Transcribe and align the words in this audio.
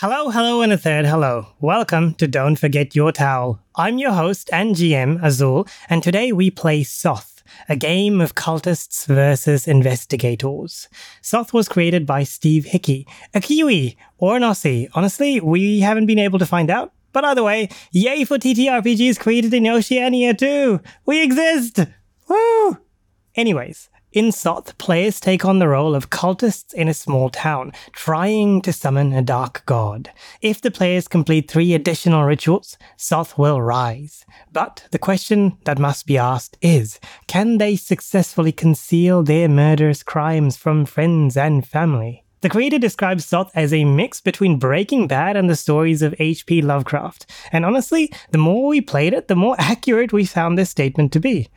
Hello, 0.00 0.30
hello, 0.30 0.62
and 0.62 0.72
a 0.72 0.78
third 0.78 1.04
hello. 1.04 1.48
Welcome 1.60 2.14
to 2.14 2.26
Don't 2.26 2.56
Forget 2.56 2.96
Your 2.96 3.12
Towel. 3.12 3.60
I'm 3.76 3.98
your 3.98 4.12
host 4.12 4.48
and 4.50 4.74
GM, 4.74 5.22
Azul, 5.22 5.66
and 5.90 6.02
today 6.02 6.32
we 6.32 6.50
play 6.50 6.84
Soth, 6.84 7.42
a 7.68 7.76
game 7.76 8.18
of 8.22 8.34
cultists 8.34 9.04
versus 9.04 9.68
investigators. 9.68 10.88
Soth 11.20 11.52
was 11.52 11.68
created 11.68 12.06
by 12.06 12.22
Steve 12.22 12.64
Hickey, 12.64 13.06
a 13.34 13.42
Kiwi 13.42 13.98
or 14.16 14.38
an 14.38 14.42
Aussie. 14.42 14.88
Honestly, 14.94 15.38
we 15.38 15.80
haven't 15.80 16.06
been 16.06 16.18
able 16.18 16.38
to 16.38 16.46
find 16.46 16.70
out. 16.70 16.94
But 17.12 17.26
either 17.26 17.42
way, 17.42 17.68
yay 17.92 18.24
for 18.24 18.38
TTRPGs 18.38 19.20
created 19.20 19.52
in 19.52 19.66
Oceania 19.66 20.32
too! 20.32 20.80
We 21.04 21.22
exist! 21.22 21.78
Woo! 22.26 22.78
Anyways, 23.34 23.90
in 24.12 24.32
Soth, 24.32 24.76
players 24.78 25.20
take 25.20 25.44
on 25.44 25.60
the 25.60 25.68
role 25.68 25.94
of 25.94 26.10
cultists 26.10 26.74
in 26.74 26.88
a 26.88 26.94
small 26.94 27.30
town, 27.30 27.72
trying 27.92 28.60
to 28.62 28.72
summon 28.72 29.12
a 29.12 29.22
dark 29.22 29.62
god. 29.66 30.10
If 30.40 30.60
the 30.60 30.70
players 30.72 31.06
complete 31.06 31.48
three 31.48 31.74
additional 31.74 32.24
rituals, 32.24 32.76
Soth 32.96 33.38
will 33.38 33.62
rise. 33.62 34.24
But 34.52 34.88
the 34.90 34.98
question 34.98 35.58
that 35.64 35.78
must 35.78 36.06
be 36.06 36.18
asked 36.18 36.58
is 36.60 36.98
can 37.28 37.58
they 37.58 37.76
successfully 37.76 38.50
conceal 38.50 39.22
their 39.22 39.48
murderous 39.48 40.02
crimes 40.02 40.56
from 40.56 40.86
friends 40.86 41.36
and 41.36 41.64
family? 41.66 42.24
The 42.40 42.48
creator 42.48 42.78
describes 42.78 43.26
Soth 43.26 43.50
as 43.54 43.72
a 43.72 43.84
mix 43.84 44.20
between 44.20 44.58
Breaking 44.58 45.06
Bad 45.06 45.36
and 45.36 45.48
the 45.48 45.54
stories 45.54 46.00
of 46.00 46.14
H.P. 46.18 46.62
Lovecraft. 46.62 47.30
And 47.52 47.66
honestly, 47.66 48.10
the 48.30 48.38
more 48.38 48.68
we 48.68 48.80
played 48.80 49.12
it, 49.12 49.28
the 49.28 49.36
more 49.36 49.56
accurate 49.58 50.12
we 50.12 50.24
found 50.24 50.58
this 50.58 50.70
statement 50.70 51.12
to 51.12 51.20
be. 51.20 51.48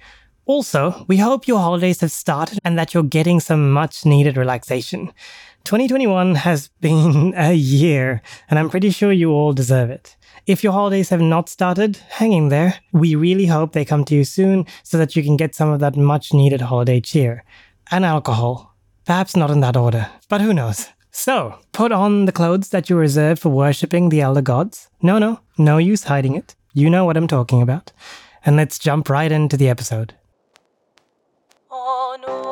Also, 0.46 1.06
we 1.08 1.18
hope 1.18 1.48
your 1.48 1.60
holidays 1.60 2.02
have 2.02 2.12
started 2.12 2.60
and 2.66 2.78
that 2.78 2.94
you're 2.94 3.04
getting 3.04 3.40
some 3.40 3.72
much 3.72 4.06
needed 4.06 4.36
relaxation. 4.36 5.08
2021 5.64 6.36
has 6.36 6.68
been 6.82 7.34
a 7.38 7.54
year, 7.54 8.22
and 8.50 8.60
I'm 8.60 8.70
pretty 8.70 8.90
sure 8.90 9.14
you 9.14 9.32
all 9.32 9.54
deserve 9.54 9.90
it. 9.90 10.18
If 10.46 10.64
your 10.64 10.74
holidays 10.74 11.10
have 11.10 11.22
not 11.22 11.48
started, 11.48 11.98
hang 12.10 12.34
in 12.34 12.50
there. 12.50 12.76
We 12.92 13.16
really 13.16 13.46
hope 13.46 13.72
they 13.72 13.86
come 13.86 14.04
to 14.06 14.16
you 14.16 14.26
soon 14.26 14.66
so 14.84 14.98
that 14.98 15.16
you 15.16 15.24
can 15.24 15.38
get 15.38 15.56
some 15.56 15.70
of 15.70 15.80
that 15.80 15.96
much 15.96 16.34
needed 16.34 16.60
holiday 16.60 17.00
cheer. 17.00 17.46
And 17.92 18.04
alcohol. 18.04 18.76
Perhaps 19.06 19.36
not 19.36 19.52
in 19.52 19.62
that 19.62 19.78
order, 19.78 20.10
but 20.30 20.42
who 20.42 20.54
knows. 20.54 20.90
So, 21.12 21.60
put 21.74 21.92
on 21.92 22.26
the 22.26 22.32
clothes 22.32 22.70
that 22.70 22.90
you 22.90 22.96
reserve 22.96 23.40
for 23.40 23.50
worshipping 23.50 24.10
the 24.10 24.22
elder 24.22 24.42
gods. 24.42 24.90
No, 25.02 25.20
no, 25.20 25.40
no 25.58 25.78
use 25.78 26.06
hiding 26.06 26.36
it. 26.36 26.56
You 26.74 26.90
know 26.90 27.06
what 27.06 27.18
I'm 27.18 27.28
talking 27.28 27.62
about. 27.62 27.92
And 28.46 28.56
let's 28.56 28.80
jump 28.80 29.10
right 29.10 29.32
into 29.32 29.56
the 29.56 29.70
episode. 29.70 30.16
On 31.76 32.43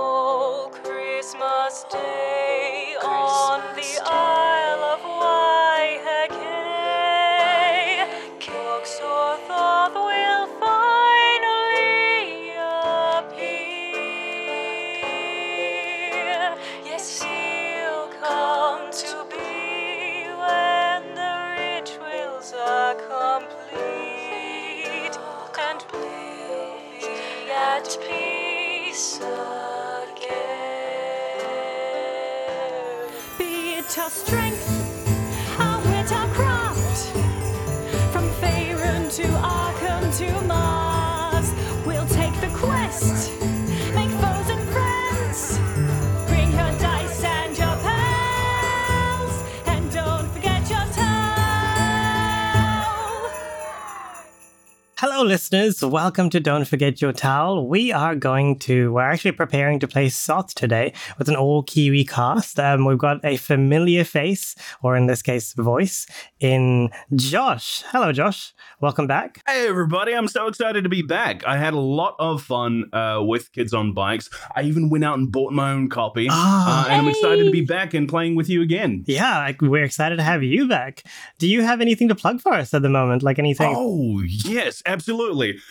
Hello, 55.22 55.30
listeners. 55.30 55.84
Welcome 55.84 56.32
to 56.32 56.40
Don't 56.40 56.66
Forget 56.66 57.00
Your 57.00 57.14
Towel. 57.14 57.68
We 57.68 57.92
are 57.92 58.16
going 58.16 58.58
to, 58.62 58.92
we're 58.92 59.04
actually 59.04 59.34
preparing 59.34 59.78
to 59.78 59.88
play 59.88 60.10
Soth 60.10 60.56
today 60.56 60.94
with 61.20 61.30
an 61.30 61.36
all 61.36 61.62
Kiwi 61.62 62.06
cast. 62.06 62.60
Um, 62.60 62.86
we've 62.86 62.98
got 62.98 63.24
a 63.24 63.38
familiar 63.38 64.04
face, 64.04 64.56
or 64.82 64.98
in 64.98 65.06
this 65.06 65.22
case, 65.22 65.54
voice, 65.54 66.08
in 66.40 66.90
Josh. 67.14 67.84
Hello, 67.90 68.12
Josh. 68.12 68.56
Welcome 68.80 69.06
back. 69.06 69.44
Hey 69.48 69.68
everybody, 69.68 70.16
I'm 70.16 70.28
so 70.28 70.48
excited 70.48 70.86
to 70.86 70.90
be 70.90 71.04
back. 71.04 71.46
I 71.46 71.56
had 71.56 71.76
a 71.76 71.80
lot 71.80 72.16
of 72.18 72.42
fun 72.42 72.86
uh, 72.92 73.20
with 73.22 73.52
Kids 73.52 73.76
on 73.76 73.94
Bikes. 73.94 74.28
I 74.56 74.64
even 74.64 74.90
went 74.90 75.06
out 75.06 75.20
and 75.20 75.32
bought 75.32 75.54
my 75.54 75.72
own 75.72 75.88
copy. 75.88 76.30
Ah. 76.32 76.88
uh, 76.88 76.90
and 76.90 77.00
I'm 77.04 77.08
excited 77.08 77.44
to 77.44 77.52
be 77.52 77.62
back 77.62 77.94
and 77.94 78.10
playing 78.10 78.34
with 78.34 78.50
you 78.50 78.64
again. 78.64 79.04
Yeah, 79.06 79.38
like, 79.38 79.62
we're 79.62 79.84
excited 79.84 80.16
to 80.16 80.24
have 80.24 80.42
you 80.42 80.68
back. 80.68 81.04
Do 81.38 81.48
you 81.48 81.62
have 81.62 81.80
anything 81.80 82.08
to 82.08 82.16
plug 82.16 82.42
for 82.42 82.54
us 82.54 82.74
at 82.74 82.82
the 82.82 82.90
moment? 82.90 83.22
Like 83.22 83.38
anything? 83.38 83.72
Oh, 83.78 84.20
yes, 84.24 84.82
absolutely. 84.88 85.11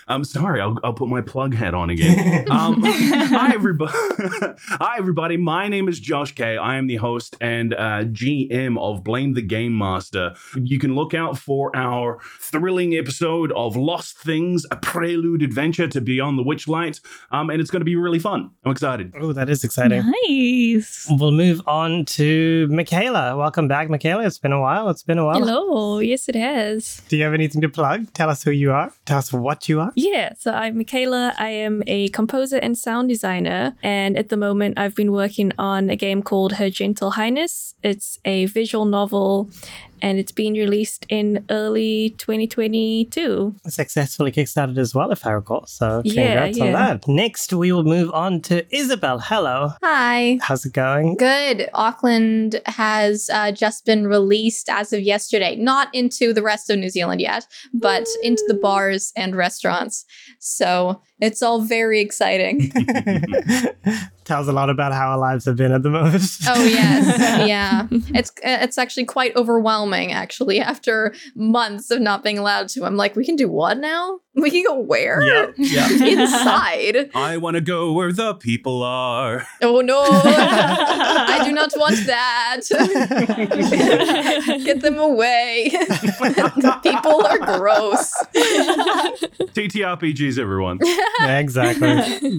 I'm 0.08 0.24
sorry, 0.24 0.60
I'll, 0.60 0.78
I'll 0.84 0.92
put 0.92 1.08
my 1.08 1.20
plug 1.20 1.54
hat 1.54 1.74
on 1.74 1.90
again. 1.90 2.48
um, 2.50 2.82
hi, 2.82 3.54
everybody. 3.54 3.92
hi, 4.68 4.96
everybody. 4.98 5.36
My 5.36 5.68
name 5.68 5.88
is 5.88 5.98
Josh 5.98 6.34
K. 6.34 6.56
I 6.56 6.76
am 6.76 6.86
the 6.86 6.96
host 6.96 7.36
and 7.40 7.74
uh, 7.74 8.04
GM 8.04 8.78
of 8.78 9.02
Blame 9.02 9.34
the 9.34 9.42
Game 9.42 9.76
Master. 9.76 10.34
You 10.56 10.78
can 10.78 10.94
look 10.94 11.14
out 11.14 11.38
for 11.38 11.74
our 11.74 12.18
thrilling 12.38 12.94
episode 12.94 13.52
of 13.52 13.76
Lost 13.76 14.18
Things, 14.18 14.66
a 14.70 14.76
prelude 14.76 15.42
adventure 15.42 15.88
to 15.88 16.00
Beyond 16.00 16.38
the 16.38 16.44
Witchlight. 16.44 17.00
Um, 17.30 17.50
and 17.50 17.60
it's 17.60 17.70
going 17.70 17.80
to 17.80 17.84
be 17.84 17.96
really 17.96 18.18
fun. 18.18 18.50
I'm 18.64 18.72
excited. 18.72 19.12
Oh, 19.18 19.32
that 19.32 19.48
is 19.48 19.64
exciting. 19.64 20.02
Nice. 20.28 21.06
We'll 21.08 21.32
move 21.32 21.62
on 21.66 22.04
to 22.06 22.68
Michaela. 22.68 23.36
Welcome 23.36 23.68
back, 23.68 23.88
Michaela. 23.88 24.26
It's 24.26 24.38
been 24.38 24.52
a 24.52 24.60
while. 24.60 24.90
It's 24.90 25.02
been 25.02 25.18
a 25.18 25.24
while. 25.24 25.38
Hello. 25.38 25.98
Yes, 25.98 26.28
it 26.28 26.34
has. 26.34 27.02
Do 27.08 27.16
you 27.16 27.24
have 27.24 27.34
anything 27.34 27.60
to 27.62 27.68
plug? 27.68 28.12
Tell 28.12 28.28
us 28.28 28.42
who 28.42 28.50
you 28.50 28.72
are. 28.72 28.92
Tell 29.06 29.18
us 29.18 29.29
what 29.38 29.68
you 29.68 29.80
are. 29.80 29.92
Yeah, 29.94 30.32
so 30.38 30.52
I'm 30.52 30.76
Michaela. 30.78 31.34
I 31.38 31.50
am 31.50 31.82
a 31.86 32.08
composer 32.08 32.56
and 32.56 32.76
sound 32.76 33.08
designer. 33.08 33.76
And 33.82 34.16
at 34.16 34.28
the 34.28 34.36
moment, 34.36 34.78
I've 34.78 34.94
been 34.94 35.12
working 35.12 35.52
on 35.58 35.90
a 35.90 35.96
game 35.96 36.22
called 36.22 36.52
Her 36.54 36.70
Gentle 36.70 37.12
Highness. 37.12 37.74
It's 37.82 38.18
a 38.24 38.46
visual 38.46 38.84
novel 38.84 39.50
and 40.02 40.18
it's 40.18 40.32
being 40.32 40.54
released 40.54 41.06
in 41.08 41.44
early 41.50 42.14
2022. 42.18 43.54
Successfully 43.66 44.32
kickstarted 44.32 44.78
as 44.78 44.94
well, 44.94 45.10
if 45.10 45.26
I 45.26 45.30
recall. 45.32 45.66
So 45.66 46.02
Yeah, 46.04 46.24
congrats 46.48 46.60
on 46.60 46.66
yeah. 46.66 46.72
that. 46.72 47.08
Next, 47.08 47.52
we 47.52 47.72
will 47.72 47.84
move 47.84 48.10
on 48.12 48.40
to 48.42 48.64
Isabel. 48.74 49.18
Hello. 49.18 49.72
Hi. 49.82 50.38
How's 50.42 50.64
it 50.64 50.72
going? 50.72 51.16
Good. 51.16 51.68
Auckland 51.74 52.60
has 52.66 53.30
uh, 53.32 53.52
just 53.52 53.84
been 53.86 54.06
released 54.06 54.68
as 54.68 54.92
of 54.92 55.00
yesterday. 55.00 55.56
Not 55.56 55.94
into 55.94 56.32
the 56.32 56.42
rest 56.42 56.70
of 56.70 56.78
New 56.78 56.90
Zealand 56.90 57.20
yet, 57.20 57.46
but 57.72 58.06
into 58.22 58.42
the 58.48 58.54
bars 58.54 59.12
and 59.16 59.36
restaurants. 59.36 60.04
So 60.38 61.02
it's 61.20 61.42
all 61.42 61.60
very 61.60 62.00
exciting. 62.00 62.72
Tells 64.24 64.48
a 64.48 64.52
lot 64.52 64.70
about 64.70 64.92
how 64.92 65.10
our 65.10 65.18
lives 65.18 65.44
have 65.46 65.56
been 65.56 65.72
at 65.72 65.82
the 65.82 65.90
moment. 65.90 66.22
oh 66.46 66.64
yes, 66.64 67.48
yeah. 67.48 67.86
It's 67.90 68.30
it's 68.42 68.78
actually 68.78 69.06
quite 69.06 69.34
overwhelming. 69.34 70.12
Actually, 70.12 70.60
after 70.60 71.14
months 71.34 71.90
of 71.90 72.00
not 72.00 72.22
being 72.22 72.38
allowed 72.38 72.68
to, 72.70 72.84
I'm 72.84 72.96
like, 72.96 73.16
we 73.16 73.24
can 73.24 73.36
do 73.36 73.48
what 73.48 73.78
now? 73.78 74.20
We 74.34 74.50
can 74.50 74.62
go 74.62 74.78
where? 74.78 75.20
Yeah, 75.22 75.50
yep. 75.56 75.90
Inside. 76.00 77.10
I 77.14 77.36
want 77.38 77.56
to 77.56 77.60
go 77.60 77.92
where 77.92 78.12
the 78.12 78.34
people 78.34 78.82
are. 78.84 79.44
Oh 79.60 79.80
no! 79.80 80.00
I 80.04 81.42
do 81.44 81.52
not 81.52 81.72
want 81.76 81.96
that. 82.06 82.60
Get 84.64 84.80
them 84.82 84.98
away. 84.98 85.70
People 86.82 87.26
are 87.26 87.38
gross. 87.38 88.14
TTRPGs, 89.52 90.38
everyone. 90.38 90.78
Yeah, 90.82 91.38
exactly. 91.38 91.88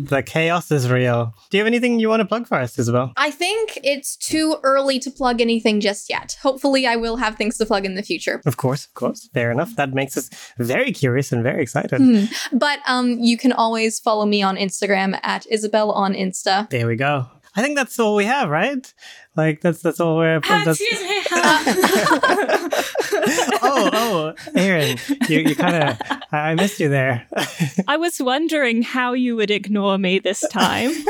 the 0.02 0.24
chaos 0.26 0.72
is 0.72 0.90
real. 0.90 1.34
Do 1.50 1.58
you 1.58 1.64
have 1.64 1.68
anything 1.82 2.00
you 2.00 2.10
want 2.10 2.22
to 2.22 2.26
plug 2.26 2.48
for 2.48 2.58
us, 2.58 2.78
Isabel? 2.78 3.14
I 3.18 3.32
think 3.32 3.80
it's 3.84 4.16
too 4.16 4.58
early 4.64 5.00
to 5.00 5.12
plug 5.12 5.42
anything 5.42 5.80
just 5.80 6.10
yet. 6.10 6.38
Hopefully, 6.42 6.86
I 6.86 6.96
will 6.96 7.18
have 7.18 7.36
things 7.36 7.58
to 7.58 7.66
plug 7.66 7.86
in 7.86 7.96
the 7.96 8.04
future. 8.04 8.42
Of 8.46 8.58
course, 8.58 8.86
of 8.86 8.94
course. 8.94 9.30
Fair 9.34 9.52
enough. 9.52 9.76
That 9.76 9.94
makes 9.94 10.18
us 10.18 10.30
very 10.58 10.92
curious 10.92 11.32
and 11.32 11.44
very 11.44 11.62
excited. 11.62 12.00
Hmm. 12.00 12.26
But 12.54 12.80
um, 12.88 13.20
you 13.20 13.38
can 13.38 13.52
always 13.52 14.00
follow 14.00 14.26
me 14.26 14.42
on 14.44 14.58
Instagram 14.58 15.20
at 15.24 15.48
Isabel 15.50 15.92
on 15.92 16.14
Insta. 16.14 16.70
There 16.70 16.88
we 16.88 16.96
go. 16.96 17.28
I 17.56 17.62
think 17.62 17.76
that's 17.76 18.00
all 18.00 18.16
we 18.16 18.26
have, 18.26 18.50
right? 18.50 18.94
Like 19.36 19.62
that's 19.62 19.82
that's 19.82 20.02
all 20.02 20.18
we're. 20.18 20.42
Ah, 20.44 20.64
That's... 20.66 20.82
Excuse 20.82 21.02
me. 21.02 21.22
oh, 23.62 23.90
oh, 23.94 24.34
Erin, 24.56 24.98
you, 25.30 25.40
you 25.40 25.56
kind 25.56 25.90
of, 25.90 25.98
I 26.34 26.52
I 26.52 26.56
missed 26.56 26.82
you 26.82 26.90
there. 26.90 27.26
I 27.88 27.96
was 27.96 28.22
wondering 28.22 28.82
how 28.82 29.14
you 29.14 29.38
would 29.38 29.50
ignore 29.50 29.98
me 29.98 30.20
this 30.20 30.42
time. 30.50 30.92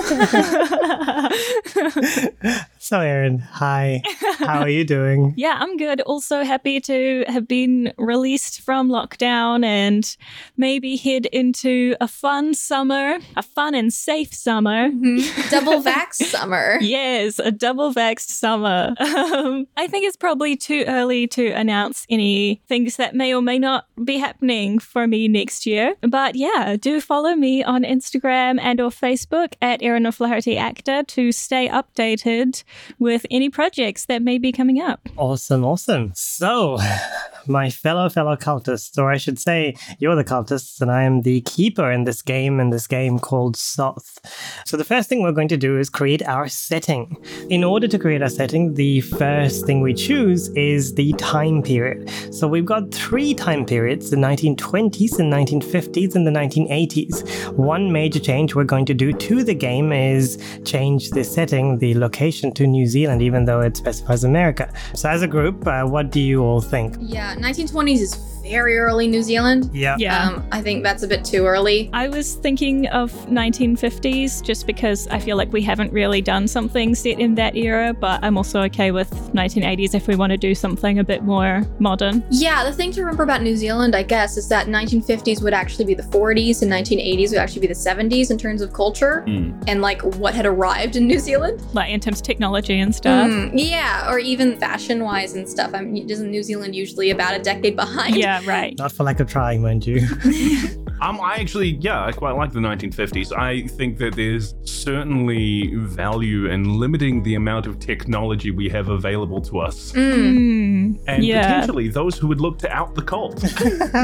so, 2.92 3.00
Erin, 3.00 3.40
hi. 3.40 4.04
How 4.40 4.60
are 4.60 4.70
you 4.70 4.84
doing? 4.84 5.34
yeah, 5.38 5.56
I'm 5.62 5.78
good. 5.78 6.02
Also 6.02 6.44
happy 6.44 6.82
to 6.82 7.24
have 7.30 7.48
been 7.48 7.94
released 7.98 8.60
from 8.60 8.90
lockdown 8.90 9.64
and 9.64 10.18
maybe 10.58 10.98
head 10.98 11.26
into 11.28 11.96
a 12.02 12.08
fun 12.10 12.54
summer, 12.54 13.20
a 13.38 13.44
fun 13.44 13.76
and 13.76 13.94
safe 13.94 14.34
summer. 14.34 14.90
Mhm. 14.90 15.50
Double 15.50 15.82
vax 15.82 16.16
summer. 16.16 16.80
Yes, 16.82 17.40
a 17.40 17.50
double 17.50 17.92
vexed 17.92 18.30
summer. 18.30 18.94
Um, 19.00 19.68
I 19.78 19.88
think 19.88 20.06
it's 20.06 20.18
probably 20.18 20.58
too 20.58 20.84
early 20.86 21.28
to 21.28 21.48
announce 21.52 22.06
any 22.10 22.62
things 22.68 22.98
that 22.98 23.16
may 23.16 23.34
or 23.34 23.42
may 23.42 23.58
not 23.58 23.86
be 24.04 24.18
happening 24.18 24.80
for 24.80 25.08
me 25.08 25.30
next 25.30 25.66
year. 25.66 25.96
But 26.02 26.36
yeah, 26.36 26.76
do 26.78 27.00
follow 27.00 27.36
me 27.36 27.64
on 27.64 27.84
Instagram 27.84 28.60
and 28.62 28.82
or 28.82 28.90
Facebook 28.90 29.54
at 29.62 29.82
Erin 29.82 30.06
O'Flaherty 30.06 30.58
Actor 30.58 31.04
to 31.04 31.32
stay 31.32 31.70
updated 31.70 32.66
with 33.00 33.26
any 33.32 33.50
projects 33.50 34.06
that 34.06 34.22
may 34.22 34.38
be 34.38 34.52
coming 34.52 34.80
up. 34.82 35.08
Awesome, 35.18 35.64
awesome. 35.64 36.12
So, 36.16 36.78
my 37.48 37.70
fellow 37.70 38.10
fellow 38.10 38.36
cultists, 38.36 38.98
or 38.98 39.12
I 39.12 39.18
should 39.18 39.40
say, 39.40 39.76
you're 40.00 40.16
the 40.16 40.24
cultists, 40.24 40.82
and 40.82 40.92
I 40.92 41.04
am 41.04 41.22
the 41.22 41.42
keeper 41.42 41.92
in 41.92 42.04
this 42.04 42.22
game, 42.22 42.60
in 42.60 42.70
this 42.70 42.88
game 42.88 43.20
called 43.20 43.56
Soth. 43.56 44.20
So 44.66 44.78
the 44.78 44.84
first 44.84 45.10
thing 45.10 45.22
we're 45.22 45.32
going 45.32 45.48
to 45.50 45.58
do 45.58 45.78
is 45.78 45.90
create 45.90 46.22
our 46.24 46.48
setting. 46.48 47.18
In 47.50 47.64
order 47.64 47.88
to 47.88 48.00
create 48.00 48.22
our 48.22 48.30
setting, 48.30 48.76
the 48.76 49.02
first 49.02 49.66
thing 49.66 49.82
we 49.82 49.94
choose 49.94 50.50
is 50.50 50.94
the 50.96 51.14
time 51.14 51.62
period. 51.62 52.10
So 52.32 52.48
we've 52.48 52.66
got 52.66 52.92
three 52.92 53.34
time 53.34 53.66
periods: 53.66 54.10
the 54.10 54.18
1920s, 54.18 55.18
the 55.18 55.24
1950s, 55.24 56.16
and 56.16 56.28
the 56.28 56.32
1980s. 56.32 57.54
One 57.54 57.92
major 57.92 58.20
change 58.20 58.56
we're 58.56 58.64
going 58.64 58.86
to 58.86 58.94
do 58.94 59.14
to 59.14 59.44
the 59.44 59.54
game 59.54 59.92
is 59.92 60.38
change 60.66 61.10
the 61.12 61.24
setting, 61.24 61.80
the 61.80 61.96
location 61.96 62.54
to 62.54 62.68
New 62.72 62.88
Zealand, 62.88 63.22
even 63.22 63.46
though 63.46 63.62
it 63.62 63.78
specifies 63.78 64.24
America. 64.24 64.72
So 64.94 65.10
as 65.10 65.22
a 65.22 65.28
group, 65.28 65.66
uh, 65.68 65.84
what 65.84 66.12
do 66.12 66.20
you 66.20 66.42
all 66.44 66.62
think? 66.62 66.96
Yeah, 67.00 67.36
1920s 67.36 68.00
is 68.00 68.41
very 68.44 68.78
early 68.78 69.08
New 69.08 69.24
Zealand. 69.24 69.70
Yeah. 69.74 69.96
Yeah. 70.00 70.28
Um, 70.28 70.44
I 70.52 70.62
think 70.62 70.84
that's 70.84 71.04
a 71.04 71.08
bit 71.08 71.24
too 71.24 71.46
early. 71.46 71.90
I 71.94 72.08
was 72.10 72.36
thinking 72.36 72.88
of 72.88 73.12
1950s 73.28 74.44
just 74.44 74.66
because 74.68 75.08
I 75.08 75.20
feel 75.20 75.38
like 75.38 75.52
we 75.54 75.62
haven't 75.62 75.92
really 75.94 76.22
done 76.22 76.48
something 76.48 76.96
set 76.96 77.20
in 77.20 77.36
that 77.36 77.56
era, 77.56 77.94
but 77.94 78.24
I'm 78.24 78.38
also 78.38 78.62
okay 78.64 78.92
with 78.92 79.10
1980s 79.34 79.94
if 79.96 80.08
we 80.08 80.16
want 80.16 80.32
to 80.32 80.38
do 80.38 80.54
something 80.56 81.00
a 81.00 81.04
bit 81.04 81.24
more 81.24 81.64
modern. 81.80 82.24
Yeah, 82.30 82.64
the 82.64 82.72
thing 82.74 82.92
to 82.94 83.02
remember 83.02 83.24
about 83.24 83.42
New 83.42 83.56
Zealand, 83.56 83.96
I 83.96 84.04
guess, 84.04 84.38
is 84.38 84.48
that 84.50 84.68
1950s 84.68 85.42
would 85.44 85.54
actually 85.54 85.86
be 85.86 85.94
the 85.94 86.04
40s 86.04 86.62
and 86.62 86.72
1980s 86.72 87.30
would 87.32 87.40
actually 87.40 87.62
be 87.62 87.68
the 87.68 87.74
70s 87.74 88.32
in 88.32 88.38
terms 88.38 88.62
of 88.62 88.74
culture 88.74 89.24
Mm. 89.28 89.64
and 89.68 89.82
like 89.82 90.02
what 90.16 90.34
had 90.34 90.46
arrived 90.46 90.96
in 90.96 91.06
New 91.08 91.20
Zealand. 91.20 91.62
Like 91.74 91.92
in 91.92 92.00
terms 92.00 92.20
of 92.20 92.24
technology 92.26 92.80
and 92.80 92.94
stuff. 92.94 93.30
Mm, 93.30 93.52
yeah, 93.54 94.10
or 94.12 94.20
even 94.20 94.58
fashion 94.58 95.04
wise 95.04 95.36
and 95.36 95.48
stuff. 95.48 95.72
I 95.74 95.82
mean, 95.82 96.10
isn't 96.10 96.30
New 96.32 96.44
Zealand 96.44 96.76
usually 96.76 97.12
about 97.12 97.36
a 97.40 97.40
decade 97.40 97.76
behind? 97.76 98.16
Yeah, 98.16 98.31
right. 98.46 98.78
Not 98.78 98.92
for 98.92 99.04
lack 99.04 99.20
of 99.20 99.30
trying, 99.30 99.62
mind 99.62 99.86
you. 99.86 100.08
Um, 101.02 101.20
I 101.20 101.38
actually, 101.38 101.78
yeah, 101.80 102.06
I 102.06 102.12
quite 102.12 102.34
like 102.34 102.54
the 102.54 102.60
1950s. 102.60 103.36
I 103.36 103.66
think 103.70 103.98
that 103.98 104.14
there's 104.16 104.54
certainly 104.66 105.74
value 105.78 106.46
in 106.46 106.78
limiting 106.78 107.24
the 107.24 107.34
amount 107.34 107.66
of 107.66 107.80
technology 107.80 108.52
we 108.52 108.70
have 108.70 108.90
available 108.90 109.42
to 109.42 109.62
us, 109.62 109.92
Mm. 109.94 110.14
Mm, 110.14 111.00
and 111.08 111.24
yeah. 111.26 111.42
potentially 111.42 111.88
those 111.88 112.20
who 112.20 112.28
would 112.28 112.40
look 112.40 112.60
to 112.60 112.72
out 112.72 112.94
the 112.94 113.02
cult. 113.02 113.42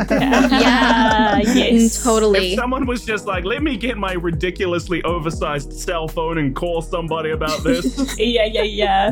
yeah. 0.09 1.38
yes. 1.38 2.00
Mm, 2.00 2.03
Totally. 2.03 2.53
if 2.53 2.59
someone 2.59 2.88
was 2.88 3.06
just 3.06 3.27
like, 3.27 3.45
"Let 3.45 3.62
me 3.62 3.77
get 3.77 4.00
my 4.00 4.13
ridiculously 4.13 5.03
oversized 5.03 5.74
cell 5.74 6.07
phone 6.07 6.39
and 6.39 6.56
call 6.56 6.81
somebody 6.81 7.29
about 7.29 7.63
this," 7.63 8.15
Yeah, 8.18 8.45
yeah, 8.45 8.63
yeah. 8.63 9.12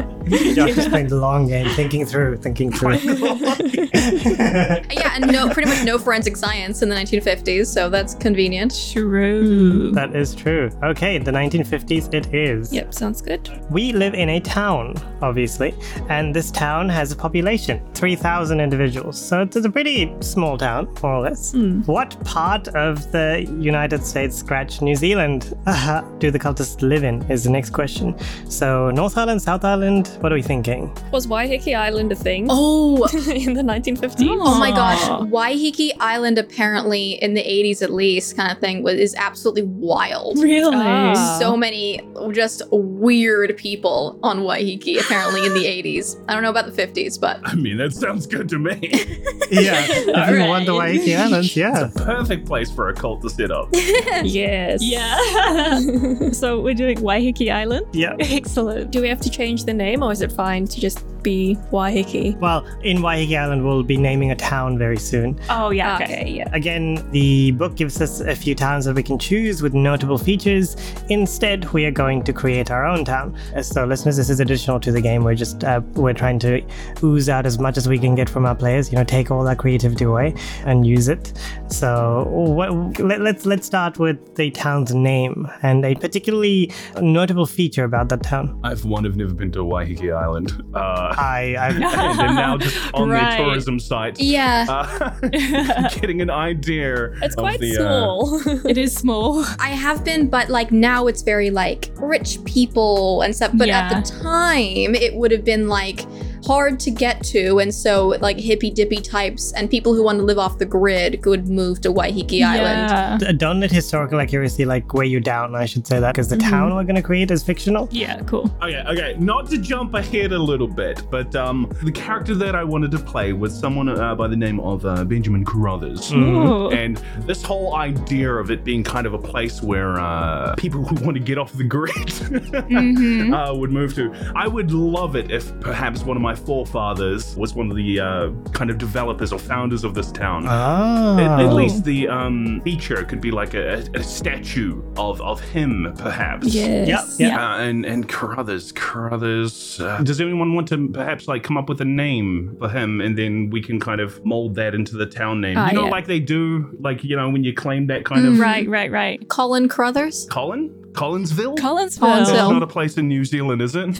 Josh 0.55 0.75
is 0.75 0.87
playing 0.87 1.09
the 1.09 1.17
long 1.17 1.47
game, 1.47 1.69
thinking 1.75 2.03
through, 2.07 2.37
thinking 2.37 2.71
through. 2.71 2.95
Yeah, 2.95 4.79
and 5.13 5.31
no, 5.31 5.49
pretty 5.49 5.69
much 5.69 5.83
no 5.83 5.97
forensic 5.97 6.35
science 6.37 6.81
in 6.81 6.89
the 6.89 6.95
1950s, 6.95 7.67
so 7.67 7.89
that's 7.89 8.13
convenient. 8.15 8.73
True. 8.93 9.91
that 9.91 10.15
is 10.15 10.33
true. 10.35 10.69
Okay, 10.83 11.17
the 11.17 11.31
1950s 11.31 12.13
it 12.13 12.33
is. 12.33 12.73
Yep, 12.73 12.93
sounds 12.93 13.21
good. 13.21 13.49
We 13.69 13.93
live 13.93 14.13
in 14.13 14.29
a 14.29 14.39
town, 14.39 14.95
obviously, 15.21 15.73
and 16.09 16.35
this 16.35 16.51
town 16.51 16.89
has 16.89 17.11
a 17.11 17.15
population 17.15 17.81
3,000 17.93 18.59
individuals. 18.59 19.19
So 19.19 19.41
it's 19.41 19.55
a 19.55 19.69
pretty 19.69 20.13
small 20.21 20.57
town, 20.57 20.85
more 21.01 21.13
or 21.15 21.21
less. 21.21 21.53
What 21.85 22.21
part 22.25 22.67
of 22.69 23.11
the 23.11 23.45
United 23.59 24.03
States, 24.05 24.35
scratch 24.35 24.81
New 24.81 24.95
Zealand, 24.95 25.53
uh, 25.65 26.01
do 26.19 26.31
the 26.31 26.39
cultists 26.39 26.81
live 26.81 27.03
in? 27.03 27.21
Is 27.31 27.43
the 27.43 27.49
next 27.49 27.71
question. 27.71 28.15
So, 28.49 28.91
North 28.91 29.17
Island, 29.17 29.41
South 29.41 29.63
Island, 29.63 30.07
what 30.19 30.31
are 30.31 30.35
we 30.35 30.41
thinking? 30.41 30.95
Was 31.11 31.27
Waiheke 31.27 31.75
Island 31.75 32.11
a 32.11 32.15
thing 32.15 32.47
Oh, 32.49 33.03
in 33.29 33.53
the 33.53 33.61
1950s? 33.61 34.27
Oh 34.29 34.59
my 34.59 34.71
Aw. 34.71 34.75
Gosh, 34.95 35.29
Waiheke 35.29 35.91
Island 35.99 36.37
apparently 36.37 37.13
in 37.21 37.33
the 37.33 37.41
80s 37.43 37.81
at 37.81 37.91
least 37.91 38.35
kind 38.35 38.51
of 38.51 38.59
thing 38.59 38.83
was 38.83 38.95
is 38.95 39.15
absolutely 39.15 39.63
wild. 39.63 40.37
Really? 40.39 41.15
So 41.39 41.55
many 41.57 42.01
just 42.31 42.61
weird 42.71 43.55
people 43.57 44.19
on 44.23 44.39
Waiheke 44.41 44.99
apparently 45.01 45.45
in 45.45 45.53
the 45.53 45.65
80s. 45.65 46.23
I 46.27 46.33
don't 46.33 46.43
know 46.43 46.49
about 46.49 46.73
the 46.73 46.87
50s, 46.87 47.19
but 47.19 47.39
I 47.43 47.55
mean, 47.55 47.77
that 47.77 47.93
sounds 47.93 48.25
good 48.27 48.49
to 48.49 48.59
me. 48.59 48.79
Yeah, 49.51 49.75
if 49.87 50.39
you 50.39 50.49
wonder 50.49 50.73
why 50.73 50.93
Waiheke 50.97 51.15
Islands, 51.19 51.55
yeah. 51.55 51.91
Perfect 51.95 52.47
place 52.47 52.71
for 52.71 52.89
a 52.89 52.93
cult 52.95 53.21
to 53.21 53.29
set 53.29 53.51
up. 53.51 53.69
yes. 53.73 54.81
Yeah. 54.81 56.31
so 56.31 56.59
we're 56.61 56.73
doing 56.73 56.97
Waiheke 56.97 57.51
Island? 57.53 57.85
Yeah. 57.93 58.15
Excellent. 58.19 58.89
Do 58.89 59.01
we 59.01 59.07
have 59.07 59.21
to 59.21 59.29
change 59.29 59.65
the 59.65 59.73
name 59.73 60.01
or 60.01 60.11
is 60.11 60.21
it 60.21 60.31
fine 60.31 60.65
to 60.67 60.79
just 60.81 61.05
be 61.25 61.57
Waiheke? 61.71 62.37
Well, 62.39 62.65
in 62.83 62.97
Waiheke 62.99 63.37
Island, 63.37 63.65
we'll 63.65 63.83
be 63.83 63.97
naming 63.97 64.31
a 64.31 64.35
town 64.35 64.77
very 64.77 64.97
soon. 64.97 65.37
Oh, 65.49 65.71
yeah. 65.71 65.95
Okay. 65.95 66.05
Okay, 66.05 66.29
yeah. 66.29 66.49
Again, 66.53 67.05
the 67.11 67.51
book 67.51 67.75
gives 67.75 67.99
us 67.99 68.19
a 68.21 68.35
few 68.35 68.53
towns 68.53 68.85
that 68.85 68.95
we 68.95 69.01
can 69.03 69.17
choose 69.17 69.61
with 69.63 69.73
notable 69.73 70.19
features. 70.19 70.77
Instead, 71.09 71.65
we 71.73 71.83
are 71.85 71.91
going 71.91 72.23
to 72.23 72.31
create 72.31 72.69
our 72.71 72.85
own 72.85 73.03
town. 73.03 73.35
Uh, 73.55 73.63
So, 73.63 73.85
listeners, 73.85 74.17
this 74.17 74.29
is 74.29 74.39
additional 74.39 74.79
to 74.81 74.91
the 74.91 75.01
game. 75.01 75.23
We're 75.23 75.33
just 75.35 75.63
uh, 75.63 75.81
we're 75.95 76.13
trying 76.13 76.37
to 76.39 76.61
ooze 77.03 77.27
out 77.27 77.45
as 77.47 77.57
much 77.57 77.75
as 77.77 77.89
we 77.89 77.97
can 77.97 78.13
get 78.13 78.29
from 78.29 78.45
our 78.45 78.55
players. 78.55 78.91
You 78.91 78.97
know, 78.99 79.03
take 79.03 79.31
all 79.31 79.43
that 79.45 79.57
creativity 79.57 80.05
away 80.05 80.35
and 80.65 80.85
use 80.85 81.07
it. 81.07 81.33
So, 81.69 82.25
what, 82.29 82.69
let, 82.99 83.21
let's 83.21 83.45
let's 83.47 83.65
start 83.65 83.97
with 83.97 84.35
the 84.35 84.51
town's 84.51 84.93
name 84.93 85.47
and 85.63 85.83
a 85.83 85.95
particularly 85.95 86.71
notable 87.01 87.47
feature 87.47 87.83
about 87.83 88.09
that 88.09 88.21
town. 88.21 88.59
I've 88.63 88.85
one 88.85 89.03
have 89.05 89.15
never 89.15 89.33
been 89.33 89.51
to 89.53 89.59
Waiheke 89.59 90.15
Island. 90.15 90.53
Uh, 90.75 91.14
I, 91.17 91.55
I've, 91.59 91.75
and 91.75 91.83
they're 92.19 92.33
now 92.33 92.57
just 92.57 92.77
on 92.93 93.09
Right. 93.09 93.37
their 93.37 93.45
tourism 93.45 93.79
site. 93.79 94.19
yeah, 94.19 94.65
Uh, 94.67 95.89
getting 95.99 96.21
an 96.21 96.29
idea. 96.29 97.11
It's 97.21 97.35
quite 97.35 97.59
the, 97.59 97.77
uh, 97.77 97.81
small. 97.81 98.41
It 98.69 98.77
is 98.77 98.93
small. 98.95 99.43
I 99.59 99.69
have 99.69 100.03
been, 100.03 100.27
but 100.27 100.49
like 100.49 100.71
now 100.71 101.07
it's 101.07 101.21
very 101.21 101.49
like 101.49 101.89
rich 101.95 102.43
people 102.45 103.21
and 103.21 103.35
stuff. 103.35 103.51
But 103.53 103.69
at 103.69 103.89
the 104.03 104.11
time, 104.21 104.95
it 104.95 105.15
would 105.15 105.31
have 105.31 105.43
been 105.45 105.67
like 105.67 106.01
hard 106.45 106.79
to 106.81 106.91
get 106.91 107.23
to, 107.25 107.59
and 107.59 107.73
so 107.73 108.09
like 108.21 108.37
hippy 108.39 108.69
dippy 108.71 108.97
types 108.97 109.51
and 109.53 109.69
people 109.69 109.93
who 109.93 110.03
want 110.03 110.17
to 110.19 110.23
live 110.23 110.37
off 110.37 110.57
the 110.57 110.65
grid 110.65 111.21
could 111.21 111.47
move 111.49 111.81
to 111.81 111.89
Waiheke 111.91 112.41
Island. 112.43 112.91
Yeah. 112.91 113.17
D- 113.19 113.33
Don't 113.37 113.59
let 113.59 113.71
historical 113.71 114.19
accuracy 114.19 114.65
like 114.65 114.93
weigh 114.93 115.07
you 115.07 115.19
down. 115.19 115.55
I 115.55 115.65
should 115.65 115.85
say 115.87 115.99
that 115.99 116.13
because 116.13 116.29
the 116.29 116.37
town 116.37 116.73
we're 116.75 116.83
going 116.83 116.95
to 116.95 117.01
create 117.01 117.31
is 117.31 117.43
fictional. 117.43 117.87
Yeah, 117.91 118.19
cool. 118.21 118.49
Okay, 118.61 118.83
okay. 118.87 119.15
Not 119.19 119.49
to 119.49 119.57
jump 119.57 119.93
ahead 119.93 120.31
a 120.31 120.39
little 120.39 120.67
bit, 120.67 121.03
but 121.09 121.35
um, 121.35 121.71
the 121.83 121.91
character 121.91 122.35
that 122.35 122.55
I 122.55 122.63
wanted 122.63 122.91
to 122.91 122.99
play 122.99 123.33
was 123.33 123.57
someone 123.57 123.89
uh, 123.89 124.15
by 124.15 124.27
the 124.27 124.35
name 124.35 124.59
of 124.59 124.85
uh, 124.85 125.03
Benjamin 125.03 125.43
Carruthers. 125.45 126.11
Ooh. 126.13 126.69
And 126.71 126.97
this 127.21 127.41
whole 127.43 127.75
idea 127.75 128.31
of 128.33 128.51
it 128.51 128.63
being 128.63 128.83
kind 128.83 129.07
of 129.07 129.13
a 129.13 129.17
place 129.19 129.61
where 129.61 129.99
uh, 129.99 130.55
people 130.55 130.83
who 130.83 130.95
want 131.05 131.15
to 131.17 131.23
get 131.23 131.37
off 131.37 131.53
the 131.53 131.63
grid 131.63 131.95
Mhm. 131.95 133.33
uh, 133.33 133.53
would 133.55 133.71
move 133.71 133.93
to. 133.95 134.13
I 134.35 134.47
would 134.47 134.71
love 134.71 135.15
it 135.15 135.31
if 135.31 135.57
perhaps 135.59 136.03
one 136.03 136.17
of 136.17 136.23
my 136.23 136.34
forefathers 136.35 137.35
was 137.35 137.53
one 137.53 137.69
of 137.69 137.77
the 137.77 137.99
uh, 137.99 138.31
kind 138.51 138.69
of 138.69 138.77
developers 138.77 139.31
or 139.31 139.39
founders 139.39 139.83
of 139.83 139.93
this 139.93 140.11
town. 140.11 140.45
Oh. 140.47 141.19
At, 141.19 141.45
at 141.45 141.53
least 141.53 141.83
the 141.83 142.07
um, 142.07 142.61
feature 142.61 143.03
could 143.03 143.21
be 143.21 143.31
like 143.31 143.53
a, 143.53 143.85
a 143.93 144.03
statue 144.03 144.81
of, 144.97 145.21
of 145.21 145.39
him, 145.41 145.93
perhaps. 145.97 146.47
yes. 146.47 146.87
Yep, 146.87 147.05
yep. 147.19 147.39
Uh, 147.39 147.57
and 147.59 147.85
and 147.85 148.07
Carruthers, 148.07 148.71
Carruthers. 148.71 149.79
Uh, 149.79 150.01
does 150.03 150.21
anyone 150.21 150.55
want 150.55 150.67
to 150.69 150.89
perhaps 150.89 151.27
like 151.27 151.43
come 151.43 151.57
up 151.57 151.69
with 151.69 151.81
a 151.81 151.85
name 151.85 152.55
for 152.59 152.69
him, 152.69 153.01
and 153.01 153.17
then 153.17 153.49
we 153.49 153.61
can 153.61 153.79
kind 153.79 154.01
of 154.01 154.23
mold 154.25 154.55
that 154.55 154.75
into 154.75 154.95
the 154.95 155.05
town 155.05 155.41
name? 155.41 155.57
Ah, 155.57 155.69
you 155.69 155.73
know, 155.73 155.85
yeah. 155.85 155.89
like 155.89 156.07
they 156.07 156.19
do, 156.19 156.75
like 156.79 157.03
you 157.03 157.15
know, 157.15 157.29
when 157.29 157.43
you 157.43 157.53
claim 157.53 157.87
that 157.87 158.05
kind 158.05 158.25
of 158.25 158.39
Right, 158.39 158.67
right, 158.67 158.91
right. 158.91 159.27
Colin 159.29 159.67
Carruthers. 159.69 160.27
Colin, 160.29 160.84
Collinsville. 160.95 161.57
Collinsville. 161.57 161.99
That's 161.99 162.31
Collinsville. 162.31 162.53
not 162.53 162.63
a 162.63 162.67
place 162.67 162.97
in 162.97 163.07
New 163.07 163.25
Zealand, 163.25 163.61
is 163.61 163.75
it? 163.75 163.89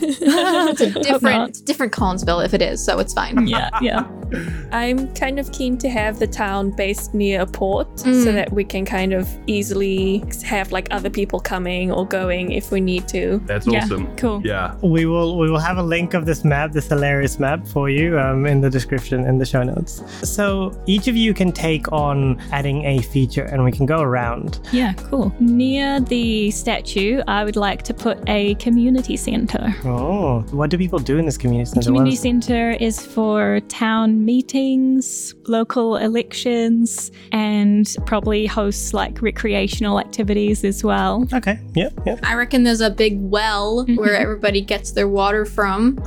It's 0.76 0.80
a 0.80 0.90
different, 0.90 1.48
it's 1.50 1.60
different 1.60 1.92
Collinsville 1.92 2.44
if 2.44 2.52
it 2.54 2.62
is, 2.62 2.82
so 2.84 2.98
it's 2.98 3.12
fine. 3.14 3.46
Yeah, 3.46 3.70
yeah. 3.80 4.06
I'm 4.72 5.12
kind 5.14 5.38
of 5.38 5.50
keen 5.52 5.78
to 5.78 5.88
have 5.88 6.18
the 6.18 6.26
town 6.26 6.70
based 6.70 7.14
near 7.14 7.42
a 7.42 7.46
port 7.46 7.86
Mm. 7.96 8.24
so 8.24 8.32
that 8.32 8.52
we 8.52 8.62
can 8.64 8.84
kind 8.84 9.12
of 9.12 9.28
easily 9.46 10.22
have 10.44 10.70
like 10.72 10.88
other 10.90 11.08
people 11.10 11.40
coming 11.40 11.90
or 11.92 12.06
going 12.06 12.52
if 12.52 12.70
we 12.70 12.80
need 12.80 13.06
to. 13.08 13.40
That's 13.46 13.66
Yeah, 13.66 13.84
awesome. 13.84 14.14
cool. 14.16 14.42
Yeah. 14.44 14.74
We 14.82 15.06
will 15.06 15.38
we 15.38 15.50
will 15.50 15.58
have 15.60 15.78
a 15.78 15.82
link 15.82 16.14
of 16.14 16.26
this 16.26 16.44
map, 16.44 16.72
this 16.72 16.88
hilarious 16.88 17.38
map, 17.38 17.66
for 17.66 17.88
you 17.90 18.18
um, 18.18 18.46
in 18.46 18.60
the 18.60 18.70
description 18.70 19.24
in 19.26 19.38
the 19.38 19.46
show 19.46 19.62
notes. 19.62 20.02
So 20.22 20.72
each 20.86 21.08
of 21.08 21.16
you 21.16 21.32
can 21.34 21.52
take 21.52 21.90
on 21.92 22.40
adding 22.52 22.84
a 22.84 23.00
feature, 23.02 23.44
and 23.44 23.64
we 23.64 23.72
can 23.72 23.86
go 23.86 24.00
around. 24.00 24.60
Yeah, 24.72 24.92
cool. 24.94 25.32
Near 25.40 26.00
the 26.00 26.50
statue, 26.50 26.85
I 27.26 27.44
would 27.44 27.56
like 27.56 27.82
to 27.82 27.94
put 27.94 28.16
a 28.28 28.54
community 28.54 29.16
center. 29.16 29.74
Oh, 29.84 30.42
what 30.52 30.70
do 30.70 30.78
people 30.78 31.00
do 31.00 31.18
in 31.18 31.26
this 31.26 31.36
community 31.36 31.68
center? 31.68 31.86
Community 31.86 32.12
What's- 32.12 32.22
center 32.22 32.70
is 32.70 33.04
for 33.04 33.60
town 33.68 34.24
meetings, 34.24 35.34
local 35.48 35.96
elections, 35.96 37.10
and 37.32 37.92
probably 38.06 38.46
hosts 38.46 38.94
like 38.94 39.20
recreational 39.20 39.98
activities 39.98 40.62
as 40.64 40.84
well. 40.84 41.26
Okay. 41.32 41.58
Yep. 41.74 41.92
Yep. 42.06 42.20
I 42.22 42.34
reckon 42.34 42.62
there's 42.62 42.80
a 42.80 42.90
big 42.90 43.20
well 43.20 43.84
mm-hmm. 43.84 43.96
where 43.96 44.14
everybody 44.14 44.60
gets 44.60 44.92
their 44.92 45.08
water 45.08 45.44
from. 45.44 45.96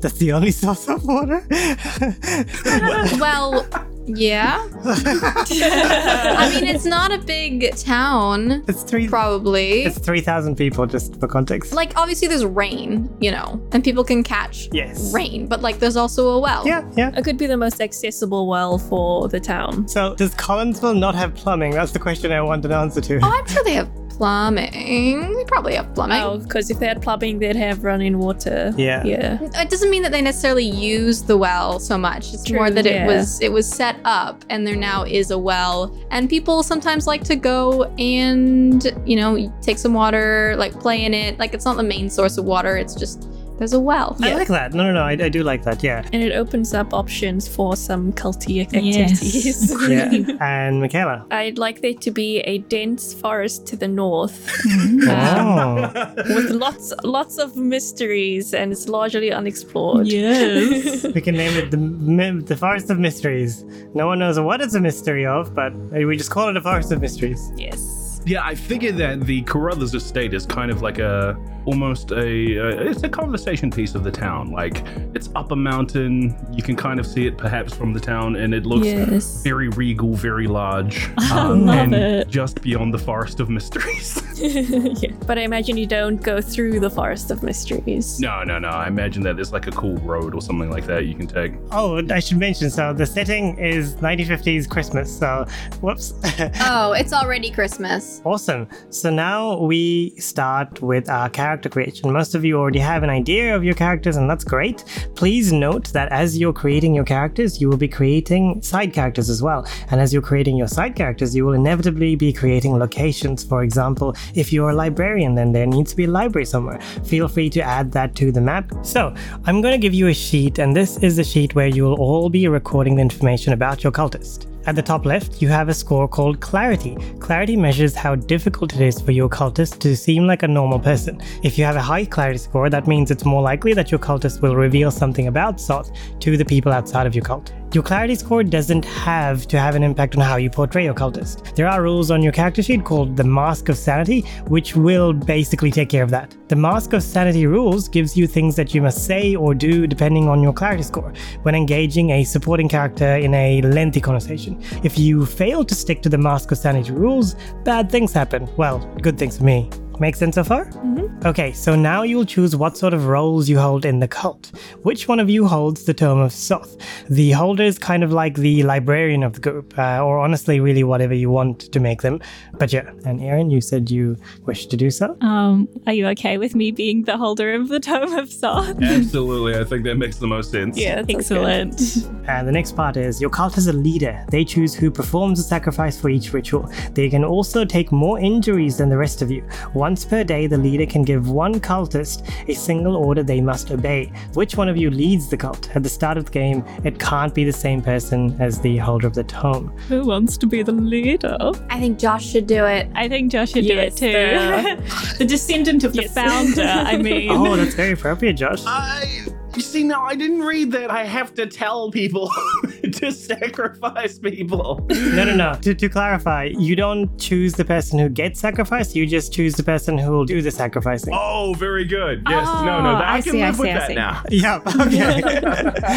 That's 0.00 0.16
the 0.18 0.32
only 0.32 0.52
source 0.52 0.88
of 0.88 1.04
water. 1.04 1.46
Well, 3.20 3.66
yeah. 4.06 4.66
I 4.84 6.50
mean, 6.54 6.64
it's 6.74 6.84
not 6.84 7.12
a 7.12 7.18
big 7.18 7.74
town, 7.76 8.64
it's 8.68 8.82
three. 8.82 9.08
probably. 9.08 9.82
It's 9.82 9.98
three 9.98 10.20
thousand 10.20 10.56
people, 10.56 10.86
just 10.86 11.18
for 11.20 11.28
context. 11.28 11.72
like, 11.72 11.92
obviously, 11.96 12.28
there's 12.28 12.44
rain, 12.44 13.08
you 13.20 13.30
know, 13.30 13.60
and 13.72 13.82
people 13.84 14.04
can 14.04 14.22
catch 14.22 14.68
Yes. 14.72 15.12
rain, 15.14 15.46
but 15.46 15.60
like, 15.62 15.78
there's 15.78 15.96
also 15.96 16.30
a 16.30 16.38
well. 16.40 16.66
Yeah. 16.66 16.88
Yeah. 16.96 17.12
It 17.16 17.24
could 17.24 17.38
be 17.38 17.46
the 17.46 17.56
most 17.56 17.80
accessible 17.80 18.46
well 18.46 18.78
for 18.78 19.28
the 19.28 19.40
town. 19.40 19.86
So 19.88 20.14
does 20.14 20.34
Collinsville 20.34 20.98
not 20.98 21.14
have 21.14 21.34
plumbing? 21.34 21.72
That's 21.72 21.92
the 21.92 21.98
question 21.98 22.32
I 22.32 22.40
want 22.40 22.64
an 22.64 22.72
answer 22.72 23.00
to. 23.00 23.18
Oh, 23.22 23.30
I'm 23.30 23.46
sure 23.46 23.62
they 23.64 23.74
have 23.74 23.88
plumbing. 24.20 25.34
They 25.34 25.44
probably 25.44 25.76
have 25.76 25.94
plumbing. 25.94 26.20
Oh, 26.20 26.36
because 26.36 26.70
if 26.70 26.78
they 26.78 26.86
had 26.86 27.00
plumbing, 27.00 27.38
they'd 27.38 27.56
have 27.56 27.84
running 27.84 28.18
water. 28.18 28.70
Yeah. 28.76 29.02
Yeah. 29.02 29.38
It 29.54 29.70
doesn't 29.70 29.88
mean 29.88 30.02
that 30.02 30.12
they 30.12 30.20
necessarily 30.20 30.66
use 30.66 31.22
the 31.22 31.38
well 31.38 31.80
so 31.80 31.96
much. 31.96 32.34
It's 32.34 32.52
more 32.52 32.68
that 32.68 32.84
yeah. 32.84 33.04
it 33.04 33.06
was 33.06 33.40
it 33.40 33.50
was 33.50 33.66
set 33.66 33.96
up 34.04 34.44
and 34.50 34.66
there 34.66 34.76
now 34.76 35.04
is 35.04 35.30
a 35.30 35.38
well. 35.38 35.98
And 36.10 36.28
people 36.28 36.62
sometimes 36.62 37.06
like 37.06 37.24
to 37.24 37.34
go 37.34 37.84
and, 37.98 38.84
you 39.06 39.16
know, 39.16 39.50
take 39.62 39.78
some 39.78 39.94
water, 39.94 40.54
like 40.58 40.78
play 40.78 41.02
in 41.06 41.14
it. 41.14 41.38
Like 41.38 41.54
it's 41.54 41.64
not 41.64 41.78
the 41.78 41.82
main 41.82 42.10
source 42.10 42.36
of 42.36 42.44
water, 42.44 42.76
it's 42.76 42.94
just 42.94 43.26
there's 43.60 43.72
a 43.74 43.78
well. 43.78 44.16
I 44.22 44.34
like 44.34 44.48
that. 44.48 44.72
No, 44.74 44.82
no, 44.84 44.92
no. 44.92 45.02
I, 45.02 45.12
I 45.12 45.28
do 45.28 45.42
like 45.44 45.62
that. 45.64 45.82
Yeah. 45.84 46.02
And 46.12 46.22
it 46.22 46.32
opens 46.32 46.74
up 46.74 46.92
options 46.92 47.46
for 47.46 47.76
some 47.76 48.12
culty 48.14 48.56
Yes. 48.56 48.66
activities. 48.74 49.76
Yeah. 49.88 50.36
and 50.40 50.80
Michaela. 50.80 51.24
I'd 51.30 51.58
like 51.58 51.80
there 51.82 51.94
to 51.94 52.10
be 52.10 52.40
a 52.40 52.58
dense 52.58 53.14
forest 53.14 53.66
to 53.68 53.76
the 53.76 53.86
north 53.88 54.48
uh, 55.08 55.36
Oh. 55.40 56.14
with 56.34 56.50
lots 56.50 56.92
lots 57.04 57.38
of 57.38 57.56
mysteries 57.56 58.54
and 58.54 58.72
it's 58.72 58.88
largely 58.88 59.30
unexplored. 59.32 60.06
Yes. 60.06 61.04
we 61.14 61.20
can 61.20 61.36
name 61.36 61.54
it 61.56 61.70
the 61.70 62.42
the 62.46 62.56
Forest 62.56 62.90
of 62.90 62.98
Mysteries. 62.98 63.64
No 63.94 64.06
one 64.06 64.18
knows 64.18 64.38
what 64.40 64.60
it's 64.60 64.74
a 64.74 64.80
mystery 64.80 65.26
of, 65.26 65.54
but 65.54 65.72
eh, 65.94 66.04
we 66.04 66.16
just 66.16 66.30
call 66.30 66.48
it 66.48 66.56
a 66.56 66.60
Forest 66.60 66.92
of 66.92 67.00
Mysteries. 67.00 67.52
yes. 67.56 67.98
Yeah, 68.26 68.44
I 68.44 68.54
figured 68.54 68.96
that 68.98 69.22
the 69.22 69.40
Carruthers 69.42 69.94
estate 69.94 70.34
is 70.34 70.44
kind 70.44 70.70
of 70.70 70.82
like 70.82 70.98
a 70.98 71.34
almost 71.66 72.10
a 72.12 72.58
uh, 72.58 72.90
it's 72.90 73.02
a 73.02 73.08
conversation 73.08 73.70
piece 73.70 73.94
of 73.94 74.04
the 74.04 74.10
town. 74.10 74.50
Like 74.50 74.82
it's 75.14 75.28
up 75.34 75.50
a 75.52 75.56
mountain, 75.56 76.36
you 76.52 76.62
can 76.62 76.76
kind 76.76 76.98
of 77.00 77.06
see 77.06 77.26
it 77.26 77.36
perhaps 77.38 77.74
from 77.74 77.92
the 77.92 78.00
town, 78.00 78.36
and 78.36 78.54
it 78.54 78.66
looks 78.66 78.86
Yes. 78.86 79.42
very 79.42 79.68
regal, 79.70 80.14
very 80.14 80.46
large, 80.46 81.08
love 81.30 81.68
and 81.68 81.94
it. 81.94 82.28
just 82.28 82.60
beyond 82.62 82.92
the 82.94 82.98
forest 82.98 83.40
of 83.40 83.48
mysteries. 83.50 84.22
yeah. 84.40 85.10
But 85.26 85.36
I 85.38 85.42
imagine 85.42 85.76
you 85.76 85.86
don't 85.86 86.16
go 86.22 86.40
through 86.40 86.80
the 86.80 86.88
forest 86.88 87.30
of 87.30 87.42
mysteries. 87.42 88.18
no, 88.20 88.42
no, 88.42 88.58
no. 88.58 88.68
I 88.68 88.88
imagine 88.88 89.22
that 89.24 89.36
there's 89.36 89.52
like 89.52 89.66
a 89.66 89.70
cool 89.72 89.96
road 89.98 90.34
or 90.34 90.40
something 90.40 90.70
like 90.70 90.86
that 90.86 91.04
you 91.06 91.14
can 91.14 91.26
take. 91.26 91.52
Oh, 91.72 92.02
I 92.10 92.20
should 92.20 92.38
mention. 92.38 92.70
So 92.70 92.94
the 92.94 93.04
setting 93.04 93.58
is 93.58 93.96
1950s 93.96 94.66
Christmas. 94.68 95.14
So, 95.18 95.44
whoops. 95.82 96.14
Oh, 96.62 96.92
it's 96.92 97.12
already 97.12 97.50
Christmas. 97.50 98.22
Awesome. 98.24 98.66
So 98.88 99.10
now 99.10 99.58
we 99.58 100.10
start 100.18 100.80
with 100.80 101.10
our 101.10 101.28
character 101.28 101.49
creation. 101.56 102.12
Most 102.12 102.34
of 102.34 102.44
you 102.44 102.58
already 102.58 102.78
have 102.78 103.02
an 103.02 103.10
idea 103.10 103.56
of 103.56 103.64
your 103.64 103.74
characters, 103.74 104.16
and 104.16 104.28
that's 104.28 104.44
great. 104.44 104.84
Please 105.14 105.52
note 105.52 105.88
that 105.92 106.10
as 106.12 106.38
you're 106.38 106.52
creating 106.52 106.94
your 106.94 107.04
characters, 107.04 107.60
you 107.60 107.68
will 107.68 107.76
be 107.76 107.88
creating 107.88 108.62
side 108.62 108.92
characters 108.92 109.28
as 109.28 109.42
well. 109.42 109.66
And 109.90 110.00
as 110.00 110.12
you're 110.12 110.22
creating 110.22 110.56
your 110.56 110.68
side 110.68 110.94
characters, 110.94 111.34
you 111.34 111.44
will 111.44 111.54
inevitably 111.54 112.16
be 112.16 112.32
creating 112.32 112.78
locations. 112.78 113.42
For 113.44 113.62
example, 113.62 114.14
if 114.34 114.52
you're 114.52 114.70
a 114.70 114.74
librarian, 114.74 115.34
then 115.34 115.52
there 115.52 115.66
needs 115.66 115.90
to 115.90 115.96
be 115.96 116.04
a 116.04 116.10
library 116.10 116.46
somewhere. 116.46 116.80
Feel 117.04 117.28
free 117.28 117.50
to 117.50 117.60
add 117.60 117.92
that 117.92 118.14
to 118.16 118.30
the 118.30 118.40
map. 118.40 118.72
So 118.82 119.14
I'm 119.44 119.60
going 119.60 119.72
to 119.72 119.78
give 119.78 119.94
you 119.94 120.08
a 120.08 120.14
sheet, 120.14 120.58
and 120.58 120.76
this 120.76 120.96
is 120.98 121.16
the 121.16 121.24
sheet 121.24 121.54
where 121.54 121.68
you 121.68 121.84
will 121.84 122.00
all 122.00 122.28
be 122.30 122.46
recording 122.48 122.96
the 122.96 123.02
information 123.02 123.52
about 123.52 123.82
your 123.82 123.92
cultist. 123.92 124.46
At 124.70 124.76
the 124.76 124.82
top 124.82 125.04
left, 125.04 125.42
you 125.42 125.48
have 125.48 125.68
a 125.68 125.74
score 125.74 126.06
called 126.06 126.38
Clarity. 126.38 126.96
Clarity 127.18 127.56
measures 127.56 127.92
how 127.92 128.14
difficult 128.14 128.72
it 128.72 128.80
is 128.80 129.00
for 129.00 129.10
your 129.10 129.28
cultist 129.28 129.80
to 129.80 129.96
seem 129.96 130.28
like 130.28 130.44
a 130.44 130.46
normal 130.46 130.78
person. 130.78 131.20
If 131.42 131.58
you 131.58 131.64
have 131.64 131.74
a 131.74 131.82
high 131.82 132.04
Clarity 132.04 132.38
score, 132.38 132.70
that 132.70 132.86
means 132.86 133.10
it's 133.10 133.24
more 133.24 133.42
likely 133.42 133.72
that 133.72 133.90
your 133.90 133.98
cultist 133.98 134.42
will 134.42 134.54
reveal 134.54 134.92
something 134.92 135.26
about 135.26 135.60
Soth 135.60 135.90
to 136.20 136.36
the 136.36 136.44
people 136.44 136.70
outside 136.70 137.08
of 137.08 137.16
your 137.16 137.24
cult. 137.24 137.52
Your 137.72 137.84
Clarity 137.84 138.16
score 138.16 138.42
doesn't 138.42 138.84
have 138.84 139.46
to 139.46 139.56
have 139.56 139.76
an 139.76 139.84
impact 139.84 140.16
on 140.16 140.22
how 140.22 140.34
you 140.38 140.50
portray 140.50 140.82
your 140.82 140.94
cultist. 140.94 141.54
There 141.54 141.68
are 141.68 141.82
rules 141.82 142.10
on 142.10 142.20
your 142.20 142.32
character 142.32 142.64
sheet 142.64 142.84
called 142.84 143.16
the 143.16 143.22
Mask 143.22 143.68
of 143.68 143.78
Sanity, 143.78 144.22
which 144.48 144.74
will 144.74 145.12
basically 145.12 145.70
take 145.70 145.88
care 145.88 146.02
of 146.02 146.10
that. 146.10 146.34
The 146.48 146.56
Mask 146.56 146.94
of 146.94 147.02
Sanity 147.04 147.46
rules 147.46 147.88
gives 147.88 148.16
you 148.16 148.26
things 148.26 148.56
that 148.56 148.74
you 148.74 148.82
must 148.82 149.06
say 149.06 149.36
or 149.36 149.54
do 149.54 149.86
depending 149.86 150.28
on 150.28 150.42
your 150.42 150.52
Clarity 150.52 150.82
score 150.82 151.12
when 151.42 151.54
engaging 151.54 152.10
a 152.10 152.24
supporting 152.24 152.68
character 152.68 153.14
in 153.18 153.32
a 153.34 153.62
lengthy 153.62 154.00
conversation. 154.00 154.60
If 154.82 154.98
you 154.98 155.24
fail 155.24 155.64
to 155.64 155.74
stick 155.76 156.02
to 156.02 156.08
the 156.08 156.18
Mask 156.18 156.50
of 156.50 156.58
Sanity 156.58 156.90
rules, 156.90 157.36
bad 157.62 157.88
things 157.88 158.12
happen. 158.12 158.48
Well, 158.56 158.80
good 159.00 159.16
things 159.16 159.38
for 159.38 159.44
me. 159.44 159.70
Make 160.00 160.16
sense 160.16 160.34
so 160.36 160.44
far? 160.44 160.64
Mm-hmm. 160.64 161.26
Okay, 161.26 161.52
so 161.52 161.76
now 161.76 162.02
you'll 162.02 162.24
choose 162.24 162.56
what 162.56 162.74
sort 162.74 162.94
of 162.94 163.06
roles 163.06 163.50
you 163.50 163.58
hold 163.58 163.84
in 163.84 164.00
the 164.00 164.08
cult. 164.08 164.50
Which 164.82 165.06
one 165.06 165.20
of 165.20 165.28
you 165.28 165.46
holds 165.46 165.84
the 165.84 165.92
Tome 165.92 166.20
of 166.20 166.32
Soth? 166.32 166.78
The 167.10 167.32
holder 167.32 167.64
is 167.64 167.78
kind 167.78 168.02
of 168.02 168.10
like 168.10 168.36
the 168.36 168.62
librarian 168.62 169.22
of 169.22 169.34
the 169.34 169.40
group, 169.40 169.78
uh, 169.78 170.02
or 170.02 170.18
honestly, 170.18 170.58
really 170.58 170.84
whatever 170.84 171.12
you 171.12 171.28
want 171.28 171.70
to 171.72 171.80
make 171.80 172.00
them. 172.00 172.20
But 172.54 172.72
yeah, 172.72 172.90
and 173.04 173.20
Erin, 173.20 173.50
you 173.50 173.60
said 173.60 173.90
you 173.90 174.16
wish 174.46 174.66
to 174.68 174.76
do 174.76 174.90
so? 174.90 175.18
Um, 175.20 175.68
are 175.86 175.92
you 175.92 176.06
okay 176.08 176.38
with 176.38 176.54
me 176.54 176.70
being 176.70 177.04
the 177.04 177.18
holder 177.18 177.52
of 177.52 177.68
the 177.68 177.78
Tome 177.78 178.14
of 178.14 178.32
Soth? 178.32 178.82
Absolutely, 178.82 179.58
I 179.60 179.64
think 179.64 179.84
that 179.84 179.96
makes 179.96 180.16
the 180.16 180.26
most 180.26 180.50
sense. 180.50 180.78
Yeah, 180.78 181.02
that 181.02 181.10
sounds 181.10 181.28
good. 181.28 181.72
Excellent. 181.74 182.26
And 182.26 182.48
the 182.48 182.52
next 182.52 182.74
part 182.74 182.96
is 182.96 183.20
your 183.20 183.28
cult 183.28 183.54
has 183.56 183.66
a 183.66 183.72
leader. 183.74 184.24
They 184.30 184.46
choose 184.46 184.74
who 184.74 184.90
performs 184.90 185.38
the 185.38 185.44
sacrifice 185.44 186.00
for 186.00 186.08
each 186.08 186.32
ritual. 186.32 186.72
They 186.92 187.10
can 187.10 187.24
also 187.24 187.66
take 187.66 187.92
more 187.92 188.18
injuries 188.18 188.78
than 188.78 188.88
the 188.88 188.96
rest 188.96 189.20
of 189.20 189.30
you. 189.30 189.46
Once 189.90 190.04
per 190.04 190.22
day, 190.22 190.46
the 190.46 190.56
leader 190.56 190.86
can 190.86 191.02
give 191.02 191.28
one 191.30 191.58
cultist 191.58 192.22
a 192.48 192.54
single 192.54 192.94
order 192.94 193.24
they 193.24 193.40
must 193.40 193.72
obey. 193.72 194.12
Which 194.34 194.56
one 194.56 194.68
of 194.68 194.76
you 194.76 194.88
leads 194.88 195.28
the 195.28 195.36
cult? 195.36 195.68
At 195.74 195.82
the 195.82 195.88
start 195.88 196.16
of 196.16 196.26
the 196.26 196.30
game, 196.30 196.64
it 196.84 197.00
can't 197.00 197.34
be 197.34 197.42
the 197.42 197.52
same 197.52 197.82
person 197.82 198.36
as 198.38 198.60
the 198.60 198.76
holder 198.76 199.08
of 199.08 199.14
the 199.14 199.24
tome. 199.24 199.76
Who 199.88 200.06
wants 200.06 200.36
to 200.36 200.46
be 200.46 200.62
the 200.62 200.70
leader? 200.70 201.36
I 201.70 201.80
think 201.80 201.98
Josh 201.98 202.24
should 202.24 202.46
do 202.46 202.66
it. 202.66 202.88
I 202.94 203.08
think 203.08 203.32
Josh 203.32 203.50
should 203.50 203.64
Yes, 203.64 203.96
do 203.96 204.06
it 204.06 204.76
too. 204.78 205.16
the 205.18 205.24
descendant 205.24 205.82
of 205.82 205.92
the 205.92 206.02
Yes. 206.02 206.14
founder, 206.14 206.62
I 206.62 206.96
mean. 207.08 207.28
Oh, 207.32 207.56
that's 207.56 207.74
very 207.74 207.90
appropriate, 207.94 208.34
Josh. 208.34 208.62
I 208.66 209.24
you 209.56 209.62
see 209.62 209.82
no, 209.84 210.00
I 210.02 210.14
didn't 210.14 210.40
read 210.42 210.72
that. 210.72 210.90
I 210.90 211.04
have 211.04 211.34
to 211.34 211.46
tell 211.46 211.90
people 211.90 212.30
to 212.92 213.10
sacrifice 213.12 214.18
people. 214.18 214.86
No, 214.90 215.24
no, 215.24 215.34
no. 215.34 215.54
To, 215.62 215.74
to 215.74 215.88
clarify, 215.88 216.50
you 216.56 216.76
don't 216.76 217.16
choose 217.18 217.54
the 217.54 217.64
person 217.64 217.98
who 217.98 218.08
gets 218.08 218.38
sacrificed, 218.40 218.94
you 218.94 219.06
just 219.06 219.32
choose 219.32 219.54
the 219.54 219.62
person 219.62 219.98
who 219.98 220.10
will 220.12 220.24
do 220.24 220.40
the 220.42 220.50
sacrificing. 220.50 221.12
Oh, 221.16 221.54
very 221.58 221.84
good. 221.84 222.22
Yes, 222.28 222.46
no, 222.46 222.80
no, 222.82 222.90
Oh, 222.90 222.98
that, 222.98 223.04
I, 223.08 223.16
I 223.16 223.20
can 223.22 223.32
see, 223.32 223.42
I 223.42 223.46
live 223.48 223.56
see, 223.56 223.60
with 223.62 223.70
I 223.70 223.74
that 223.74 223.88
see. 223.88 223.94
now. 223.94 224.22
Yeah, 224.30 224.56
okay. 224.66 225.40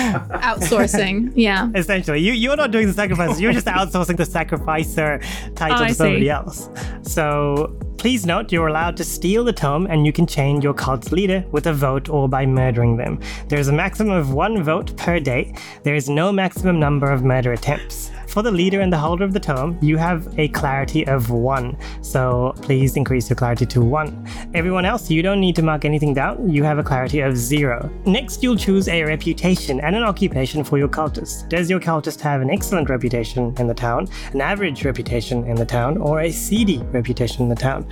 Outsourcing. 0.42 1.32
yeah. 1.36 1.70
Essentially, 1.76 2.20
you, 2.20 2.34
you're 2.34 2.56
not 2.56 2.72
doing 2.72 2.88
the 2.88 2.94
sacrifices, 2.94 3.40
you're 3.42 3.54
just 3.54 3.68
outsourcing 3.68 4.18
the 4.18 4.26
sacrificer 4.26 5.20
title 5.56 5.84
Oh, 5.84 5.88
to 5.88 5.94
somebody 5.94 6.22
see. 6.26 6.30
else. 6.30 6.70
So 7.04 7.76
please 7.98 8.26
note 8.26 8.52
you're 8.52 8.68
allowed 8.68 8.98
to 8.98 9.04
steal 9.04 9.44
the 9.46 9.54
tome 9.54 9.86
and 9.88 10.06
you 10.06 10.12
can 10.12 10.28
change 10.28 10.64
your 10.64 10.74
cult's 10.74 11.12
leader 11.12 11.46
with 11.52 11.68
a 11.68 11.74
vote 11.74 12.10
or 12.10 12.28
by 12.28 12.46
murdering 12.46 12.98
them. 12.98 13.20
There's 13.54 13.68
a 13.68 13.72
maximum 13.72 14.18
of 14.18 14.34
one 14.34 14.64
vote 14.64 14.98
per 14.98 15.20
day. 15.20 15.54
There 15.84 15.94
is 15.94 16.10
no 16.10 16.32
maximum 16.32 16.80
number 16.80 17.12
of 17.12 17.24
murder 17.24 17.54
attempts. 17.54 18.10
for 18.34 18.42
the 18.42 18.52
leader 18.52 18.82
and 18.82 18.92
the 18.92 18.98
holder 18.98 19.24
of 19.24 19.32
the 19.32 19.40
tome, 19.40 19.78
you 19.80 19.96
have 19.96 20.28
a 20.40 20.48
clarity 20.48 21.06
of 21.06 21.30
one. 21.30 21.78
So 22.02 22.56
please 22.64 22.98
increase 22.98 23.30
your 23.30 23.36
clarity 23.36 23.68
to 23.68 23.82
one. 23.82 24.28
Everyone 24.56 24.86
else, 24.86 25.12
you 25.12 25.22
don't 25.22 25.40
need 25.40 25.56
to 25.58 25.62
mark 25.62 25.86
anything 25.86 26.16
down. 26.16 26.50
You 26.50 26.64
have 26.64 26.80
a 26.80 26.84
clarity 26.84 27.20
of 27.20 27.38
zero. 27.38 27.92
Next, 28.08 28.42
you'll 28.42 28.58
choose 28.58 28.88
a 28.88 29.04
reputation 29.04 29.80
and 29.82 29.96
an 29.96 30.02
occupation 30.02 30.64
for 30.64 30.80
your 30.80 30.88
cultist. 30.88 31.48
Does 31.48 31.70
your 31.70 31.80
cultist 31.80 32.22
have 32.22 32.42
an 32.42 32.50
excellent 32.50 32.90
reputation 32.90 33.54
in 33.60 33.68
the 33.68 33.76
town, 33.76 34.08
an 34.34 34.42
average 34.42 34.84
reputation 34.84 35.46
in 35.46 35.56
the 35.56 35.66
town, 35.66 35.98
or 35.98 36.22
a 36.22 36.32
seedy 36.32 36.80
reputation 36.92 37.44
in 37.44 37.50
the 37.50 37.56
town? 37.56 37.88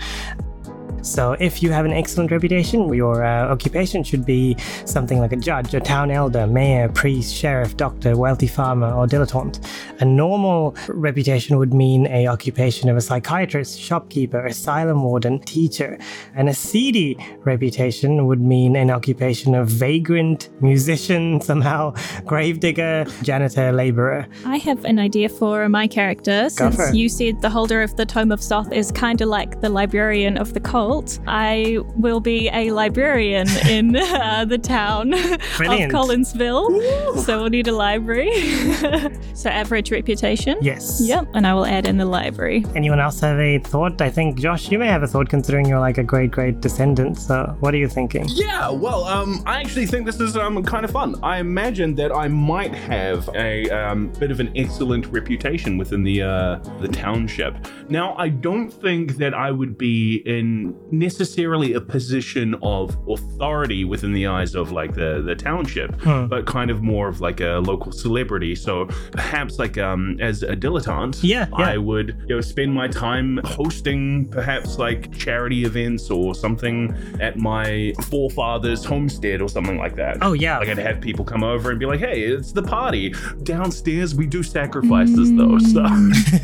So, 1.02 1.34
if 1.40 1.64
you 1.64 1.72
have 1.72 1.86
an 1.86 1.94
excellent 1.94 2.32
reputation, 2.32 2.92
your 2.94 3.24
uh, 3.24 3.48
occupation 3.48 4.04
should 4.04 4.26
be 4.26 4.56
something 4.86 5.20
like 5.20 5.32
a 5.32 5.36
judge, 5.38 5.74
a 5.74 5.80
town 5.80 6.12
elder, 6.12 6.46
mayor, 6.48 6.90
priest, 6.90 7.34
sheriff, 7.34 7.76
doctor, 7.78 8.16
wealthy 8.18 8.48
farmer, 8.48 8.92
or 8.94 9.08
dilettante. 9.08 9.64
A 10.00 10.06
normal 10.06 10.76
reputation 10.88 11.58
would 11.58 11.74
mean 11.74 12.08
a 12.08 12.28
occupation 12.28 12.90
of 12.90 12.98
a 12.98 13.02
psychiatrist, 13.02 13.80
shopkeeper, 13.80 14.46
asylum 14.46 15.04
warden, 15.04 15.40
teacher. 15.40 15.98
And 16.36 16.50
a 16.50 16.54
seedy 16.54 17.18
reputation 17.44 18.28
would 18.28 18.42
mean 18.42 18.76
an 18.76 18.90
occupation 18.92 19.56
of 19.56 19.68
vagrant, 19.68 20.50
musician, 20.62 21.42
somehow 21.52 21.94
gravedigger, 22.26 23.06
janitor, 23.24 23.72
laborer. 23.72 24.28
I 24.46 24.58
have 24.58 24.86
an 24.86 25.00
idea 25.00 25.30
for 25.30 25.68
my 25.70 25.88
character. 25.88 26.50
Go 26.56 26.72
for 26.72 26.78
Since 26.78 26.90
it. 26.90 26.96
you 26.96 27.10
said 27.10 27.42
the 27.42 27.50
holder 27.50 27.82
of 27.82 27.96
the 27.96 28.06
Tome 28.06 28.32
of 28.32 28.42
Soth 28.42 28.72
is 28.72 28.92
kind 28.92 29.22
of 29.22 29.30
like 29.30 29.62
the 29.62 29.70
librarian 29.70 30.38
of 30.38 30.54
the 30.54 30.60
cult, 30.92 31.20
I 31.28 31.80
will 31.96 32.20
be 32.20 32.50
a 32.50 32.72
librarian 32.72 33.48
in 33.68 33.96
uh, 33.96 34.46
the 34.46 34.58
town 34.58 35.10
Brilliant. 35.58 35.94
of 35.94 36.00
Collinsville. 36.00 37.20
So 37.20 37.42
we'll 37.42 37.50
need 37.50 37.68
a 37.68 37.72
library. 37.72 38.32
so 39.34 39.50
average 39.50 39.92
reputation. 39.92 40.58
Yes. 40.62 41.02
Yep, 41.02 41.28
and 41.34 41.48
I 41.48 41.54
will 41.54 41.66
add 41.66 41.88
in 41.88 41.98
the 41.98 42.06
library. 42.06 42.66
Anyone 42.76 43.00
else 43.00 43.20
have 43.22 43.40
a 43.40 43.60
thought? 43.60 44.02
I 44.02 44.10
think, 44.10 44.40
Josh, 44.40 44.70
you 44.72 44.80
may 44.80 44.88
have 44.88 45.04
a 45.04 45.08
thought 45.08 45.30
considering 45.30 45.66
you're 45.68 45.80
like 45.80 45.98
a 45.98 46.04
great, 46.04 46.32
great 46.32 46.62
descendant. 46.62 47.18
So, 47.20 47.56
what 47.60 47.74
are 47.74 47.78
you 47.78 47.88
thinking? 47.88 48.26
Yeah, 48.30 48.70
well, 48.70 49.06
um, 49.06 49.44
I 49.46 49.62
actually 49.62 49.86
think 49.86 50.06
this 50.06 50.20
is 50.20 50.36
um 50.36 50.64
kind 50.64 50.84
of 50.84 50.92
fun. 50.92 51.16
I 51.24 51.40
imagine 51.40 51.96
that 51.96 52.12
I 52.12 52.28
might 52.28 52.74
have 52.74 53.30
a 53.36 53.70
um, 53.70 54.10
bit 54.20 54.32
of 54.32 54.40
an 54.40 54.52
excellent 54.56 55.08
reputation 55.08 55.78
within 55.78 56.04
the 56.04 56.22
uh, 56.24 56.56
the 56.82 56.88
township. 56.88 57.56
Now, 57.90 58.16
I 58.18 58.30
don't 58.30 58.70
think 58.70 59.18
that 59.18 59.34
I 59.34 59.52
would 59.52 59.78
be 59.78 60.22
in 60.26 60.81
necessarily 60.92 61.74
a 61.74 61.82
position 61.82 62.56
of 62.62 62.98
authority 63.08 63.84
within 63.86 64.14
the 64.14 64.28
eyes 64.28 64.56
of 64.56 64.72
like 64.72 64.94
the 64.94 65.22
the 65.26 65.36
township, 65.36 66.00
Hmm. 66.02 66.28
but 66.28 66.46
kind 66.46 66.70
of 66.72 66.82
more 66.82 67.08
of 67.08 67.22
like 67.22 67.40
a 67.42 67.60
local 67.66 67.92
celebrity. 67.92 68.56
So 68.56 68.86
perhaps 69.12 69.60
like 69.60 69.78
um 69.78 70.18
as 70.20 70.44
a 70.44 70.56
dilettante, 70.56 71.20
Yeah, 71.24 71.48
yeah. 71.58 71.66
I 71.74 71.78
would 71.78 72.16
you 72.28 72.36
know 72.36 72.42
spend 72.42 72.74
my 72.74 72.88
time 72.88 73.40
hosting 73.44 74.28
perhaps 74.30 74.78
like 74.78 75.12
charity 75.18 75.66
events 75.66 76.10
or 76.10 76.36
something 76.36 76.94
at 77.20 77.38
my 77.38 77.94
forefathers' 78.10 78.84
homestead 78.84 79.42
or 79.42 79.50
something 79.50 79.78
like 79.78 79.96
that. 79.96 80.18
Oh, 80.22 80.34
yeah. 80.34 80.58
Like 80.60 80.70
I'd 80.70 80.78
have 80.78 81.02
people 81.02 81.24
come 81.26 81.44
over 81.44 81.70
and 81.72 81.80
be 81.80 81.86
like, 81.86 82.00
"Hey, 82.00 82.22
it's 82.24 82.52
the 82.52 82.64
party 82.64 83.14
downstairs. 83.44 84.14
We 84.16 84.26
do 84.28 84.44
sacrifices 84.44 85.32
though." 85.36 85.58
So 85.60 85.82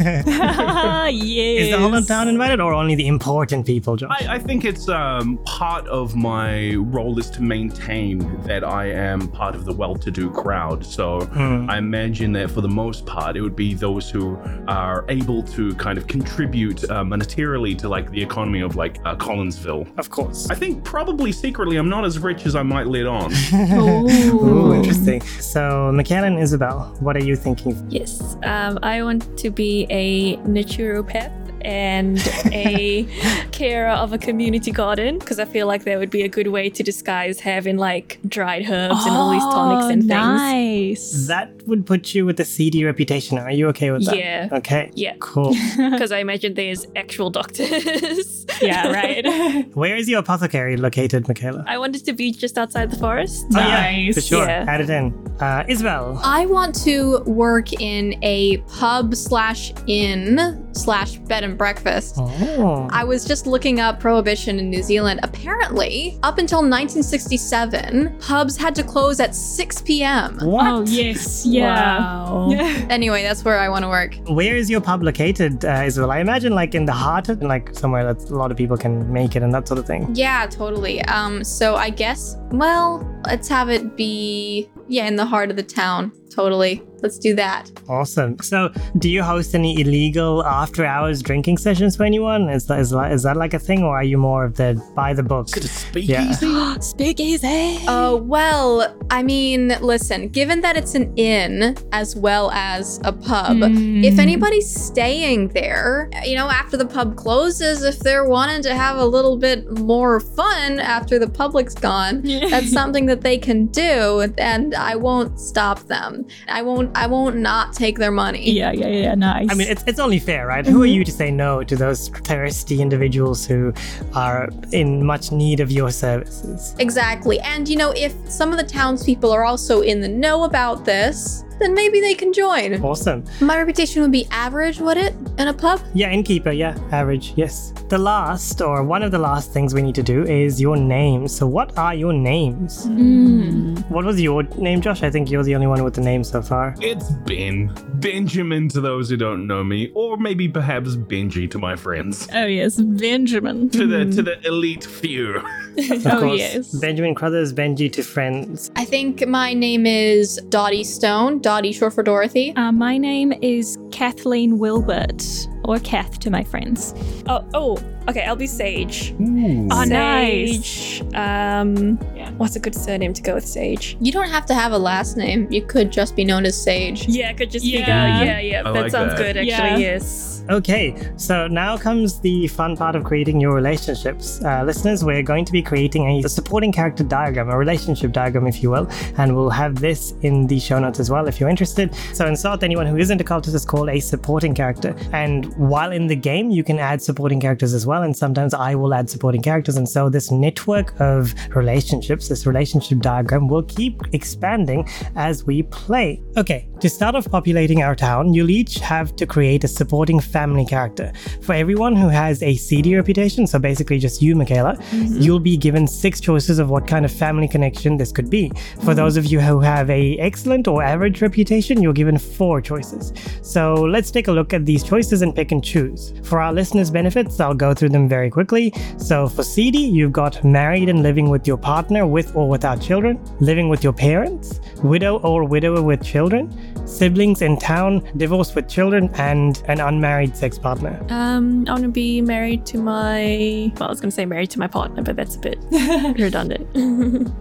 yes. 1.09 1.65
Is 1.65 1.71
the 1.71 1.77
whole 1.79 2.01
town 2.01 2.27
invited 2.27 2.59
or 2.59 2.73
only 2.73 2.95
the 2.95 3.07
important 3.07 3.65
people, 3.65 3.95
Josh? 3.95 4.11
I, 4.21 4.35
I 4.35 4.36
think 4.39 4.65
it's 4.65 4.87
um, 4.89 5.37
part 5.45 5.87
of 5.87 6.15
my 6.15 6.73
role 6.75 7.17
is 7.19 7.29
to 7.31 7.41
maintain 7.41 8.41
that 8.43 8.63
I 8.63 8.85
am 8.91 9.27
part 9.27 9.55
of 9.55 9.65
the 9.65 9.73
well-to-do 9.73 10.31
crowd. 10.31 10.85
So 10.85 11.21
Hmm. 11.21 11.69
I 11.69 11.77
imagine 11.77 12.31
that 12.33 12.51
for 12.51 12.61
the 12.61 12.67
most 12.69 13.05
part, 13.05 13.35
it 13.37 13.41
would 13.41 13.55
be 13.55 13.73
those 13.73 14.09
who 14.09 14.37
are 14.67 15.05
able 15.09 15.43
to 15.43 15.73
kind 15.75 15.97
of 15.97 16.07
contribute 16.07 16.83
uh, 16.85 17.03
monetarily 17.03 17.77
to 17.79 17.89
like 17.89 18.09
the 18.11 18.21
economy 18.21 18.61
of 18.61 18.75
like 18.75 18.97
uh, 19.05 19.15
Collinsville. 19.15 19.87
of 19.97 20.09
course. 20.09 20.49
I 20.49 20.55
think 20.55 20.83
probably 20.83 21.31
secretly 21.31 21.77
I'm 21.77 21.89
not 21.89 22.05
as 22.05 22.19
rich 22.19 22.45
as 22.45 22.55
I 22.55 22.63
might 22.63 22.87
let 22.87 23.05
on. 23.07 23.31
Ooh, 23.53 24.73
interesting. 24.73 25.21
So, 25.21 25.91
Michaela 25.93 26.27
and 26.27 26.39
Isabel, 26.39 26.95
what 26.99 27.15
are 27.15 27.23
you 27.23 27.35
thinking? 27.35 27.85
Yes, 27.89 28.37
um, 28.43 28.79
I 28.83 29.01
want 29.03 29.37
to 29.39 29.49
be 29.49 29.85
a 29.89 30.37
naturopath 30.37 31.31
and 31.61 32.17
a 32.51 33.03
carer 33.51 33.89
of 33.89 34.13
a 34.13 34.17
community 34.17 34.71
garden 34.71 35.19
because 35.19 35.39
I 35.39 35.45
feel 35.45 35.67
like 35.67 35.83
that 35.85 35.97
would 35.99 36.09
be 36.09 36.23
a 36.23 36.27
good 36.27 36.47
way 36.47 36.69
to 36.69 36.83
disguise 36.83 37.39
having 37.39 37.77
like 37.77 38.19
dried 38.27 38.69
herbs 38.69 39.05
and 39.05 39.15
all 39.15 39.31
these 39.31 39.41
tonics 39.43 39.85
and 39.93 40.01
things. 40.03 40.09
Nice. 40.09 41.27
That 41.27 41.51
would 41.67 41.85
put 41.85 42.13
you 42.15 42.25
with 42.25 42.39
a 42.39 42.45
seedy 42.45 42.83
reputation. 42.85 43.37
Are 43.37 43.51
you 43.51 43.67
okay 43.69 43.91
with 43.91 44.05
that? 44.05 44.17
Yeah. 44.17 44.49
Okay. 44.51 44.91
Yeah, 44.93 45.15
Cool. 45.19 45.53
because 45.91 46.11
I 46.11 46.19
imagine 46.19 46.53
there's 46.53 46.85
actual 46.95 47.29
doctors. 47.29 48.45
yeah, 48.61 48.91
right. 48.91 49.67
Where 49.75 49.95
is 49.95 50.07
your 50.07 50.19
apothecary 50.19 50.77
located, 50.77 51.27
Michaela? 51.27 51.63
I 51.67 51.77
wanted 51.77 52.05
to 52.05 52.13
be 52.13 52.31
just 52.31 52.57
outside 52.57 52.91
the 52.91 52.97
forest. 52.97 53.45
Oh, 53.55 53.59
yeah, 53.59 54.11
for 54.11 54.21
sure. 54.21 54.45
Yeah. 54.45 54.65
Add 54.67 54.81
it 54.81 54.89
in. 54.89 55.13
Uh, 55.39 55.63
Isabel. 55.67 56.19
I 56.23 56.45
want 56.45 56.73
to 56.83 57.19
work 57.25 57.73
in 57.73 58.17
a 58.23 58.57
pub 58.79 59.15
slash 59.15 59.71
inn 59.87 60.67
slash 60.73 61.17
bed 61.17 61.43
and 61.47 61.57
breakfast. 61.57 62.15
Oh. 62.17 62.87
I 62.91 63.03
was 63.03 63.25
just 63.25 63.47
looking 63.47 63.79
up 63.79 63.99
prohibition 63.99 64.59
in 64.59 64.69
New 64.69 64.83
Zealand. 64.83 65.19
Apparently, 65.23 66.19
up 66.23 66.37
until 66.37 66.59
1967, 66.59 68.19
pubs 68.19 68.57
had 68.57 68.75
to 68.75 68.83
close 68.83 69.19
at 69.19 69.33
6 69.33 69.81
p.m. 69.81 70.37
What? 70.39 70.67
Oh, 70.67 70.83
yes. 70.85 71.45
Yeah. 71.45 71.99
Wow. 71.99 72.51
Anyway, 72.89 73.23
that's 73.23 73.43
where 73.43 73.57
I 73.59 73.69
want 73.69 73.83
to 73.83 73.89
work. 73.89 74.15
Where 74.27 74.55
is 74.55 74.69
your 74.69 74.81
pub 74.81 75.03
located, 75.03 75.63
uh, 75.65 75.83
Isabel? 75.85 76.11
I 76.11 76.19
imagine 76.19 76.53
like 76.53 76.75
in 76.75 76.85
the 76.85 76.93
heart 76.93 77.29
of 77.29 77.41
like 77.41 77.73
somewhere 77.75 78.13
that 78.13 78.29
a 78.29 78.35
lot 78.35 78.51
of 78.51 78.57
people 78.57 78.77
can 78.77 79.11
make 79.11 79.35
it 79.35 79.43
and 79.43 79.53
that 79.53 79.67
sort 79.67 79.79
of 79.79 79.87
thing. 79.87 80.07
Yeah, 80.13 80.47
totally. 80.47 81.01
Um, 81.03 81.43
so 81.43 81.75
I 81.75 81.89
guess, 81.89 82.35
well, 82.51 83.05
let's 83.25 83.47
have 83.47 83.69
it 83.69 83.95
be, 83.95 84.69
yeah, 84.87 85.07
in 85.07 85.15
the 85.15 85.25
heart 85.25 85.49
of 85.49 85.55
the 85.55 85.63
town. 85.63 86.11
Totally. 86.37 86.83
Let's 87.01 87.17
do 87.17 87.33
that. 87.35 87.71
Awesome. 87.89 88.37
So, 88.39 88.71
do 88.99 89.09
you 89.09 89.23
host 89.23 89.55
any 89.55 89.81
illegal 89.81 90.43
after-hours 90.45 91.23
drinking 91.23 91.57
sessions 91.57 91.95
for 91.95 92.03
anyone? 92.03 92.47
Is 92.49 92.67
that 92.67 92.79
is 92.79 92.91
that, 92.91 93.11
is 93.11 93.23
that 93.23 93.37
like 93.37 93.55
a 93.55 93.59
thing, 93.59 93.81
or 93.83 93.97
are 93.97 94.03
you 94.03 94.19
more 94.19 94.45
of 94.45 94.55
the 94.55 94.79
by 94.95 95.13
the 95.13 95.23
book? 95.23 95.47
Yeah. 95.95 96.31
Speakeasy. 96.79 97.79
Uh, 97.97 98.15
well, 98.15 98.95
I 99.09 99.23
mean, 99.23 99.69
listen, 99.81 100.27
given 100.29 100.61
that 100.61 100.77
it's 100.77 100.93
an 100.93 101.11
inn 101.17 101.75
as 101.91 102.15
well 102.15 102.51
as 102.51 102.99
a 103.03 103.11
pub, 103.11 103.57
if 103.61 104.19
anybody's 104.19 104.69
staying 104.69 105.49
there, 105.49 106.09
you 106.23 106.35
know, 106.35 106.49
after 106.49 106.77
the 106.77 106.85
pub 106.85 107.15
closes, 107.15 107.83
if 107.83 107.99
they're 107.99 108.25
wanting 108.27 108.61
to 108.63 108.75
have 108.75 108.97
a 108.97 109.05
little 109.05 109.37
bit 109.37 109.79
more 109.79 110.19
fun 110.19 110.79
after 110.79 111.17
the 111.17 111.29
public's 111.29 111.73
gone, 111.73 112.21
that's 112.51 112.71
something 112.71 113.07
that 113.07 113.21
they 113.21 113.37
can 113.37 113.67
do, 113.67 114.31
and 114.37 114.75
I 114.75 114.95
won't 114.95 115.39
stop 115.39 115.79
them. 115.87 116.26
I 116.47 116.61
won't. 116.61 116.95
I 116.95 117.07
won't 117.07 117.37
not 117.37 117.73
take 117.73 117.97
their 117.97 118.11
money. 118.11 118.51
Yeah, 118.51 118.71
yeah, 118.71 118.87
yeah. 118.87 119.15
Nice. 119.15 119.47
I 119.49 119.53
mean, 119.53 119.67
it's, 119.67 119.83
it's 119.87 119.99
only 119.99 120.19
fair, 120.19 120.47
right? 120.47 120.65
Who 120.65 120.81
are 120.83 120.85
mm-hmm. 120.85 120.95
you 120.95 121.03
to 121.05 121.11
say 121.11 121.31
no 121.31 121.63
to 121.63 121.75
those 121.75 122.09
thirsty 122.09 122.81
individuals 122.81 123.45
who 123.45 123.73
are 124.13 124.49
in 124.71 125.05
much 125.05 125.31
need 125.31 125.59
of 125.59 125.71
your 125.71 125.91
services? 125.91 126.75
Exactly. 126.79 127.39
And 127.41 127.67
you 127.67 127.77
know, 127.77 127.91
if 127.91 128.13
some 128.29 128.51
of 128.51 128.57
the 128.57 128.65
townspeople 128.65 129.31
are 129.31 129.45
also 129.45 129.81
in 129.81 130.01
the 130.01 130.07
know 130.07 130.43
about 130.43 130.85
this, 130.85 131.43
then 131.59 131.73
maybe 131.73 131.99
they 132.01 132.13
can 132.13 132.33
join. 132.33 132.81
Awesome. 132.83 133.23
My 133.41 133.57
reputation 133.57 134.01
would 134.01 134.11
be 134.11 134.27
average, 134.31 134.79
would 134.79 134.97
it? 134.97 135.13
In 135.37 135.47
a 135.47 135.53
pub? 135.53 135.81
Yeah, 135.93 136.11
innkeeper, 136.11 136.51
yeah, 136.51 136.77
average, 136.91 137.33
yes. 137.35 137.73
The 137.89 137.97
last, 137.97 138.61
or 138.61 138.83
one 138.83 139.01
of 139.03 139.11
the 139.11 139.17
last 139.19 139.53
things 139.53 139.73
we 139.73 139.81
need 139.81 139.95
to 139.95 140.03
do 140.03 140.23
is 140.23 140.59
your 140.59 140.75
names. 140.77 141.35
So, 141.35 141.47
what 141.47 141.77
are 141.77 141.93
your 141.95 142.13
names? 142.13 142.85
Hmm. 142.85 143.75
What 143.89 144.03
was 144.05 144.19
your 144.19 144.43
name, 144.57 144.81
Josh? 144.81 145.03
I 145.03 145.09
think 145.09 145.31
you're 145.31 145.43
the 145.43 145.55
only 145.55 145.67
one 145.67 145.83
with 145.83 145.93
the 145.93 146.01
name 146.01 146.23
so 146.23 146.41
far. 146.41 146.75
It's 146.81 147.09
Ben. 147.25 147.71
Benjamin 147.95 148.67
to 148.69 148.81
those 148.81 149.09
who 149.09 149.17
don't 149.17 149.47
know 149.47 149.63
me, 149.63 149.91
or 149.93 150.17
maybe 150.17 150.47
perhaps 150.49 150.95
Benji 150.95 151.49
to 151.51 151.57
my 151.59 151.75
friends. 151.75 152.27
oh, 152.33 152.45
yes. 152.45 152.77
Benjamin. 152.79 153.69
To 153.69 153.87
the 153.87 154.05
to 154.15 154.21
the 154.21 154.35
hmm. 154.35 154.45
elite 154.45 154.83
few. 154.85 155.41
Of 155.77 156.07
Oh, 156.07 156.19
course, 156.21 156.39
yes. 156.39 156.73
Benjamin 156.79 157.13
Carruthers, 157.13 157.53
Benji 157.53 157.91
to 157.93 158.01
friends. 158.01 158.71
I 158.75 158.83
think 158.83 159.27
my 159.27 159.53
name 159.53 159.85
is 159.85 160.37
Dottie 160.49 160.83
Stone. 160.83 161.39
Dottie 161.47 161.71
short 161.71 161.93
for 161.93 162.03
Dorothy. 162.03 162.53
Uh, 162.57 162.73
my 162.73 162.97
name 162.97 163.31
is 163.41 163.77
Kathleen 163.93 164.59
Wilbert, 164.59 165.47
or 165.63 165.79
Kath 165.79 166.19
to 166.19 166.29
my 166.29 166.43
friends. 166.43 166.93
Oh, 167.25 167.47
oh, 167.53 167.77
okay. 168.09 168.25
I'll 168.25 168.35
be 168.35 168.47
Sage. 168.47 169.15
Oh, 169.17 169.85
nice. 169.85 170.65
Sage. 170.65 171.15
Um, 171.15 171.97
what's 172.37 172.55
a 172.55 172.59
good 172.59 172.75
surname 172.75 173.13
to 173.13 173.21
go 173.21 173.35
with 173.35 173.47
Sage? 173.47 173.97
You 173.99 174.11
don't 174.11 174.29
have 174.29 174.45
to 174.47 174.53
have 174.53 174.71
a 174.71 174.77
last 174.77 175.17
name. 175.17 175.47
You 175.51 175.61
could 175.65 175.91
just 175.91 176.15
be 176.15 176.23
known 176.25 176.45
as 176.45 176.61
Sage. 176.61 177.07
Yeah, 177.07 177.29
it 177.31 177.37
could 177.37 177.51
just 177.51 177.65
Yeah. 177.65 177.79
be 177.79 177.85
go. 177.85 178.31
Yeah, 178.31 178.39
yeah. 178.39 178.59
I 178.65 178.71
that 178.73 178.81
like 178.83 178.91
sounds 178.91 179.13
that. 179.13 179.17
good. 179.17 179.37
Actually, 179.37 179.49
Yeah. 179.49 179.77
yes. 179.77 180.33
Okay, 180.49 180.95
so 181.17 181.45
now 181.47 181.75
comes 181.75 182.21
the 182.21 182.47
fun 182.47 182.77
part 182.77 182.95
of 182.95 183.03
creating 183.03 183.41
your 183.41 183.53
relationships. 183.53 184.41
Uh, 184.45 184.63
listeners, 184.63 185.03
we're 185.03 185.21
going 185.21 185.43
to 185.43 185.51
be 185.51 185.61
creating 185.61 186.07
a 186.23 186.29
supporting 186.29 186.71
character 186.71 187.03
diagram, 187.03 187.49
a 187.49 187.57
relationship 187.57 188.13
diagram, 188.13 188.47
if 188.47 188.63
you 188.63 188.69
will, 188.69 188.87
and 189.17 189.35
we'll 189.35 189.49
have 189.49 189.75
this 189.81 190.13
in 190.21 190.47
the 190.47 190.57
show 190.57 190.79
notes 190.79 191.01
as 191.01 191.09
well 191.11 191.27
if 191.27 191.37
you're 191.41 191.49
interested. 191.49 191.93
So 192.13 192.25
in 192.27 192.37
Soth, 192.37 192.63
anyone 192.63 192.85
who 192.85 192.95
isn't 192.95 193.19
a 193.19 193.25
cultist 193.25 193.55
is 193.55 193.65
called 193.65 193.89
a 193.89 193.99
supporting 193.99 194.53
character. 194.55 194.95
And 195.11 195.53
while 195.57 195.91
in 195.91 196.07
the 196.07 196.15
game, 196.15 196.49
you 196.49 196.63
can 196.63 196.79
add 196.79 197.01
supporting 197.01 197.41
characters 197.41 197.73
as 197.73 197.85
well, 197.85 198.03
and 198.03 198.15
sometimes 198.15 198.53
I 198.53 198.73
will 198.73 198.93
add 198.93 199.09
supporting 199.09 199.41
characters. 199.41 199.75
And 199.75 199.87
so 199.89 200.07
this 200.07 200.31
network 200.31 200.93
of 201.01 201.35
relationships, 201.57 202.16
this 202.25 202.45
relationship 202.45 202.99
diagram, 202.99 203.47
will 203.47 203.63
keep 203.63 204.01
expanding 204.13 204.87
as 205.15 205.43
we 205.43 205.63
play. 205.63 206.21
Okay, 206.37 206.67
to 206.79 206.89
start 206.89 207.15
off 207.15 207.29
populating 207.29 207.83
our 207.83 207.95
town, 207.95 208.33
you'll 208.33 208.49
each 208.49 208.79
have 208.79 209.15
to 209.15 209.25
create 209.25 209.63
a 209.63 209.67
supporting 209.67 210.19
family 210.19 210.65
character. 210.65 211.11
For 211.41 211.53
everyone 211.53 211.95
who 211.95 212.09
has 212.09 212.41
a 212.43 212.55
seedy 212.55 212.95
reputation, 212.95 213.47
so 213.47 213.59
basically 213.59 213.99
just 213.99 214.21
you, 214.21 214.35
Michaela, 214.35 214.75
mm-hmm. 214.75 215.21
you'll 215.21 215.39
be 215.39 215.57
given 215.57 215.87
six 215.87 216.19
choices 216.19 216.59
of 216.59 216.69
what 216.69 216.87
kind 216.87 217.05
of 217.05 217.11
family 217.11 217.47
connection 217.47 217.97
this 217.97 218.11
could 218.11 218.29
be. 218.29 218.49
For 218.49 218.55
mm-hmm. 218.55 218.93
those 218.93 219.17
of 219.17 219.25
you 219.25 219.39
who 219.39 219.59
have 219.59 219.89
a 219.89 220.17
excellent 220.17 220.67
or 220.67 220.81
average 220.81 221.21
reputation, 221.21 221.81
you're 221.81 221.93
given 221.93 222.17
four 222.17 222.61
choices. 222.61 223.13
So 223.41 223.73
let's 223.73 224.11
take 224.11 224.27
a 224.27 224.31
look 224.31 224.53
at 224.53 224.65
these 224.65 224.83
choices 224.83 225.21
and 225.21 225.35
pick 225.35 225.51
and 225.51 225.63
choose. 225.63 226.13
For 226.23 226.39
our 226.39 226.53
listeners' 226.53 226.89
benefits, 226.89 227.39
I'll 227.39 227.53
go 227.53 227.73
through 227.73 227.89
them 227.89 228.07
very 228.07 228.29
quickly. 228.29 228.73
So 228.97 229.27
for 229.27 229.43
seedy, 229.43 229.79
you've 229.79 230.13
got 230.13 230.43
married 230.43 230.89
and 230.89 231.03
living 231.03 231.29
with 231.29 231.45
your 231.45 231.57
partner 231.57 232.06
with 232.07 232.35
or 232.35 232.47
without 232.49 232.81
children, 232.81 233.19
living 233.39 233.69
with 233.69 233.83
your 233.83 233.93
parents, 233.93 234.59
widow 234.83 235.19
or 235.19 235.43
widower 235.43 235.81
with 235.81 236.03
children, 236.03 236.51
siblings 236.87 237.41
in 237.41 237.57
town, 237.57 238.01
divorced 238.17 238.55
with 238.55 238.67
children, 238.69 239.09
and 239.15 239.61
an 239.67 239.79
unmarried 239.79 240.35
sex 240.35 240.57
partner. 240.57 240.99
Um, 241.09 241.65
I 241.67 241.71
want 241.71 241.83
to 241.83 241.89
be 241.89 242.21
married 242.21 242.65
to 242.67 242.77
my. 242.77 243.71
Well, 243.77 243.87
I 243.87 243.91
was 243.91 243.99
going 244.01 244.09
to 244.11 244.15
say 244.15 244.25
married 244.25 244.49
to 244.51 244.59
my 244.59 244.67
partner, 244.67 245.01
but 245.03 245.15
that's 245.15 245.35
a 245.35 245.39
bit 245.39 245.59
redundant. 246.17 246.67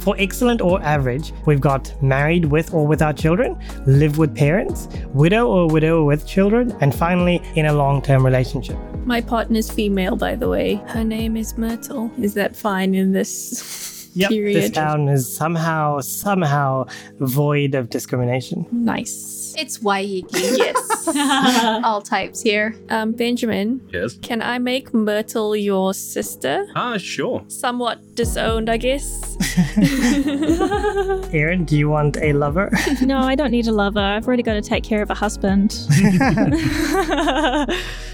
For 0.00 0.16
excellent 0.18 0.62
or 0.62 0.80
average, 0.80 1.34
we've 1.44 1.60
got 1.60 1.92
married 2.02 2.46
with 2.46 2.72
or 2.72 2.86
without 2.86 3.16
children, 3.18 3.58
live 3.84 4.16
with 4.16 4.34
parents, 4.34 4.88
widow 5.12 5.46
or 5.46 5.68
widower 5.68 6.02
with 6.04 6.26
children, 6.26 6.74
and 6.80 6.94
finally 6.94 7.42
in 7.54 7.66
a 7.66 7.72
long 7.74 8.00
term 8.00 8.24
relationship. 8.24 8.78
my 9.04 9.20
partner's 9.20 9.70
female, 9.70 10.16
by 10.16 10.34
the 10.36 10.48
way. 10.48 10.76
Her 10.86 11.04
name 11.04 11.36
is 11.36 11.58
Myrtle. 11.58 12.10
Is 12.18 12.32
that 12.34 12.56
fine 12.56 12.94
in 12.94 13.12
this 13.12 13.28
Yep, 14.14 14.30
this 14.30 14.70
town 14.70 15.08
is 15.08 15.32
somehow, 15.32 16.00
somehow 16.00 16.86
void 17.20 17.74
of 17.74 17.90
discrimination. 17.90 18.66
Nice. 18.72 19.39
It's 19.56 19.78
Waiheke. 19.78 20.28
Yes. 20.32 21.08
All 21.84 22.02
types 22.02 22.40
here. 22.42 22.74
um, 22.88 23.12
Benjamin, 23.12 23.80
Yes. 23.92 24.14
can 24.22 24.40
I 24.42 24.58
make 24.58 24.92
Myrtle 24.94 25.54
your 25.56 25.92
sister? 25.94 26.66
Ah, 26.74 26.96
sure. 26.98 27.42
Somewhat 27.48 28.14
disowned, 28.14 28.68
I 28.70 28.76
guess. 28.76 29.36
Erin, 31.34 31.64
do 31.64 31.76
you 31.76 31.88
want 31.88 32.16
a 32.18 32.32
lover? 32.32 32.70
no, 33.02 33.18
I 33.18 33.34
don't 33.34 33.50
need 33.50 33.66
a 33.66 33.72
lover. 33.72 33.98
I've 34.00 34.26
already 34.26 34.42
got 34.42 34.54
to 34.54 34.62
take 34.62 34.84
care 34.84 35.02
of 35.02 35.10
a 35.10 35.14
husband. 35.14 35.76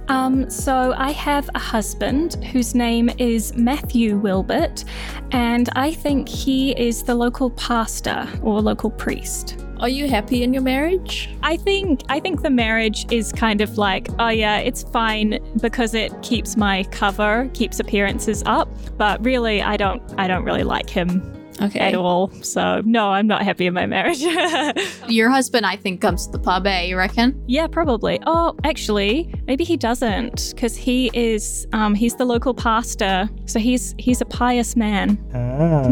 um, 0.09 0.49
so 0.51 0.95
I 0.97 1.11
have 1.13 1.49
a 1.55 1.59
husband 1.59 2.43
whose 2.53 2.75
name 2.75 3.11
is 3.19 3.55
Matthew 3.57 4.17
Wilbert, 4.19 4.85
and 5.33 5.69
I 5.75 5.93
think 5.93 6.29
he 6.29 6.73
is 6.73 7.03
the 7.03 7.15
local 7.15 7.51
pastor 7.51 8.27
or 8.43 8.61
local 8.61 8.91
priest. 8.91 9.66
Are 9.79 9.91
you 9.91 10.09
happy 10.09 10.43
in 10.43 10.55
your 10.55 10.63
marriage? 10.63 11.29
I 11.43 11.59
think 11.59 12.03
I 12.09 12.19
think 12.19 12.43
the 12.43 12.51
marriage 12.51 13.07
is 13.13 13.31
kind 13.31 13.61
of 13.61 13.77
like, 13.77 14.09
oh 14.19 14.29
yeah, 14.29 14.59
it's 14.59 14.85
fine 14.85 15.39
because 15.61 15.93
it 15.93 16.13
keeps 16.23 16.57
my 16.57 16.85
cover, 16.85 17.51
keeps 17.53 17.79
appearances 17.79 18.43
up, 18.47 18.69
but 18.97 19.23
really 19.23 19.61
I 19.61 19.77
don't 19.77 20.03
I 20.17 20.29
don't 20.29 20.45
really 20.45 20.65
like 20.65 20.89
him 20.89 21.36
Okay. 21.61 21.81
at 21.81 21.95
all. 21.95 22.31
So 22.43 22.83
no, 22.85 23.09
I'm 23.11 23.27
not 23.27 23.43
happy 23.43 23.67
in 23.67 23.75
my 23.75 23.87
marriage. 23.87 24.19
Your 25.09 25.31
husband, 25.31 25.65
I 25.67 25.77
think, 25.77 26.01
comes 26.01 26.27
to 26.27 26.33
the 26.33 26.39
pub, 26.39 26.67
eh? 26.67 26.83
You 26.83 26.97
reckon? 26.97 27.43
yeah, 27.47 27.67
probably. 27.67 28.19
Oh, 28.27 28.55
actually, 28.65 29.33
maybe 29.47 29.65
he 29.65 29.77
doesn't 29.77 30.53
because 30.55 30.77
he 30.77 31.11
is 31.15 31.67
um 31.73 31.95
he's 31.95 32.17
the 32.17 32.25
local 32.25 32.55
pastor. 32.55 33.29
So 33.47 33.59
he's 33.59 33.95
he's 33.99 34.21
a 34.21 34.25
pious 34.27 34.77
man. 34.77 35.19
Ah. 35.35 35.85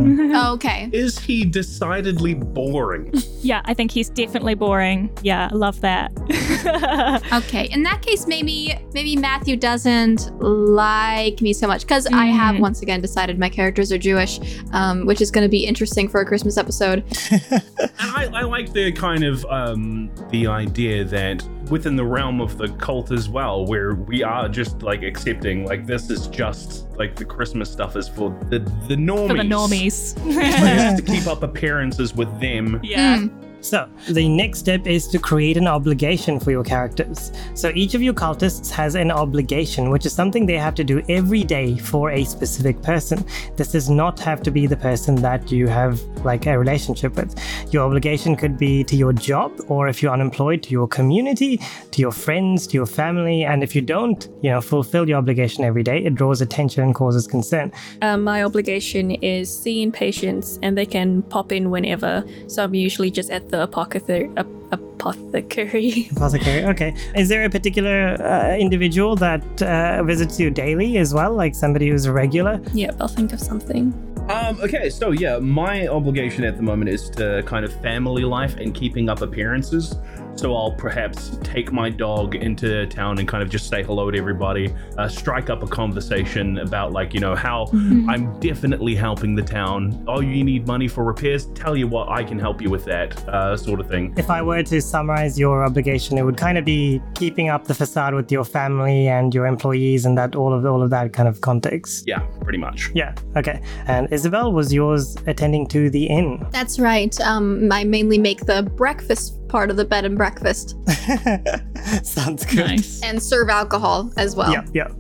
Oh, 0.51 0.53
okay. 0.55 0.91
Is 0.93 1.19
he 1.19 1.45
decidedly 1.45 2.35
boring? 2.35 3.13
Yeah, 3.45 3.61
I 3.67 3.75
think 3.75 3.91
he's 3.91 4.09
definitely 4.09 4.55
boring. 4.55 5.11
Yeah, 5.21 5.51
I 5.53 5.55
love 5.55 5.79
that. 5.83 6.11
Okay. 7.33 7.67
In 7.71 7.83
that 7.83 8.01
case, 8.03 8.27
maybe 8.27 8.75
maybe 8.95 9.17
Matthew 9.17 9.57
doesn't 9.57 10.31
like 10.41 11.41
me 11.43 11.53
so 11.53 11.67
much 11.67 11.83
because 11.83 12.07
I 12.07 12.27
have 12.27 12.55
Mm. 12.57 12.61
once 12.61 12.83
again 12.83 13.01
decided 13.01 13.39
my 13.39 13.49
characters 13.49 13.91
are 13.93 13.99
Jewish, 13.99 14.39
um, 14.73 15.05
which 15.07 15.21
is 15.21 15.31
going 15.31 15.45
to 15.45 15.49
be 15.49 15.54
interesting 15.59 16.09
for 16.09 16.21
a 16.21 16.27
Christmas 16.27 16.57
episode. 16.57 17.05
And 17.97 18.11
I, 18.17 18.41
I 18.41 18.43
like 18.43 18.73
the 18.73 18.93
kind 18.93 19.25
of 19.25 19.45
um, 19.47 20.11
the 20.31 20.47
idea 20.47 21.05
that 21.05 21.43
within 21.71 21.97
the 21.97 22.05
realm 22.05 22.41
of 22.41 22.59
the 22.59 22.69
cult 22.75 23.11
as 23.13 23.29
well, 23.29 23.65
where 23.67 23.95
we 23.95 24.23
are 24.23 24.49
just 24.49 24.83
like 24.83 25.03
accepting 25.03 25.65
like 25.67 25.87
this 25.87 26.11
is 26.11 26.27
just 26.29 26.89
like 26.97 27.15
the 27.17 27.25
Christmas 27.25 27.71
stuff 27.71 27.97
is 27.97 28.09
for 28.09 28.31
the 28.51 28.59
the 28.89 28.97
normies. 28.97 29.29
For 29.29 29.35
the 29.37 29.43
normies. 29.43 30.15
Like, 30.35 30.93
it's 30.93 31.01
to 31.01 31.07
keep 31.15 31.27
up 31.27 31.43
appearances 31.43 32.15
with 32.15 32.29
them. 32.41 32.81
yeah. 32.83 33.19
Mm. 33.19 33.44
So, 33.65 33.89
the 34.11 34.29
next 34.29 34.59
step 34.59 34.87
is 34.87 35.09
to 35.09 35.19
create 35.19 35.57
an 35.57 35.67
obligation 35.67 36.39
for 36.39 36.51
your 36.51 36.63
characters. 36.63 37.33
So, 37.55 37.73
each 37.75 37.95
of 37.95 38.03
your 38.03 38.13
cultists 38.13 38.71
has 38.71 38.95
an 38.95 39.11
obligation, 39.11 39.89
which 39.89 40.05
is 40.05 40.13
something 40.13 40.45
they 40.45 40.59
have 40.59 40.75
to 40.75 40.85
do 40.85 41.03
every 41.09 41.43
day 41.45 41.79
for 41.79 42.11
a 42.11 42.25
specific 42.25 42.83
person. 42.83 43.25
This 43.57 43.73
does 43.73 43.89
not 43.89 44.21
have 44.21 44.43
to 44.43 44.51
be 44.51 44.67
the 44.67 44.77
person 44.77 45.15
that 45.17 45.51
you 45.51 45.67
have 45.67 45.99
like 46.27 46.45
a 46.47 46.59
relationship 46.59 47.17
with. 47.17 47.35
Your 47.73 47.87
obligation 47.87 48.37
could 48.37 48.59
be 48.59 48.85
to 48.85 48.97
your 48.97 49.15
job, 49.15 49.51
or 49.69 49.89
if 49.89 50.03
you're 50.03 50.13
unemployed, 50.13 50.63
to 50.65 50.71
your 50.71 50.87
community, 50.87 51.59
to 51.93 52.03
your 52.03 52.13
friends, 52.13 52.67
to 52.67 52.75
your 52.75 52.87
family. 52.87 53.45
And 53.45 53.63
if 53.63 53.75
you 53.75 53.81
don't, 53.81 54.29
you 54.43 54.51
know, 54.51 54.61
fulfill 54.61 55.09
your 55.09 55.17
obligation 55.17 55.65
every 55.65 55.83
day, 55.83 56.05
it 56.05 56.15
draws 56.15 56.43
attention 56.43 56.83
and 56.83 56.95
causes 56.95 57.27
concern. 57.27 57.73
Um, 58.03 58.25
my 58.25 58.45
obligation 58.45 59.13
is 59.13 59.49
seeing 59.57 59.91
patients, 59.91 60.59
and 60.63 60.77
they 60.77 60.87
can 60.87 61.23
pop 61.23 61.51
in 61.51 61.71
whenever. 61.71 62.25
So 62.47 62.63
I'm 62.63 62.75
usually 62.75 63.11
just 63.11 63.31
at 63.31 63.49
the 63.49 63.54
apothecary. 63.63 64.31
Ap- 64.37 64.47
apothecary. 64.73 66.09
Apothecary. 66.17 66.65
Okay. 66.65 66.95
Is 67.17 67.29
there 67.29 67.45
a 67.45 67.51
particular 67.51 68.21
uh, 68.23 68.57
individual 68.57 69.17
that 69.17 69.63
uh, 69.63 70.03
visits 70.03 70.41
you 70.41 70.51
daily 70.51 70.99
as 70.99 71.13
well, 71.15 71.35
like 71.35 71.55
somebody 71.55 71.89
who's 71.89 72.07
a 72.07 72.13
regular? 72.13 72.61
yep, 72.73 72.97
I'll 73.01 73.09
think 73.09 73.33
of 73.33 73.41
something. 73.41 73.93
Um, 74.29 74.59
okay, 74.63 74.89
so 74.89 75.11
yeah, 75.11 75.39
my 75.39 75.87
obligation 75.87 76.45
at 76.45 76.57
the 76.57 76.63
moment 76.63 76.89
is 76.89 77.11
to 77.11 77.43
kind 77.45 77.63
of 77.65 77.73
family 77.83 78.25
life 78.25 78.57
and 78.57 78.75
keeping 78.75 79.11
up 79.11 79.21
appearances. 79.21 79.97
So 80.37 80.55
I'll 80.55 80.73
perhaps 80.73 81.39
take 81.43 81.73
my 81.73 81.91
dog 81.91 82.35
into 82.35 82.87
town 82.87 83.19
and 83.19 83.29
kind 83.29 83.43
of 83.43 83.49
just 83.49 83.69
say 83.69 83.83
hello 83.83 84.11
to 84.11 84.19
everybody, 84.19 84.75
uh, 84.99 85.09
strike 85.09 85.49
up 85.49 85.63
a 85.63 85.67
conversation 85.67 86.59
about 86.59 86.93
like 86.93 87.15
you 87.15 87.21
know 87.21 87.35
how 87.35 87.67
I'm 87.73 88.39
definitely 88.41 88.95
helping 88.95 89.35
the 89.35 89.43
town. 89.43 90.05
Oh, 90.09 90.21
you 90.21 90.45
need 90.45 90.67
money 90.67 90.89
for 90.89 91.05
repairs? 91.05 91.47
Tell 91.55 91.77
you 91.77 91.87
what, 91.87 92.09
I 92.09 92.25
can 92.25 92.39
help 92.39 92.61
you 92.61 92.71
with 92.71 92.85
that 92.87 93.27
uh, 93.29 93.57
sort 93.57 93.81
of 93.81 93.89
thing. 93.89 94.13
If 94.17 94.31
I 94.31 94.43
were 94.43 94.63
to 94.65 94.81
summarize 94.83 95.39
your 95.39 95.65
obligation, 95.65 96.19
it 96.19 96.23
would 96.23 96.37
kind 96.37 96.59
of 96.59 96.65
be 96.65 97.01
keeping 97.15 97.49
up 97.49 97.65
the 97.65 97.75
facade 97.75 98.15
with 98.15 98.31
your 98.31 98.45
family 98.45 99.09
and 99.09 99.35
your 99.35 99.47
employees 99.47 100.05
and 100.05 100.19
that 100.19 100.35
all 100.35 100.53
of 100.53 100.67
all 100.67 100.83
of 100.83 100.91
that 100.91 101.13
kind 101.13 101.29
of 101.29 101.41
context. 101.41 102.07
Yeah, 102.07 102.21
pretty 102.43 102.59
much. 102.59 102.91
Yeah. 102.95 103.15
Okay. 103.37 103.61
And 103.87 104.13
Isabel, 104.13 104.53
was 104.53 104.73
yours 104.73 105.17
attending 105.27 105.67
to 105.69 105.91
the 105.91 106.07
inn? 106.07 106.45
That's 106.51 106.79
right. 106.79 107.19
Um, 107.21 107.71
I 107.73 107.85
mainly 107.85 108.19
make 108.19 108.47
the 108.47 108.63
breakfast 108.63 109.39
part 109.55 109.71
of 109.71 109.77
the 109.77 109.85
bed 109.85 110.05
and 110.05 110.17
breakfast 110.19 110.77
Sounds 112.03 112.45
good. 112.45 112.67
Nice. 112.67 113.01
and 113.05 113.23
serve 113.23 113.49
alcohol 113.49 114.11
as 114.17 114.35
well. 114.35 114.51
Yep, 114.51 114.71
yep. 114.75 114.93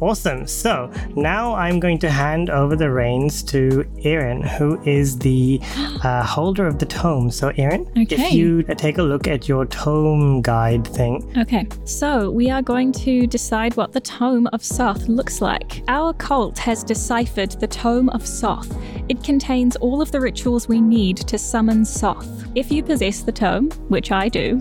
Awesome. 0.00 0.46
So 0.46 0.90
now 1.16 1.54
I'm 1.54 1.80
going 1.80 1.98
to 2.00 2.10
hand 2.10 2.50
over 2.50 2.76
the 2.76 2.90
reins 2.90 3.42
to 3.44 3.84
Erin, 4.04 4.42
who 4.42 4.80
is 4.82 5.18
the 5.18 5.60
uh, 6.04 6.24
holder 6.24 6.66
of 6.66 6.78
the 6.78 6.86
tome. 6.86 7.30
So, 7.30 7.52
Erin, 7.56 7.90
if 7.96 8.32
you 8.32 8.62
take 8.62 8.98
a 8.98 9.02
look 9.02 9.26
at 9.26 9.48
your 9.48 9.66
tome 9.66 10.42
guide 10.42 10.86
thing, 10.86 11.18
Okay, 11.36 11.66
so 11.84 12.30
we 12.30 12.50
are 12.50 12.62
going 12.62 12.92
to 12.92 13.26
decide 13.26 13.76
what 13.76 13.92
the 13.92 14.00
Tome 14.00 14.48
of 14.52 14.62
Soth 14.64 15.08
looks 15.08 15.40
like. 15.40 15.82
Our 15.88 16.12
cult 16.14 16.58
has 16.58 16.82
deciphered 16.84 17.52
the 17.52 17.66
Tome 17.66 18.08
of 18.10 18.26
Soth. 18.26 18.76
It 19.08 19.22
contains 19.22 19.76
all 19.76 20.02
of 20.02 20.10
the 20.12 20.20
rituals 20.20 20.68
we 20.68 20.80
need 20.80 21.16
to 21.18 21.38
summon 21.38 21.84
Soth. 21.84 22.46
If 22.54 22.70
you 22.70 22.82
possess 22.82 23.20
the 23.20 23.32
tome, 23.32 23.70
which 23.88 24.10
I 24.10 24.28
do, 24.28 24.60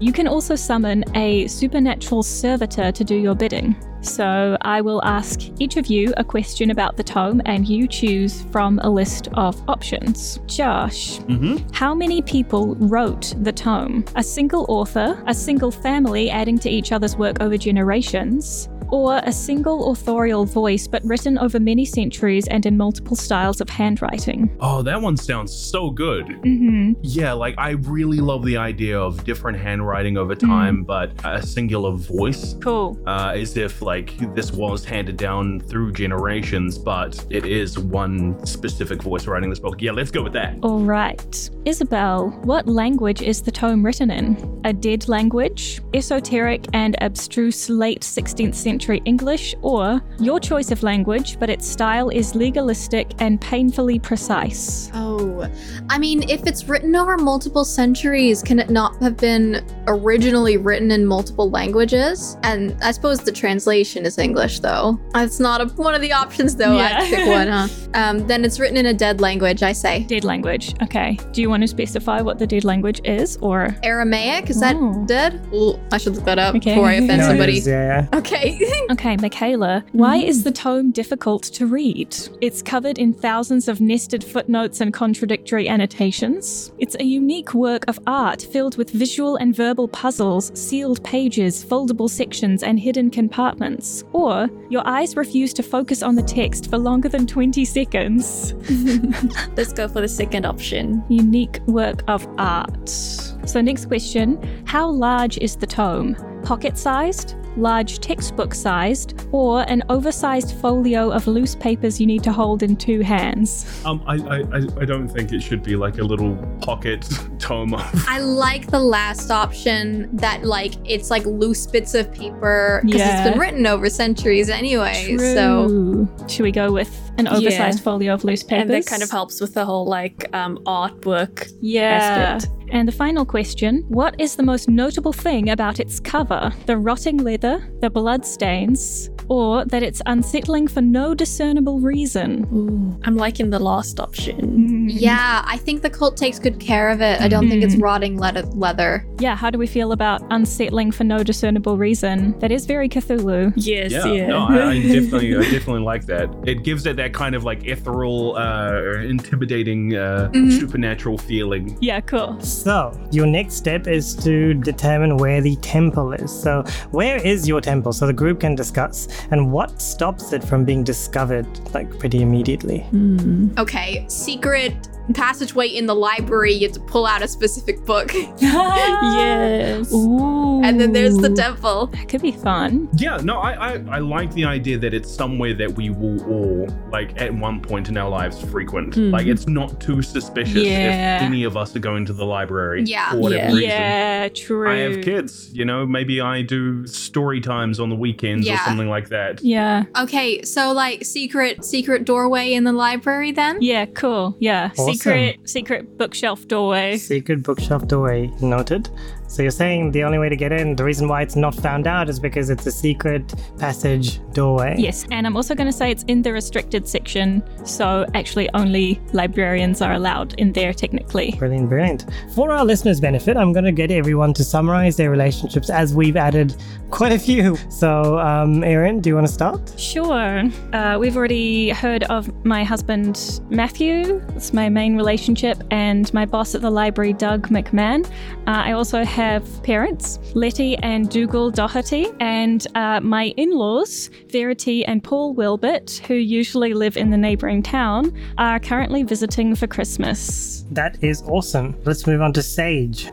you 0.00 0.12
can 0.12 0.26
also 0.26 0.54
summon 0.54 1.04
a 1.14 1.46
supernatural 1.46 2.22
servitor 2.22 2.92
to 2.92 3.04
do 3.04 3.14
your 3.14 3.34
bidding. 3.34 3.76
So 4.04 4.56
I 4.60 4.80
will 4.80 5.02
ask 5.04 5.40
each 5.58 5.76
of 5.76 5.86
you 5.86 6.12
a 6.16 6.24
question 6.24 6.70
about 6.70 6.96
the 6.96 7.02
tome, 7.02 7.40
and 7.46 7.66
you 7.66 7.88
choose 7.88 8.42
from 8.52 8.78
a 8.80 8.90
list 8.90 9.28
of 9.34 9.60
options. 9.68 10.38
Josh, 10.46 11.18
Mm-hmm. 11.24 11.56
how 11.72 11.94
many 11.94 12.20
people 12.22 12.74
wrote 12.76 13.34
the 13.42 13.52
tome? 13.52 14.04
A 14.14 14.22
single 14.22 14.66
author, 14.68 15.22
a 15.26 15.34
single 15.34 15.70
family 15.70 16.30
adding 16.30 16.58
to 16.60 16.70
each 16.70 16.92
other's 16.92 17.16
work 17.16 17.40
over 17.40 17.56
generations, 17.56 18.68
or 18.90 19.20
a 19.24 19.32
single 19.32 19.90
authorial 19.92 20.44
voice 20.44 20.86
but 20.86 21.02
written 21.04 21.38
over 21.38 21.58
many 21.58 21.84
centuries 21.86 22.46
and 22.48 22.66
in 22.66 22.76
multiple 22.76 23.16
styles 23.16 23.60
of 23.62 23.68
handwriting? 23.70 24.54
Oh, 24.60 24.82
that 24.82 25.00
one 25.00 25.16
sounds 25.16 25.52
so 25.52 25.90
good. 25.90 26.26
Mm-hmm. 26.26 26.92
Yeah, 27.02 27.32
like 27.32 27.54
I 27.56 27.70
really 27.70 28.18
love 28.18 28.44
the 28.44 28.58
idea 28.58 29.00
of 29.00 29.24
different 29.24 29.58
handwriting 29.58 30.18
over 30.18 30.34
time, 30.34 30.84
but 30.84 31.12
a 31.24 31.42
singular 31.44 31.92
voice. 31.92 32.54
Cool. 32.60 33.00
Uh, 33.06 33.32
as 33.34 33.56
if 33.56 33.80
like 33.80 33.93
this 34.34 34.52
was 34.52 34.84
handed 34.84 35.16
down 35.16 35.60
through 35.60 35.92
generations, 35.92 36.78
but 36.78 37.24
it 37.30 37.44
is 37.44 37.78
one 37.78 38.44
specific 38.44 39.02
voice 39.02 39.26
writing 39.26 39.50
this 39.50 39.58
book. 39.58 39.80
Yeah, 39.80 39.92
let's 39.92 40.10
go 40.10 40.22
with 40.22 40.32
that. 40.34 40.56
All 40.62 40.80
right. 40.80 41.50
Isabel, 41.64 42.30
what 42.42 42.66
language 42.66 43.22
is 43.22 43.42
the 43.42 43.50
tome 43.50 43.84
written 43.84 44.10
in? 44.10 44.60
A 44.64 44.72
dead 44.72 45.08
language, 45.08 45.80
esoteric 45.94 46.66
and 46.72 46.96
abstruse 47.00 47.70
late 47.70 48.00
16th 48.02 48.54
century 48.54 49.00
English, 49.04 49.54
or 49.62 50.02
your 50.18 50.40
choice 50.40 50.70
of 50.70 50.82
language, 50.82 51.38
but 51.38 51.48
its 51.48 51.66
style 51.66 52.08
is 52.08 52.34
legalistic 52.34 53.12
and 53.18 53.40
painfully 53.40 53.98
precise? 53.98 54.90
Oh, 54.94 55.48
I 55.88 55.98
mean, 55.98 56.28
if 56.28 56.46
it's 56.46 56.64
written 56.68 56.96
over 56.96 57.16
multiple 57.16 57.64
centuries, 57.64 58.42
can 58.42 58.58
it 58.58 58.70
not 58.70 59.00
have 59.02 59.16
been 59.16 59.64
originally 59.86 60.56
written 60.56 60.90
in 60.90 61.06
multiple 61.06 61.50
languages? 61.50 62.36
And 62.42 62.76
I 62.82 62.90
suppose 62.90 63.20
the 63.20 63.32
translation 63.32 63.83
is 63.84 64.18
English, 64.18 64.60
though. 64.60 64.98
That's 65.12 65.38
not 65.40 65.60
a, 65.60 65.66
one 65.74 65.94
of 65.94 66.00
the 66.00 66.12
options, 66.12 66.56
though. 66.56 66.76
I 66.78 66.88
have 66.88 67.04
pick 67.08 67.26
one, 67.28 67.48
huh? 67.48 67.68
Um, 67.94 68.26
then 68.26 68.44
it's 68.44 68.58
written 68.58 68.76
in 68.76 68.86
a 68.86 68.92
dead 68.94 69.20
language, 69.20 69.62
I 69.62 69.72
say. 69.72 70.02
Dead 70.02 70.24
language. 70.24 70.74
Okay. 70.82 71.16
Do 71.32 71.40
you 71.40 71.48
want 71.48 71.60
to 71.62 71.68
specify 71.68 72.22
what 72.22 72.40
the 72.40 72.46
dead 72.46 72.64
language 72.64 73.00
is, 73.04 73.36
or? 73.40 73.76
Aramaic? 73.84 74.50
Is 74.50 74.58
that 74.58 74.74
Oh. 74.76 75.04
dead? 75.06 75.40
Ooh, 75.54 75.78
I 75.92 75.98
should 75.98 76.16
look 76.16 76.24
that 76.24 76.40
up 76.40 76.56
Okay. 76.56 76.72
before 76.74 76.88
I 76.88 76.94
offend 77.00 77.18
No, 77.20 77.28
somebody. 77.28 77.58
is, 77.58 77.68
yeah. 77.68 78.08
Okay. 78.12 78.58
Okay, 78.90 79.16
Michaela, 79.16 79.84
why 79.92 80.16
is 80.16 80.42
the 80.44 80.50
tome 80.50 80.90
difficult 80.90 81.44
to 81.44 81.66
read? 81.66 82.14
It's 82.40 82.62
covered 82.62 82.98
in 82.98 83.12
thousands 83.14 83.68
of 83.68 83.80
nested 83.80 84.22
footnotes 84.24 84.80
and 84.80 84.92
contradictory 84.92 85.68
annotations. 85.68 86.72
It's 86.78 86.96
a 86.98 87.04
unique 87.04 87.54
work 87.54 87.84
of 87.88 87.98
art 88.06 88.42
filled 88.42 88.76
with 88.76 88.90
visual 88.90 89.36
and 89.36 89.54
verbal 89.56 89.88
puzzles, 89.88 90.50
sealed 90.58 91.02
pages, 91.04 91.64
foldable 91.64 92.10
sections, 92.10 92.62
and 92.62 92.78
hidden 92.78 93.10
compartments. 93.10 93.73
Or 94.12 94.48
your 94.68 94.86
eyes 94.86 95.16
refuse 95.16 95.52
to 95.54 95.62
focus 95.62 96.02
on 96.02 96.14
the 96.14 96.22
text 96.22 96.70
for 96.70 96.78
longer 96.78 97.08
than 97.08 97.26
20 97.26 97.64
seconds. 97.64 98.54
Let's 99.56 99.72
go 99.72 99.88
for 99.88 100.00
the 100.00 100.08
second 100.08 100.46
option. 100.46 101.02
Unique 101.08 101.60
work 101.66 102.02
of 102.08 102.26
art. 102.38 102.88
So, 102.88 103.60
next 103.60 103.86
question 103.86 104.38
How 104.66 104.88
large 104.88 105.38
is 105.38 105.56
the 105.56 105.66
tome? 105.66 106.16
Pocket 106.44 106.76
sized, 106.78 107.36
large 107.56 107.98
textbook 108.00 108.54
sized, 108.54 109.14
or 109.32 109.62
an 109.70 109.82
oversized 109.88 110.54
folio 110.56 111.10
of 111.10 111.26
loose 111.26 111.54
papers 111.54 112.00
you 112.00 112.06
need 112.06 112.22
to 112.24 112.32
hold 112.32 112.62
in 112.62 112.76
two 112.76 113.00
hands? 113.00 113.64
Um, 113.84 114.02
I, 114.06 114.14
I, 114.16 114.38
I- 114.40 114.80
I 114.80 114.84
don't 114.84 115.08
think 115.08 115.32
it 115.32 115.40
should 115.42 115.62
be 115.62 115.76
like 115.76 115.98
a 115.98 116.02
little 116.04 116.34
pocket 116.60 117.08
tome 117.38 117.74
of. 117.74 118.04
I 118.08 118.18
like 118.18 118.66
the 118.70 118.80
last 118.80 119.30
option 119.30 120.08
that, 120.16 120.44
like, 120.44 120.74
it's 120.84 121.10
like 121.10 121.24
loose 121.26 121.66
bits 121.66 121.94
of 121.94 122.12
paper 122.12 122.80
because 122.84 123.00
Yeah. 123.00 123.22
it's 123.22 123.30
been 123.30 123.38
written 123.40 123.66
over 123.66 123.88
centuries 123.88 124.48
anyway. 124.50 125.16
So. 125.18 126.08
Should 126.28 126.42
we 126.42 126.52
go 126.52 126.72
with 126.72 126.90
an 127.18 127.26
Yeah. 127.26 127.36
oversized 127.36 127.82
folio 127.82 128.14
of 128.14 128.24
loose 128.24 128.42
papers? 128.42 128.62
And 128.62 128.70
that 128.70 128.86
kind 128.86 129.02
of 129.02 129.10
helps 129.10 129.40
with 129.40 129.54
the 129.54 129.64
whole 129.64 129.86
like 129.86 130.28
um, 130.34 130.58
artwork 130.66 131.48
Yeah. 131.60 132.36
aspect. 132.36 132.52
And 132.72 132.88
the 132.88 132.92
final 132.92 133.24
question 133.24 133.84
What 133.88 134.14
is 134.20 134.36
the 134.36 134.42
most 134.42 134.68
notable 134.68 135.12
thing 135.12 135.50
about 135.50 135.78
its 135.80 136.00
cover? 136.00 136.52
The 136.66 136.76
rotting 136.76 137.18
leather, 137.18 137.62
the 137.80 137.90
blood 137.90 138.24
stains, 138.24 139.10
or 139.28 139.64
that 139.66 139.82
it's 139.82 140.00
unsettling 140.06 140.68
for 140.68 140.80
no 140.80 141.14
discernible 141.14 141.80
reason? 141.80 142.46
Ooh, 142.52 143.00
I'm 143.04 143.16
liking 143.16 143.50
the 143.50 143.58
last 143.58 144.00
option. 144.00 144.88
Yeah, 144.88 145.42
I 145.46 145.56
think 145.58 145.82
the 145.82 145.90
cult 145.90 146.16
takes 146.16 146.38
good 146.38 146.60
care 146.60 146.90
of 146.90 147.00
it. 147.00 147.20
I 147.20 147.28
don't 147.28 147.48
think 147.48 147.62
it's 147.62 147.76
rotting 147.76 148.18
leather. 148.18 148.42
leather. 148.42 149.06
Yeah, 149.18 149.34
how 149.36 149.50
do 149.50 149.58
we 149.58 149.66
feel 149.66 149.92
about 149.92 150.22
unsettling 150.30 150.90
for 150.92 151.04
no 151.04 151.22
discernible 151.22 151.76
reason? 151.76 152.38
That 152.40 152.50
is 152.52 152.66
very 152.66 152.88
Cthulhu. 152.88 153.52
Yes, 153.56 153.92
Yeah, 153.92 154.06
yeah. 154.06 154.26
no, 154.26 154.46
I, 154.46 154.70
I 154.70 154.82
definitely, 154.82 155.34
I 155.36 155.40
definitely 155.42 155.82
like 155.82 156.06
that. 156.06 156.28
It 156.46 156.62
gives 156.64 156.86
it 156.86 156.96
that 156.96 157.12
kind 157.14 157.34
of 157.34 157.44
like 157.44 157.64
ethereal, 157.64 158.36
uh, 158.36 159.00
intimidating, 159.00 159.94
uh, 159.96 160.30
supernatural 160.50 161.18
feeling. 161.18 161.76
Yeah, 161.80 162.00
cool. 162.00 162.40
So, 162.40 162.98
your 163.10 163.26
next 163.26 163.54
step 163.54 163.86
is 163.86 164.14
to 164.16 164.54
determine 164.54 165.16
where 165.16 165.40
the 165.40 165.56
temple 165.56 166.12
is. 166.12 166.30
So, 166.30 166.62
where 166.90 167.16
is 167.24 167.48
your 167.48 167.60
temple? 167.60 167.92
So 167.92 168.06
the 168.06 168.12
group 168.12 168.40
can 168.40 168.54
discuss, 168.54 169.08
and 169.30 169.52
what 169.52 169.80
stops 169.80 170.32
it 170.32 170.42
from 170.42 170.64
being 170.64 170.84
discovered 170.84 171.46
like 171.74 171.98
pretty 171.98 172.22
immediately. 172.22 172.80
Hmm. 172.90 173.48
Okay, 173.58 174.04
secret 174.08 174.74
passageway 175.12 175.68
in 175.68 175.86
the 175.86 175.94
library. 175.94 176.52
You 176.54 176.68
have 176.68 176.72
to 176.74 176.80
pull 176.80 177.04
out 177.06 177.22
a 177.22 177.28
specific 177.28 177.84
book, 177.84 178.12
yes. 178.38 179.92
Ooh. 179.92 180.62
and 180.62 180.80
then 180.80 180.92
there's 180.92 181.16
the 181.16 181.30
temple. 181.30 181.86
That 181.88 182.08
could 182.08 182.22
be 182.22 182.32
fun. 182.32 182.88
Yeah, 182.96 183.18
no, 183.18 183.38
I, 183.38 183.74
I, 183.74 183.84
I 183.90 183.98
like 183.98 184.32
the 184.34 184.44
idea 184.44 184.78
that 184.78 184.94
it's 184.94 185.10
somewhere 185.12 185.54
that 185.54 185.72
we 185.72 185.90
will 185.90 186.22
all, 186.24 186.68
like, 186.90 187.20
at 187.20 187.34
one 187.34 187.60
point 187.60 187.88
in 187.88 187.96
our 187.96 188.08
lives 188.08 188.40
frequent. 188.50 188.94
Hmm. 188.94 189.10
Like, 189.10 189.26
it's 189.26 189.46
not 189.46 189.80
too 189.80 190.02
suspicious 190.02 190.54
Yeah. 190.62 191.16
if 191.16 191.22
any 191.22 191.44
of 191.44 191.56
us 191.56 191.74
are 191.76 191.80
going 191.80 192.04
to 192.06 192.12
the 192.12 192.24
library 192.24 192.84
Yeah. 192.84 193.10
for 193.10 193.18
whatever 193.18 193.42
Yeah. 193.50 193.52
reason. 193.56 193.70
Yeah, 193.70 194.28
true. 194.28 194.70
I 194.70 194.76
have 194.78 195.02
kids, 195.02 195.50
you 195.52 195.64
know, 195.64 195.84
maybe 195.86 196.20
I 196.20 196.42
do 196.42 196.86
story 196.86 197.40
times 197.40 197.80
on 197.80 197.88
the 197.90 197.96
weekends 197.96 198.48
or 198.48 198.56
something 198.58 198.88
like 198.88 199.08
that. 199.10 199.42
Yeah. 199.42 199.84
Okay, 199.98 200.42
so 200.42 200.72
like 200.72 201.04
secret 201.04 201.64
secret 201.64 202.04
doorway 202.04 202.52
in 202.52 202.64
the 202.64 202.72
library 202.72 203.32
then? 203.32 203.58
Yeah, 203.60 203.86
cool. 203.86 204.36
Yeah. 204.38 204.70
Awesome. 204.78 204.93
Secret 204.94 205.48
secret 205.48 205.98
bookshelf 205.98 206.46
doorway. 206.48 206.96
Secret 206.96 207.42
bookshelf 207.42 207.86
doorway 207.86 208.30
noted. 208.40 208.88
So 209.26 209.42
you're 209.42 209.50
saying 209.50 209.92
the 209.92 210.04
only 210.04 210.18
way 210.18 210.28
to 210.28 210.36
get 210.36 210.52
in, 210.52 210.76
the 210.76 210.84
reason 210.84 211.08
why 211.08 211.22
it's 211.22 211.36
not 211.36 211.54
found 211.54 211.86
out 211.86 212.08
is 212.08 212.20
because 212.20 212.50
it's 212.50 212.66
a 212.66 212.70
secret 212.70 213.34
passage 213.58 214.20
doorway. 214.32 214.74
Yes, 214.78 215.06
and 215.10 215.26
I'm 215.26 215.36
also 215.36 215.54
going 215.54 215.66
to 215.66 215.72
say 215.72 215.90
it's 215.90 216.04
in 216.04 216.22
the 216.22 216.32
restricted 216.32 216.88
section, 216.88 217.42
so 217.64 218.06
actually 218.14 218.48
only 218.54 219.00
librarians 219.12 219.82
are 219.82 219.92
allowed 219.92 220.34
in 220.34 220.52
there 220.52 220.72
technically. 220.72 221.32
Brilliant, 221.38 221.68
brilliant. 221.68 222.06
For 222.34 222.52
our 222.52 222.64
listeners' 222.64 223.00
benefit, 223.00 223.36
I'm 223.36 223.52
going 223.52 223.64
to 223.64 223.72
get 223.72 223.90
everyone 223.90 224.34
to 224.34 224.44
summarize 224.44 224.96
their 224.96 225.10
relationships 225.10 225.70
as 225.70 225.94
we've 225.94 226.16
added 226.16 226.54
quite 226.90 227.12
a 227.12 227.18
few. 227.18 227.56
So, 227.70 228.18
um, 228.18 228.62
Erin, 228.62 229.00
do 229.00 229.08
you 229.10 229.14
want 229.14 229.26
to 229.26 229.32
start? 229.32 229.74
Sure. 229.78 230.44
Uh, 230.72 230.96
we've 230.98 231.16
already 231.16 231.70
heard 231.70 232.04
of 232.04 232.32
my 232.44 232.62
husband 232.62 233.40
Matthew. 233.50 234.22
It's 234.36 234.52
my 234.52 234.68
main 234.68 234.96
relationship, 234.96 235.62
and 235.70 236.12
my 236.14 236.24
boss 236.24 236.54
at 236.54 236.60
the 236.60 236.70
library, 236.70 237.12
Doug 237.12 237.48
McMahon. 237.48 238.04
Uh, 238.46 238.62
I 238.66 238.72
also 238.72 239.04
have 239.14 239.62
parents, 239.62 240.18
Letty 240.34 240.76
and 240.78 241.08
Dougal 241.08 241.48
Doherty, 241.48 242.08
and 242.18 242.66
uh, 242.74 242.98
my 242.98 243.26
in-laws, 243.36 244.10
Verity 244.26 244.84
and 244.84 245.04
Paul 245.04 245.34
Wilbert, 245.34 246.02
who 246.08 246.14
usually 246.14 246.74
live 246.74 246.96
in 246.96 247.10
the 247.10 247.16
neighbouring 247.16 247.62
town, 247.62 248.12
are 248.38 248.58
currently 248.58 249.04
visiting 249.04 249.54
for 249.54 249.68
Christmas. 249.68 250.64
That 250.72 250.98
is 251.00 251.22
awesome. 251.28 251.76
Let's 251.84 252.08
move 252.08 252.22
on 252.22 252.32
to 252.32 252.42
Sage. 252.42 253.08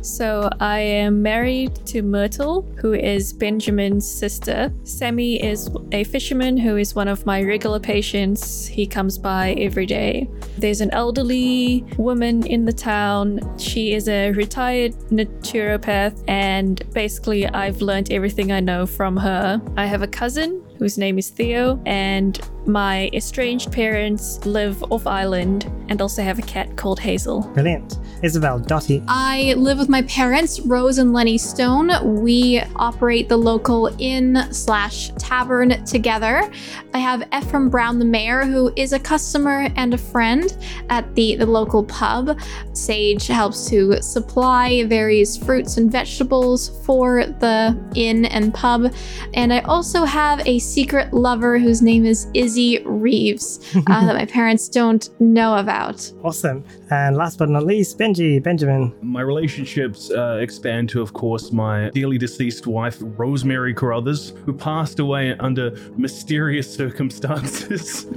So 0.00 0.48
I 0.58 0.78
am 0.78 1.20
married 1.20 1.74
to 1.86 2.00
Myrtle, 2.00 2.62
who 2.80 2.94
is 2.94 3.34
Benjamin's 3.34 4.10
sister. 4.10 4.72
Sammy 4.84 5.42
is 5.42 5.68
a 5.92 6.04
fisherman 6.04 6.56
who 6.56 6.78
is 6.78 6.94
one 6.94 7.08
of 7.08 7.26
my 7.26 7.42
regular 7.42 7.78
patients. 7.78 8.66
He 8.66 8.86
comes 8.86 9.18
by 9.18 9.52
every 9.58 9.84
day. 9.84 10.30
There's 10.56 10.80
an 10.80 10.90
elderly 10.92 11.84
woman 11.98 12.46
in 12.46 12.64
the 12.64 12.72
town. 12.72 13.40
She 13.58 13.92
is 13.92 14.08
a 14.08 14.30
retired 14.30 14.94
naturopath, 15.42 16.22
and 16.28 16.82
basically, 16.92 17.46
I've 17.46 17.82
learned 17.82 18.12
everything 18.12 18.52
I 18.52 18.60
know 18.60 18.86
from 18.86 19.16
her. 19.16 19.60
I 19.76 19.86
have 19.86 20.02
a 20.02 20.06
cousin 20.06 20.62
whose 20.78 20.96
name 20.98 21.18
is 21.18 21.28
Theo, 21.28 21.82
and 21.84 22.40
My 22.66 23.10
estranged 23.12 23.72
parents 23.72 24.44
live 24.46 24.82
off 24.84 25.06
island 25.06 25.70
and 25.88 26.00
also 26.00 26.22
have 26.22 26.38
a 26.38 26.42
cat 26.42 26.76
called 26.76 27.00
Hazel. 27.00 27.42
Brilliant. 27.54 27.98
Isabel, 28.22 28.60
Dottie. 28.60 29.02
I 29.08 29.54
live 29.54 29.78
with 29.78 29.88
my 29.88 30.02
parents, 30.02 30.60
Rose 30.60 30.98
and 30.98 31.12
Lenny 31.12 31.36
Stone. 31.36 32.22
We 32.22 32.62
operate 32.76 33.28
the 33.28 33.36
local 33.36 33.94
inn 33.98 34.46
slash 34.52 35.10
tavern 35.18 35.84
together. 35.84 36.48
I 36.94 36.98
have 36.98 37.26
Ephraim 37.34 37.68
Brown, 37.68 37.98
the 37.98 38.04
mayor, 38.04 38.44
who 38.44 38.72
is 38.76 38.92
a 38.92 38.98
customer 38.98 39.68
and 39.74 39.92
a 39.92 39.98
friend 39.98 40.56
at 40.88 41.12
the, 41.16 41.34
the 41.34 41.46
local 41.46 41.82
pub. 41.84 42.38
Sage 42.74 43.26
helps 43.26 43.68
to 43.70 44.00
supply 44.00 44.84
various 44.84 45.36
fruits 45.36 45.78
and 45.78 45.90
vegetables 45.90 46.84
for 46.86 47.26
the 47.26 47.76
inn 47.96 48.26
and 48.26 48.54
pub. 48.54 48.94
And 49.34 49.52
I 49.52 49.60
also 49.60 50.04
have 50.04 50.46
a 50.46 50.60
secret 50.60 51.12
lover 51.12 51.58
whose 51.58 51.82
name 51.82 52.06
is 52.06 52.28
Izzy 52.34 52.51
Reeves 52.84 53.60
uh, 53.76 54.06
that 54.06 54.14
my 54.14 54.24
parents 54.26 54.68
don't 54.68 55.08
know 55.20 55.56
about. 55.56 56.12
Awesome. 56.22 56.64
And 56.90 57.16
last 57.16 57.38
but 57.38 57.48
not 57.48 57.64
least, 57.64 57.98
Benji, 57.98 58.42
Benjamin. 58.42 58.94
My 59.02 59.22
relationships 59.22 60.10
uh, 60.10 60.38
expand 60.40 60.88
to, 60.90 61.00
of 61.00 61.12
course, 61.12 61.52
my 61.52 61.90
dearly 61.90 62.18
deceased 62.18 62.66
wife, 62.66 62.98
Rosemary 63.00 63.74
Carruthers, 63.74 64.34
who 64.44 64.52
passed 64.52 64.98
away 64.98 65.36
under 65.38 65.70
mysterious 65.96 66.72
circumstances. 66.72 68.06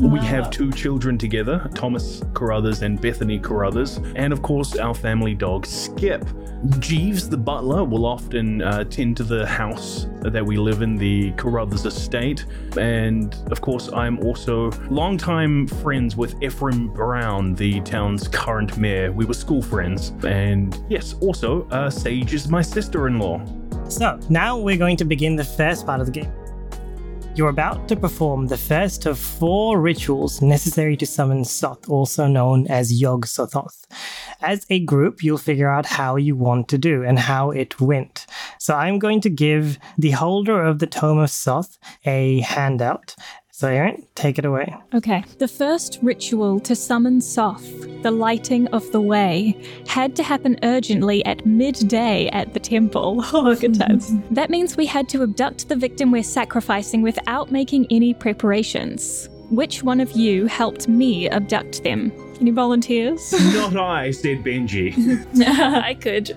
we 0.00 0.18
have 0.20 0.50
two 0.50 0.72
children 0.72 1.18
together 1.18 1.70
Thomas 1.74 2.22
Carruthers 2.34 2.82
and 2.82 3.00
Bethany 3.00 3.38
Carruthers, 3.38 3.98
and 4.16 4.32
of 4.32 4.42
course, 4.42 4.76
our 4.76 4.94
family 4.94 5.34
dog, 5.34 5.66
Skip. 5.66 6.24
Jeeves, 6.78 7.28
the 7.28 7.36
butler, 7.36 7.82
will 7.84 8.06
often 8.06 8.62
uh, 8.62 8.84
tend 8.84 9.16
to 9.16 9.24
the 9.24 9.44
house 9.46 10.06
that 10.20 10.44
we 10.44 10.56
live 10.56 10.82
in, 10.82 10.96
the 10.96 11.32
Carruthers 11.32 11.84
estate. 11.86 12.46
And 12.76 13.34
of 13.50 13.60
course, 13.60 13.90
I'm 13.92 14.18
also 14.20 14.70
longtime 14.88 15.66
friends 15.66 16.16
with 16.16 16.40
Ephraim 16.42 16.88
Brown, 16.88 17.54
the 17.54 17.80
town's 17.80 18.28
current 18.28 18.78
mayor. 18.78 19.10
We 19.10 19.24
were 19.24 19.34
school 19.34 19.62
friends. 19.62 20.12
And 20.24 20.78
yes, 20.88 21.14
also, 21.14 21.66
uh, 21.70 21.90
Sage 21.90 22.32
is 22.32 22.48
my 22.48 22.62
sister 22.62 23.08
in 23.08 23.18
law. 23.18 23.44
So, 23.88 24.20
now 24.28 24.56
we're 24.56 24.78
going 24.78 24.96
to 24.98 25.04
begin 25.04 25.34
the 25.34 25.44
first 25.44 25.84
part 25.84 26.00
of 26.00 26.06
the 26.06 26.12
game. 26.12 26.32
You're 27.34 27.48
about 27.48 27.88
to 27.88 27.96
perform 27.96 28.48
the 28.48 28.58
first 28.58 29.06
of 29.06 29.18
four 29.18 29.80
rituals 29.80 30.42
necessary 30.42 30.98
to 30.98 31.06
summon 31.06 31.46
Soth, 31.46 31.88
also 31.88 32.26
known 32.26 32.66
as 32.66 33.00
Yog 33.00 33.24
Sothoth. 33.24 33.86
As 34.42 34.66
a 34.68 34.80
group, 34.80 35.22
you'll 35.24 35.38
figure 35.38 35.70
out 35.70 35.86
how 35.86 36.16
you 36.16 36.36
want 36.36 36.68
to 36.68 36.76
do 36.76 37.02
and 37.02 37.18
how 37.18 37.50
it 37.50 37.80
went. 37.80 38.26
So 38.58 38.74
I'm 38.74 38.98
going 38.98 39.22
to 39.22 39.30
give 39.30 39.78
the 39.96 40.10
holder 40.10 40.62
of 40.62 40.78
the 40.78 40.86
Tome 40.86 41.20
of 41.20 41.30
Soth 41.30 41.78
a 42.04 42.40
handout. 42.40 43.16
So, 43.54 43.68
Erin, 43.68 44.06
take 44.14 44.38
it 44.38 44.46
away. 44.46 44.74
Okay. 44.94 45.22
The 45.36 45.46
first 45.46 45.98
ritual 46.00 46.58
to 46.60 46.74
summon 46.74 47.20
Soth, 47.20 48.02
the 48.02 48.10
lighting 48.10 48.66
of 48.68 48.90
the 48.92 49.00
way, 49.00 49.62
had 49.86 50.16
to 50.16 50.22
happen 50.22 50.58
urgently 50.62 51.22
at 51.26 51.44
midday 51.44 52.28
at 52.28 52.54
the 52.54 52.60
temple. 52.60 53.22
Oh, 53.34 53.54
good 53.54 53.78
times. 53.78 54.12
that 54.30 54.50
means 54.50 54.76
we 54.76 54.86
had 54.86 55.08
to 55.10 55.22
abduct 55.22 55.68
the 55.68 55.76
victim 55.76 56.10
we're 56.10 56.22
sacrificing 56.22 57.02
without 57.02 57.50
making 57.50 57.86
any 57.90 58.14
preparations. 58.14 59.28
Which 59.50 59.82
one 59.82 60.00
of 60.00 60.12
you 60.12 60.46
helped 60.46 60.88
me 60.88 61.28
abduct 61.28 61.82
them? 61.82 62.12
Any 62.40 62.52
volunteers? 62.52 63.32
Not 63.54 63.76
I, 63.76 64.12
said 64.12 64.42
Benji. 64.44 64.96
I 65.46 65.94
could. 65.94 66.30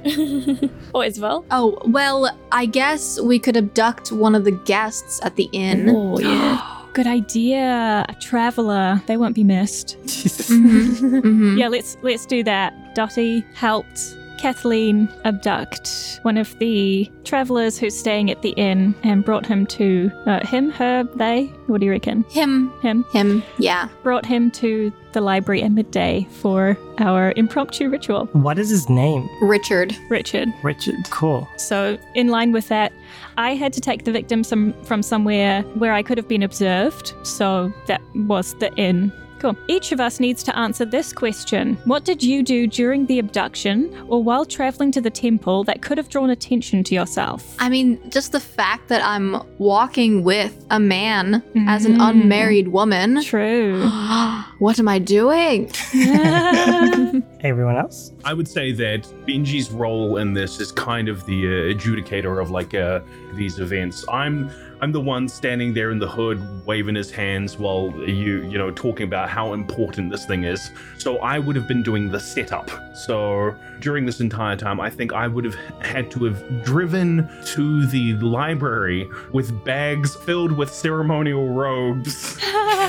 or 0.93 1.01
oh, 1.01 1.01
Isabel. 1.01 1.45
Oh, 1.51 1.77
well, 1.85 2.37
I 2.51 2.65
guess 2.65 3.21
we 3.21 3.39
could 3.39 3.55
abduct 3.55 4.11
one 4.11 4.35
of 4.35 4.43
the 4.43 4.51
guests 4.51 5.21
at 5.23 5.35
the 5.37 5.49
inn. 5.53 5.89
Oh, 5.89 6.19
yeah. 6.19 6.71
Good 6.95 7.07
idea. 7.07 8.05
A 8.07 8.13
traveler. 8.21 9.01
They 9.05 9.17
won't 9.17 9.35
be 9.35 9.43
missed. 9.43 9.97
Mhm. 10.45 11.57
Yeah, 11.57 11.67
let's 11.69 11.97
let's 12.03 12.25
do 12.25 12.43
that. 12.43 12.71
Dottie 12.95 13.43
helped 13.55 14.15
Kathleen 14.37 15.09
abduct 15.23 16.19
one 16.21 16.37
of 16.37 16.57
the 16.59 17.11
travelers 17.23 17.77
who's 17.77 17.97
staying 17.97 18.31
at 18.31 18.41
the 18.41 18.51
inn 18.51 18.95
and 19.03 19.23
brought 19.23 19.45
him 19.45 19.65
to 19.67 20.11
uh, 20.25 20.45
him, 20.45 20.69
her, 20.71 21.03
they. 21.15 21.45
What 21.67 21.79
do 21.79 21.85
you 21.85 21.91
reckon? 21.91 22.23
Him, 22.29 22.71
Him 22.81 23.03
him, 23.11 23.43
yeah. 23.57 23.89
brought 24.03 24.25
him 24.25 24.51
to 24.51 24.91
the 25.13 25.21
library 25.21 25.63
at 25.63 25.71
midday 25.71 26.27
for 26.31 26.77
our 26.99 27.33
impromptu 27.35 27.89
ritual. 27.89 28.25
What 28.33 28.59
is 28.59 28.69
his 28.69 28.89
name? 28.89 29.27
Richard. 29.41 29.95
Richard. 30.09 30.49
Richard. 30.61 31.09
Cool. 31.09 31.47
So, 31.57 31.97
in 32.13 32.27
line 32.27 32.51
with 32.51 32.67
that, 32.67 32.91
I 33.37 33.55
had 33.55 33.73
to 33.73 33.81
take 33.81 34.03
the 34.03 34.11
victim 34.11 34.43
some, 34.43 34.73
from 34.83 35.01
somewhere 35.01 35.61
where 35.75 35.93
I 35.93 36.03
could 36.03 36.17
have 36.17 36.27
been 36.27 36.43
observed. 36.43 37.13
So, 37.23 37.73
that 37.87 38.01
was 38.13 38.53
the 38.55 38.73
inn. 38.75 39.11
Cool. 39.39 39.55
Each 39.67 39.91
of 39.91 39.99
us 39.99 40.19
needs 40.19 40.43
to 40.43 40.57
answer 40.57 40.85
this 40.85 41.11
question 41.13 41.77
What 41.85 42.05
did 42.05 42.23
you 42.23 42.41
do 42.41 42.67
during 42.67 43.05
the 43.05 43.19
abduction 43.19 43.93
or 44.07 44.23
while 44.23 44.45
traveling 44.45 44.91
to 44.93 45.01
the 45.01 45.09
temple 45.09 45.63
that 45.65 45.81
could 45.81 45.97
have 45.97 46.09
drawn 46.09 46.29
attention 46.29 46.83
to 46.85 46.95
yourself? 46.95 47.55
I 47.59 47.69
mean, 47.69 47.99
just 48.09 48.31
the 48.31 48.39
fact 48.39 48.87
that 48.89 49.03
I'm 49.03 49.41
walking 49.57 50.23
with 50.23 50.65
a 50.71 50.79
man 50.79 51.43
as 51.67 51.85
an 51.85 51.95
Mm. 51.97 52.09
unmarried 52.09 52.69
woman. 52.69 53.21
True. 53.23 53.87
what 54.59 54.79
am 54.79 54.87
I 54.87 54.99
doing? 54.99 55.69
Everyone 57.41 57.75
else? 57.75 58.11
I 58.23 58.33
would 58.33 58.47
say 58.47 58.71
that 58.73 59.03
Benji's 59.27 59.71
role 59.71 60.17
in 60.17 60.33
this 60.33 60.59
is 60.59 60.71
kind 60.71 61.07
of 61.09 61.25
the 61.25 61.45
uh, 61.45 61.73
adjudicator 61.73 62.41
of 62.41 62.49
like 62.51 62.73
uh, 62.73 63.01
these 63.33 63.59
events. 63.59 64.05
I'm 64.11 64.49
I'm 64.81 64.91
the 64.91 65.01
one 65.01 65.27
standing 65.27 65.73
there 65.73 65.91
in 65.91 65.99
the 65.99 66.07
hood, 66.07 66.65
waving 66.65 66.95
his 66.95 67.11
hands 67.11 67.57
while 67.57 67.93
you 68.07 68.43
you 68.43 68.57
know 68.57 68.71
talking 68.71 69.07
about 69.07 69.29
how 69.29 69.53
important 69.53 70.11
this 70.11 70.25
thing 70.25 70.43
is. 70.43 70.71
So 70.97 71.17
I 71.19 71.39
would 71.39 71.55
have 71.55 71.67
been 71.67 71.83
doing 71.83 72.11
the 72.11 72.19
setup. 72.19 72.69
So 72.95 73.55
during 73.79 74.05
this 74.05 74.19
entire 74.19 74.55
time, 74.55 74.79
I 74.79 74.89
think 74.89 75.13
I 75.13 75.27
would 75.27 75.45
have 75.45 75.55
had 75.81 76.09
to 76.11 76.25
have 76.25 76.63
driven 76.63 77.29
to 77.45 77.85
the 77.87 78.13
library 78.13 79.09
with 79.31 79.63
bags 79.63 80.15
filled 80.15 80.51
with 80.51 80.73
ceremonial 80.73 81.49
robes 81.49 82.37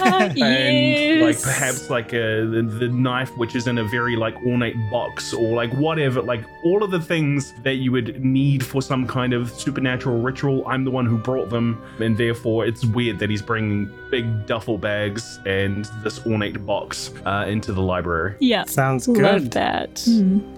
and 0.07 1.21
like 1.23 1.41
perhaps 1.41 1.91
like 1.91 2.13
a, 2.13 2.47
the, 2.47 2.63
the 2.63 2.89
knife 2.89 3.31
which 3.37 3.55
is 3.55 3.67
in 3.67 3.79
a 3.79 3.85
very 3.85 4.17
like 4.17 4.37
ornate 4.45 4.77
box 4.91 5.33
or 5.33 5.55
like 5.55 5.73
whatever 5.75 6.23
like 6.23 6.45
all 6.65 6.83
of 6.83 6.91
the 6.91 7.01
things 7.01 7.53
that 7.63 7.75
you 7.75 7.93
would 7.93 8.23
need 8.25 8.65
for 8.65 8.83
some 8.83 9.07
kind 9.07 9.33
of 9.33 9.51
supernatural 9.51 10.21
ritual 10.21 10.67
i'm 10.67 10.85
the 10.85 10.91
one 10.91 11.07
who 11.07 11.19
brought 11.19 11.49
them 11.51 11.76
and 12.01 12.17
therefore 12.17 12.67
it's 12.67 12.85
weird 12.85 13.19
that 13.19 13.31
he's 13.31 13.43
bringing 13.43 13.91
big 14.11 14.47
duffel 14.47 14.79
bags 14.79 15.39
and 15.47 15.85
this 16.03 16.25
ornate 16.27 16.65
box 16.67 17.11
uh, 17.25 17.45
into 17.49 17.73
the 17.73 17.83
library 17.83 18.35
Yeah. 18.41 18.65
Sounds 18.65 19.09
Love 19.09 19.43
good. 19.45 19.53
that. 19.53 20.07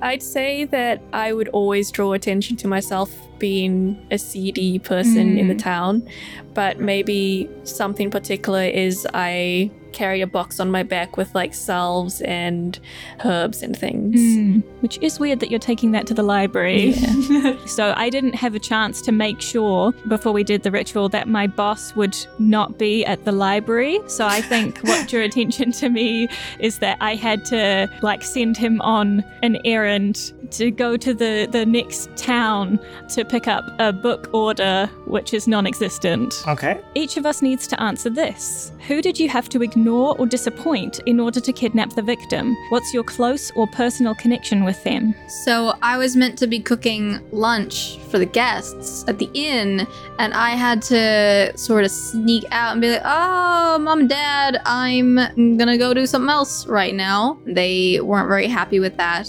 I'd 0.02 0.22
say 0.22 0.64
that 0.66 1.00
I 1.12 1.32
would 1.32 1.48
always 1.48 1.90
draw 1.90 2.12
attention 2.12 2.56
to 2.58 2.68
myself 2.68 3.10
being 3.38 4.04
a 4.10 4.18
seedy 4.18 4.78
person 4.78 5.38
in 5.38 5.46
the 5.48 5.54
town, 5.54 6.08
but 6.54 6.80
maybe 6.80 7.48
something 7.62 8.10
particular 8.10 8.64
is 8.64 9.06
I 9.14 9.70
carry 9.98 10.20
a 10.20 10.26
box 10.28 10.60
on 10.60 10.70
my 10.70 10.84
back 10.84 11.16
with 11.16 11.34
like 11.34 11.52
salves 11.52 12.20
and 12.20 12.78
herbs 13.24 13.64
and 13.64 13.76
things. 13.76 14.20
Mm, 14.20 14.62
which 14.80 14.96
is 15.02 15.18
weird 15.18 15.40
that 15.40 15.50
you're 15.50 15.58
taking 15.58 15.90
that 15.90 16.06
to 16.06 16.14
the 16.14 16.22
library. 16.22 16.92
so 17.66 17.92
I 17.96 18.08
didn't 18.08 18.36
have 18.36 18.54
a 18.54 18.60
chance 18.60 19.02
to 19.02 19.12
make 19.12 19.40
sure 19.40 19.90
before 20.06 20.32
we 20.32 20.44
did 20.44 20.62
the 20.62 20.70
ritual 20.70 21.08
that 21.08 21.26
my 21.26 21.48
boss 21.48 21.96
would 21.96 22.16
not 22.38 22.78
be 22.78 23.04
at 23.04 23.24
the 23.24 23.32
library. 23.32 23.98
So 24.06 24.24
I 24.24 24.40
think 24.40 24.78
what 24.88 25.08
drew 25.08 25.24
attention 25.24 25.72
to 25.72 25.88
me 25.88 26.28
is 26.60 26.78
that 26.78 26.96
I 27.00 27.16
had 27.16 27.44
to 27.46 27.90
like 28.00 28.22
send 28.22 28.56
him 28.56 28.80
on 28.82 29.24
an 29.42 29.58
errand 29.64 30.32
to 30.52 30.70
go 30.70 30.96
to 30.96 31.12
the 31.12 31.48
the 31.50 31.66
next 31.66 32.08
town 32.16 32.78
to 33.14 33.24
pick 33.24 33.48
up 33.48 33.64
a 33.78 33.92
book 33.92 34.30
order 34.32 34.88
which 35.06 35.34
is 35.34 35.48
non-existent. 35.48 36.34
Okay. 36.46 36.80
Each 36.94 37.16
of 37.16 37.26
us 37.26 37.42
needs 37.42 37.66
to 37.68 37.82
answer 37.82 38.10
this. 38.10 38.72
Who 38.86 39.02
did 39.02 39.18
you 39.18 39.28
have 39.28 39.48
to 39.50 39.62
ignore 39.62 39.87
or 39.96 40.26
disappoint 40.26 41.00
in 41.06 41.20
order 41.20 41.40
to 41.40 41.52
kidnap 41.52 41.94
the 41.94 42.02
victim? 42.02 42.56
What's 42.70 42.92
your 42.92 43.04
close 43.04 43.50
or 43.52 43.66
personal 43.68 44.14
connection 44.14 44.64
with 44.64 44.82
them? 44.84 45.14
So 45.44 45.74
I 45.82 45.96
was 45.96 46.16
meant 46.16 46.38
to 46.38 46.46
be 46.46 46.60
cooking 46.60 47.20
lunch 47.32 47.98
for 48.10 48.18
the 48.18 48.26
guests 48.26 49.04
at 49.08 49.18
the 49.18 49.28
inn, 49.34 49.86
and 50.18 50.34
I 50.34 50.50
had 50.50 50.82
to 50.82 51.52
sort 51.56 51.84
of 51.84 51.90
sneak 51.90 52.44
out 52.50 52.72
and 52.72 52.80
be 52.80 52.90
like, 52.90 53.02
"Oh, 53.04 53.78
mom 53.78 54.00
and 54.00 54.08
dad, 54.08 54.60
I'm 54.64 55.16
gonna 55.56 55.78
go 55.78 55.92
do 55.94 56.06
something 56.06 56.30
else 56.30 56.66
right 56.66 56.94
now." 56.94 57.38
They 57.46 58.00
weren't 58.00 58.28
very 58.28 58.46
happy 58.46 58.80
with 58.80 58.96
that. 58.96 59.28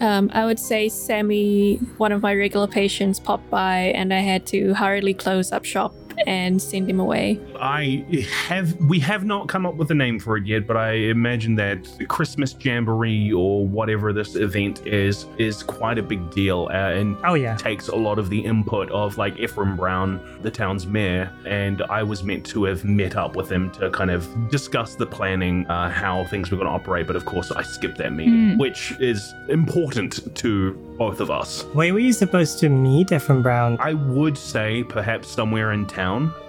Um, 0.00 0.30
I 0.32 0.44
would 0.44 0.58
say 0.58 0.88
Sammy, 0.88 1.76
one 1.96 2.12
of 2.12 2.22
my 2.22 2.34
regular 2.34 2.66
patients, 2.66 3.18
popped 3.18 3.48
by 3.50 3.92
and 3.94 4.12
I 4.12 4.18
had 4.20 4.46
to 4.46 4.74
hurriedly 4.74 5.14
close 5.14 5.52
up 5.52 5.64
shop 5.64 5.94
and 6.26 6.60
send 6.60 6.88
him 6.88 7.00
away. 7.00 7.38
I 7.60 8.04
have 8.46 8.74
we 8.88 8.98
have 9.00 9.24
not 9.24 9.48
come 9.48 9.66
up 9.66 9.74
with 9.76 9.90
a 9.90 9.94
name 9.94 10.18
for 10.18 10.36
it 10.36 10.46
yet, 10.46 10.66
but 10.66 10.76
I 10.76 10.92
imagine 10.92 11.54
that 11.56 11.78
Christmas 12.08 12.54
jamboree 12.60 13.32
or 13.32 13.66
whatever 13.66 14.12
this 14.12 14.34
event 14.36 14.86
is 14.86 15.26
is 15.38 15.62
quite 15.62 15.98
a 15.98 16.02
big 16.02 16.30
deal 16.30 16.68
uh, 16.70 16.90
and 16.92 17.16
Oh, 17.24 17.34
yeah. 17.34 17.56
takes 17.56 17.88
a 17.88 17.96
lot 17.96 18.18
of 18.18 18.30
the 18.30 18.40
input 18.40 18.90
of 18.90 19.16
like 19.18 19.38
Ephraim 19.38 19.76
Brown, 19.76 20.20
the 20.42 20.50
town's 20.50 20.86
mayor, 20.86 21.32
and 21.46 21.82
I 21.82 22.02
was 22.02 22.22
meant 22.22 22.44
to 22.46 22.64
have 22.64 22.84
met 22.84 23.16
up 23.16 23.36
with 23.36 23.50
him 23.50 23.70
to 23.72 23.90
kind 23.90 24.10
of 24.10 24.28
discuss 24.50 24.94
the 24.94 25.06
planning, 25.06 25.66
uh, 25.66 25.88
how 25.90 26.24
things 26.26 26.50
were 26.50 26.56
going 26.56 26.68
to 26.68 26.74
operate. 26.74 27.06
But 27.06 27.16
of 27.16 27.24
course, 27.24 27.50
I 27.50 27.62
skipped 27.62 27.98
that 27.98 28.12
meeting, 28.12 28.58
which 28.58 28.92
is 29.00 29.32
important 29.48 30.34
to 30.36 30.72
both 30.98 31.20
of 31.20 31.30
us. 31.30 31.62
Where 31.72 31.92
were 31.92 31.98
you 31.98 32.12
supposed 32.12 32.58
to 32.60 32.68
meet 32.68 33.12
Ephraim 33.12 33.42
Brown? 33.42 33.76
I 33.80 33.94
would 33.94 34.36
say 34.36 34.84
perhaps 34.84 35.28
somewhere 35.28 35.72
in 35.72 35.86
town 35.86 36.01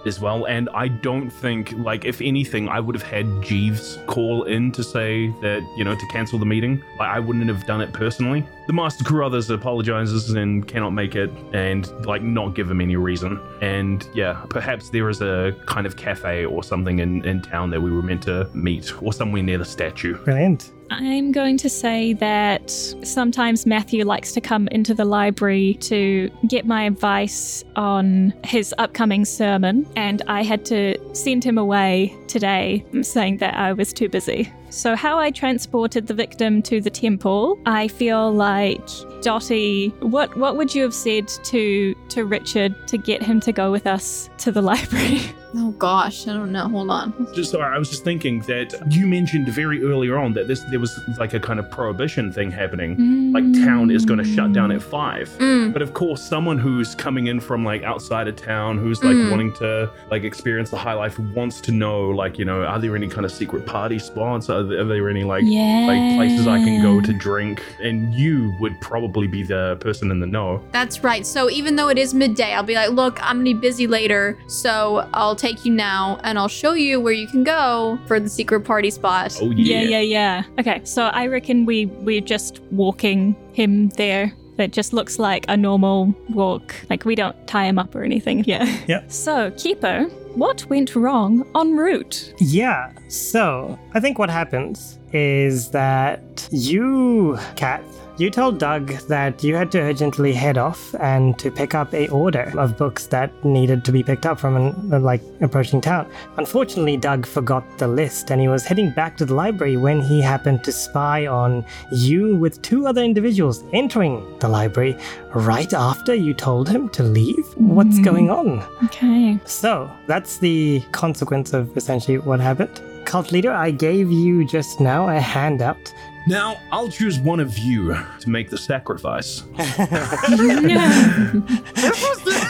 as 0.06 0.20
well. 0.20 0.46
And 0.46 0.68
I 0.74 0.88
don't 0.88 1.30
think, 1.30 1.72
like, 1.78 2.06
if 2.06 2.20
anything, 2.22 2.68
I 2.68 2.80
would 2.80 2.96
have 2.96 3.04
had 3.04 3.42
Jeeves 3.42 4.00
call 4.08 4.44
in 4.44 4.72
to 4.74 4.84
say 4.84 5.28
that, 5.42 5.62
you 5.78 5.84
know, 5.84 5.96
to 5.96 6.08
cancel 6.08 6.38
the 6.38 6.46
meeting. 6.46 6.84
Like, 7.00 7.10
I 7.10 7.20
wouldn't 7.20 7.48
have 7.48 7.66
done 7.66 7.80
it 7.80 7.94
personally. 7.94 8.46
The 8.68 8.74
Master 8.74 9.04
Carruthers 9.04 9.50
apologizes 9.50 10.32
and 10.32 10.68
cannot 10.68 10.92
make 10.92 11.16
it 11.16 11.30
and, 11.54 11.88
like, 12.06 12.22
not 12.22 12.56
give 12.56 12.70
him 12.70 12.82
any 12.82 12.96
reason. 12.96 13.39
And 13.62 14.06
yeah, 14.13 14.44
perhaps 14.50 14.89
there 14.89 15.10
is 15.10 15.22
a 15.22 15.56
kind 15.68 15.88
of 15.88 15.96
cafe 15.96 16.46
or 16.46 16.63
something 16.63 17.00
in, 17.00 17.23
in 17.25 17.42
town 17.42 17.69
that 17.69 17.82
we 17.82 17.92
were 17.92 18.02
meant 18.02 18.23
to 18.23 18.50
meet 18.54 18.92
or 19.02 19.13
somewhere 19.13 19.44
near 19.44 19.58
the 19.58 19.65
statue. 19.65 20.17
Brilliant. 20.25 20.73
I'm 20.90 21.31
going 21.31 21.58
to 21.58 21.69
say 21.69 22.13
that 22.13 22.69
sometimes 22.69 23.65
Matthew 23.65 24.06
likes 24.06 24.31
to 24.34 24.42
come 24.42 24.67
into 24.69 24.94
the 24.94 25.06
library 25.06 25.75
to 25.81 26.29
get 26.48 26.65
my 26.65 26.84
advice 26.84 27.63
on 27.75 28.34
his 28.44 28.73
upcoming 28.77 29.25
sermon, 29.25 29.88
and 29.96 30.21
I 30.27 30.44
had 30.44 30.65
to 30.65 30.98
send 31.15 31.44
him 31.44 31.58
away 31.58 32.15
today 32.27 32.86
saying 33.02 33.38
that 33.38 33.56
I 33.56 33.73
was 33.73 33.94
too 33.94 34.10
busy. 34.10 34.52
So, 34.74 34.96
how 34.96 35.19
I 35.19 35.30
transported 35.30 36.08
the 36.08 36.15
victim 36.15 36.62
to 36.63 36.82
the 36.82 36.90
temple, 36.90 37.60
I 37.67 37.88
feel 37.88 38.32
like 38.34 38.82
Dottie, 39.21 39.90
what 40.00 40.36
what 40.36 40.58
would 40.58 40.74
you 40.74 40.82
have 40.82 40.96
said 40.96 41.28
to 41.28 41.94
to 42.10 42.26
Richard 42.26 42.76
to 42.88 42.98
get 42.98 43.21
him 43.21 43.40
to 43.42 43.52
go 43.52 43.71
with 43.71 43.86
us 43.86 44.30
to 44.40 44.52
the 44.52 44.62
library? 44.71 45.21
Oh 45.56 45.69
gosh, 45.74 46.28
I 46.28 46.34
don't 46.34 46.52
know. 46.52 46.67
Hold 46.67 46.90
on. 46.90 47.28
Just 47.36 47.52
sorry, 47.52 47.76
I 47.76 47.78
was 47.78 47.88
just 47.88 48.04
thinking 48.04 48.40
that 48.48 48.74
you 48.90 49.06
mentioned 49.06 49.48
very 49.50 49.84
earlier 49.84 50.17
on 50.17 50.34
that 50.34 50.48
this 50.48 50.62
there 50.71 50.80
was 50.80 51.00
like 51.19 51.36
a 51.36 51.40
kind 51.40 51.60
of 51.60 51.69
prohibition 51.69 52.34
thing 52.34 52.50
happening. 52.50 53.32
Like 53.32 53.44
town 53.63 53.92
is 53.92 54.04
going 54.04 54.17
to 54.17 54.26
shut 54.26 54.52
down 54.54 54.71
at 54.71 54.82
five. 54.82 55.30
Mm. 55.38 55.71
But 55.71 55.84
of 55.84 55.94
course, 55.94 56.24
someone 56.28 56.58
who's 56.58 56.96
coming 56.96 57.28
in 57.28 57.40
from 57.40 57.63
like 57.63 57.84
outside 57.84 58.28
of 58.28 58.36
town, 58.36 58.80
who's 58.80 59.04
like 59.04 59.13
Mm. 59.15 59.30
wanting 59.30 59.54
to 59.54 59.92
like 60.10 60.24
experience 60.24 60.71
the 60.71 60.78
high 60.78 60.94
life, 60.96 61.19
wants 61.19 61.62
to 61.62 61.71
know 61.71 62.10
like 62.10 62.40
you 62.40 62.46
know, 62.46 62.63
are 62.63 62.80
there 62.80 62.96
any 62.96 63.08
kind 63.08 63.24
of 63.24 63.32
secret 63.32 63.63
party 63.67 64.00
spots? 64.00 64.50
Are 64.50 64.63
there, 64.66 64.82
are 64.82 64.86
there 64.86 65.10
any 65.10 65.24
like 65.24 65.44
yeah. 65.46 65.86
like 65.88 66.18
places 66.18 66.48
I 66.48 66.60
can 66.60 66.82
go 66.82 67.02
to 67.02 67.14
drink? 67.14 67.64
And 67.82 68.14
you 68.14 68.56
would 68.60 68.80
probably 68.82 69.28
be 69.28 69.44
the 69.44 69.78
person 69.80 70.12
in 70.12 70.20
the 70.20 70.28
know. 70.28 70.64
That's 70.72 71.04
right. 71.04 71.26
So 71.26 71.50
even 71.50 71.76
though 71.76 71.90
it 71.90 71.98
is 71.98 72.14
midday, 72.14 72.54
I'll 72.54 72.64
be 72.64 72.76
like, 72.76 72.92
look, 72.92 73.22
I'm 73.22 73.38
gonna 73.38 73.44
be 73.44 73.54
busy 73.54 73.88
later, 73.88 74.38
so 74.48 75.08
I'll 75.14 75.36
take 75.36 75.66
you 75.66 75.74
now 75.74 76.20
and 76.24 76.38
I'll 76.38 76.48
show 76.48 76.74
you 76.74 77.00
where 77.00 77.14
you 77.14 77.28
can 77.28 77.44
go 77.44 78.00
for 78.08 78.20
the 78.20 78.30
secret 78.30 78.62
party 78.62 78.90
spot. 78.90 79.38
Oh 79.42 79.52
Yeah, 79.52 79.82
yeah, 79.82 80.00
yeah, 80.00 80.00
yeah. 80.00 80.44
Okay, 80.60 80.82
so 80.84 81.06
I 81.06 81.28
reckon 81.28 81.66
we 81.66 81.86
we're 81.86 82.22
just 82.22 82.62
walking 82.72 83.36
him 83.54 83.90
there. 83.90 84.34
That 84.58 84.72
just 84.72 84.94
looks 84.94 85.18
like 85.18 85.46
a 85.48 85.58
normal 85.58 86.14
walk. 86.30 86.76
Like 86.90 87.06
we 87.06 87.16
don't 87.16 87.36
tie 87.48 87.66
him 87.66 87.80
up 87.80 87.96
or 87.96 88.04
anything. 88.04 88.44
Yeah. 88.54 88.66
Yeah. 88.88 89.04
So, 89.08 89.52
Keeper, 89.52 90.08
what 90.36 90.65
went 90.69 90.96
wrong 90.96 91.46
en 91.56 91.75
route? 91.75 92.34
Yeah, 92.40 92.92
so 93.08 93.77
I 93.94 94.00
think 94.00 94.17
what 94.17 94.29
happens 94.29 95.00
is 95.12 95.69
that 95.71 96.48
you, 96.52 97.38
Kat, 97.56 97.84
you 98.18 98.30
told 98.30 98.60
Doug 98.60 98.90
that 99.08 99.44
you 99.44 99.56
had 99.56 99.72
to 99.72 99.80
urgently 99.82 100.34
head 100.34 100.58
off 100.58 100.94
and 101.00 101.38
to 101.40 101.50
pick 101.50 101.74
up 101.74 101.92
a 101.96 102.08
order 102.10 102.54
of 102.60 102.78
books 102.78 103.08
that 103.08 103.32
needed 103.44 103.84
to 103.86 103.92
be 103.92 104.04
picked 104.04 104.26
up 104.28 104.40
from 104.40 104.56
an, 104.56 105.02
like 105.04 105.22
approaching 105.42 105.82
town. 105.82 106.08
Unfortunately, 106.38 106.96
Doug 106.96 107.26
forgot 107.26 107.64
the 107.80 107.88
list 107.88 108.30
and 108.30 108.40
he 108.40 108.48
was 108.48 108.66
heading 108.66 108.92
back 108.92 109.18
to 109.18 109.26
the 109.26 109.34
library 109.34 109.78
when 109.78 110.00
he 110.00 110.22
happened 110.22 110.64
to 110.64 110.72
spy 110.72 111.26
on 111.26 111.66
you 111.92 112.36
with 112.36 112.62
two 112.62 112.86
other 112.86 113.02
individuals 113.02 113.64
entering 113.74 114.24
the 114.40 114.48
library 114.48 114.96
right 115.34 115.74
after 115.74 116.14
you 116.14 116.36
told 116.36 116.70
him 116.70 116.90
to 116.90 117.02
leave. 117.02 117.46
What's 117.56 117.98
Mhm. 118.00 118.04
going 118.04 118.30
on? 118.30 118.64
Okay. 118.86 119.40
So 119.46 119.90
that's 120.06 120.38
the 120.38 120.84
consequence 120.92 121.52
of 121.54 121.76
essentially 121.76 122.20
what 122.20 122.40
happened. 122.40 122.80
Cult 123.06 123.32
leader, 123.32 123.52
I 123.52 123.72
gave 123.72 124.12
you 124.12 124.46
just 124.48 124.80
now 124.80 125.10
a 125.10 125.20
handout. 125.20 125.92
Now 126.28 126.60
I'll 126.71 126.90
choose 126.90 127.19
one 127.19 127.40
of 127.40 127.58
you 127.58 127.96
to 128.19 128.30
make 128.30 128.50
the 128.50 128.58
sacrifice. 128.58 129.44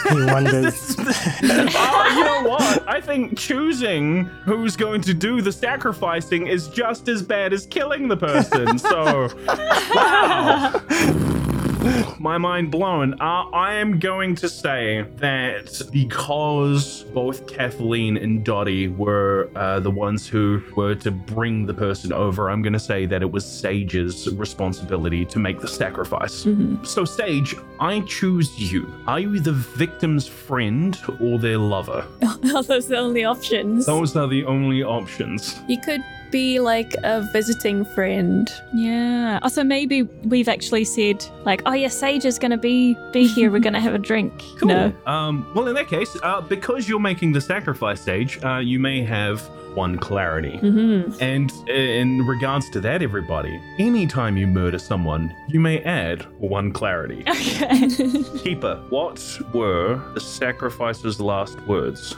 He 0.09 0.25
wonders. 0.25 0.95
oh, 0.99 2.13
you 2.15 2.23
know 2.23 2.49
what? 2.49 2.87
I 2.87 3.01
think 3.01 3.37
choosing 3.37 4.25
who's 4.45 4.75
going 4.75 5.01
to 5.01 5.13
do 5.13 5.41
the 5.41 5.51
sacrificing 5.51 6.47
is 6.47 6.67
just 6.67 7.07
as 7.07 7.21
bad 7.21 7.53
as 7.53 7.65
killing 7.65 8.07
the 8.07 8.17
person. 8.17 8.77
So, 8.77 9.29
wow. 9.95 10.81
My 12.19 12.37
mind 12.37 12.71
blown. 12.71 13.13
Uh, 13.21 13.49
I 13.53 13.73
am 13.73 13.99
going 13.99 14.35
to 14.35 14.47
say 14.49 15.05
that 15.17 15.81
because 15.91 17.03
both 17.13 17.47
Kathleen 17.47 18.17
and 18.17 18.43
Dottie 18.43 18.87
were 18.87 19.49
uh, 19.55 19.79
the 19.79 19.91
ones 19.91 20.27
who 20.27 20.61
were 20.75 20.95
to 20.95 21.11
bring 21.11 21.65
the 21.65 21.73
person 21.73 22.13
over, 22.13 22.49
I'm 22.49 22.61
going 22.61 22.73
to 22.73 22.79
say 22.79 23.05
that 23.07 23.21
it 23.21 23.31
was 23.31 23.45
Sage's 23.45 24.29
responsibility 24.33 25.25
to 25.25 25.39
make 25.39 25.59
the 25.59 25.67
sacrifice. 25.67 26.45
So, 26.83 27.05
Sage, 27.05 27.55
I 27.79 28.01
choose 28.01 28.57
you. 28.71 28.93
Are 29.07 29.19
you 29.19 29.39
the 29.39 29.53
victim's 29.53 30.27
friend 30.27 30.97
or 31.19 31.37
their 31.37 31.57
lover? 31.57 32.05
Those 32.41 32.69
are 32.69 32.73
those 32.73 32.87
the 32.87 32.97
only 32.97 33.23
options? 33.23 33.85
Those 33.85 34.15
are 34.15 34.27
the 34.27 34.45
only 34.45 34.83
options. 34.83 35.59
You 35.67 35.79
could 35.79 36.03
be 36.33 36.59
like 36.59 36.95
a 37.03 37.21
visiting 37.31 37.85
friend. 37.85 38.51
Yeah. 38.73 39.39
Also, 39.43 39.63
maybe 39.63 40.01
we've 40.01 40.49
actually 40.49 40.83
said 40.83 41.23
like, 41.45 41.61
"Oh 41.67 41.73
yeah, 41.73 41.89
Sage 41.89 42.25
is 42.25 42.39
gonna 42.39 42.57
be 42.57 42.97
be 43.13 43.27
here. 43.27 43.51
We're 43.51 43.59
gonna 43.67 43.79
have 43.79 43.93
a 43.93 44.03
drink." 44.11 44.33
Cool. 44.63 44.69
No. 44.69 44.93
Um, 45.05 45.45
well, 45.55 45.67
in 45.67 45.75
that 45.75 45.89
case, 45.89 46.15
uh, 46.23 46.39
because 46.39 46.87
you're 46.87 46.99
making 46.99 47.33
the 47.33 47.41
sacrifice 47.41 47.99
Sage, 47.99 48.41
uh, 48.43 48.59
you 48.59 48.79
may 48.79 49.03
have 49.03 49.41
one 49.75 49.97
clarity. 49.97 50.57
Mm-hmm. 50.61 51.21
And 51.21 51.51
in 51.69 52.25
regards 52.25 52.69
to 52.69 52.79
that, 52.81 53.01
everybody, 53.01 53.59
anytime 53.79 54.37
you 54.37 54.47
murder 54.47 54.79
someone, 54.79 55.35
you 55.49 55.59
may 55.59 55.79
add 55.83 56.21
one 56.39 56.71
clarity. 56.71 57.23
Okay. 57.27 57.89
Keeper, 58.43 58.75
what 58.89 59.19
were 59.53 60.01
the 60.13 60.21
sacrifice's 60.21 61.19
last 61.19 61.59
words? 61.61 62.15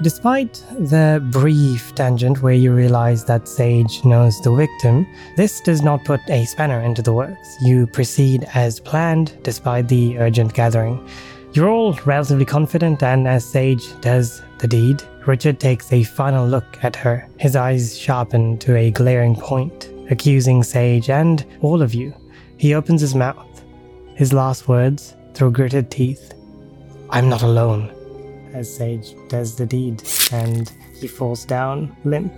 Despite 0.00 0.62
the 0.78 1.20
brief 1.32 1.92
tangent 1.96 2.40
where 2.40 2.54
you 2.54 2.72
realize 2.72 3.24
that 3.24 3.48
Sage 3.48 4.04
knows 4.04 4.40
the 4.40 4.52
victim, 4.52 5.04
this 5.36 5.60
does 5.60 5.82
not 5.82 6.04
put 6.04 6.20
a 6.30 6.44
spanner 6.44 6.80
into 6.82 7.02
the 7.02 7.12
works. 7.12 7.56
You 7.60 7.88
proceed 7.88 8.46
as 8.54 8.78
planned 8.78 9.36
despite 9.42 9.88
the 9.88 10.16
urgent 10.18 10.54
gathering. 10.54 11.04
You're 11.52 11.68
all 11.68 11.98
relatively 12.04 12.44
confident, 12.44 13.02
and 13.02 13.26
as 13.26 13.44
Sage 13.44 14.00
does 14.00 14.40
the 14.58 14.68
deed, 14.68 15.02
Richard 15.26 15.58
takes 15.58 15.92
a 15.92 16.04
final 16.04 16.46
look 16.46 16.78
at 16.84 16.94
her, 16.94 17.28
his 17.36 17.56
eyes 17.56 17.98
sharpen 17.98 18.58
to 18.58 18.76
a 18.76 18.92
glaring 18.92 19.34
point, 19.34 19.90
accusing 20.10 20.62
Sage 20.62 21.10
and 21.10 21.44
all 21.60 21.82
of 21.82 21.92
you. 21.92 22.14
He 22.56 22.72
opens 22.72 23.00
his 23.00 23.16
mouth, 23.16 23.64
his 24.14 24.32
last 24.32 24.68
words 24.68 25.16
through 25.34 25.50
gritted 25.50 25.90
teeth 25.90 26.34
I'm 27.10 27.28
not 27.28 27.42
alone 27.42 27.97
as 28.52 28.74
Sage 28.74 29.14
does 29.28 29.56
the 29.56 29.66
deed, 29.66 30.02
and 30.32 30.70
he 30.94 31.06
falls 31.06 31.44
down 31.44 31.96
limp. 32.04 32.32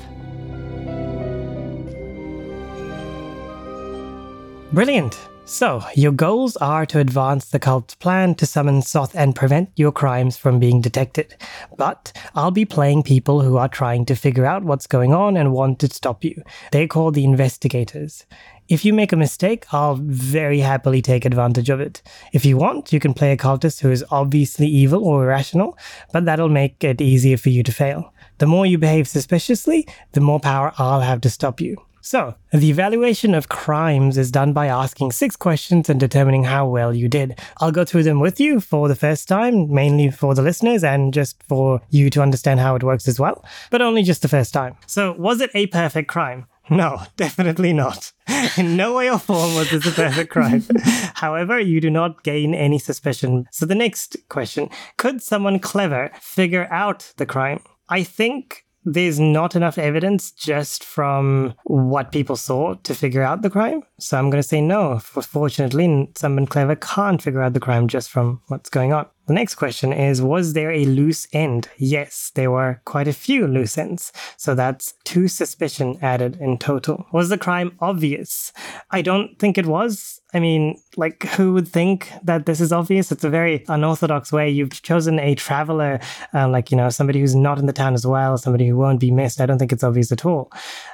Brilliant! 4.73 5.19
So, 5.47 5.83
your 5.97 6.13
goals 6.13 6.57
are 6.59 6.87
to 6.87 7.01
advance 7.01 7.47
the 7.47 7.59
cult's 7.59 7.97
plan 7.97 8.37
to 8.37 8.47
summon 8.47 8.83
Soth 8.83 9.17
and 9.17 9.35
prevent 9.35 9.71
your 9.75 9.91
crimes 9.91 10.37
from 10.37 10.61
being 10.61 10.81
detected. 10.81 11.35
But 11.77 12.13
I'll 12.37 12.53
be 12.53 12.65
playing 12.65 13.03
people 13.03 13.41
who 13.41 13.57
are 13.57 13.67
trying 13.67 14.07
to 14.07 14.15
figure 14.15 14.47
out 14.47 14.63
what's 14.63 14.87
going 14.87 15.13
on 15.13 15.37
and 15.37 15.53
want 15.53 15.81
to 15.81 15.93
stop 15.93 16.23
you. 16.23 16.41
They're 16.71 16.87
called 16.87 17.15
the 17.15 17.25
investigators. 17.25 18.27
If 18.69 18.85
you 18.85 18.93
make 18.95 19.11
a 19.13 19.17
mistake, 19.17 19.67
I'll 19.73 19.97
very 19.97 20.61
happily 20.61 21.03
take 21.03 21.25
advantage 21.25 21.69
of 21.69 21.81
it. 21.81 22.01
If 22.33 22.45
you 22.45 22.57
want, 22.57 22.93
you 22.93 23.01
can 23.01 23.13
play 23.13 23.33
a 23.33 23.37
cultist 23.37 23.81
who 23.81 23.91
is 23.91 24.05
obviously 24.13 24.69
evil 24.69 25.05
or 25.05 25.25
irrational, 25.25 25.77
but 26.13 26.27
that'll 26.27 26.49
make 26.49 26.85
it 26.85 27.01
easier 27.01 27.37
for 27.37 27.49
you 27.49 27.65
to 27.65 27.73
fail. 27.73 28.15
The 28.39 28.47
more 28.47 28.67
you 28.67 28.79
behave 28.79 29.09
suspiciously, 29.09 29.89
the 30.13 30.21
more 30.21 30.39
power 30.39 30.73
I'll 30.79 31.01
have 31.01 31.23
to 31.23 31.31
stop 31.31 31.61
you. 31.61 31.77
So, 32.03 32.35
the 32.53 32.71
evaluation 32.71 33.35
of 33.35 33.49
crimes 33.49 34.17
is 34.17 34.31
done 34.31 34.53
by 34.53 34.67
asking 34.67 35.13
six 35.13 35.37
questions 35.37 35.89
and 35.89 36.01
determining 36.01 36.45
how 36.45 36.67
well 36.67 36.95
you 36.95 37.09
did. 37.09 37.39
I'll 37.59 37.73
go 37.73 37.85
through 37.85 38.05
them 38.05 38.21
with 38.21 38.41
you 38.41 38.61
for 38.61 38.89
the 38.89 38.95
first 38.95 39.29
time, 39.29 39.73
mainly 39.73 40.11
for 40.11 40.35
the 40.35 40.43
listeners 40.43 40.83
and 40.83 41.13
just 41.13 41.43
for 41.43 41.81
you 41.91 42.09
to 42.11 42.23
understand 42.23 42.61
how 42.61 42.75
it 42.75 42.83
works 42.83 43.07
as 43.07 43.21
well, 43.21 43.45
but 43.71 43.83
only 43.83 44.03
just 44.03 44.23
the 44.23 44.29
first 44.29 44.53
time. 44.55 44.77
So, 44.87 45.13
was 45.13 45.41
it 45.41 45.51
a 45.55 45.67
perfect 45.67 46.09
crime? 46.09 46.47
No, 46.71 47.03
definitely 47.17 47.73
not. 47.73 48.13
In 48.57 48.77
no 48.77 48.95
way 48.95 49.11
or 49.11 49.19
form 49.19 49.55
was 49.55 49.71
this 49.71 49.87
a 49.87 49.91
perfect 49.91 50.31
crime. 50.31 50.65
However, 51.15 51.59
you 51.59 51.81
do 51.81 51.91
not 51.91 52.23
gain 52.23 52.55
any 52.55 52.79
suspicion. 52.79 53.47
So, 53.51 53.67
the 53.67 53.75
next 53.75 54.17
question 54.29 54.71
Could 54.97 55.23
someone 55.23 55.59
clever 55.59 56.11
figure 56.21 56.69
out 56.71 57.13
the 57.17 57.27
crime? 57.27 57.63
I 57.89 58.05
think 58.05 58.65
there's 58.93 59.21
not 59.21 59.55
enough 59.57 59.79
evidence 59.79 60.31
just 60.33 60.85
from 60.85 61.55
what 61.65 62.13
people 62.13 62.37
saw 62.37 62.75
to 62.75 62.95
figure 62.95 63.23
out 63.23 63.43
the 63.43 63.51
crime. 63.51 63.83
So 63.99 64.19
I'm 64.19 64.31
going 64.31 64.43
to 64.43 64.49
say 64.49 64.61
no. 64.61 64.99
Fortunately, 64.99 66.11
someone 66.17 66.47
clever 66.47 66.77
can't 66.77 67.23
figure 67.23 67.43
out 67.43 67.53
the 67.53 67.61
crime 67.61 67.89
just 67.89 68.11
from 68.11 68.41
what's 68.49 68.71
going 68.71 68.93
on. 68.93 69.07
The 69.27 69.35
next 69.35 69.55
question 69.55 69.93
is 69.93 70.21
Was 70.21 70.55
there 70.55 70.73
a 70.73 70.85
loose 70.85 71.29
end? 71.33 71.69
Yes, 71.79 72.33
there 72.35 72.51
were 72.51 72.81
quite 72.85 73.07
a 73.07 73.13
few 73.13 73.47
loose 73.47 73.79
ends. 73.79 74.13
So 74.37 74.55
that's 74.55 74.95
two 75.05 75.29
suspicion 75.29 75.99
added 76.03 76.37
in 76.41 76.59
total. 76.59 77.07
Was 77.13 77.29
the 77.29 77.39
crime 77.39 77.77
obvious? 77.81 78.53
I 78.91 79.03
don't 79.03 79.39
think 79.39 79.57
it 79.57 79.67
was. 79.67 80.20
I 80.33 80.41
mean, 80.41 80.81
like, 80.97 81.25
who 81.25 81.53
would 81.55 81.67
think 81.67 82.13
that 82.23 82.47
this 82.47 82.61
is 82.61 82.73
obvious? 82.73 83.11
It's 83.11 83.25
a 83.25 83.31
very 83.31 83.65
unorthodox 83.69 84.33
way. 84.33 84.49
You've 84.49 84.81
chosen 84.83 85.19
a 85.19 85.35
traveler, 85.35 86.01
uh, 86.33 86.49
like, 86.49 86.71
you 86.71 86.77
know, 86.77 86.89
somebody 86.89 87.21
who's 87.21 87.35
not 87.35 87.59
in 87.59 87.67
the 87.67 87.73
town 87.73 87.95
as 87.95 88.07
well, 88.07 88.39
somebody 88.39 88.69
who 88.69 88.77
won't 88.77 89.01
be 89.01 89.11
missed. 89.11 89.41
I 89.41 89.47
don't 89.47 89.59
think 89.59 89.73
it's 89.73 89.83
obvious 89.83 90.13
at 90.13 90.25
all. 90.25 90.53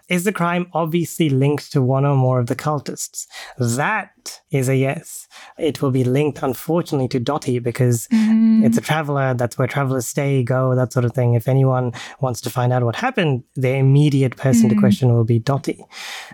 Is 0.09 0.23
the 0.23 0.33
crime 0.33 0.69
obviously 0.73 1.29
linked 1.29 1.73
to 1.73 1.83
one 1.83 2.05
or 2.05 2.15
more 2.15 2.39
of 2.39 2.47
the 2.47 2.55
cultists? 2.55 3.27
That 3.59 4.41
is 4.51 4.69
a 4.69 4.77
yes. 4.77 5.27
It 5.59 5.83
will 5.83 5.91
be 5.91 6.05
linked, 6.05 6.43
unfortunately, 6.43 7.09
to 7.09 7.19
Dottie 7.19 7.59
because 7.59 8.07
it's 8.13 8.79
a 8.79 8.81
traveler. 8.81 9.35
That's 9.35 9.59
where 9.59 9.67
travelers 9.67 10.07
stay, 10.07 10.45
go, 10.45 10.75
that 10.77 10.93
sort 10.93 11.05
of 11.05 11.13
thing. 11.13 11.35
If 11.35 11.49
anyone 11.49 11.93
wants 12.21 12.41
to 12.43 12.51
find 12.51 12.73
out 12.73 12.85
what 12.85 12.97
happened, 12.97 13.43
the 13.57 13.75
immediate 13.75 14.37
person 14.37 14.69
to 14.69 14.77
question 14.77 15.13
will 15.13 15.25
be 15.25 15.41
Dottie. 15.41 15.85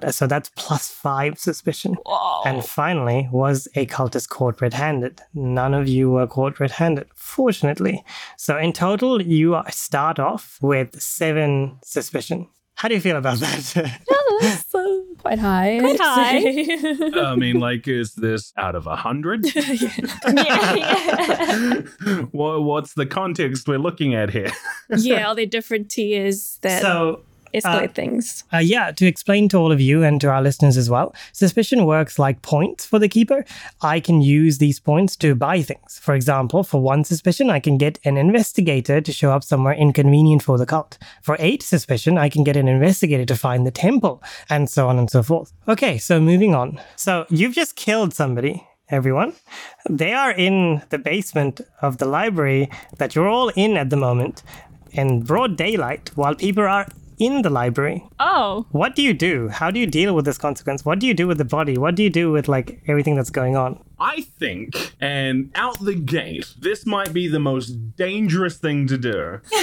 Uh, 0.02 0.12
So 0.12 0.26
that's 0.26 0.50
plus 0.54 0.90
five 0.90 1.38
suspicion. 1.38 1.96
And 2.44 2.62
finally, 2.64 3.28
was 3.32 3.68
a 3.74 3.86
cultist 3.86 4.28
caught 4.28 4.60
red 4.60 4.74
handed? 4.74 5.22
None 5.32 5.72
of 5.72 5.88
you 5.88 6.10
were 6.10 6.26
caught 6.26 6.60
red 6.60 6.72
handed, 6.72 7.06
fortunately. 7.14 8.04
So 8.36 8.58
in 8.58 8.72
total, 8.74 9.22
you 9.22 9.58
start 9.70 10.18
off 10.18 10.58
with 10.60 11.00
seven 11.00 11.78
suspicion. 11.82 12.48
How 12.82 12.88
do 12.88 12.96
you 12.96 13.00
feel 13.00 13.16
about 13.16 13.38
that? 13.38 13.60
so 14.68 14.80
uh, 14.80 15.14
quite 15.22 15.38
high. 15.38 15.78
Quite 15.78 16.00
high. 16.02 17.30
I 17.30 17.36
mean, 17.36 17.60
like, 17.60 17.86
is 17.86 18.14
this 18.16 18.52
out 18.56 18.74
of 18.74 18.88
a 18.88 18.96
hundred? 18.96 19.46
yeah, 19.54 20.74
yeah. 20.74 21.82
Wha- 22.32 22.58
What's 22.58 22.94
the 22.94 23.06
context 23.06 23.68
we're 23.68 23.78
looking 23.78 24.16
at 24.16 24.30
here? 24.30 24.50
yeah, 24.90 25.28
all 25.28 25.36
the 25.36 25.46
different 25.46 25.92
tiers 25.92 26.58
that 26.62 26.82
so 26.82 27.22
escalate 27.54 27.90
uh, 27.90 27.92
things. 27.92 28.44
Uh, 28.52 28.58
yeah, 28.58 28.92
to 28.92 29.06
explain 29.06 29.48
to 29.50 29.56
all 29.56 29.72
of 29.72 29.80
you 29.80 30.02
and 30.02 30.20
to 30.20 30.28
our 30.28 30.42
listeners 30.42 30.76
as 30.76 30.88
well, 30.88 31.14
suspicion 31.32 31.84
works 31.84 32.18
like 32.18 32.42
points 32.42 32.84
for 32.84 32.98
the 32.98 33.08
keeper. 33.08 33.44
I 33.80 34.00
can 34.00 34.20
use 34.22 34.58
these 34.58 34.80
points 34.80 35.16
to 35.16 35.34
buy 35.34 35.62
things. 35.62 35.98
For 35.98 36.14
example, 36.14 36.62
for 36.62 36.80
one 36.80 37.04
suspicion, 37.04 37.50
I 37.50 37.60
can 37.60 37.78
get 37.78 37.98
an 38.04 38.16
investigator 38.16 39.00
to 39.00 39.12
show 39.12 39.32
up 39.32 39.44
somewhere 39.44 39.74
inconvenient 39.74 40.42
for 40.42 40.58
the 40.58 40.66
cult. 40.66 40.98
For 41.22 41.36
eight 41.38 41.62
suspicion, 41.62 42.18
I 42.18 42.28
can 42.28 42.44
get 42.44 42.56
an 42.56 42.68
investigator 42.68 43.24
to 43.26 43.36
find 43.36 43.66
the 43.66 43.70
temple, 43.70 44.22
and 44.48 44.68
so 44.68 44.88
on 44.88 44.98
and 44.98 45.10
so 45.10 45.22
forth. 45.22 45.52
Okay, 45.68 45.98
so 45.98 46.20
moving 46.20 46.54
on. 46.54 46.80
So 46.96 47.26
you've 47.28 47.54
just 47.54 47.76
killed 47.76 48.14
somebody. 48.14 48.66
Everyone, 48.88 49.32
they 49.88 50.12
are 50.12 50.32
in 50.32 50.82
the 50.90 50.98
basement 50.98 51.62
of 51.80 51.96
the 51.96 52.04
library 52.04 52.68
that 52.98 53.14
you're 53.14 53.28
all 53.28 53.48
in 53.50 53.78
at 53.78 53.88
the 53.88 53.96
moment, 53.96 54.42
in 54.90 55.22
broad 55.22 55.56
daylight, 55.56 56.10
while 56.14 56.34
people 56.34 56.64
are 56.64 56.86
in 57.26 57.42
the 57.42 57.50
library 57.50 58.04
Oh, 58.18 58.66
what 58.70 58.96
do 58.96 59.02
you 59.02 59.14
do? 59.14 59.48
How 59.48 59.70
do 59.70 59.78
you 59.78 59.86
deal 59.86 60.14
with 60.14 60.24
this 60.24 60.38
consequence? 60.38 60.84
What 60.84 60.98
do 60.98 61.06
you 61.06 61.14
do 61.14 61.26
with 61.26 61.38
the 61.38 61.44
body? 61.44 61.76
What 61.78 61.94
do 61.94 62.02
you 62.02 62.10
do 62.10 62.30
with 62.32 62.48
like 62.48 62.82
everything 62.88 63.14
that's 63.16 63.30
going 63.30 63.56
on? 63.56 63.78
I 64.02 64.22
think, 64.22 64.96
and 65.00 65.52
out 65.54 65.78
the 65.78 65.94
gate, 65.94 66.54
this 66.58 66.84
might 66.84 67.12
be 67.12 67.28
the 67.28 67.38
most 67.38 67.94
dangerous 67.94 68.58
thing 68.58 68.88
to 68.88 68.98
do. 68.98 69.40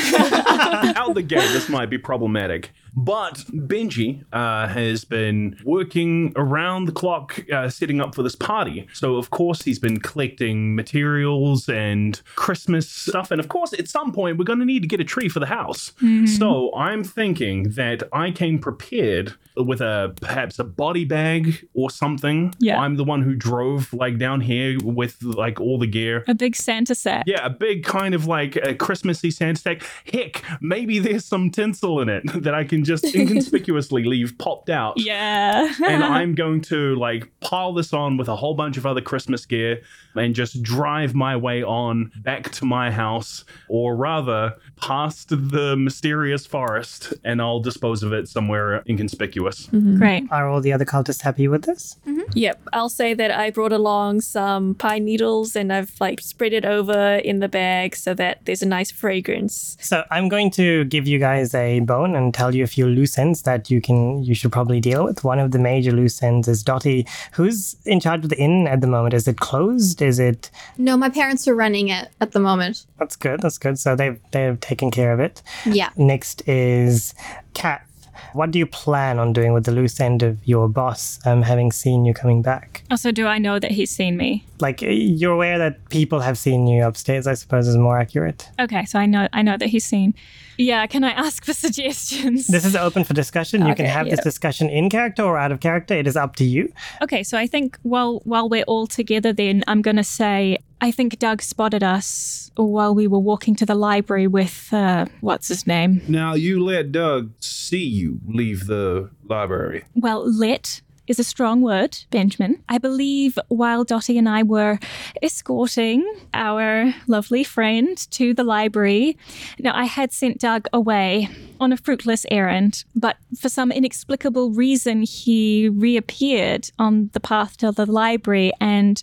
out 0.95 1.13
the 1.13 1.25
gate, 1.27 1.49
this 1.51 1.67
might 1.67 1.89
be 1.89 1.97
problematic. 1.97 2.71
But 2.95 3.35
Benji 3.51 4.23
uh, 4.31 4.67
has 4.67 5.03
been 5.03 5.57
working 5.63 6.33
around 6.37 6.85
the 6.85 6.91
clock, 6.91 7.43
uh, 7.51 7.69
setting 7.69 7.99
up 8.01 8.15
for 8.15 8.23
this 8.23 8.35
party. 8.35 8.87
So, 8.93 9.17
of 9.17 9.29
course, 9.29 9.61
he's 9.61 9.77
been 9.77 9.99
collecting 9.99 10.73
materials 10.75 11.67
and 11.67 12.19
Christmas 12.35 12.89
stuff. 12.89 13.31
And, 13.31 13.39
of 13.39 13.49
course, 13.49 13.73
at 13.73 13.87
some 13.87 14.11
point, 14.11 14.37
we're 14.37 14.45
going 14.45 14.59
to 14.59 14.65
need 14.65 14.81
to 14.83 14.87
get 14.87 14.99
a 14.99 15.03
tree 15.03 15.29
for 15.29 15.39
the 15.39 15.45
house. 15.45 15.91
So, 16.37 16.73
I'm 16.75 17.03
thinking 17.03 17.71
that 17.71 18.03
I 18.13 18.31
came 18.31 18.59
prepared 18.59 19.33
with 19.55 19.81
a 19.81 20.15
perhaps 20.21 20.59
a 20.59 20.63
body 20.63 21.05
bag 21.05 21.67
or 21.73 21.89
something. 21.89 22.53
Yeah. 22.59 22.79
I'm 22.79 22.95
the 22.95 23.03
one 23.03 23.21
who 23.21 23.35
drove 23.35 23.93
like 23.93 24.17
down 24.17 24.28
here 24.41 24.77
with 24.83 25.21
like 25.23 25.59
all 25.59 25.77
the 25.77 25.87
gear. 25.87 26.23
a 26.27 26.33
big 26.35 26.55
Santa 26.55 26.95
set. 26.95 27.23
Yeah, 27.27 27.45
a 27.45 27.49
big 27.49 27.83
kind 27.83 28.13
of 28.13 28.27
like 28.27 28.55
a 28.55 28.73
Christmassy 28.75 29.31
Santa 29.31 29.59
stack. 29.59 29.83
Heck, 30.11 30.43
maybe 30.61 30.99
there's 30.99 31.25
some 31.25 31.49
tinsel 31.49 31.99
in 32.01 32.09
it 32.09 32.23
that 32.43 32.53
I 32.53 32.63
can 32.63 32.83
just 32.83 33.03
inconspicuously 33.15 34.03
leave 34.03 34.37
popped 34.37 34.69
out. 34.69 34.93
Yeah. 34.99 35.73
and 35.85 36.03
I'm 36.03 36.35
going 36.43 36.61
to 36.63 36.95
like 36.95 37.27
pile 37.41 37.73
this 37.73 37.93
on 37.93 38.17
with 38.17 38.27
a 38.27 38.35
whole 38.35 38.53
bunch 38.53 38.77
of 38.77 38.85
other 38.85 39.01
Christmas 39.01 39.45
gear 39.45 39.81
and 40.15 40.35
just 40.35 40.61
drive 40.63 41.15
my 41.15 41.35
way 41.35 41.63
on 41.63 42.11
back 42.23 42.51
to 42.51 42.65
my 42.65 42.91
house, 42.91 43.45
or 43.69 43.95
rather, 43.95 44.55
past 44.75 45.29
the 45.29 45.75
mysterious 45.77 46.45
forest, 46.45 47.13
and 47.23 47.41
I'll 47.41 47.59
dispose 47.59 48.03
of 48.03 48.11
it 48.13 48.27
somewhere 48.27 48.83
inconspicuous. 48.87 49.67
Mm-hmm. 49.67 49.97
Great. 49.97 50.23
Are 50.31 50.47
all 50.49 50.61
the 50.61 50.73
other 50.73 50.85
cultists 50.85 51.21
happy 51.21 51.47
with 51.47 51.63
this? 51.63 51.97
Mm-hmm. 52.07 52.18
Yep, 52.35 52.69
I'll 52.73 52.89
say 52.89 53.13
that 53.13 53.31
I 53.31 53.49
brought 53.49 53.71
along 53.71 54.21
some 54.21 54.75
pine 54.75 55.05
needles 55.05 55.55
and 55.55 55.71
I've 55.73 55.91
like 55.99 56.21
spread 56.21 56.53
it 56.53 56.65
over 56.65 57.15
in 57.17 57.39
the 57.39 57.47
bag 57.47 57.95
so 57.95 58.13
that 58.13 58.45
there's 58.45 58.61
a 58.61 58.67
nice 58.67 58.91
fragrance. 58.91 59.77
So 59.81 60.03
I'm 60.11 60.29
going 60.29 60.51
to 60.51 60.85
give 60.85 61.07
you 61.07 61.19
guys 61.19 61.53
a 61.53 61.79
bone 61.81 62.15
and 62.15 62.33
tell 62.33 62.53
you 62.53 62.63
a 62.63 62.67
few 62.67 62.85
loose 62.87 63.17
ends 63.17 63.43
that 63.43 63.69
you 63.69 63.81
can 63.81 64.23
you 64.23 64.33
should 64.35 64.51
probably 64.51 64.79
deal 64.79 65.05
with. 65.05 65.23
One 65.23 65.39
of 65.39 65.51
the 65.51 65.59
major 65.59 65.91
loose 65.91 66.21
ends 66.21 66.47
is 66.47 66.63
Dottie. 66.63 67.05
Who's 67.33 67.75
in 67.85 67.99
charge 67.99 68.23
of 68.23 68.29
the 68.29 68.37
inn 68.37 68.67
at 68.67 68.81
the 68.81 68.87
moment? 68.87 69.13
Is 69.13 69.27
it 69.27 69.37
closed? 69.37 70.01
Is 70.01 70.19
it 70.19 70.51
No, 70.77 70.97
my 70.97 71.09
parents 71.09 71.47
are 71.47 71.55
running 71.55 71.89
it 71.89 72.09
at 72.21 72.31
the 72.31 72.39
moment. 72.39 72.85
that's 72.97 73.15
good, 73.15 73.41
that's 73.41 73.57
good. 73.57 73.79
So 73.79 73.95
they've 73.95 74.19
they've 74.31 74.59
taken 74.59 74.91
care 74.91 75.13
of 75.13 75.19
it. 75.19 75.41
Yeah. 75.65 75.89
Next 75.97 76.47
is 76.47 77.13
Kath. 77.53 77.88
What 78.33 78.51
do 78.51 78.59
you 78.59 78.65
plan 78.65 79.19
on 79.19 79.33
doing 79.33 79.53
with 79.53 79.65
the 79.65 79.71
loose 79.71 79.99
end 79.99 80.23
of 80.23 80.37
your 80.47 80.67
boss, 80.67 81.19
um, 81.25 81.41
having 81.41 81.71
seen 81.71 82.05
you 82.05 82.13
coming 82.13 82.41
back? 82.41 82.83
Also, 82.91 83.11
do 83.11 83.27
I 83.27 83.37
know 83.37 83.59
that 83.59 83.71
he's 83.71 83.91
seen 83.91 84.17
me? 84.17 84.45
Like 84.59 84.81
you're 84.81 85.33
aware 85.33 85.57
that 85.57 85.89
people 85.89 86.19
have 86.19 86.37
seen 86.37 86.67
you 86.67 86.85
upstairs, 86.85 87.27
I 87.27 87.33
suppose 87.33 87.67
is 87.67 87.77
more 87.77 87.97
accurate. 87.99 88.49
Okay, 88.59 88.85
so 88.85 88.99
I 88.99 89.05
know 89.05 89.27
I 89.33 89.41
know 89.41 89.57
that 89.57 89.67
he's 89.69 89.85
seen. 89.85 90.13
Yeah, 90.57 90.85
can 90.87 91.03
I 91.05 91.11
ask 91.11 91.45
for 91.45 91.53
suggestions? 91.65 92.47
This 92.47 92.65
is 92.65 92.75
open 92.75 93.03
for 93.05 93.13
discussion. 93.13 93.61
You 93.61 93.73
can 93.75 93.85
Okay, 93.85 93.93
have 93.93 94.09
this 94.09 94.19
discussion 94.21 94.69
in 94.69 94.89
character 94.89 95.23
or 95.23 95.37
out 95.37 95.51
of 95.53 95.59
character. 95.61 95.93
It 95.95 96.07
is 96.07 96.17
up 96.17 96.35
to 96.37 96.43
you. 96.43 96.71
Okay, 97.01 97.23
so 97.23 97.37
I 97.37 97.47
think 97.47 97.77
while 97.83 98.21
while 98.25 98.49
we're 98.49 98.63
all 98.65 98.85
together, 98.87 99.31
then 99.31 99.63
I'm 99.67 99.81
gonna 99.81 100.03
say 100.03 100.57
I 100.81 100.91
think 100.91 101.19
Doug 101.19 101.41
spotted 101.41 101.83
us 101.83 102.51
while 102.55 102.95
we 102.95 103.07
were 103.07 103.19
walking 103.19 103.55
to 103.55 103.65
the 103.65 103.75
library 103.75 104.27
with 104.27 104.73
uh, 104.73 105.05
what's 105.21 105.49
his 105.49 105.67
name? 105.67 106.01
Now 106.07 106.35
you 106.35 106.63
let 106.63 106.91
Doug 106.91 107.31
see 107.39 107.83
you 107.83 108.19
leave 108.25 108.67
the 108.67 109.09
library. 109.27 109.83
Well, 109.93 110.23
lit 110.25 110.81
is 111.09 111.19
a 111.19 111.23
strong 111.23 111.61
word, 111.61 111.97
Benjamin. 112.11 112.63
I 112.69 112.77
believe 112.77 113.37
while 113.47 113.83
Dottie 113.83 114.17
and 114.17 114.29
I 114.29 114.43
were 114.43 114.77
escorting 115.23 116.05
our 116.33 116.93
lovely 117.07 117.43
friend 117.43 117.97
to 118.11 118.33
the 118.33 118.43
library, 118.43 119.17
now 119.57 119.75
I 119.75 119.85
had 119.85 120.13
sent 120.13 120.37
Doug 120.39 120.67
away 120.71 121.27
on 121.59 121.73
a 121.73 121.77
fruitless 121.77 122.25
errand, 122.29 122.85
but 122.95 123.17
for 123.37 123.49
some 123.49 123.71
inexplicable 123.71 124.51
reason, 124.51 125.01
he 125.01 125.67
reappeared 125.67 126.69
on 126.77 127.09
the 127.13 127.19
path 127.19 127.57
to 127.57 127.71
the 127.71 127.87
library, 127.87 128.51
and 128.61 129.01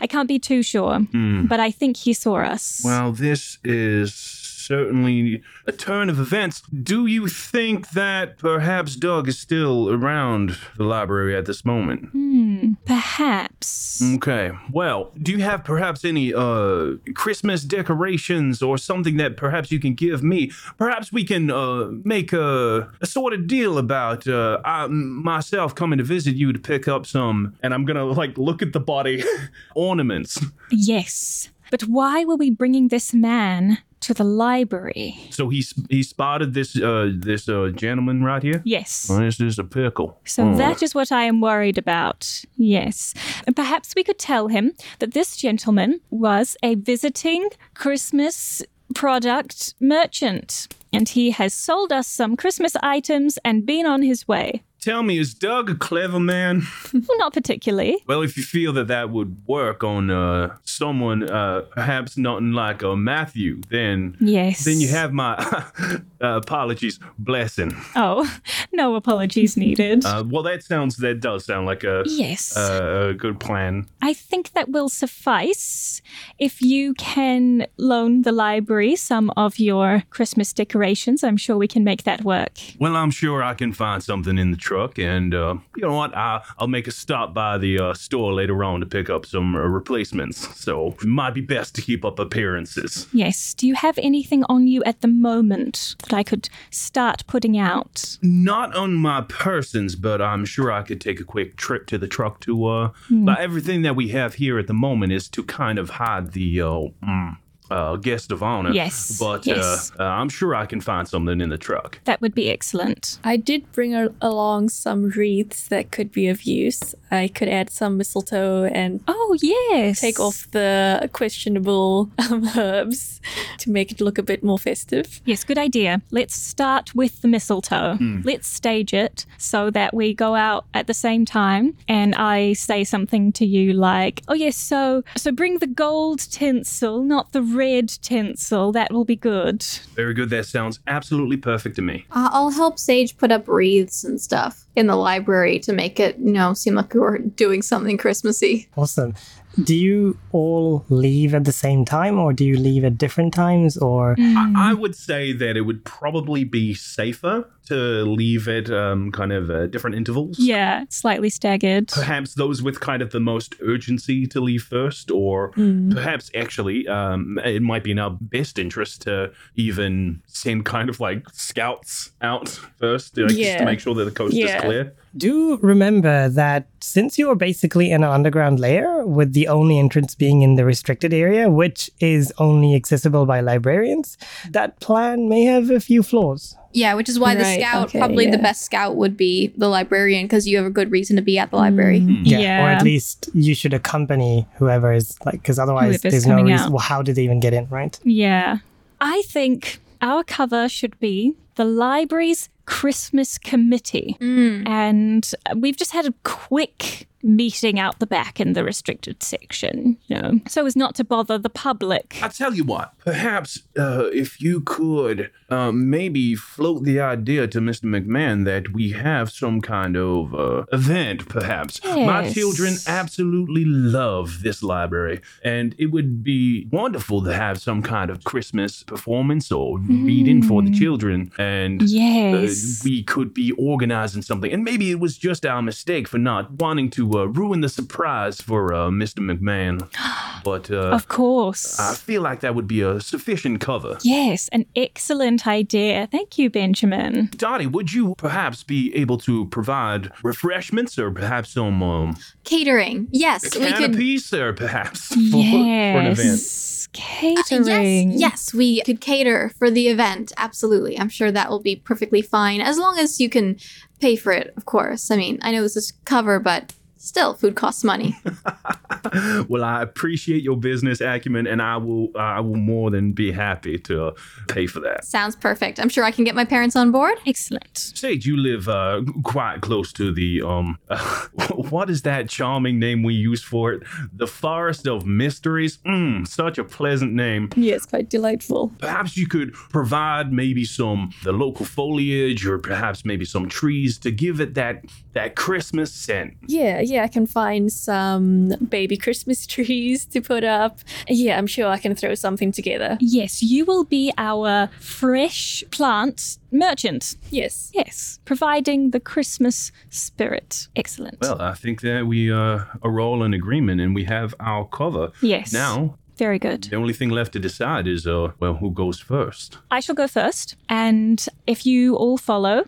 I 0.00 0.06
can't 0.06 0.28
be 0.28 0.38
too 0.38 0.62
sure, 0.62 0.98
hmm. 0.98 1.46
but 1.46 1.60
I 1.60 1.70
think 1.70 1.96
he 1.96 2.12
saw 2.12 2.36
us. 2.36 2.82
Well, 2.84 3.12
this 3.12 3.58
is 3.64 4.39
certainly 4.70 5.42
a 5.66 5.72
turn 5.72 6.08
of 6.08 6.20
events. 6.20 6.62
Do 6.70 7.06
you 7.06 7.26
think 7.26 7.90
that 7.90 8.38
perhaps 8.38 8.94
Doug 8.94 9.26
is 9.26 9.36
still 9.36 9.90
around 9.90 10.56
the 10.76 10.84
library 10.84 11.36
at 11.36 11.46
this 11.46 11.64
moment? 11.64 12.10
Hmm, 12.10 12.74
perhaps. 12.84 14.00
Okay. 14.14 14.52
Well, 14.70 15.10
do 15.20 15.32
you 15.32 15.38
have 15.38 15.64
perhaps 15.64 16.04
any 16.04 16.32
uh 16.32 16.92
Christmas 17.16 17.64
decorations 17.64 18.62
or 18.62 18.78
something 18.78 19.16
that 19.16 19.36
perhaps 19.36 19.72
you 19.72 19.80
can 19.80 19.94
give 19.94 20.22
me? 20.22 20.52
Perhaps 20.78 21.12
we 21.12 21.24
can 21.24 21.50
uh 21.50 21.88
make 22.04 22.32
a, 22.32 22.88
a 23.00 23.06
sort 23.06 23.32
of 23.32 23.48
deal 23.48 23.76
about 23.76 24.28
uh 24.28 24.60
I, 24.64 24.86
myself 24.86 25.74
coming 25.74 25.98
to 25.98 26.04
visit 26.04 26.36
you 26.36 26.52
to 26.52 26.60
pick 26.60 26.86
up 26.86 27.06
some 27.06 27.56
and 27.60 27.74
I'm 27.74 27.84
going 27.84 27.96
to 27.96 28.04
like 28.04 28.38
look 28.38 28.62
at 28.62 28.72
the 28.72 28.80
body 28.80 29.24
ornaments. 29.74 30.38
Yes. 30.70 31.50
But 31.72 31.82
why 31.82 32.24
were 32.24 32.36
we 32.36 32.50
bringing 32.50 32.88
this 32.88 33.12
man 33.14 33.78
to 34.00 34.14
the 34.14 34.24
library? 34.24 35.14
So 35.30 35.48
he 35.48 35.62
he 35.88 36.02
spotted 36.02 36.54
this 36.54 36.76
uh 36.76 37.10
this 37.14 37.48
uh 37.48 37.70
gentleman 37.74 38.22
right 38.24 38.42
here. 38.42 38.62
Yes. 38.64 39.08
Oh, 39.10 39.18
this 39.20 39.40
is 39.40 39.58
a 39.58 39.64
pickle. 39.64 40.18
So 40.24 40.42
Oh. 40.48 40.56
that 40.56 40.82
is 40.82 40.94
what 40.94 41.12
I 41.12 41.24
am 41.24 41.40
worried 41.40 41.78
about. 41.78 42.44
Yes. 42.56 43.14
And 43.46 43.54
perhaps 43.56 43.94
we 43.96 44.02
could 44.04 44.18
tell 44.18 44.48
him 44.48 44.72
that 44.98 45.12
this 45.12 45.36
gentleman 45.36 46.00
was 46.10 46.56
a 46.62 46.74
visiting 46.76 47.48
Christmas 47.74 48.62
product 48.94 49.74
merchant 49.80 50.68
and 50.92 51.08
he 51.08 51.30
has 51.30 51.54
sold 51.54 51.92
us 51.92 52.08
some 52.08 52.36
Christmas 52.36 52.74
items 52.82 53.38
and 53.44 53.64
been 53.66 53.86
on 53.86 54.02
his 54.02 54.26
way. 54.26 54.62
Tell 54.80 55.02
me, 55.02 55.18
is 55.18 55.34
Doug 55.34 55.68
a 55.68 55.74
clever 55.74 56.18
man? 56.18 56.62
Not 57.18 57.34
particularly. 57.34 57.98
Well, 58.06 58.22
if 58.22 58.38
you 58.38 58.42
feel 58.42 58.72
that 58.72 58.88
that 58.88 59.10
would 59.10 59.36
work 59.46 59.84
on 59.84 60.10
uh, 60.10 60.56
someone, 60.64 61.28
uh, 61.28 61.62
perhaps 61.72 62.16
not 62.16 62.42
like 62.42 62.82
a 62.82 62.96
Matthew, 62.96 63.60
then 63.68 64.16
Yes. 64.20 64.64
then 64.64 64.80
you 64.80 64.88
have 64.88 65.12
my 65.12 65.34
uh, 65.78 65.98
apologies, 66.20 66.98
blessing. 67.18 67.76
Oh, 67.94 68.26
no 68.72 68.94
apologies 68.94 69.54
needed. 69.56 70.04
Uh, 70.06 70.24
well, 70.26 70.42
that 70.44 70.62
sounds 70.62 70.96
that 70.96 71.20
does 71.20 71.44
sound 71.44 71.66
like 71.66 71.84
a 71.84 72.02
yes. 72.06 72.56
a, 72.56 73.08
a 73.10 73.14
good 73.14 73.38
plan. 73.38 73.86
I 74.00 74.14
think 74.14 74.52
that 74.52 74.70
will 74.70 74.88
suffice 74.88 76.00
if 76.38 76.62
you 76.62 76.94
can 76.94 77.66
loan 77.76 78.22
the 78.22 78.32
library 78.32 78.96
some 78.96 79.30
of 79.36 79.58
your 79.58 80.04
Christmas 80.08 80.54
decorations. 80.54 81.22
I'm 81.22 81.36
sure 81.36 81.58
we 81.58 81.68
can 81.68 81.84
make 81.84 82.04
that 82.04 82.24
work. 82.24 82.52
Well, 82.78 82.96
I'm 82.96 83.10
sure 83.10 83.42
I 83.42 83.52
can 83.54 83.72
find 83.74 84.02
something 84.02 84.38
in 84.38 84.50
the 84.52 84.56
truck, 84.70 85.00
and 85.00 85.34
uh, 85.34 85.56
you 85.74 85.82
know 85.82 85.96
what? 85.96 86.16
I, 86.16 86.40
I'll 86.56 86.68
make 86.68 86.86
a 86.86 86.92
stop 86.92 87.34
by 87.34 87.58
the 87.58 87.80
uh, 87.80 87.94
store 87.94 88.32
later 88.32 88.62
on 88.62 88.78
to 88.78 88.86
pick 88.86 89.10
up 89.10 89.26
some 89.26 89.56
uh, 89.56 89.58
replacements. 89.58 90.38
So 90.60 90.94
it 91.02 91.06
might 91.06 91.34
be 91.34 91.40
best 91.40 91.74
to 91.74 91.82
keep 91.82 92.04
up 92.04 92.20
appearances. 92.20 93.08
Yes. 93.12 93.52
Do 93.52 93.66
you 93.66 93.74
have 93.74 93.98
anything 93.98 94.44
on 94.44 94.68
you 94.68 94.84
at 94.84 95.00
the 95.00 95.08
moment 95.08 95.96
that 96.04 96.12
I 96.12 96.22
could 96.22 96.48
start 96.70 97.24
putting 97.26 97.58
out? 97.58 98.16
Not 98.22 98.72
on 98.76 98.94
my 98.94 99.22
persons, 99.22 99.96
but 99.96 100.22
I'm 100.22 100.44
sure 100.44 100.70
I 100.70 100.82
could 100.82 101.00
take 101.00 101.18
a 101.18 101.24
quick 101.24 101.56
trip 101.56 101.88
to 101.88 101.98
the 101.98 102.06
truck 102.06 102.38
to. 102.42 102.66
Uh, 102.66 102.90
but 103.10 103.40
everything 103.40 103.82
that 103.82 103.96
we 103.96 104.10
have 104.10 104.34
here 104.34 104.56
at 104.60 104.68
the 104.68 104.72
moment 104.72 105.12
is 105.12 105.28
to 105.30 105.42
kind 105.42 105.80
of 105.80 105.90
hide 105.90 106.30
the 106.30 106.60
uh, 106.60 106.66
mm, 107.02 107.36
uh, 107.70 107.96
guest 107.96 108.32
of 108.32 108.42
honor. 108.42 108.72
Yes, 108.72 109.18
But 109.18 109.46
yes. 109.46 109.92
Uh, 109.98 110.02
uh, 110.02 110.06
I'm 110.06 110.28
sure 110.28 110.54
I 110.54 110.66
can 110.66 110.80
find 110.80 111.06
something 111.08 111.40
in 111.40 111.48
the 111.50 111.58
truck. 111.58 112.00
That 112.04 112.20
would 112.20 112.34
be 112.34 112.50
excellent. 112.50 113.18
I 113.24 113.36
did 113.36 113.70
bring 113.72 113.94
a- 113.94 114.12
along 114.20 114.70
some 114.70 115.10
wreaths 115.10 115.68
that 115.68 115.90
could 115.90 116.10
be 116.12 116.28
of 116.28 116.42
use. 116.42 116.94
I 117.10 117.28
could 117.28 117.48
add 117.48 117.70
some 117.70 117.96
mistletoe 117.96 118.64
and 118.64 119.00
Oh, 119.08 119.36
yes. 119.40 120.00
take 120.00 120.18
off 120.20 120.50
the 120.52 121.08
questionable 121.12 122.10
um, 122.30 122.48
herbs 122.56 123.20
to 123.58 123.70
make 123.70 123.92
it 123.92 124.00
look 124.00 124.18
a 124.18 124.22
bit 124.22 124.42
more 124.42 124.58
festive. 124.58 125.20
Yes, 125.24 125.44
good 125.44 125.58
idea. 125.58 126.02
Let's 126.10 126.34
start 126.34 126.94
with 126.94 127.20
the 127.22 127.28
mistletoe. 127.28 127.98
Let's 128.24 128.48
stage 128.48 128.92
it 128.94 129.26
so 129.38 129.70
that 129.70 129.94
we 129.94 130.14
go 130.14 130.34
out 130.34 130.64
at 130.74 130.86
the 130.86 130.94
same 130.94 131.24
time 131.24 131.76
and 131.88 132.14
I 132.14 132.52
say 132.54 132.84
something 132.84 133.32
to 133.32 133.46
you 133.46 133.72
like, 133.72 134.22
"Oh 134.28 134.34
yes, 134.34 134.56
so 134.56 135.02
so 135.16 135.32
bring 135.32 135.58
the 135.58 135.66
gold 135.66 136.20
tinsel, 136.30 137.02
not 137.02 137.32
the 137.32 137.42
red 137.60 137.88
tinsel. 137.88 138.72
That 138.72 138.92
will 138.92 139.04
be 139.04 139.16
good." 139.16 139.62
Very 139.94 140.14
good. 140.14 140.30
That 140.30 140.46
sounds 140.46 140.80
absolutely 140.86 141.36
perfect 141.36 141.76
to 141.76 141.82
me. 141.82 142.06
Uh, 142.10 142.30
I'll 142.32 142.50
help 142.50 142.78
Sage 142.78 143.16
put 143.16 143.30
up 143.30 143.46
wreaths 143.46 144.04
and 144.04 144.20
stuff 144.20 144.66
in 144.76 144.86
the 144.86 144.96
library 144.96 145.58
to 145.60 145.72
make 145.72 146.00
it, 146.00 146.16
you 146.18 146.32
know, 146.32 146.54
seem 146.54 146.74
like 146.74 146.94
we're 146.94 147.18
doing 147.18 147.62
something 147.62 147.98
Christmassy. 147.98 148.68
Awesome. 148.76 149.14
Do 149.64 149.74
you 149.74 150.16
all 150.32 150.84
leave 150.88 151.34
at 151.34 151.44
the 151.44 151.52
same 151.52 151.84
time 151.84 152.18
or 152.18 152.32
do 152.32 152.44
you 152.44 152.56
leave 152.56 152.84
at 152.84 152.96
different 152.98 153.34
times 153.34 153.76
or 153.76 154.14
I, 154.18 154.52
I 154.70 154.74
would 154.74 154.94
say 154.94 155.32
that 155.32 155.56
it 155.56 155.62
would 155.62 155.84
probably 155.84 156.44
be 156.44 156.72
safer 156.74 157.48
to 157.66 157.74
leave 158.04 158.48
at 158.48 158.68
um, 158.70 159.12
kind 159.12 159.32
of 159.32 159.48
uh, 159.50 159.66
different 159.66 159.94
intervals. 159.96 160.38
Yeah, 160.38 160.84
slightly 160.88 161.30
staggered. 161.30 161.88
Perhaps 161.88 162.34
those 162.34 162.62
with 162.62 162.80
kind 162.80 163.00
of 163.00 163.12
the 163.12 163.20
most 163.20 163.54
urgency 163.62 164.26
to 164.26 164.40
leave 164.40 164.62
first, 164.62 165.10
or 165.10 165.50
perhaps 165.92 166.30
actually, 166.34 166.88
um, 166.88 167.38
it 167.44 167.62
might 167.62 167.84
be 167.84 167.92
in 167.92 167.98
our 168.00 168.10
best 168.20 168.58
interest 168.58 169.02
to 169.02 169.32
even 169.54 170.20
send 170.26 170.64
kind 170.64 170.88
of 170.88 170.98
like 170.98 171.24
scouts 171.32 172.10
out 172.22 172.48
first, 172.78 173.16
like, 173.16 173.28
just 173.36 173.58
to 173.58 173.64
make 173.64 173.78
sure 173.78 173.94
that 173.94 174.04
the 174.04 174.10
coast 174.10 174.34
Yeah. 174.34 174.56
is 174.56 174.62
clear. 174.62 174.94
Do 175.16 175.56
remember 175.58 176.28
that 176.28 176.66
since 176.80 177.18
you 177.18 177.30
are 177.30 177.34
basically 177.34 177.90
in 177.90 178.04
an 178.04 178.10
underground 178.10 178.60
layer 178.60 179.06
with 179.06 179.32
the 179.32 179.48
only 179.48 179.78
entrance 179.78 180.14
being 180.14 180.42
in 180.42 180.54
the 180.54 180.64
restricted 180.64 181.12
area 181.12 181.50
which 181.50 181.90
is 182.00 182.32
only 182.38 182.74
accessible 182.74 183.26
by 183.26 183.40
librarians 183.40 184.16
that 184.50 184.78
plan 184.80 185.28
may 185.28 185.42
have 185.42 185.70
a 185.70 185.80
few 185.80 186.02
flaws 186.02 186.56
Yeah, 186.72 186.94
which 186.94 187.08
is 187.08 187.18
why 187.18 187.34
the 187.34 187.44
scout, 187.44 187.88
okay, 187.88 187.98
probably 187.98 188.30
the 188.30 188.38
best 188.38 188.62
scout 188.62 188.94
would 188.94 189.16
be 189.16 189.52
the 189.56 189.66
librarian 189.68 190.26
because 190.26 190.46
you 190.46 190.56
have 190.56 190.66
a 190.66 190.70
good 190.70 190.92
reason 190.92 191.16
to 191.16 191.22
be 191.22 191.36
at 191.36 191.50
the 191.50 191.56
library. 191.56 192.00
Mm. 192.00 192.22
yeah, 192.24 192.62
or 192.64 192.68
at 192.68 192.84
least 192.84 193.28
you 193.34 193.56
should 193.56 193.74
accompany 193.74 194.46
whoever 194.54 194.92
is 194.92 195.18
like 195.26 195.42
because 195.42 195.58
otherwise 195.58 195.96
Whoever's 196.00 196.12
there's 196.12 196.26
no 196.28 196.36
reason 196.36 196.66
out. 196.66 196.70
well, 196.70 196.78
how 196.78 197.02
did 197.02 197.16
they 197.16 197.24
even 197.24 197.40
get 197.40 197.52
in 197.52 197.66
right 197.70 197.98
Yeah. 198.04 198.58
I 199.00 199.22
think 199.26 199.80
our 200.00 200.22
cover 200.22 200.68
should 200.68 200.96
be 201.00 201.34
the 201.56 201.64
library's 201.64 202.48
Christmas 202.70 203.36
committee. 203.36 204.16
Mm. 204.20 204.66
And 204.66 205.34
we've 205.56 205.76
just 205.76 205.90
had 205.90 206.06
a 206.06 206.14
quick 206.22 207.08
meeting 207.22 207.78
out 207.78 207.98
the 207.98 208.06
back 208.06 208.40
in 208.40 208.52
the 208.54 208.64
restricted 208.64 209.22
section, 209.22 209.96
you 210.06 210.16
know, 210.20 210.40
so 210.48 210.64
as 210.66 210.76
not 210.76 210.94
to 210.96 211.04
bother 211.04 211.38
the 211.38 211.50
public. 211.50 212.16
I 212.22 212.28
tell 212.28 212.54
you 212.54 212.64
what, 212.64 212.92
perhaps 212.98 213.60
uh, 213.78 214.04
if 214.12 214.40
you 214.40 214.60
could 214.60 215.30
um, 215.50 215.90
maybe 215.90 216.34
float 216.34 216.84
the 216.84 217.00
idea 217.00 217.46
to 217.48 217.60
Mr. 217.60 217.84
McMahon 217.84 218.44
that 218.44 218.72
we 218.72 218.92
have 218.92 219.30
some 219.30 219.60
kind 219.60 219.96
of 219.96 220.34
uh, 220.34 220.64
event, 220.72 221.28
perhaps. 221.28 221.80
My 221.84 222.30
children 222.32 222.74
absolutely 222.86 223.64
love 223.64 224.42
this 224.42 224.62
library, 224.62 225.20
and 225.44 225.74
it 225.78 225.86
would 225.86 226.22
be 226.22 226.68
wonderful 226.72 227.22
to 227.24 227.34
have 227.34 227.60
some 227.60 227.82
kind 227.82 228.10
of 228.10 228.24
Christmas 228.24 228.82
performance 228.84 229.50
or 229.52 229.78
reading 229.78 230.42
for 230.42 230.62
the 230.62 230.70
children. 230.70 231.30
And 231.38 231.82
uh, 231.82 231.86
Yes. 231.88 232.82
we 232.84 233.02
could 233.02 233.34
be 233.34 233.52
organizing 233.52 234.22
something. 234.22 234.52
And 234.52 234.64
maybe 234.64 234.90
it 234.90 235.00
was 235.00 235.18
just 235.18 235.44
our 235.44 235.60
mistake 235.62 236.08
for 236.08 236.18
not 236.18 236.50
wanting 236.52 236.90
to 236.90 237.06
uh, 237.14 237.28
ruin 237.28 237.60
the 237.60 237.68
surprise 237.68 238.40
for 238.40 238.72
uh, 238.74 238.88
Mr. 238.88 239.20
McMahon. 239.20 239.88
But 240.42 240.70
uh, 240.70 240.92
Of 240.96 241.06
course. 241.08 241.78
I 241.78 241.94
feel 241.94 242.22
like 242.22 242.40
that 242.40 242.54
would 242.54 242.66
be 242.66 242.80
a 242.80 242.98
sufficient 242.98 243.60
cover. 243.60 243.98
yes, 244.02 244.48
an 244.52 244.64
excellent 244.74 245.46
idea. 245.46 246.08
Thank 246.10 246.38
you, 246.38 246.48
Benjamin. 246.48 247.28
Dottie, 247.36 247.66
would 247.66 247.92
you 247.92 248.14
perhaps 248.16 248.62
be 248.64 248.90
able 248.96 249.18
to 249.18 249.44
provide 249.48 250.10
refreshments 250.22 250.98
or 250.98 251.10
perhaps 251.10 251.50
some 251.50 251.82
um, 251.82 252.16
Catering. 252.44 253.08
Yes, 253.10 253.42
we 253.54 253.66
could. 253.66 253.74
canopies 253.74 254.32
or 254.32 254.54
perhaps 254.54 255.08
for, 255.08 255.14
for 255.30 255.98
an 256.00 256.06
event? 256.06 256.18
Yes. 256.40 256.88
Catering. 256.92 258.12
Yes, 258.12 258.20
yes, 258.20 258.54
we 258.54 258.80
could 258.82 259.00
cater 259.00 259.50
for 259.58 259.70
the 259.70 259.88
event. 259.88 260.32
Absolutely. 260.38 260.98
I'm 260.98 261.08
sure 261.10 261.30
that 261.30 261.50
will 261.50 261.60
be 261.60 261.76
perfectly 261.76 262.22
fine 262.22 262.60
as 262.62 262.78
long 262.78 262.98
as 262.98 263.20
you 263.20 263.28
can 263.28 263.58
pay 264.00 264.16
for 264.16 264.32
it, 264.32 264.52
of 264.56 264.64
course. 264.64 265.10
I 265.10 265.16
mean, 265.16 265.38
I 265.42 265.52
know 265.52 265.62
this 265.62 265.76
is 265.76 265.92
cover, 266.04 266.40
but 266.40 266.72
still, 267.00 267.34
food 267.34 267.56
costs 267.56 267.82
money. 267.82 268.16
well, 269.48 269.64
I 269.64 269.82
appreciate 269.82 270.42
your 270.42 270.56
business 270.56 271.00
acumen, 271.00 271.46
and 271.46 271.60
I 271.60 271.76
will 271.78 272.08
I 272.16 272.40
will 272.40 272.56
more 272.56 272.90
than 272.90 273.12
be 273.12 273.32
happy 273.32 273.78
to 273.78 274.06
uh, 274.06 274.14
pay 274.48 274.66
for 274.66 274.80
that. 274.80 275.04
Sounds 275.04 275.34
perfect. 275.34 275.80
I'm 275.80 275.88
sure 275.88 276.04
I 276.04 276.10
can 276.10 276.24
get 276.24 276.34
my 276.34 276.44
parents 276.44 276.76
on 276.76 276.92
board. 276.92 277.18
Excellent. 277.26 277.76
Sage, 277.76 278.26
you 278.26 278.36
live 278.36 278.68
uh, 278.68 279.02
quite 279.24 279.60
close 279.62 279.92
to 279.94 280.12
the 280.12 280.42
um. 280.42 280.78
what 281.70 281.90
is 281.90 282.02
that 282.02 282.28
charming 282.28 282.78
name 282.78 283.02
we 283.02 283.14
use 283.14 283.42
for 283.42 283.72
it? 283.72 283.82
The 284.12 284.26
Forest 284.26 284.86
of 284.86 285.06
Mysteries. 285.06 285.78
Mm, 285.78 286.26
such 286.28 286.58
a 286.58 286.64
pleasant 286.64 287.12
name. 287.12 287.50
Yes, 287.56 287.86
quite 287.86 288.10
delightful. 288.10 288.72
Perhaps 288.78 289.16
you 289.16 289.26
could 289.26 289.54
provide 289.54 290.32
maybe 290.32 290.64
some 290.64 291.12
the 291.24 291.32
local 291.32 291.64
foliage, 291.64 292.46
or 292.46 292.58
perhaps 292.58 293.04
maybe 293.04 293.24
some 293.24 293.48
trees 293.48 293.98
to 293.98 294.10
give 294.10 294.40
it 294.40 294.54
that 294.54 294.84
that 295.14 295.34
Christmas 295.34 295.92
scent. 295.92 296.36
Yeah, 296.46 296.80
yeah, 296.90 297.04
I 297.04 297.08
can 297.08 297.26
find 297.26 297.72
some 297.72 298.48
baby 298.68 298.96
Christmas 298.96 299.46
trees 299.54 300.04
to 300.06 300.20
put 300.20 300.44
up. 300.44 300.80
Yeah, 301.08 301.38
I'm 301.38 301.46
sure 301.46 301.68
I 301.68 301.78
can 301.78 301.94
throw 301.94 302.14
something 302.14 302.52
together. 302.52 302.98
Yes, 303.00 303.42
you 303.42 303.64
will 303.64 303.84
be 303.84 304.12
our 304.18 304.68
fresh 304.80 305.64
plant 305.70 306.38
merchant. 306.50 307.16
Yes. 307.30 307.70
Yes, 307.72 308.18
providing 308.24 308.90
the 308.90 309.00
Christmas 309.00 309.72
spirit. 309.90 310.68
Excellent. 310.76 311.18
Well, 311.20 311.40
I 311.40 311.54
think 311.54 311.80
that 311.82 312.06
we 312.06 312.32
uh, 312.32 312.64
are 312.82 313.00
all 313.00 313.22
in 313.22 313.32
agreement 313.34 313.80
and 313.80 313.94
we 313.94 314.04
have 314.04 314.34
our 314.40 314.66
cover. 314.66 315.12
yes. 315.22 315.52
Now, 315.52 315.96
Very 316.20 316.38
good. 316.38 316.64
the 316.64 316.76
only 316.76 316.92
thing 316.92 317.08
left 317.08 317.32
to 317.32 317.38
decide 317.38 317.86
is, 317.88 318.06
uh, 318.06 318.32
well, 318.40 318.54
who 318.60 318.70
goes 318.70 318.98
first? 319.00 319.56
I 319.70 319.80
shall 319.80 319.94
go 319.94 320.06
first, 320.06 320.54
and 320.68 321.18
if 321.46 321.64
you 321.64 321.96
all 321.96 322.18
follow, 322.18 322.64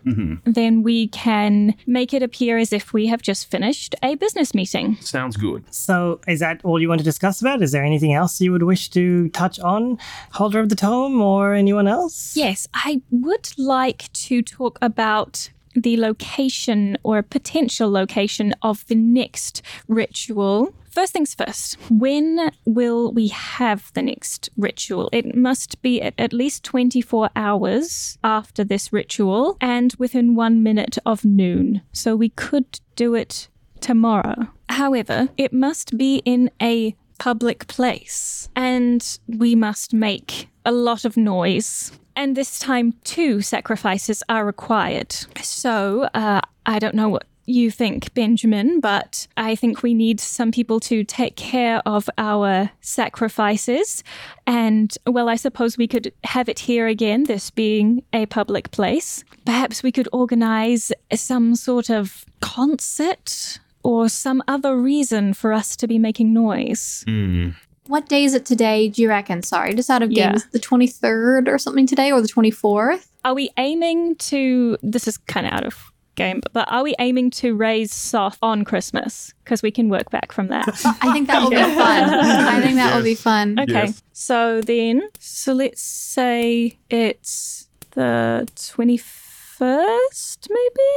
then 0.59 0.81
we 0.81 1.07
can 1.09 1.75
make 1.85 2.15
it 2.15 2.23
appear 2.23 2.57
as 2.57 2.73
if 2.73 2.93
we 2.93 3.05
have 3.11 3.21
just 3.21 3.51
finished 3.51 3.93
a 4.01 4.15
business 4.15 4.55
meeting. 4.55 4.97
Sounds 5.01 5.37
good. 5.37 5.61
So, 5.71 6.19
is 6.27 6.39
that 6.39 6.61
all 6.63 6.81
you 6.81 6.89
want 6.89 6.99
to 6.99 7.05
discuss 7.05 7.41
about? 7.41 7.61
Is 7.61 7.71
there 7.73 7.83
anything 7.83 8.13
else 8.13 8.41
you 8.41 8.51
would 8.51 8.63
wish 8.63 8.89
to 8.89 9.29
touch 9.29 9.59
on, 9.59 9.99
Holder 10.31 10.59
of 10.59 10.69
the 10.69 10.75
Tome, 10.75 11.21
or 11.21 11.53
anyone 11.53 11.87
else? 11.87 12.35
Yes, 12.35 12.67
I 12.73 13.01
would 13.11 13.47
like 13.59 14.11
to 14.13 14.41
talk 14.41 14.79
about 14.81 15.51
the 15.75 15.97
location 15.97 16.97
or 17.03 17.21
potential 17.21 17.89
location 17.91 18.53
of 18.61 18.85
the 18.87 18.95
next 18.95 19.61
ritual. 19.87 20.73
First 20.93 21.13
things 21.13 21.33
first, 21.33 21.79
when 21.89 22.51
will 22.65 23.11
we 23.11 23.29
have 23.29 23.91
the 23.95 24.03
next 24.03 24.51
ritual? 24.55 25.09
It 25.11 25.35
must 25.35 25.81
be 25.81 25.99
at, 25.99 26.31
least 26.31 26.63
24 26.65 27.31
hours 27.35 28.19
after 28.23 28.63
this 28.63 28.93
ritual 28.93 29.57
and 29.59 29.95
within 29.97 30.35
one 30.35 30.61
minute 30.61 30.99
of 31.03 31.25
noon. 31.25 31.81
So 31.93 32.15
we 32.15 32.29
could 32.29 32.79
do 32.95 33.15
it 33.15 33.47
tomorrow. 33.79 34.49
However, 34.69 35.29
it 35.35 35.51
must 35.51 35.97
be 35.97 36.21
in 36.25 36.51
a 36.61 36.95
public 37.17 37.65
place 37.65 38.49
and 38.55 39.17
we 39.27 39.55
must 39.55 39.95
make 39.95 40.47
a 40.63 40.71
lot 40.71 41.05
of 41.05 41.17
noise. 41.17 41.91
And 42.15 42.37
this 42.37 42.59
time, 42.59 42.93
two 43.03 43.41
sacrifices 43.41 44.21
are 44.29 44.45
required. 44.45 45.15
So, 45.41 46.03
uh, 46.13 46.41
I 46.67 46.77
don't 46.77 46.95
know 46.95 47.09
what 47.09 47.25
you 47.45 47.69
think, 47.71 48.13
Benjamin, 48.13 48.79
but 48.79 49.27
I 49.37 49.55
think 49.55 49.83
we 49.83 49.93
need 49.93 50.19
some 50.19 50.51
people 50.51 50.79
to 50.81 51.03
take 51.03 51.35
care 51.35 51.81
of 51.85 52.09
our 52.17 52.71
sacrifices. 52.81 54.03
And, 54.47 54.95
well, 55.05 55.29
I 55.29 55.35
suppose 55.35 55.77
we 55.77 55.87
could 55.87 56.13
have 56.23 56.49
it 56.49 56.59
here 56.59 56.87
again, 56.87 57.23
this 57.25 57.49
being 57.51 58.03
a 58.13 58.25
public 58.25 58.71
place. 58.71 59.23
Perhaps 59.45 59.83
we 59.83 59.91
could 59.91 60.07
organize 60.13 60.91
some 61.13 61.55
sort 61.55 61.89
of 61.89 62.25
concert 62.41 63.59
or 63.83 64.07
some 64.09 64.41
other 64.47 64.77
reason 64.77 65.33
for 65.33 65.51
us 65.53 65.75
to 65.75 65.87
be 65.87 65.99
making 65.99 66.33
noise. 66.33 67.03
Hmm. 67.07 67.49
What 67.87 68.07
day 68.07 68.23
is 68.23 68.33
it 68.33 68.45
today, 68.45 68.87
do 68.87 69.01
you 69.01 69.09
reckon? 69.09 69.43
Sorry, 69.43 69.73
just 69.73 69.89
out 69.89 70.01
of 70.01 70.11
Yeah. 70.11 70.27
game. 70.27 70.35
Is 70.35 70.45
it 70.45 70.51
the 70.53 70.59
23rd 70.59 71.49
or 71.49 71.57
something 71.57 71.85
today 71.85 72.11
or 72.13 72.21
the 72.21 72.29
24th? 72.29 73.07
Are 73.25 73.33
we 73.33 73.49
aiming 73.57 74.15
to? 74.15 74.77
This 74.81 75.05
is 75.07 75.17
kind 75.17 75.45
of 75.45 75.51
out 75.53 75.65
of 75.65 75.91
game, 76.15 76.41
but 76.53 76.71
are 76.71 76.83
we 76.83 76.93
aiming 76.99 77.29
to 77.31 77.55
raise 77.55 77.91
Soth 77.93 78.37
on 78.41 78.63
Christmas? 78.63 79.33
Because 79.43 79.61
we 79.61 79.71
can 79.71 79.89
work 79.89 80.09
back 80.09 80.31
from 80.31 80.47
that. 80.47 80.67
I 81.01 81.11
think 81.13 81.27
that 81.27 81.41
will 81.41 81.49
be 81.49 81.55
fun. 81.57 82.03
I 82.09 82.61
think 82.61 82.75
that 82.75 82.95
will 82.95 83.03
be 83.03 83.15
fun. 83.15 83.59
Okay. 83.59 83.73
Yes. 83.73 84.03
So 84.13 84.61
then, 84.61 85.09
so 85.19 85.53
let's 85.53 85.81
say 85.81 86.77
it's 86.89 87.67
the 87.91 88.47
21st, 88.55 90.47
maybe? 90.49 90.89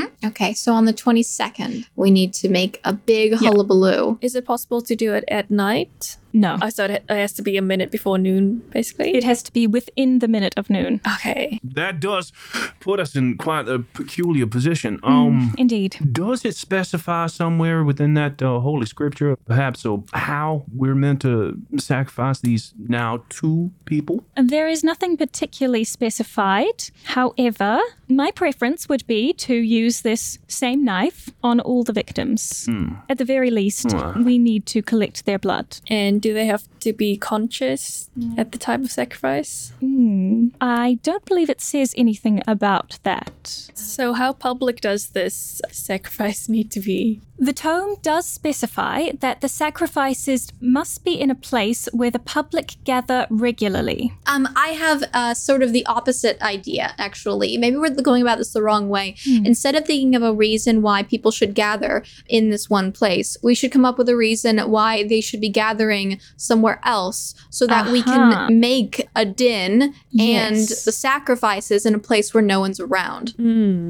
Mhm. 0.00 0.10
Okay, 0.26 0.52
so 0.54 0.72
on 0.72 0.84
the 0.86 0.92
22nd, 0.92 1.84
we 1.96 2.10
need 2.10 2.32
to 2.34 2.48
make 2.48 2.80
a 2.84 2.92
big 2.92 3.34
hullabaloo. 3.34 4.18
Is 4.20 4.34
it 4.34 4.44
possible 4.44 4.80
to 4.82 4.96
do 4.96 5.12
it 5.14 5.24
at 5.28 5.50
night? 5.50 6.16
No. 6.44 6.52
I 6.66 6.70
thought 6.76 6.90
it 6.96 7.02
it 7.08 7.18
has 7.24 7.32
to 7.34 7.42
be 7.42 7.56
a 7.58 7.62
minute 7.72 7.90
before 7.90 8.18
noon, 8.18 8.62
basically. 8.72 9.10
It 9.18 9.24
has 9.24 9.42
to 9.42 9.52
be 9.52 9.66
within 9.78 10.18
the 10.18 10.28
minute 10.28 10.54
of 10.60 10.68
noon. 10.70 11.00
okay. 11.14 11.58
That 11.76 11.94
does 12.00 12.32
put 12.80 13.00
us 13.00 13.16
in 13.16 13.36
quite 13.46 13.66
a 13.68 13.78
peculiar 14.00 14.46
position. 14.56 14.98
Um, 15.02 15.54
Indeed. 15.58 15.92
does 16.12 16.44
it 16.44 16.56
specify 16.56 17.26
somewhere 17.28 17.84
within 17.84 18.14
that 18.14 18.42
uh, 18.42 18.60
holy 18.60 18.86
scripture, 18.86 19.36
perhaps, 19.46 19.84
uh, 19.86 19.96
how 20.12 20.64
we're 20.80 20.94
meant 20.94 21.20
to 21.22 21.34
sacrifice 21.78 22.40
these 22.40 22.74
now 22.88 23.22
two 23.28 23.70
people? 23.84 24.16
There 24.54 24.68
is 24.74 24.82
nothing 24.84 25.16
particularly 25.16 25.84
specified. 25.84 26.90
However, 27.04 27.80
my 28.08 28.30
preference 28.30 28.88
would 28.88 29.06
be 29.06 29.32
to 29.32 29.54
use 29.54 30.02
this 30.02 30.38
same 30.48 30.84
knife 30.84 31.30
on 31.42 31.60
all 31.60 31.82
the 31.84 31.92
victims. 31.92 32.68
At 33.08 33.18
the 33.18 33.24
very 33.24 33.50
least, 33.50 33.86
Ah. 33.94 34.12
we 34.24 34.38
need 34.38 34.66
to 34.74 34.82
collect 34.82 35.24
their 35.24 35.38
blood. 35.38 35.66
And 35.88 36.25
do 36.26 36.34
they 36.34 36.46
have 36.46 36.62
to 36.86 36.92
be 36.92 37.16
conscious 37.16 38.08
at 38.38 38.52
the 38.52 38.58
time 38.58 38.84
of 38.84 38.92
sacrifice? 38.92 39.72
Hmm. 39.80 40.48
I 40.60 41.00
don't 41.02 41.24
believe 41.24 41.50
it 41.50 41.60
says 41.60 41.92
anything 41.96 42.42
about 42.46 43.00
that. 43.02 43.70
So, 43.74 44.12
how 44.12 44.32
public 44.32 44.80
does 44.80 45.08
this 45.08 45.60
sacrifice 45.70 46.48
need 46.54 46.70
to 46.72 46.80
be? 46.80 47.20
The 47.38 47.52
tome 47.52 47.96
does 48.00 48.24
specify 48.24 49.10
that 49.20 49.42
the 49.42 49.48
sacrifices 49.48 50.52
must 50.58 51.04
be 51.04 51.20
in 51.20 51.30
a 51.30 51.34
place 51.34 51.86
where 51.92 52.10
the 52.10 52.18
public 52.18 52.76
gather 52.84 53.26
regularly. 53.28 54.14
Um, 54.26 54.48
I 54.56 54.68
have 54.68 55.04
uh, 55.12 55.34
sort 55.34 55.62
of 55.62 55.74
the 55.74 55.84
opposite 55.84 56.40
idea, 56.40 56.94
actually. 56.96 57.58
Maybe 57.58 57.76
we're 57.76 57.90
going 57.90 58.22
about 58.22 58.38
this 58.38 58.54
the 58.54 58.62
wrong 58.62 58.88
way. 58.88 59.16
Instead 59.26 59.74
of 59.74 59.84
thinking 59.84 60.14
of 60.14 60.22
a 60.22 60.32
reason 60.32 60.80
why 60.80 61.02
people 61.02 61.30
should 61.30 61.54
gather 61.54 62.04
in 62.26 62.48
this 62.48 62.70
one 62.70 62.90
place, 62.90 63.36
we 63.42 63.54
should 63.54 63.72
come 63.72 63.84
up 63.84 63.98
with 63.98 64.08
a 64.08 64.16
reason 64.16 64.58
why 64.70 65.04
they 65.04 65.20
should 65.20 65.40
be 65.40 65.50
gathering 65.50 66.18
somewhere 66.36 66.75
else 66.84 67.34
so 67.50 67.66
that 67.66 67.90
we 67.90 68.02
can 68.02 68.58
make 68.60 69.08
a 69.16 69.24
din 69.24 69.94
and 70.18 70.56
the 70.56 70.92
sacrifices 70.92 71.84
in 71.86 71.94
a 71.94 71.98
place 71.98 72.32
where 72.34 72.42
no 72.42 72.60
one's 72.60 72.80
around, 72.80 73.34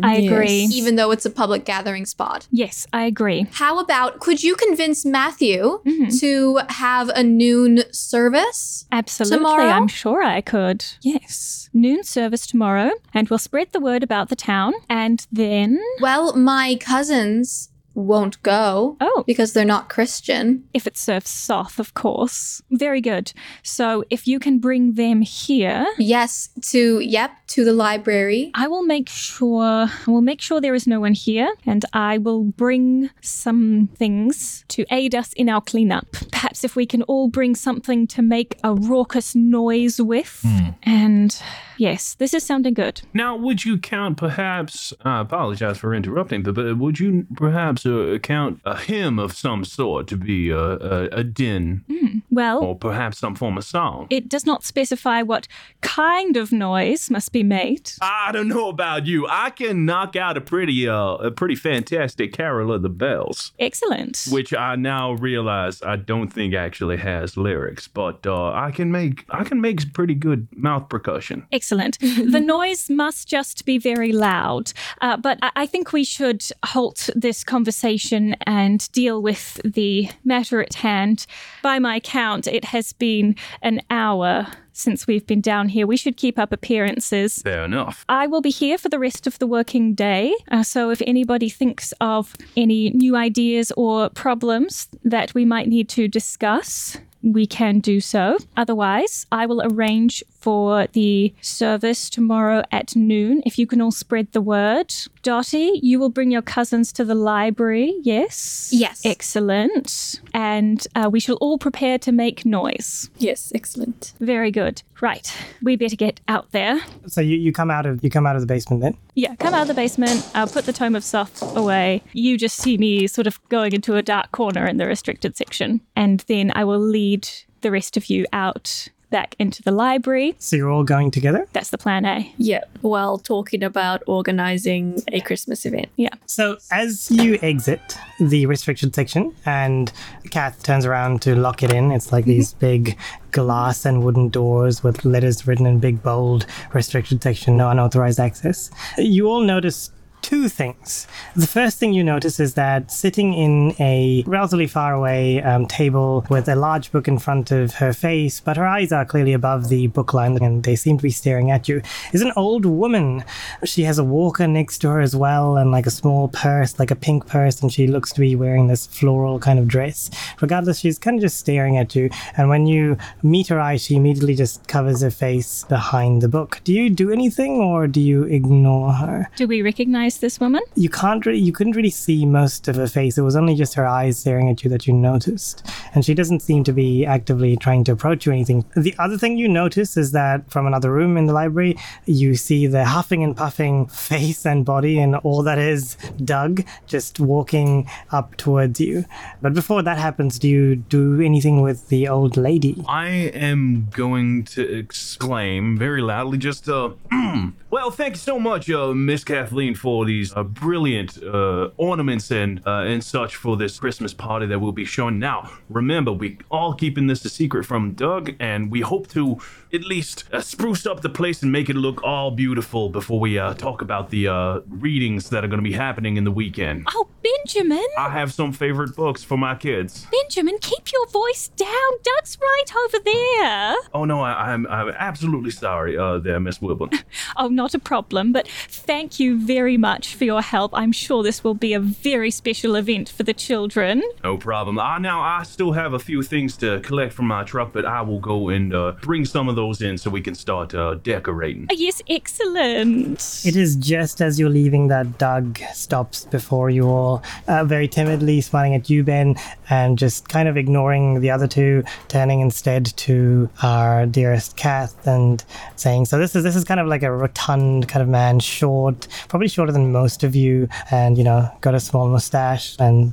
I 0.03 0.16
agree. 0.16 0.68
even 0.72 0.97
though 0.97 1.11
it's 1.11 1.26
a 1.26 1.30
public 1.30 1.64
gathering 1.64 2.07
spot. 2.07 2.47
Yes, 2.51 2.87
I 2.93 3.05
agree. 3.05 3.47
How 3.53 3.78
about 3.78 4.20
could 4.20 4.43
you 4.43 4.55
convince 4.57 5.05
Matthew 5.05 5.80
Mhm. 5.84 6.20
to 6.20 6.61
have 6.68 7.09
a 7.11 7.22
noon 7.22 7.82
service? 7.93 8.87
Absolutely, 8.93 9.39
Tomorrow? 9.39 9.64
I'm 9.70 9.89
sure 9.89 10.22
I 10.22 10.41
could. 10.41 10.84
Yes. 11.03 11.68
Noon 11.72 12.03
service 12.05 12.47
tomorrow, 12.47 12.91
and 13.12 13.28
we'll 13.28 13.39
spread 13.39 13.68
the 13.72 13.80
word 13.80 14.03
about 14.03 14.28
the 14.28 14.37
town. 14.37 14.72
And 14.89 15.26
then, 15.30 15.78
Well, 16.01 16.34
my 16.37 16.76
cousins 16.80 17.68
won't 17.97 18.40
go 18.42 18.97
oh, 19.01 19.24
because 19.26 19.53
they're 19.53 19.64
not 19.64 19.88
Christian. 19.88 20.64
if 20.74 20.86
it 20.86 20.97
serves 20.97 21.30
Soth, 21.30 21.78
of 21.78 21.94
course. 21.94 22.62
Very 22.70 23.01
good. 23.01 23.32
So 23.62 24.05
if 24.11 24.26
you 24.28 24.38
can 24.38 24.59
bring 24.59 24.94
them 24.94 25.22
here, 25.22 25.86
Yes, 25.99 26.51
to 26.70 27.01
yep, 27.01 27.32
to 27.49 27.64
the 27.64 27.72
library. 27.72 28.51
I 28.55 28.68
will 28.68 28.82
make 28.84 29.09
sure 29.09 29.64
I 30.07 30.11
will 30.11 30.20
make 30.20 30.40
sure 30.40 30.61
there 30.61 30.74
is 30.74 30.86
no 30.86 31.01
one 31.01 31.14
here, 31.14 31.49
and 31.64 31.84
I 31.92 32.18
will 32.18 32.44
bring 32.44 33.11
some 33.22 33.88
things 33.97 34.64
to 34.68 34.84
aid 34.90 35.14
us 35.14 35.32
in 35.32 35.49
our 35.49 35.61
cleanup. 35.61 36.07
Perhaps 36.30 36.64
if 36.64 36.76
we 36.76 36.86
can 36.86 37.03
all 37.03 37.28
bring 37.28 37.55
something 37.55 38.07
to 38.09 38.22
make 38.22 38.59
a 38.62 38.74
raucous 38.74 39.34
noise 39.34 40.01
with. 40.01 40.40
Hmm. 40.42 40.68
And 40.82 41.42
yes, 41.77 42.14
this 42.14 42.35
is 42.35 42.43
sounding 42.45 42.74
good. 42.74 43.03
Now, 43.14 43.37
would 43.37 43.64
you 43.64 43.79
count 43.79 44.16
perhaps, 44.16 44.93
I 45.05 45.20
apologize 45.20 45.79
for 45.79 45.95
interrupting, 45.95 46.43
but, 46.43 46.55
but 46.55 46.77
would 46.79 46.99
you 46.99 47.27
perhaps 47.37 47.85
uh, 47.87 48.18
count 48.22 48.61
a 48.64 48.77
hymn 48.79 49.18
of 49.18 49.33
some 49.33 49.64
sort 49.64 50.07
to 50.09 50.16
be 50.16 50.51
a, 50.51 50.59
a, 50.59 51.05
a 51.09 51.24
din 51.24 51.85
Well, 52.31 52.62
or 52.62 52.77
perhaps 52.77 53.18
some 53.18 53.35
form 53.35 53.57
of 53.59 53.64
song? 53.64 54.07
it 54.11 54.29
does 54.29 54.47
not 54.47 54.64
specify 54.64 55.22
what 55.22 55.47
kind 55.81 56.37
of 56.37 56.53
noise 56.53 57.11
must 57.11 57.33
be 57.33 57.43
made. 57.43 57.91
I 58.01 58.33
don't 58.33 58.49
know 58.49 58.68
about 58.68 59.07
you. 59.07 59.27
I 59.29 59.51
can 59.51 59.85
knock 59.85 60.16
out 60.16 60.37
a 60.37 60.41
pretty, 60.41 60.89
uh, 60.89 61.14
a 61.16 61.31
pretty 61.31 61.55
fantastic 61.55 62.33
Carol 62.33 62.72
of 62.72 62.83
the 62.83 62.89
Bells, 62.89 63.53
Excellent. 63.59 64.27
which 64.31 64.53
I 64.55 64.77
now 64.77 65.12
realize 65.12 65.83
I 65.83 65.97
don't 65.97 66.29
think 66.33 66.55
actually 66.55 66.97
has 66.99 67.37
lyrics, 67.37 67.89
but 67.89 68.27
uh, 68.27 68.53
I 68.53 68.70
can 68.70 68.91
make, 68.91 69.24
I 69.31 69.45
can 69.45 69.61
make 69.61 69.93
pretty 69.93 70.14
good 70.14 70.49
mouth 70.57 70.89
percussion. 70.89 71.47
Excellent. 71.53 71.65
The 72.00 72.40
noise 72.40 72.88
must 72.90 73.28
just 73.28 73.64
be 73.64 73.78
very 73.78 74.12
loud. 74.12 74.72
Uh, 75.00 75.16
but 75.16 75.38
I-, 75.42 75.52
I 75.56 75.66
think 75.66 75.92
we 75.92 76.04
should 76.04 76.44
halt 76.64 77.10
this 77.14 77.44
conversation 77.44 78.34
and 78.46 78.90
deal 78.92 79.20
with 79.22 79.60
the 79.64 80.08
matter 80.24 80.60
at 80.62 80.74
hand. 80.74 81.26
By 81.62 81.78
my 81.78 82.00
count, 82.00 82.46
it 82.46 82.66
has 82.66 82.92
been 82.92 83.36
an 83.62 83.80
hour 83.90 84.46
since 84.76 85.06
we've 85.06 85.26
been 85.26 85.40
down 85.40 85.70
here. 85.70 85.86
We 85.86 85.96
should 85.96 86.16
keep 86.16 86.38
up 86.38 86.52
appearances. 86.52 87.40
Fair 87.42 87.64
enough. 87.64 88.04
I 88.08 88.26
will 88.26 88.42
be 88.42 88.50
here 88.50 88.76
for 88.76 88.90
the 88.90 88.98
rest 88.98 89.26
of 89.26 89.38
the 89.38 89.46
working 89.46 89.94
day. 89.94 90.34
Uh, 90.50 90.62
so 90.62 90.90
if 90.90 91.00
anybody 91.06 91.48
thinks 91.48 91.94
of 92.00 92.36
any 92.56 92.90
new 92.90 93.16
ideas 93.16 93.72
or 93.76 94.10
problems 94.10 94.88
that 95.02 95.32
we 95.34 95.46
might 95.46 95.68
need 95.68 95.88
to 95.90 96.08
discuss, 96.08 96.98
we 97.22 97.46
can 97.46 97.80
do 97.80 98.00
so. 98.00 98.38
Otherwise, 98.56 99.26
I 99.32 99.46
will 99.46 99.62
arrange 99.62 100.22
for 100.30 100.86
the 100.92 101.34
service 101.40 102.08
tomorrow 102.08 102.62
at 102.70 102.94
noon. 102.94 103.42
If 103.44 103.58
you 103.58 103.66
can 103.66 103.80
all 103.80 103.90
spread 103.90 104.32
the 104.32 104.40
word 104.40 104.92
Dottie, 105.27 105.81
you 105.83 105.99
will 105.99 106.09
bring 106.09 106.31
your 106.31 106.41
cousins 106.41 106.93
to 106.93 107.05
the 107.05 107.16
library, 107.16 107.93
yes? 108.05 108.70
Yes. 108.72 109.05
Excellent. 109.05 110.20
And 110.33 110.87
uh, 110.95 111.11
we 111.11 111.18
shall 111.18 111.35
all 111.41 111.59
prepare 111.59 111.99
to 111.99 112.12
make 112.12 112.47
noise. 112.47 113.11
Yes, 113.18 113.51
excellent. 113.53 114.12
Very 114.20 114.53
good. 114.53 114.85
Right. 115.01 115.37
We 115.61 115.74
better 115.74 115.97
get 115.97 116.20
out 116.29 116.53
there. 116.53 116.81
So 117.09 117.20
you, 117.20 117.37
you 117.39 117.53
come 117.53 117.72
out 117.72 117.87
of 117.87 118.05
you 118.05 118.09
come 118.09 118.24
out 118.24 118.37
of 118.37 118.41
the 118.41 118.47
basement 118.47 118.83
then. 118.83 118.97
Yeah, 119.16 119.35
come 119.35 119.53
out 119.53 119.62
of 119.62 119.68
the 119.68 119.74
basement. 119.74 120.24
I'll 120.33 120.47
put 120.47 120.64
the 120.64 120.72
Tome 120.72 120.95
of 120.95 121.03
Soth 121.03 121.43
away. 121.57 122.05
You 122.12 122.39
just 122.39 122.59
see 122.59 122.79
me 122.79 123.09
sort 123.09 123.27
of 123.27 123.41
going 123.49 123.72
into 123.72 123.97
a 123.97 124.03
dark 124.03 124.31
corner 124.31 124.64
in 124.64 124.77
the 124.77 124.87
restricted 124.87 125.37
section. 125.37 125.81
And 125.97 126.20
then 126.29 126.53
I 126.55 126.62
will 126.62 126.79
lead 126.79 127.29
the 127.62 127.72
rest 127.72 127.97
of 127.97 128.09
you 128.09 128.27
out 128.33 128.87
back 129.16 129.34
into 129.38 129.62
the 129.62 129.70
library. 129.70 130.34
So 130.38 130.56
you're 130.56 130.68
all 130.70 130.84
going 130.84 131.10
together. 131.10 131.48
That's 131.54 131.70
the 131.70 131.78
plan 131.78 132.04
A. 132.04 132.30
Yeah, 132.36 132.64
while 132.82 133.16
talking 133.16 133.62
about 133.62 134.02
organizing 134.06 135.02
a 135.10 135.20
Christmas 135.22 135.64
event. 135.64 135.88
Yeah. 135.96 136.10
So 136.26 136.58
as 136.70 137.10
you 137.10 137.38
exit 137.40 137.96
the 138.20 138.44
restricted 138.44 138.94
section, 138.94 139.34
and 139.46 139.90
Kath 140.30 140.62
turns 140.62 140.84
around 140.84 141.22
to 141.22 141.34
lock 141.34 141.62
it 141.62 141.70
in, 141.72 141.92
it's 141.92 142.12
like 142.12 142.26
these 142.26 142.50
mm-hmm. 142.50 142.60
big 142.60 142.98
glass 143.30 143.86
and 143.86 144.04
wooden 144.04 144.28
doors 144.28 144.82
with 144.82 145.04
letters 145.06 145.46
written 145.46 145.64
in 145.64 145.78
big 145.78 146.02
bold 146.02 146.44
restricted 146.74 147.22
section, 147.22 147.56
no 147.56 147.70
unauthorized 147.70 148.20
access. 148.20 148.70
You 148.98 149.28
all 149.28 149.40
notice 149.40 149.90
two 150.27 150.49
things. 150.49 151.07
The 151.37 151.47
first 151.47 151.79
thing 151.79 151.93
you 151.93 152.03
notice 152.03 152.41
is 152.41 152.55
that 152.55 152.91
sitting 152.91 153.33
in 153.33 153.77
a 153.79 154.24
relatively 154.27 154.66
far 154.66 154.93
away 154.93 155.41
um, 155.41 155.66
table 155.66 156.27
with 156.29 156.49
a 156.49 156.57
large 156.57 156.91
book 156.91 157.07
in 157.07 157.20
front 157.20 157.53
of 157.53 157.74
her 157.74 157.93
face, 157.93 158.41
but 158.41 158.57
her 158.57 158.66
eyes 158.66 158.91
are 158.91 159.05
clearly 159.05 159.35
above 159.35 159.68
the 159.68 159.87
book 159.87 160.12
line 160.14 160.37
and 160.43 160.64
they 160.64 160.74
seem 160.74 160.97
to 160.99 161.03
be 161.05 161.11
staring 161.11 161.53
at 161.53 161.68
you, 161.68 161.81
is 162.12 162.22
an 162.22 162.33
old 162.35 162.66
woman. 162.66 163.22
She 163.64 163.85
has 163.85 163.99
a 163.99 164.05
walker 164.05 164.49
next 164.49 164.79
to 164.79 164.89
her 164.89 165.01
as 165.01 165.14
well 165.14 165.59
and 165.59 165.70
like 165.70 165.87
a 165.87 165.93
small 165.93 166.27
purse, 166.27 166.77
like 166.81 166.91
a 166.91 166.97
pink 166.97 167.29
purse, 167.29 167.62
and 167.62 167.72
she 167.72 167.87
looks 167.87 168.12
to 168.14 168.20
be 168.20 168.35
wearing 168.35 168.66
this 168.66 168.85
floral 168.85 169.39
kind 169.39 169.61
of 169.61 169.68
dress. 169.68 170.11
Regardless, 170.41 170.81
she's 170.81 170.99
kind 170.99 171.18
of 171.18 171.22
just 171.22 171.39
staring 171.39 171.77
at 171.77 171.95
you. 171.95 172.11
And 172.37 172.49
when 172.49 172.66
you 172.66 172.99
meet 173.22 173.47
her 173.47 173.61
eye, 173.61 173.77
she 173.77 173.95
immediately 173.95 174.35
just 174.35 174.66
covers 174.66 175.03
her 175.03 175.11
face 175.12 175.62
behind 175.68 176.20
the 176.20 176.29
book. 176.29 176.61
Do 176.64 176.72
you 176.72 176.91
do 176.91 177.12
anything 177.12 177.61
or 177.61 177.87
do 177.87 178.01
you 178.01 178.24
ignore 178.24 178.93
her? 178.93 179.31
Do 179.37 179.47
we 179.47 179.62
recognize 179.62 180.15
this 180.18 180.40
woman? 180.40 180.62
you 180.74 180.88
can't 180.88 181.24
really 181.26 181.38
you 181.38 181.52
couldn't 181.52 181.74
really 181.76 181.90
see 181.90 182.24
most 182.24 182.68
of 182.68 182.76
her 182.76 182.86
face. 182.86 183.18
It 183.18 183.22
was 183.22 183.36
only 183.36 183.54
just 183.54 183.74
her 183.74 183.86
eyes 183.86 184.18
staring 184.18 184.48
at 184.50 184.62
you 184.62 184.70
that 184.70 184.86
you 184.86 184.92
noticed. 184.92 185.66
And 185.94 186.04
she 186.04 186.14
doesn't 186.14 186.40
seem 186.40 186.64
to 186.64 186.72
be 186.72 187.06
actively 187.06 187.56
trying 187.56 187.84
to 187.84 187.92
approach 187.92 188.26
you 188.26 188.32
or 188.32 188.34
anything. 188.34 188.64
The 188.76 188.94
other 188.98 189.18
thing 189.18 189.36
you 189.36 189.48
notice 189.48 189.96
is 189.96 190.12
that 190.12 190.50
from 190.50 190.66
another 190.66 190.92
room 190.92 191.16
in 191.16 191.26
the 191.26 191.32
library 191.32 191.76
you 192.04 192.34
see 192.34 192.66
the 192.66 192.84
huffing 192.84 193.22
and 193.22 193.36
puffing 193.36 193.86
face 193.86 194.44
and 194.46 194.64
body 194.64 194.98
and 194.98 195.16
all 195.16 195.42
that 195.42 195.58
is 195.58 195.96
doug 196.24 196.64
just 196.86 197.20
walking 197.20 197.88
up 198.12 198.36
towards 198.36 198.80
you. 198.80 199.04
But 199.42 199.54
before 199.54 199.82
that 199.82 199.98
happens 199.98 200.38
do 200.38 200.48
you 200.48 200.76
do 200.76 201.20
anything 201.20 201.62
with 201.62 201.88
the 201.88 202.08
old 202.08 202.36
lady? 202.36 202.84
I 202.88 203.08
am 203.08 203.88
going 203.90 204.44
to 204.44 204.62
exclaim 204.62 205.78
very 205.78 206.02
loudly, 206.02 206.38
just, 206.38 206.68
uh, 206.68 206.90
well, 207.70 207.90
thank 207.90 208.14
you 208.14 208.20
so 208.20 208.38
much, 208.38 208.70
uh, 208.70 208.92
Miss 208.92 209.24
Kathleen, 209.24 209.74
for 209.74 210.05
these 210.07 210.34
uh, 210.34 210.42
brilliant 210.42 211.22
uh, 211.22 211.70
ornaments 211.76 212.30
and 212.30 212.62
uh, 212.66 212.84
and 212.86 213.02
such 213.04 213.36
for 213.36 213.57
this 213.57 213.78
Christmas 213.78 214.14
party 214.14 214.46
that 214.46 214.61
we'll 214.61 214.72
be 214.72 214.84
showing. 214.84 215.18
Now, 215.18 215.50
remember, 215.68 216.12
we 216.12 216.38
all 216.50 216.74
keeping 216.74 217.07
this 217.07 217.24
a 217.24 217.28
secret 217.28 217.64
from 217.64 217.92
Doug, 217.92 218.34
and 218.40 218.70
we 218.70 218.80
hope 218.80 219.09
to 219.09 219.38
at 219.72 219.82
least 219.84 220.24
uh, 220.32 220.40
spruce 220.40 220.86
up 220.86 221.02
the 221.02 221.09
place 221.09 221.42
and 221.42 221.52
make 221.52 221.68
it 221.68 221.76
look 221.76 222.02
all 222.02 222.30
beautiful 222.30 222.88
before 222.88 223.20
we 223.20 223.38
uh, 223.38 223.54
talk 223.54 223.82
about 223.82 224.11
the 224.11 224.28
uh, 224.28 224.61
readings 224.68 225.30
that 225.30 225.44
are 225.44 225.48
going 225.48 225.62
to 225.62 225.68
be 225.68 225.74
happening 225.74 226.16
in 226.16 226.24
the 226.24 226.30
weekend. 226.30 226.86
Oh, 226.94 227.09
Benjamin! 227.22 227.86
I 227.98 228.11
have 228.11 228.32
some 228.32 228.52
favorite 228.52 228.94
books 228.96 229.22
for 229.24 229.36
my 229.36 229.54
kids. 229.54 230.07
Benjamin, 230.11 230.59
keep 230.61 230.92
your 230.92 231.07
voice 231.09 231.48
down. 231.57 231.90
Doug's 232.02 232.38
right 232.40 232.72
over 232.84 232.98
there. 233.04 233.74
Oh 233.92 234.04
no, 234.04 234.20
I, 234.20 234.52
I'm 234.52 234.66
I'm 234.68 234.88
absolutely 234.90 235.50
sorry, 235.50 235.98
uh, 235.98 236.18
there, 236.18 236.40
Miss 236.40 236.61
Wilburn. 236.61 236.90
Oh, 237.38 237.48
not 237.48 237.74
a 237.74 237.78
problem, 237.78 238.32
but 238.32 238.48
thank 238.68 239.18
you 239.18 239.38
very 239.44 239.76
much 239.76 239.86
for 239.95 240.24
your 240.24 240.43
help. 240.43 240.72
I'm 240.74 240.93
sure 240.93 241.22
this 241.22 241.45
will 241.45 241.55
be 241.55 241.72
a 241.72 241.78
very 241.80 242.30
special 242.30 242.74
event 242.74 243.09
for 243.09 243.22
the 243.22 243.32
children. 243.32 244.03
No 244.24 244.37
problem. 244.37 244.78
Uh, 244.78 244.99
now, 244.99 245.20
I 245.20 245.45
still 245.45 245.72
have 245.72 245.93
a 245.93 245.99
few 245.99 246.22
things 246.22 246.57
to 246.59 246.80
collect 246.80 247.12
from 247.12 247.26
my 247.26 247.45
truck, 247.45 247.72
but 247.72 247.84
I 247.84 248.03
will 248.03 248.18
go 248.18 248.49
and 248.49 248.74
uh, 248.74 248.93
bring 249.01 249.24
some 249.24 249.49
of 249.49 249.55
those 249.55 249.80
in 249.82 249.97
so 249.97 250.11
we 250.11 250.20
can 250.20 250.34
start 250.34 250.74
uh, 250.74 250.95
decorating. 250.95 251.68
Oh, 251.70 251.76
yes, 251.76 252.03
excellent. 252.09 253.43
It 253.45 253.55
is 253.55 253.76
just 253.76 254.20
as 254.20 254.41
you're 254.41 254.51
leaving 254.51 254.89
that 254.89 255.18
Doug 255.18 255.61
stops 255.72 256.24
before 256.24 256.68
you 256.68 256.89
all, 256.89 257.22
uh, 257.47 257.64
very 257.64 257.87
timidly 257.87 258.41
smiling 258.41 258.74
at 258.74 258.91
you, 258.91 259.05
Ben, 259.05 259.37
and 259.70 259.99
just 259.99 260.28
kind 260.28 260.49
of 260.49 260.57
ignoring 260.57 261.20
the 261.20 261.30
other 261.30 261.47
two, 261.47 261.84
turning 262.09 262.41
instead 262.41 262.87
to 262.97 263.49
our 263.62 264.07
dearest 264.07 264.57
Kath 264.57 265.07
and 265.07 265.45
saying, 265.76 266.07
"So 266.07 266.18
this 266.18 266.34
is 266.34 266.43
this 266.43 266.57
is 266.57 266.64
kind 266.64 266.80
of 266.80 266.89
like 266.89 267.03
a 267.05 267.12
rotund 267.12 267.89
kind 267.89 268.03
of 268.03 268.09
man, 268.09 268.41
short, 268.41 269.07
probably 269.28 269.49
shorter 269.49 269.76
than 269.77 269.93
most 269.93 270.24
of 270.24 270.35
you, 270.35 270.68
and 270.91 271.16
you 271.18 271.24
know, 271.24 271.51
got 271.61 271.74
a 271.74 271.81
small 271.81 272.09
mustache 272.09 272.77
and 272.79 273.12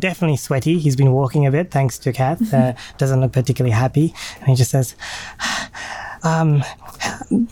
definitely 0.00 0.36
sweaty. 0.36 0.78
He's 0.78 0.96
been 0.96 1.12
walking 1.12 1.46
a 1.46 1.50
bit, 1.50 1.70
thanks 1.70 1.98
to 1.98 2.12
Kath. 2.12 2.42
Uh, 2.54 2.72
doesn't 2.98 3.20
look 3.20 3.32
particularly 3.32 3.72
happy, 3.72 4.14
and 4.38 4.48
he 4.48 4.54
just 4.54 4.70
says." 4.70 4.94
Um, 6.24 6.64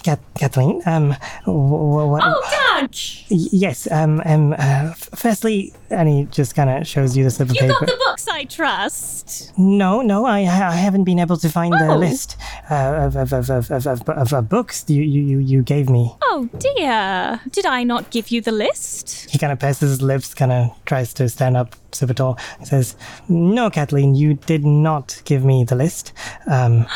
Kathleen, 0.02 0.80
um, 0.86 1.10
what? 1.44 2.22
Oh, 2.24 2.78
Doug! 2.80 2.90
Yes. 3.28 3.90
Um. 3.90 4.22
Um. 4.24 4.54
Uh, 4.58 4.92
firstly, 4.94 5.72
and 5.90 6.08
he 6.08 6.24
just 6.30 6.54
kind 6.54 6.70
of 6.70 6.86
shows 6.86 7.16
you 7.16 7.24
the 7.24 7.30
slip 7.30 7.50
of 7.50 7.54
You 7.56 7.60
paper. 7.62 7.74
got 7.80 7.86
the 7.88 8.00
books 8.04 8.26
I 8.28 8.44
trust. 8.44 9.52
no, 9.58 10.00
no, 10.00 10.24
I, 10.24 10.38
I 10.40 10.44
haven't 10.76 11.04
been 11.04 11.18
able 11.18 11.36
to 11.38 11.48
find 11.48 11.72
the 11.74 11.88
Oh. 11.92 11.96
list 11.96 12.36
uh, 12.70 12.74
of, 13.06 13.16
of, 13.16 13.32
of, 13.32 13.50
of, 13.50 13.70
of, 13.70 13.86
of, 13.86 14.08
of, 14.08 14.32
of 14.32 14.48
books 14.48 14.84
you, 14.88 15.02
you, 15.02 15.22
you- 15.22 15.38
you 15.38 15.62
gave 15.62 15.90
me. 15.90 16.14
Oh, 16.22 16.48
dear. 16.58 17.40
Did 17.50 17.66
I 17.66 17.82
not 17.84 18.10
give 18.10 18.28
you 18.30 18.40
the 18.40 18.52
list? 18.52 19.30
He 19.30 19.38
kind 19.38 19.52
of 19.52 19.58
purses 19.58 19.90
his 19.90 20.02
lips, 20.02 20.32
kind 20.34 20.52
of 20.52 20.70
tries 20.86 21.12
to 21.14 21.28
stand 21.28 21.56
up 21.56 21.76
super 21.94 22.14
says, 22.62 22.96
"No, 23.28 23.70
Kathleen, 23.70 24.14
you 24.14 24.34
did 24.34 24.64
not 24.64 25.20
give 25.24 25.44
me 25.44 25.64
the 25.64 25.74
list. 25.74 26.12
Um, 26.50 26.86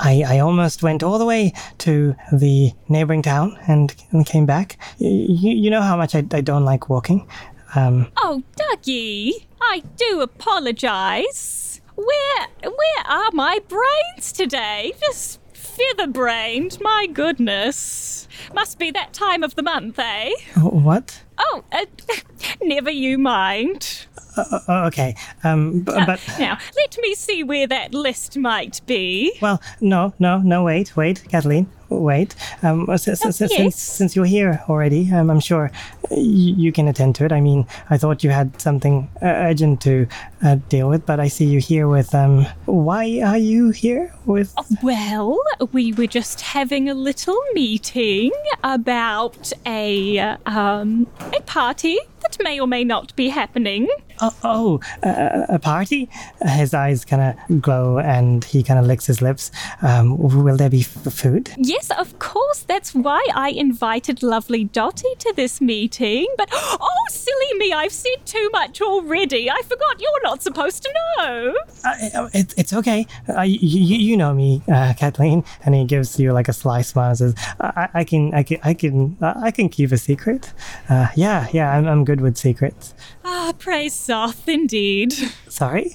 I, 0.00 0.24
I 0.26 0.38
almost 0.40 0.82
went 0.82 1.02
all 1.02 1.18
the 1.18 1.24
way 1.26 1.52
to 1.78 2.14
the 2.32 2.72
neighboring 2.88 3.22
town 3.22 3.58
and, 3.68 3.94
and 4.10 4.24
came 4.26 4.46
back. 4.46 4.78
Y- 5.00 5.26
You, 5.28 5.52
you 5.54 5.70
know 5.70 5.82
how 5.82 5.96
much 5.96 6.14
I, 6.14 6.24
I 6.32 6.40
don't 6.40 6.64
like 6.64 6.88
walking. 6.88 7.26
Um, 7.74 8.08
Oh, 8.16 8.42
Dougie, 8.56 9.46
I 9.60 9.82
do 9.96 10.20
apologize. 10.22 11.80
Where 11.94 12.46
where 12.62 13.06
are 13.06 13.30
my 13.32 13.58
brains 13.68 14.32
today? 14.32 14.92
Just 15.00 15.40
feather 15.54 16.06
brained, 16.06 16.78
my 16.80 17.06
goodness. 17.12 18.28
Must 18.54 18.78
be 18.78 18.90
that 18.92 19.12
time 19.12 19.42
of 19.42 19.54
the 19.54 19.62
month, 19.62 19.98
eh? 19.98 20.30
what? 20.56 21.22
Oh, 21.38 21.64
uh, 21.72 21.84
never 22.62 22.90
you 22.90 23.18
mind. 23.18 24.06
Oh, 24.36 24.84
okay. 24.86 25.14
Um, 25.44 25.80
b- 25.80 25.92
but 26.06 26.20
Now, 26.38 26.58
let 26.76 26.96
me 27.00 27.14
see 27.14 27.42
where 27.42 27.66
that 27.66 27.94
list 27.94 28.36
might 28.36 28.80
be. 28.86 29.32
well, 29.40 29.60
no, 29.80 30.12
no, 30.18 30.38
no. 30.38 30.64
Wait, 30.64 30.96
wait, 30.96 31.22
Kathleen, 31.30 31.66
wait. 31.88 32.34
Um, 32.62 32.88
s- 32.90 33.08
s- 33.08 33.24
s- 33.24 33.40
yes. 33.40 33.56
since 33.56 33.76
since 33.76 34.16
you're 34.16 34.24
here 34.26 34.62
already, 34.68 35.10
um, 35.12 35.30
I'm 35.30 35.40
sure 35.40 35.70
y- 36.10 36.16
you 36.18 36.72
can 36.72 36.88
attend 36.88 37.14
to 37.16 37.24
it. 37.24 37.32
I 37.32 37.40
mean, 37.40 37.66
I 37.90 37.96
thought 37.98 38.22
you 38.24 38.30
had 38.30 38.60
something 38.60 39.08
uh, 39.22 39.26
urgent 39.26 39.80
to 39.82 40.06
uh, 40.44 40.56
deal 40.68 40.88
with, 40.88 41.06
but 41.06 41.18
I 41.20 41.28
see 41.28 41.46
you 41.46 41.60
here 41.60 41.88
with 41.88 42.14
um. 42.14 42.46
Why 42.66 43.20
are 43.24 43.38
you 43.38 43.70
here 43.70 44.12
with? 44.26 44.52
Well, 44.82 45.38
we 45.72 45.92
were 45.92 46.06
just 46.08 46.40
having 46.40 46.88
a 46.90 46.94
little 46.94 47.40
meeting 47.54 48.32
about 48.64 49.52
a 49.64 50.18
um 50.46 51.06
a 51.32 51.40
party 51.42 51.96
that 52.22 52.36
may 52.42 52.58
or 52.60 52.66
may 52.66 52.84
not 52.84 53.14
be 53.16 53.28
happening. 53.28 53.86
Oh, 54.20 54.34
oh 54.42 54.80
uh, 55.02 55.46
a 55.48 55.58
party? 55.58 56.08
His 56.42 56.74
eyes 56.74 57.04
kind 57.04 57.36
of 57.50 57.60
glow, 57.60 57.98
and 57.98 58.44
he 58.44 58.62
kind 58.62 58.78
of 58.78 58.86
licks 58.86 59.06
his 59.06 59.20
lips. 59.20 59.50
Um, 59.82 60.16
will 60.18 60.56
there 60.56 60.70
be 60.70 60.80
f- 60.80 61.12
food? 61.12 61.50
Yes, 61.56 61.90
of 61.90 62.18
course. 62.18 62.62
That's 62.62 62.94
why 62.94 63.26
I 63.34 63.50
invited 63.50 64.22
lovely 64.22 64.64
Dottie 64.64 65.14
to 65.18 65.32
this 65.36 65.60
meeting. 65.60 66.26
But 66.36 66.48
oh, 66.52 67.06
silly 67.08 67.58
me, 67.58 67.72
I've 67.72 67.92
said 67.92 68.24
too 68.24 68.48
much 68.52 68.80
already. 68.80 69.50
I 69.50 69.60
forgot 69.62 70.00
you're 70.00 70.22
not 70.22 70.42
supposed 70.42 70.82
to 70.82 70.92
know. 71.18 71.54
Uh, 71.84 72.28
it, 72.32 72.54
it's 72.56 72.72
okay. 72.72 73.06
Uh, 73.28 73.42
you, 73.42 73.58
you, 73.60 74.16
know 74.16 74.34
me, 74.34 74.62
uh, 74.68 74.94
Kathleen. 74.98 75.44
And 75.64 75.74
he 75.74 75.84
gives 75.84 76.18
you 76.18 76.32
like 76.32 76.48
a 76.48 76.52
sly 76.52 76.82
smile 76.82 77.10
and 77.10 77.18
says, 77.18 77.34
I, 77.60 77.88
I 77.94 78.04
can, 78.04 78.34
I 78.34 78.42
can, 78.42 78.58
I 78.62 78.74
can, 78.74 79.16
uh, 79.20 79.34
I 79.42 79.50
can 79.50 79.68
keep 79.68 79.92
a 79.92 79.98
secret. 79.98 80.52
Uh, 80.88 81.08
yeah, 81.16 81.48
yeah, 81.52 81.70
I'm, 81.70 81.86
I'm 81.86 82.04
good 82.04 82.20
with 82.20 82.36
secrets. 82.36 82.94
Ah, 83.24 83.52
praise 83.58 83.92
Soth, 84.06 84.48
indeed. 84.48 85.12
Sorry? 85.48 85.90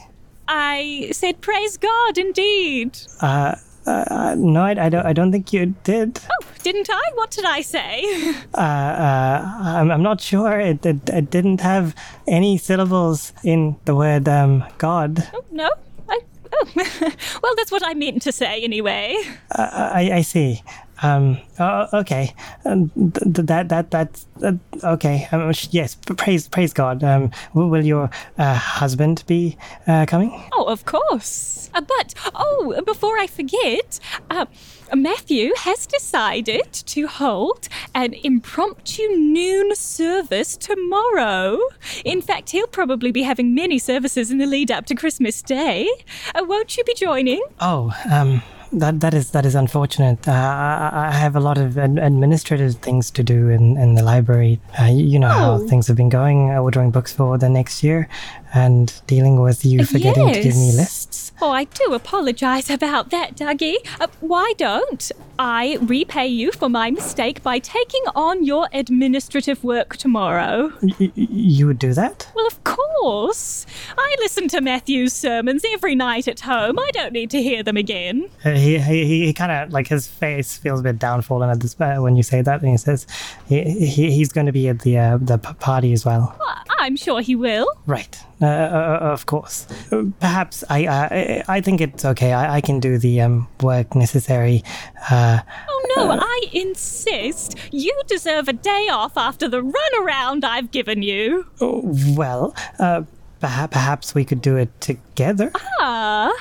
I 0.46 1.12
said 1.14 1.40
praise 1.40 1.78
God, 1.78 2.18
indeed. 2.18 3.00
Uh, 3.22 3.56
uh, 3.86 4.36
no, 4.38 4.64
I, 4.64 4.72
I 4.72 4.90
don't, 4.90 5.06
I 5.06 5.14
don't 5.14 5.32
think 5.32 5.54
you 5.54 5.76
did. 5.86 6.20
Oh, 6.30 6.46
didn't 6.62 6.90
I? 6.92 7.02
What 7.16 7.32
did 7.32 7.46
I 7.46 7.62
say? 7.62 8.04
Uh, 8.54 8.60
uh, 8.60 9.60
I'm, 9.62 9.90
I'm 9.90 10.04
not 10.04 10.20
sure. 10.20 10.60
It, 10.60 10.86
it, 10.86 11.10
it 11.10 11.30
didn't 11.30 11.62
have 11.62 11.96
any 12.28 12.58
syllables 12.58 13.32
in 13.46 13.78
the 13.86 13.96
word 13.96 14.28
um, 14.28 14.66
God. 14.78 15.26
Oh, 15.34 15.46
no? 15.50 15.70
I, 16.10 16.20
oh. 16.52 16.68
well, 17.42 17.56
that's 17.56 17.72
what 17.72 17.82
I 17.86 17.94
meant 17.94 18.24
to 18.24 18.34
say 18.34 18.62
anyway. 18.62 19.16
I, 19.52 20.12
I 20.16 20.22
see. 20.22 20.62
Um, 21.04 21.40
oh, 21.60 21.88
okay. 21.94 22.34
Um, 22.66 22.90
th- 22.90 23.36
th- 23.36 23.48
that 23.48 23.70
that 23.70 23.92
that's 23.92 24.26
uh, 24.44 24.54
okay. 24.84 25.28
Um, 25.32 25.52
sh- 25.54 25.70
yes, 25.72 25.96
praise 25.96 26.48
praise 26.48 26.74
God. 26.74 27.04
Um, 27.04 27.32
will 27.54 27.86
your 27.86 28.10
uh, 28.38 28.54
husband 28.56 29.24
be 29.28 29.58
uh, 29.88 30.06
coming? 30.06 30.32
Oh, 30.54 30.66
of 30.66 30.86
course. 30.86 31.70
Uh, 31.74 31.82
but, 31.82 32.14
oh, 32.36 32.82
before 32.86 33.18
I 33.18 33.28
forget, 33.28 34.00
uh, 34.30 34.46
Matthew 34.94 35.54
has 35.58 35.86
decided 35.86 36.74
to 36.74 37.08
hold 37.08 37.70
an 37.96 38.14
impromptu 38.14 39.08
noon 39.16 39.74
service 39.76 40.58
tomorrow. 40.58 41.60
In 42.04 42.22
fact, 42.22 42.50
he'll 42.50 42.68
probably 42.68 43.12
be 43.12 43.24
having 43.24 43.56
many 43.56 43.80
services 43.80 44.32
in 44.32 44.38
the 44.38 44.46
lead 44.46 44.70
up 44.70 44.86
to 44.88 44.96
Christmas 44.96 45.42
Day. 45.42 45.90
Uh, 46.36 46.44
won't 46.46 46.76
you 46.78 46.84
be 46.84 46.94
joining? 46.94 47.42
Oh, 47.62 47.94
um, 48.10 48.44
that 48.74 49.00
that 49.02 49.14
is 49.14 49.32
that 49.32 49.46
is 49.46 49.56
unfortunate. 49.56 50.28
Uh, 50.28 50.32
I, 50.32 51.08
I 51.08 51.12
have 51.12 51.36
a 51.36 51.40
lot 51.40 51.58
of 51.58 51.78
ad- 51.78 52.00
administrative 52.00 52.76
things 52.76 53.12
to 53.12 53.24
do 53.24 53.50
in, 53.50 53.78
in 53.78 53.96
the 53.96 54.04
library. 54.04 54.60
Uh, 54.80 54.86
you, 54.86 55.06
you 55.06 55.20
know 55.20 55.30
how 55.30 55.52
Oh. 55.54 55.68
things 55.68 55.88
have 55.88 55.98
been 55.98 56.10
going, 56.10 56.50
uh, 56.52 56.62
ordering 56.62 56.92
books 56.92 57.12
for 57.14 57.38
the 57.38 57.50
next 57.50 57.84
year, 57.84 58.08
and 58.54 58.94
dealing 59.08 59.42
with 59.42 59.66
you 59.66 59.84
forgetting 59.86 60.28
to 60.34 60.42
give 60.42 60.56
me 60.56 60.68
yes. 60.72 60.78
lists. 60.78 61.21
Oh, 61.44 61.50
I 61.52 61.64
do 61.64 61.94
apologize 61.94 62.70
about 62.70 63.10
that, 63.10 63.36
Dougie. 63.36 63.76
Uh, 64.00 64.08
why 64.20 64.54
don't 64.58 65.12
I 65.40 65.78
repay 65.82 66.28
you 66.28 66.52
for 66.52 66.70
my 66.70 66.92
mistake 66.92 67.42
by 67.42 67.58
taking 67.58 68.04
on 68.14 68.46
your 68.46 68.68
administrative 68.74 69.64
work 69.64 69.98
tomorrow? 69.98 70.72
Y- 71.00 71.12
you 71.16 71.66
would 71.66 71.80
do 71.80 71.94
that? 71.96 72.32
Well, 72.36 72.46
of 72.46 72.64
course. 72.64 73.66
I 73.98 74.16
listen 74.20 74.50
to 74.50 74.62
Matthew's 74.62 75.14
sermons 75.14 75.64
every 75.74 75.96
night 75.96 76.28
at 76.28 76.42
home. 76.42 76.78
I 76.78 76.92
don't 76.94 77.12
need 77.14 77.32
to 77.32 77.42
hear 77.42 77.64
them 77.64 77.76
again. 77.78 78.30
Uh, 78.46 78.52
he 78.52 78.78
he, 78.78 79.26
he 79.26 79.34
kind 79.34 79.52
of 79.52 79.74
like 79.74 79.88
his 79.88 80.06
face 80.06 80.56
feels 80.58 80.80
a 80.82 80.84
bit 80.84 81.00
downfallen 81.00 81.50
at 81.50 81.60
this 81.60 81.76
uh, 81.82 81.96
when 81.98 82.16
you 82.16 82.24
say 82.24 82.44
that, 82.44 82.62
and 82.62 82.70
he 82.70 82.78
says 82.78 83.08
he, 83.48 83.64
he 83.64 84.12
he's 84.12 84.32
going 84.32 84.46
to 84.46 84.52
be 84.52 84.68
at 84.70 84.80
the 84.82 84.98
uh, 85.00 85.18
the 85.20 85.40
p- 85.40 85.54
party 85.56 85.92
as 85.94 86.06
well. 86.06 86.36
Well, 86.40 86.58
I'm 86.78 86.96
sure 86.96 87.22
he 87.22 87.36
will. 87.36 87.68
Right, 87.88 88.20
uh, 88.42 88.46
uh, 88.46 89.00
of 89.14 89.26
course. 89.26 89.68
Uh, 89.92 90.04
Perhaps 90.20 90.64
I 90.70 90.86
uh, 90.88 91.08
I 91.12 91.44
I 91.58 91.62
think 91.62 91.82
it's 91.82 92.04
okay. 92.06 92.34
I, 92.34 92.58
I 92.58 92.62
can 92.62 92.80
do 92.80 92.98
the 92.98 93.22
um, 93.22 93.48
work 93.62 93.96
necessary. 93.96 94.64
Uh, 95.10 95.40
Oh 95.70 95.82
no, 95.96 96.12
I 96.22 96.42
insist. 96.54 97.56
You 97.72 97.94
deserve 98.08 98.48
a 98.48 98.54
day 98.54 98.88
off 98.92 99.18
after 99.18 99.48
the 99.50 99.62
runaround 99.62 100.44
I've 100.44 100.72
given 100.72 101.02
you. 101.04 101.46
well, 101.60 102.56
uh, 102.80 103.04
perhaps 103.40 103.74
perhaps 103.74 104.16
we 104.16 104.24
could 104.26 104.42
do 104.42 104.56
it 104.58 104.70
together. 104.82 105.52
Ah, 105.80 106.32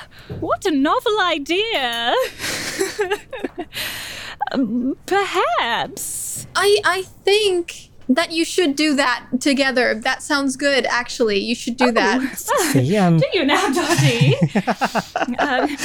what 0.41 0.65
a 0.67 0.71
novel 0.71 1.21
idea. 1.21 2.15
Um, 4.53 4.97
Perhaps. 5.07 6.47
I 6.57 6.81
I 6.85 7.03
think 7.25 7.90
that 8.15 8.33
you 8.33 8.45
should 8.45 8.75
do 8.77 8.95
that 8.97 9.25
together. 9.41 9.95
That 9.95 10.23
sounds 10.23 10.57
good. 10.57 10.85
Actually, 10.87 11.39
you 11.39 11.55
should 11.55 11.77
do 11.77 11.93
that. 11.93 12.37
See, 12.73 12.97
um, 12.97 13.19
Do 13.19 13.27
you 13.33 13.45
now, 13.45 13.71
Dottie? 13.71 14.37
um, 15.39 15.77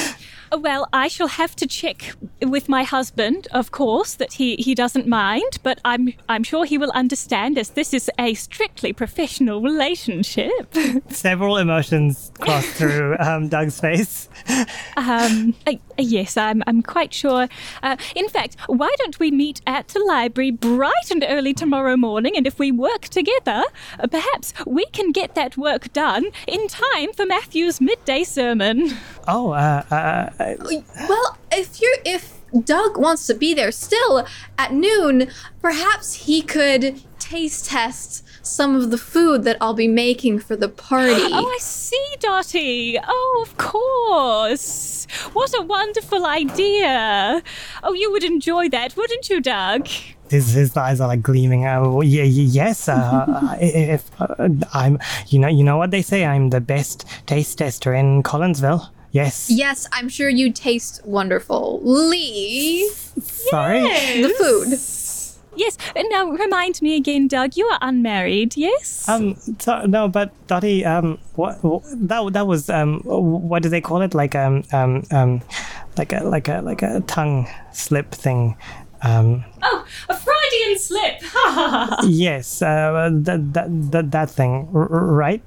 well, 0.52 0.88
I 0.92 1.08
shall 1.08 1.28
have 1.28 1.56
to 1.56 1.66
check 1.66 2.14
with 2.42 2.68
my 2.68 2.82
husband, 2.82 3.48
of 3.52 3.70
course, 3.70 4.14
that 4.14 4.34
he, 4.34 4.56
he 4.56 4.74
doesn't 4.74 5.06
mind, 5.06 5.58
but 5.62 5.80
I'm 5.84 6.12
I'm 6.28 6.44
sure 6.44 6.64
he 6.64 6.78
will 6.78 6.90
understand 6.92 7.58
as 7.58 7.70
this 7.70 7.92
is 7.92 8.10
a 8.18 8.34
strictly 8.34 8.92
professional 8.92 9.60
relationship. 9.60 10.74
several 11.08 11.56
emotions 11.56 12.32
cross 12.38 12.66
through 12.66 13.16
um, 13.20 13.48
Doug's 13.48 13.80
face. 13.80 14.28
Um, 14.96 15.54
uh, 15.66 15.74
yes, 15.98 16.36
I'm, 16.36 16.62
I'm 16.66 16.82
quite 16.82 17.12
sure. 17.12 17.48
Uh, 17.82 17.96
in 18.14 18.28
fact, 18.28 18.56
why 18.66 18.92
don't 18.98 19.18
we 19.18 19.30
meet 19.30 19.60
at 19.66 19.88
the 19.88 20.00
library 20.00 20.50
bright 20.50 21.10
and 21.10 21.24
early 21.28 21.54
tomorrow 21.54 21.96
morning? 21.96 22.36
And 22.36 22.46
if 22.46 22.58
we 22.58 22.72
work 22.72 23.02
together, 23.02 23.64
uh, 23.98 24.06
perhaps 24.06 24.52
we 24.66 24.86
can 24.86 25.12
get 25.12 25.34
that 25.34 25.56
work 25.56 25.92
done 25.92 26.26
in 26.46 26.68
time 26.68 27.12
for 27.12 27.26
Matthew's 27.26 27.80
midday 27.80 28.24
sermon. 28.24 28.96
Oh, 29.28 29.50
uh, 29.50 29.82
uh, 29.90 30.35
well, 30.38 31.38
if 31.52 31.80
you're 31.80 31.96
if 32.04 32.34
Doug 32.64 32.96
wants 32.98 33.26
to 33.26 33.34
be 33.34 33.54
there 33.54 33.72
still 33.72 34.26
at 34.58 34.72
noon, 34.72 35.28
perhaps 35.60 36.14
he 36.26 36.42
could 36.42 37.00
taste 37.18 37.66
test 37.66 38.22
some 38.46 38.76
of 38.76 38.90
the 38.92 38.98
food 38.98 39.42
that 39.42 39.56
I'll 39.60 39.74
be 39.74 39.88
making 39.88 40.38
for 40.38 40.54
the 40.56 40.68
party. 40.68 41.12
Oh, 41.32 41.46
I 41.52 41.58
see, 41.60 42.06
Dottie. 42.20 42.98
Oh, 43.04 43.44
of 43.44 43.56
course. 43.56 45.06
What 45.32 45.52
a 45.58 45.62
wonderful 45.62 46.24
idea. 46.24 47.42
Oh, 47.82 47.92
you 47.94 48.12
would 48.12 48.22
enjoy 48.24 48.68
that, 48.68 48.96
wouldn't 48.96 49.28
you, 49.28 49.40
Doug? 49.40 49.88
his, 50.30 50.52
his 50.52 50.76
eyes 50.76 51.00
are 51.00 51.08
like 51.08 51.22
gleaming. 51.22 51.66
Uh, 51.66 51.80
well, 51.82 51.92
y- 51.98 52.04
y- 52.04 52.50
yes, 52.60 52.88
uh, 52.88 53.56
if 53.60 54.08
uh, 54.20 54.48
I'm, 54.72 54.98
you 55.28 55.38
know, 55.38 55.48
you 55.48 55.64
know 55.64 55.76
what 55.76 55.90
they 55.90 56.02
say. 56.02 56.24
I'm 56.24 56.50
the 56.50 56.60
best 56.60 57.04
taste 57.26 57.58
tester 57.58 57.94
in 57.94 58.22
Collinsville. 58.22 58.88
Yes. 59.16 59.48
Yes, 59.50 59.86
I'm 59.96 60.08
sure 60.08 60.28
you 60.28 60.52
taste 60.52 61.00
wonderful. 61.06 61.80
Lee, 61.82 62.88
Sorry. 63.50 63.80
the 64.22 64.28
food. 64.38 64.68
Yes, 65.58 65.78
and 65.96 66.04
now 66.10 66.28
remind 66.28 66.82
me 66.82 66.96
again, 67.00 67.28
Doug, 67.28 67.56
you 67.56 67.64
are 67.72 67.78
unmarried, 67.80 68.58
yes? 68.58 69.08
Um. 69.08 69.36
So, 69.58 69.86
no, 69.88 70.06
but 70.06 70.28
Dottie. 70.48 70.84
Um. 70.84 71.16
What? 71.34 71.64
what- 71.64 71.82
That. 72.08 72.32
That 72.34 72.46
was. 72.46 72.68
Um. 72.68 73.00
What 73.04 73.62
do 73.62 73.70
they 73.70 73.80
call 73.80 74.02
it? 74.02 74.12
Like 74.12 74.34
um. 74.36 74.64
Um. 74.72 75.02
Um. 75.10 75.40
Like 75.96 76.12
a. 76.12 76.20
Like 76.28 76.48
a. 76.52 76.60
Like 76.60 76.82
a 76.82 77.00
tongue 77.08 77.48
slip 77.72 78.12
thing. 78.12 78.54
Um. 79.00 79.44
oh, 79.62 79.86
a 80.10 80.14
Freudian 80.14 80.78
slip. 80.78 81.16
Yes. 82.04 82.60
Uh. 82.60 83.08
That. 83.24 83.40
That. 83.54 83.68
That. 83.92 84.10
That 84.12 84.28
thing. 84.30 84.68
r- 84.74 84.92
r- 84.92 85.06
Right. 85.24 85.40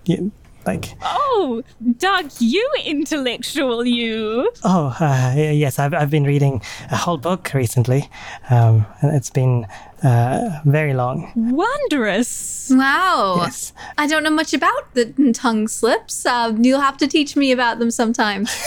Y- 0.66 0.74
Like. 0.74 0.96
oh, 1.02 1.64
Doug, 1.98 2.32
you 2.40 2.68
intellectual, 2.86 3.86
you. 3.86 4.52
Oh. 4.64 4.96
Uh, 5.00 5.34
yes. 5.36 5.80
I've. 5.80 5.94
I've 5.94 6.10
been 6.10 6.24
reading 6.26 6.62
a 6.92 6.98
whole 6.98 7.18
book 7.18 7.52
recently. 7.54 8.10
Um. 8.50 8.86
And 9.02 9.16
it's 9.16 9.30
been. 9.30 9.66
Uh. 10.04 10.60
Very 10.66 10.94
long. 10.94 11.32
Wondrous. 11.36 12.72
Wow. 12.74 13.38
Yes. 13.42 13.74
I 13.98 14.08
don't 14.08 14.24
know 14.24 14.30
much 14.30 14.54
about 14.54 14.94
the 14.94 15.32
tongue 15.34 15.68
slips. 15.68 16.26
Uh, 16.26 16.54
you'll 16.60 16.80
have 16.82 16.98
to 16.98 17.08
teach 17.08 17.36
me 17.36 17.52
about 17.52 17.80
them 17.80 17.92
sometime. 17.92 18.46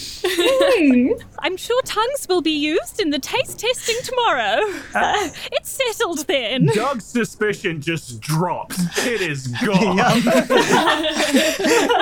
I'm 1.40 1.56
sure 1.56 1.80
tongues 1.82 2.26
will 2.28 2.42
be 2.42 2.50
used 2.52 3.00
in 3.00 3.10
the 3.10 3.18
taste 3.18 3.58
testing 3.58 3.96
tomorrow. 4.04 4.60
Uh, 4.92 5.28
it's 5.52 5.70
settled 5.70 6.26
then. 6.26 6.66
Doug's 6.66 7.04
suspicion 7.04 7.80
just 7.80 8.20
drops. 8.20 8.76
It 9.06 9.20
is 9.20 9.46
gone. 9.64 9.96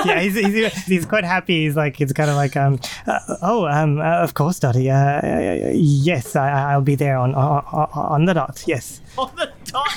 yeah, 0.06 0.20
he's, 0.20 0.34
he's, 0.34 0.72
he's 0.84 1.06
quite 1.06 1.24
happy. 1.24 1.64
He's 1.64 1.76
like, 1.76 2.00
it's 2.00 2.12
kind 2.12 2.30
of 2.30 2.36
like, 2.36 2.56
um, 2.56 2.80
uh, 3.06 3.18
oh, 3.42 3.66
um, 3.66 4.00
uh, 4.00 4.22
of 4.22 4.34
course, 4.34 4.58
Dottie. 4.58 4.90
Uh, 4.90 4.96
uh, 4.96 5.70
yes, 5.74 6.34
I, 6.34 6.72
I'll 6.72 6.80
be 6.80 6.94
there 6.94 7.18
on, 7.18 7.34
on 7.34 7.62
on 7.94 8.24
the 8.24 8.34
dot. 8.34 8.64
Yes. 8.66 9.00
On 9.16 9.30
the 9.36 9.52
dot. 9.64 9.92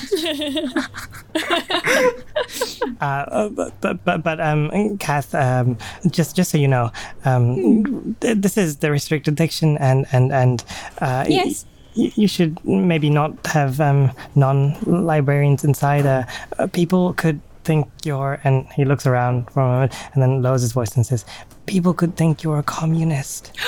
Uh, 3.02 3.26
uh, 3.34 3.48
but 3.80 4.04
but 4.04 4.22
but, 4.22 4.38
um, 4.40 4.70
Kath, 4.98 5.34
um, 5.34 5.76
just 6.08 6.36
just 6.36 6.52
so 6.52 6.58
you 6.58 6.68
know, 6.68 6.90
um, 7.24 8.14
th- 8.20 8.38
this 8.38 8.56
is 8.56 8.76
the 8.76 8.90
restricted 8.92 9.36
section, 9.36 9.76
and 9.78 10.06
and 10.12 10.30
and 10.32 10.62
uh, 11.00 11.24
Yes. 11.28 11.66
y- 11.96 12.12
you 12.14 12.28
should 12.28 12.64
maybe 12.64 13.10
not 13.10 13.32
have 13.48 13.80
um, 13.80 14.12
non-librarians 14.36 15.64
inside. 15.64 16.06
Uh, 16.06 16.22
uh, 16.60 16.68
people 16.68 17.12
could 17.14 17.40
think 17.64 17.88
you're, 18.04 18.38
and 18.44 18.66
he 18.76 18.84
looks 18.84 19.04
around 19.06 19.50
for 19.50 19.60
a 19.62 19.66
moment, 19.66 19.92
and 20.14 20.22
then 20.22 20.40
lowers 20.42 20.62
his 20.62 20.72
voice 20.72 20.94
and 20.94 21.04
says, 21.04 21.24
"People 21.66 21.92
could 21.94 22.14
think 22.16 22.44
you're 22.44 22.58
a 22.60 22.62
communist." 22.78 23.50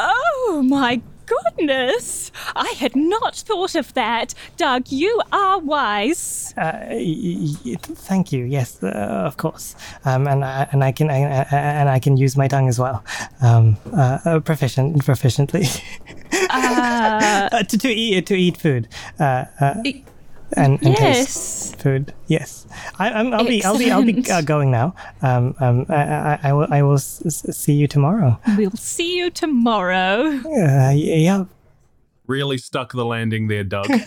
Oh 0.00 0.62
my 0.64 1.00
goodness! 1.28 2.30
I 2.56 2.74
had 2.78 2.94
not 2.96 3.36
thought 3.36 3.74
of 3.74 3.92
that. 3.94 4.34
Doug, 4.56 4.90
you 4.90 5.20
are 5.32 5.58
wise. 5.58 6.54
Uh, 6.56 6.72
y- 6.90 7.54
y- 7.64 7.76
thank 7.80 8.32
you. 8.32 8.44
Yes, 8.44 8.82
uh, 8.82 8.88
of 9.26 9.36
course. 9.36 9.74
Um, 10.04 10.26
and 10.26 10.44
I, 10.44 10.68
and 10.72 10.82
I 10.84 10.92
can 10.92 11.10
I, 11.10 11.20
I- 11.42 11.46
and 11.80 11.88
I 11.88 11.98
can 11.98 12.16
use 12.16 12.36
my 12.36 12.48
tongue 12.48 12.68
as 12.68 12.78
well. 12.78 13.04
Um, 13.42 13.76
uh, 13.92 14.18
uh, 14.24 14.40
proficient 14.40 15.04
proficiently. 15.04 15.66
Uh, 16.50 17.48
uh, 17.52 17.62
to, 17.62 17.78
to 17.78 17.88
eat 17.88 18.26
to 18.26 18.34
eat 18.34 18.56
food. 18.56 18.86
Uh, 19.18 19.44
and, 20.56 20.82
and 20.82 20.96
taste. 20.96 21.76
food. 21.76 22.14
Yes, 22.26 22.66
I, 22.98 23.10
I'm, 23.10 23.32
I'll 23.34 23.44
be, 23.44 23.62
I'll 23.64 23.78
be, 23.78 23.90
I'll 23.90 24.04
be 24.04 24.28
uh, 24.30 24.40
going 24.42 24.70
now. 24.70 24.94
Um, 25.22 25.54
um, 25.60 25.86
I, 25.88 25.94
I, 25.94 26.38
I 26.44 26.52
will, 26.52 26.66
I 26.70 26.82
will 26.82 26.94
s- 26.94 27.22
s- 27.26 27.56
see 27.56 27.74
you 27.74 27.86
tomorrow. 27.86 28.40
We'll 28.56 28.70
see 28.72 29.16
you 29.16 29.30
tomorrow. 29.30 30.40
Uh, 30.44 30.90
yeah. 30.94 31.44
Really 32.26 32.58
stuck 32.58 32.92
the 32.92 33.04
landing 33.06 33.48
there, 33.48 33.64
Doug. 33.64 33.86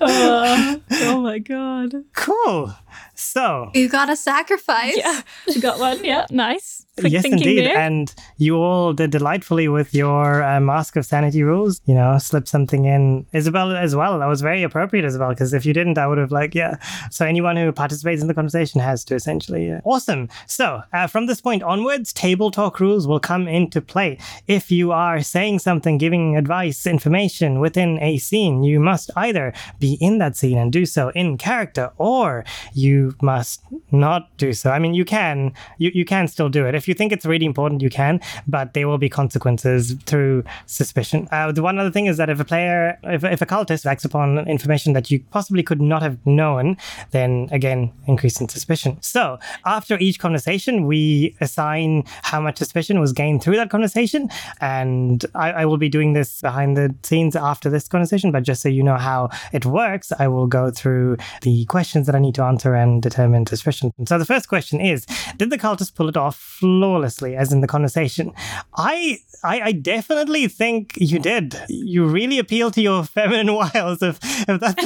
oh, 0.00 0.80
oh 0.92 1.20
my 1.20 1.38
god. 1.38 1.94
Cool. 2.14 2.74
So 3.14 3.70
You 3.74 3.88
got 3.88 4.10
a 4.10 4.16
sacrifice. 4.16 4.96
Yeah, 4.96 5.20
you 5.48 5.60
got 5.60 5.78
one. 5.78 6.04
Yeah, 6.04 6.26
nice. 6.30 6.83
Quick 6.98 7.12
yes, 7.12 7.24
indeed. 7.24 7.66
there. 7.66 7.76
And 7.76 8.14
you 8.36 8.56
all 8.56 8.92
did 8.92 9.10
delightfully 9.10 9.68
with 9.68 9.94
your 9.94 10.42
uh, 10.42 10.60
Mask 10.60 10.96
of 10.96 11.04
Sanity 11.04 11.42
rules. 11.42 11.80
You 11.86 11.94
know, 11.94 12.18
slip 12.18 12.46
something 12.46 12.84
in. 12.84 13.26
Isabel 13.32 13.76
as 13.76 13.96
well. 13.96 14.18
That 14.18 14.26
was 14.26 14.40
very 14.40 14.62
appropriate, 14.62 15.04
Isabel, 15.04 15.30
because 15.30 15.52
if 15.52 15.66
you 15.66 15.72
didn't, 15.72 15.98
I 15.98 16.06
would 16.06 16.18
have, 16.18 16.30
like, 16.30 16.54
yeah. 16.54 16.76
So 17.10 17.26
anyone 17.26 17.56
who 17.56 17.72
participates 17.72 18.22
in 18.22 18.28
the 18.28 18.34
conversation 18.34 18.80
has 18.80 19.04
to 19.04 19.14
essentially. 19.14 19.66
Yeah. 19.66 19.80
Awesome. 19.84 20.28
So 20.46 20.82
uh, 20.92 21.06
from 21.06 21.26
this 21.26 21.40
point 21.40 21.62
onwards, 21.62 22.12
table 22.12 22.50
talk 22.50 22.78
rules 22.78 23.06
will 23.06 23.20
come 23.20 23.48
into 23.48 23.80
play. 23.80 24.18
If 24.46 24.70
you 24.70 24.92
are 24.92 25.20
saying 25.20 25.58
something, 25.58 25.98
giving 25.98 26.36
advice, 26.36 26.86
information 26.86 27.60
within 27.60 27.98
a 28.00 28.18
scene, 28.18 28.62
you 28.62 28.78
must 28.78 29.10
either 29.16 29.52
be 29.78 29.98
in 30.00 30.18
that 30.18 30.36
scene 30.36 30.58
and 30.58 30.72
do 30.72 30.86
so 30.86 31.08
in 31.10 31.38
character, 31.38 31.90
or 31.98 32.44
you 32.72 33.14
must 33.20 33.62
not 33.90 34.36
do 34.36 34.52
so. 34.52 34.70
I 34.70 34.78
mean, 34.78 34.94
you 34.94 35.04
can, 35.04 35.52
you, 35.78 35.90
you 35.92 36.04
can 36.04 36.28
still 36.28 36.48
do 36.48 36.66
it. 36.66 36.74
If 36.74 36.83
you 36.88 36.94
think 36.94 37.12
it's 37.12 37.26
really 37.26 37.46
important, 37.46 37.82
you 37.82 37.90
can, 37.90 38.20
but 38.46 38.74
there 38.74 38.88
will 38.88 38.98
be 38.98 39.08
consequences 39.08 39.94
through 40.06 40.44
suspicion. 40.66 41.28
Uh, 41.30 41.52
the 41.52 41.62
one 41.62 41.78
other 41.78 41.90
thing 41.90 42.06
is 42.06 42.16
that 42.16 42.30
if 42.30 42.40
a 42.40 42.44
player, 42.44 42.98
if, 43.04 43.24
if 43.24 43.40
a 43.42 43.46
cultist 43.46 43.86
acts 43.86 44.04
upon 44.04 44.38
information 44.48 44.92
that 44.92 45.10
you 45.10 45.20
possibly 45.30 45.62
could 45.62 45.80
not 45.80 46.02
have 46.02 46.24
known, 46.26 46.76
then 47.10 47.48
again, 47.52 47.92
increase 48.06 48.40
in 48.40 48.48
suspicion. 48.48 48.98
So 49.00 49.38
after 49.64 49.98
each 49.98 50.18
conversation, 50.18 50.86
we 50.86 51.36
assign 51.40 52.04
how 52.22 52.40
much 52.40 52.58
suspicion 52.58 53.00
was 53.00 53.12
gained 53.12 53.42
through 53.42 53.56
that 53.56 53.70
conversation. 53.70 54.28
And 54.60 55.24
I, 55.34 55.52
I 55.52 55.64
will 55.66 55.78
be 55.78 55.88
doing 55.88 56.12
this 56.12 56.40
behind 56.40 56.76
the 56.76 56.94
scenes 57.02 57.36
after 57.36 57.70
this 57.70 57.88
conversation, 57.88 58.32
but 58.32 58.42
just 58.42 58.62
so 58.62 58.68
you 58.68 58.82
know 58.82 58.96
how 58.96 59.30
it 59.52 59.66
works, 59.66 60.12
I 60.18 60.28
will 60.28 60.46
go 60.46 60.70
through 60.70 61.16
the 61.42 61.64
questions 61.66 62.06
that 62.06 62.14
I 62.14 62.18
need 62.18 62.34
to 62.36 62.42
answer 62.42 62.74
and 62.74 63.02
determine 63.02 63.46
suspicion. 63.46 63.92
So 64.06 64.18
the 64.18 64.24
first 64.24 64.48
question 64.48 64.80
is 64.80 65.06
Did 65.36 65.50
the 65.50 65.58
cultist 65.58 65.94
pull 65.94 66.08
it 66.08 66.16
off 66.16 66.58
flawlessly, 66.74 67.36
as 67.36 67.52
in 67.52 67.60
the 67.60 67.66
conversation? 67.66 68.32
I, 68.76 69.18
I, 69.42 69.60
I 69.60 69.72
definitely 69.72 70.48
think 70.48 70.94
you 70.96 71.18
did. 71.18 71.56
You 71.68 72.06
really 72.06 72.38
appeal 72.38 72.70
to 72.72 72.80
your 72.80 73.04
feminine 73.16 73.54
wiles, 73.54 74.02
if, 74.02 74.18
if 74.48 74.60
that's. 74.60 74.82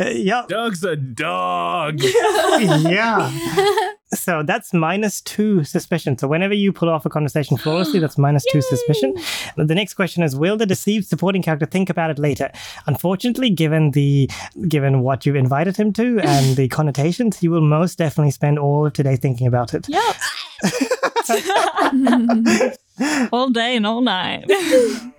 yeah. 0.16 0.44
Doug's 0.48 0.84
a 0.84 0.96
dog. 0.96 2.00
yeah. 2.02 3.92
So 4.14 4.42
that's 4.42 4.72
minus 4.72 5.20
two 5.20 5.64
suspicion. 5.64 6.16
So 6.16 6.28
whenever 6.28 6.54
you 6.54 6.72
pull 6.72 6.88
off 6.88 7.04
a 7.06 7.10
conversation 7.10 7.56
flawlessly, 7.56 7.98
that's 7.98 8.16
minus 8.16 8.44
two 8.52 8.60
suspicion. 8.70 9.14
The 9.56 9.74
next 9.74 9.94
question 9.94 10.22
is: 10.22 10.36
Will 10.36 10.56
the 10.56 10.66
deceived 10.66 11.06
supporting 11.06 11.42
character 11.42 11.66
think 11.66 11.90
about 11.90 12.10
it 12.10 12.18
later? 12.18 12.50
Unfortunately, 12.86 13.50
given 13.50 13.90
the 13.90 14.30
given 14.68 15.00
what 15.00 15.26
you've 15.26 15.36
invited 15.36 15.76
him 15.76 15.92
to 15.94 16.20
and 16.22 16.56
the 16.56 16.68
connotations, 16.68 17.38
he 17.38 17.48
will 17.48 17.60
most 17.60 17.98
definitely 17.98 18.30
spend 18.30 18.58
all 18.58 18.86
of 18.86 18.92
today 18.92 19.16
thinking 19.16 19.46
about 19.46 19.74
it. 19.74 19.88
Yep. 19.88 20.16
all 23.32 23.50
day 23.50 23.76
and 23.76 23.86
all 23.86 24.00
night. 24.00 24.50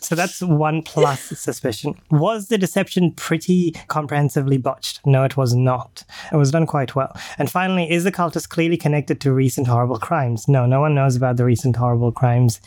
So 0.00 0.14
that's 0.14 0.42
one 0.42 0.82
plus 0.82 1.20
suspicion. 1.22 1.94
Was 2.10 2.48
the 2.48 2.58
deception 2.58 3.12
pretty 3.12 3.72
comprehensively 3.88 4.58
botched? 4.58 5.04
No, 5.06 5.24
it 5.24 5.38
was 5.38 5.54
not. 5.54 6.04
It 6.30 6.36
was 6.36 6.50
done 6.50 6.66
quite 6.66 6.94
well. 6.94 7.16
And 7.38 7.50
finally, 7.50 7.90
is 7.90 8.04
the 8.04 8.12
cultist 8.12 8.50
clearly 8.50 8.76
connected 8.76 9.20
to 9.22 9.32
recent 9.32 9.66
horrible 9.66 9.98
crimes? 9.98 10.48
No, 10.48 10.66
no 10.66 10.80
one 10.80 10.94
knows 10.94 11.16
about 11.16 11.38
the 11.38 11.44
recent 11.46 11.76
horrible 11.76 12.12
crimes 12.12 12.60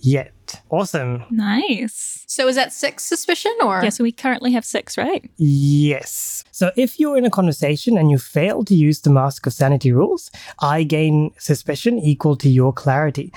yet. 0.00 0.32
Awesome. 0.70 1.24
nice. 1.30 2.24
So 2.28 2.48
is 2.48 2.56
that 2.56 2.72
six 2.72 3.04
suspicion 3.04 3.52
or? 3.62 3.82
Yeah, 3.82 3.90
so 3.90 4.02
we 4.02 4.12
currently 4.12 4.52
have 4.52 4.64
six, 4.64 4.98
right? 4.98 5.28
Yes. 5.36 6.44
So 6.50 6.72
if 6.76 6.98
you're 6.98 7.16
in 7.16 7.24
a 7.24 7.30
conversation 7.30 7.96
and 7.96 8.10
you 8.10 8.18
fail 8.18 8.64
to 8.64 8.74
use 8.74 9.00
the 9.00 9.10
Mask 9.10 9.46
of 9.46 9.52
Sanity 9.52 9.92
rules, 9.92 10.30
I 10.58 10.82
gain 10.82 11.32
suspicion 11.38 11.98
equal 11.98 12.34
to 12.36 12.48
your 12.48 12.72
clarity. 12.72 13.32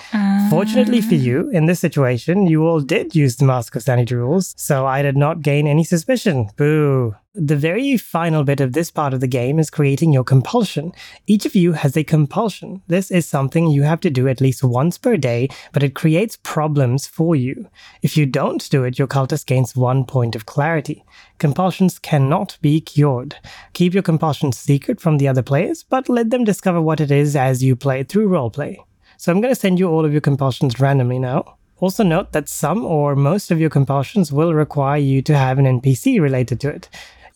Fortunately 0.49 1.01
for 1.01 1.15
ah. 1.15 1.25
you, 1.27 1.49
in 1.49 1.65
this 1.65 1.79
situation, 1.79 2.47
you 2.47 2.65
all 2.65 2.79
did 2.79 3.15
use 3.15 3.35
the 3.35 3.45
Mask 3.45 3.75
of 3.75 3.83
Sanity 3.83 4.15
rules, 4.15 4.53
so 4.57 4.85
I 4.85 5.01
did 5.01 5.17
not 5.17 5.41
gain 5.41 5.67
any 5.67 5.83
suspicion. 5.83 6.49
Boo. 6.55 7.15
The 7.35 7.55
very 7.55 7.95
final 7.95 8.43
bit 8.43 8.59
of 8.59 8.73
this 8.73 8.89
part 8.89 9.13
of 9.13 9.19
the 9.19 9.27
game 9.27 9.59
is 9.59 9.69
creating 9.69 10.11
your 10.11 10.23
compulsion. 10.23 10.91
Each 11.27 11.45
of 11.45 11.53
you 11.53 11.73
has 11.73 11.95
a 11.95 12.03
compulsion. 12.03 12.81
This 12.87 13.11
is 13.11 13.27
something 13.27 13.67
you 13.67 13.83
have 13.83 13.99
to 13.99 14.09
do 14.09 14.27
at 14.27 14.41
least 14.41 14.63
once 14.63 14.97
per 14.97 15.15
day, 15.15 15.47
but 15.71 15.83
it 15.83 15.93
creates 15.93 16.39
problems 16.41 17.05
for 17.05 17.35
you. 17.35 17.69
If 18.01 18.17
you 18.17 18.25
don't 18.25 18.67
do 18.71 18.83
it, 18.83 18.97
your 18.97 19.07
cultist 19.07 19.45
gains 19.45 19.75
one 19.75 20.05
point 20.05 20.35
of 20.35 20.47
clarity. 20.47 21.05
Compulsions 21.37 21.99
cannot 21.99 22.57
be 22.63 22.81
cured. 22.81 23.35
Keep 23.73 23.93
your 23.93 24.01
compulsions 24.01 24.57
secret 24.57 24.99
from 24.99 25.19
the 25.19 25.27
other 25.27 25.43
players, 25.43 25.83
but 25.83 26.09
let 26.09 26.31
them 26.31 26.43
discover 26.43 26.81
what 26.81 26.99
it 26.99 27.11
is 27.11 27.35
as 27.35 27.63
you 27.63 27.75
play 27.75 28.01
through 28.01 28.29
roleplay. 28.29 28.75
So 29.17 29.31
I'm 29.31 29.39
going 29.39 29.53
to 29.53 29.59
send 29.59 29.77
you 29.77 29.87
all 29.87 30.03
of 30.03 30.11
your 30.13 30.21
compulsions 30.21 30.79
randomly 30.79 31.19
now. 31.19 31.57
Also 31.77 32.03
note 32.03 32.31
that 32.31 32.49
some 32.49 32.83
or 32.83 33.15
most 33.15 33.51
of 33.51 33.59
your 33.59 33.69
compulsions 33.69 34.31
will 34.31 34.55
require 34.55 34.97
you 34.97 35.21
to 35.21 35.37
have 35.37 35.59
an 35.59 35.79
NPC 35.79 36.19
related 36.19 36.59
to 36.61 36.69
it. 36.69 36.89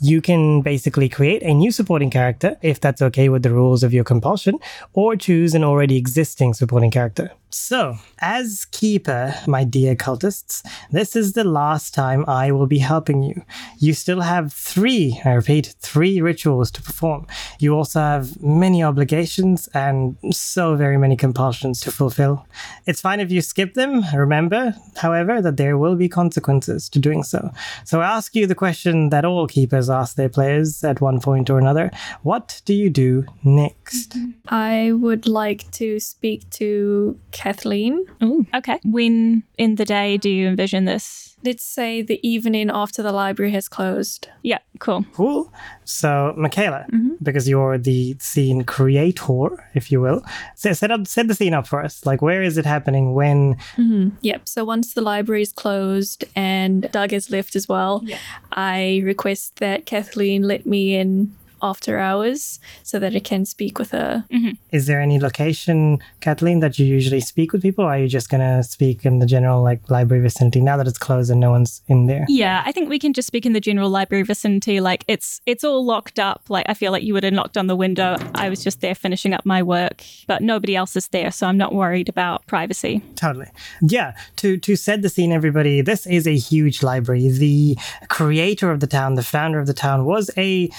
You 0.04 0.22
can 0.22 0.62
basically 0.62 1.08
create 1.08 1.44
a 1.44 1.54
new 1.54 1.72
supporting 1.72 2.10
character 2.10 2.58
if 2.62 2.82
that's 2.82 3.02
okay 3.02 3.30
with 3.30 3.42
the 3.42 3.54
rules 3.54 3.84
of 3.84 3.94
your 3.94 4.04
compulsion, 4.04 4.60
or 4.92 5.16
choose 5.16 5.56
an 5.56 5.64
already 5.64 5.96
existing 5.96 6.54
supporting 6.56 6.92
character. 6.92 7.32
So, 7.54 8.00
as 8.18 8.66
keeper, 8.72 9.36
my 9.46 9.64
dear 9.64 9.96
cultists, 9.96 10.66
this 10.90 11.16
is 11.16 11.34
the 11.34 11.44
last 11.44 11.94
time 11.94 12.26
I 12.28 12.52
will 12.52 12.66
be 12.66 12.80
helping 12.80 13.22
you. 13.22 13.44
You 13.78 13.94
still 13.94 14.22
have 14.22 14.52
three, 14.52 15.22
I 15.24 15.34
repeat, 15.34 15.76
three 15.78 16.20
rituals 16.20 16.72
to 16.72 16.82
perform. 16.82 17.28
You 17.60 17.76
also 17.76 18.00
have 18.00 18.42
many 18.42 18.84
obligations 18.84 19.70
and 19.76 20.18
so 20.32 20.76
very 20.76 20.98
many 20.98 21.16
compulsions 21.16 21.80
to 21.82 21.92
fulfill. 21.92 22.48
It's 22.88 23.02
fine 23.02 23.20
if 23.20 23.32
you 23.32 23.40
skip 23.42 23.76
them. 23.76 24.04
Remember, 24.16 24.76
however, 24.96 25.40
that 25.40 25.58
there 25.58 25.78
will 25.78 25.96
be 25.96 26.10
consequences 26.10 26.90
to 26.90 26.98
doing 26.98 27.22
so. 27.22 27.52
So 27.86 28.02
I 28.02 28.08
ask 28.08 28.34
you 28.34 28.48
the 28.48 28.56
question 28.56 29.10
that 29.10 29.26
all 29.26 29.46
keepers 29.46 29.92
ask 29.92 30.16
their 30.16 30.28
players 30.28 30.84
at 30.84 31.02
one 31.02 31.22
point 31.22 31.52
or 31.52 31.60
another 31.60 31.92
What 32.24 32.64
do 32.66 32.74
you 32.74 32.90
do 32.90 33.26
next? 33.44 34.18
I 34.48 34.92
would 34.94 35.28
like 35.28 35.70
to 35.74 36.00
speak 36.00 36.50
to 36.52 37.20
Kathleen. 37.44 38.06
Oh, 38.22 38.46
okay. 38.56 38.80
When 38.86 39.44
in 39.58 39.76
the 39.76 39.84
day 39.84 40.16
do 40.16 40.30
you 40.30 40.48
envision 40.48 40.86
this? 40.86 41.36
Let's 41.44 41.66
say 41.66 42.02
the 42.02 42.26
evening 42.26 42.72
after 42.74 43.04
the 43.04 43.12
library 43.12 43.52
has 43.52 43.68
closed. 43.68 44.30
Yeah, 44.44 44.60
cool. 44.80 45.06
Cool. 45.12 45.52
So, 45.84 46.34
Michaela, 46.38 46.86
mm-hmm. 46.90 47.16
because 47.22 47.50
you're 47.50 47.78
the 47.78 48.16
scene 48.18 48.64
creator, 48.64 49.50
if 49.74 49.92
you 49.92 50.00
will, 50.00 50.24
set, 50.56 50.78
set 50.78 50.90
up 50.90 51.06
set 51.06 51.28
the 51.28 51.36
scene 51.36 51.54
up 51.54 51.68
for 51.68 51.84
us. 51.84 52.06
Like, 52.06 52.22
where 52.22 52.42
is 52.42 52.58
it 52.58 52.66
happening? 52.66 53.14
When? 53.14 53.56
Mm-hmm. 53.76 54.16
Yep. 54.22 54.48
So 54.48 54.64
once 54.64 54.94
the 54.94 55.02
library 55.02 55.42
is 55.42 55.52
closed 55.52 56.24
and 56.38 56.90
Doug 56.94 57.12
has 57.12 57.30
left 57.30 57.58
as 57.58 57.68
well, 57.68 58.06
I 58.54 59.02
request 59.04 59.58
that 59.58 59.86
Kathleen 59.86 60.44
let 60.44 60.66
me 60.66 60.96
in 60.96 61.36
after 61.64 61.98
hours 61.98 62.60
so 62.84 63.00
that 63.00 63.16
I 63.16 63.20
can 63.20 63.46
speak 63.46 63.80
with 63.80 63.92
her. 63.92 64.26
Mm-hmm. 64.32 64.52
Is 64.72 64.86
there 64.86 65.02
any 65.02 65.20
location, 65.20 66.00
Kathleen, 66.20 66.60
that 66.60 66.78
you 66.78 66.86
usually 66.86 67.22
speak 67.22 67.54
with 67.54 67.62
people? 67.62 67.86
Or 67.86 67.94
are 67.94 67.98
you 67.98 68.08
just 68.08 68.30
gonna 68.30 68.62
speak 68.64 69.06
in 69.06 69.20
the 69.20 69.26
general 69.26 69.64
like 69.64 69.90
library 69.90 70.22
vicinity 70.22 70.62
now 70.62 70.78
that 70.78 70.88
it's 70.88 70.98
closed 70.98 71.32
and 71.32 71.40
no 71.40 71.52
one's 71.52 71.82
in 71.88 72.08
there? 72.08 72.26
Yeah, 72.28 72.62
I 72.66 72.72
think 72.72 72.90
we 72.90 73.00
can 73.00 73.14
just 73.14 73.28
speak 73.28 73.46
in 73.46 73.54
the 73.54 73.62
general 73.62 73.90
library 73.90 74.24
vicinity. 74.24 74.80
Like 74.82 75.06
it's 75.08 75.42
it's 75.46 75.64
all 75.64 75.86
locked 75.86 76.20
up. 76.20 76.44
Like 76.50 76.66
I 76.68 76.74
feel 76.74 76.92
like 76.92 77.04
you 77.04 77.14
would 77.14 77.24
have 77.24 77.34
knocked 77.34 77.58
on 77.58 77.68
the 77.68 77.76
window. 77.76 78.18
I 78.36 78.50
was 78.50 78.64
just 78.64 78.82
there 78.82 78.96
finishing 78.96 79.34
up 79.34 79.46
my 79.46 79.64
work, 79.64 80.04
but 80.28 80.42
nobody 80.42 80.76
else 80.76 80.96
is 80.96 81.08
there, 81.08 81.32
so 81.32 81.48
I'm 81.48 81.58
not 81.58 81.74
worried 81.74 82.10
about 82.10 82.46
privacy. 82.46 83.02
Totally. 83.16 83.48
Yeah. 83.82 84.14
To 84.38 84.58
to 84.58 84.76
set 84.76 85.02
the 85.02 85.10
scene, 85.10 85.32
everybody, 85.32 85.82
this 85.82 86.06
is 86.06 86.28
a 86.28 86.36
huge 86.36 86.84
library. 86.84 87.30
The 87.30 87.78
creator 88.10 88.72
of 88.72 88.80
the 88.82 88.88
town, 88.88 89.16
the 89.16 89.24
founder 89.24 89.60
of 89.60 89.68
the 89.68 89.74
town, 89.74 90.06
was 90.06 90.30
a 90.38 90.70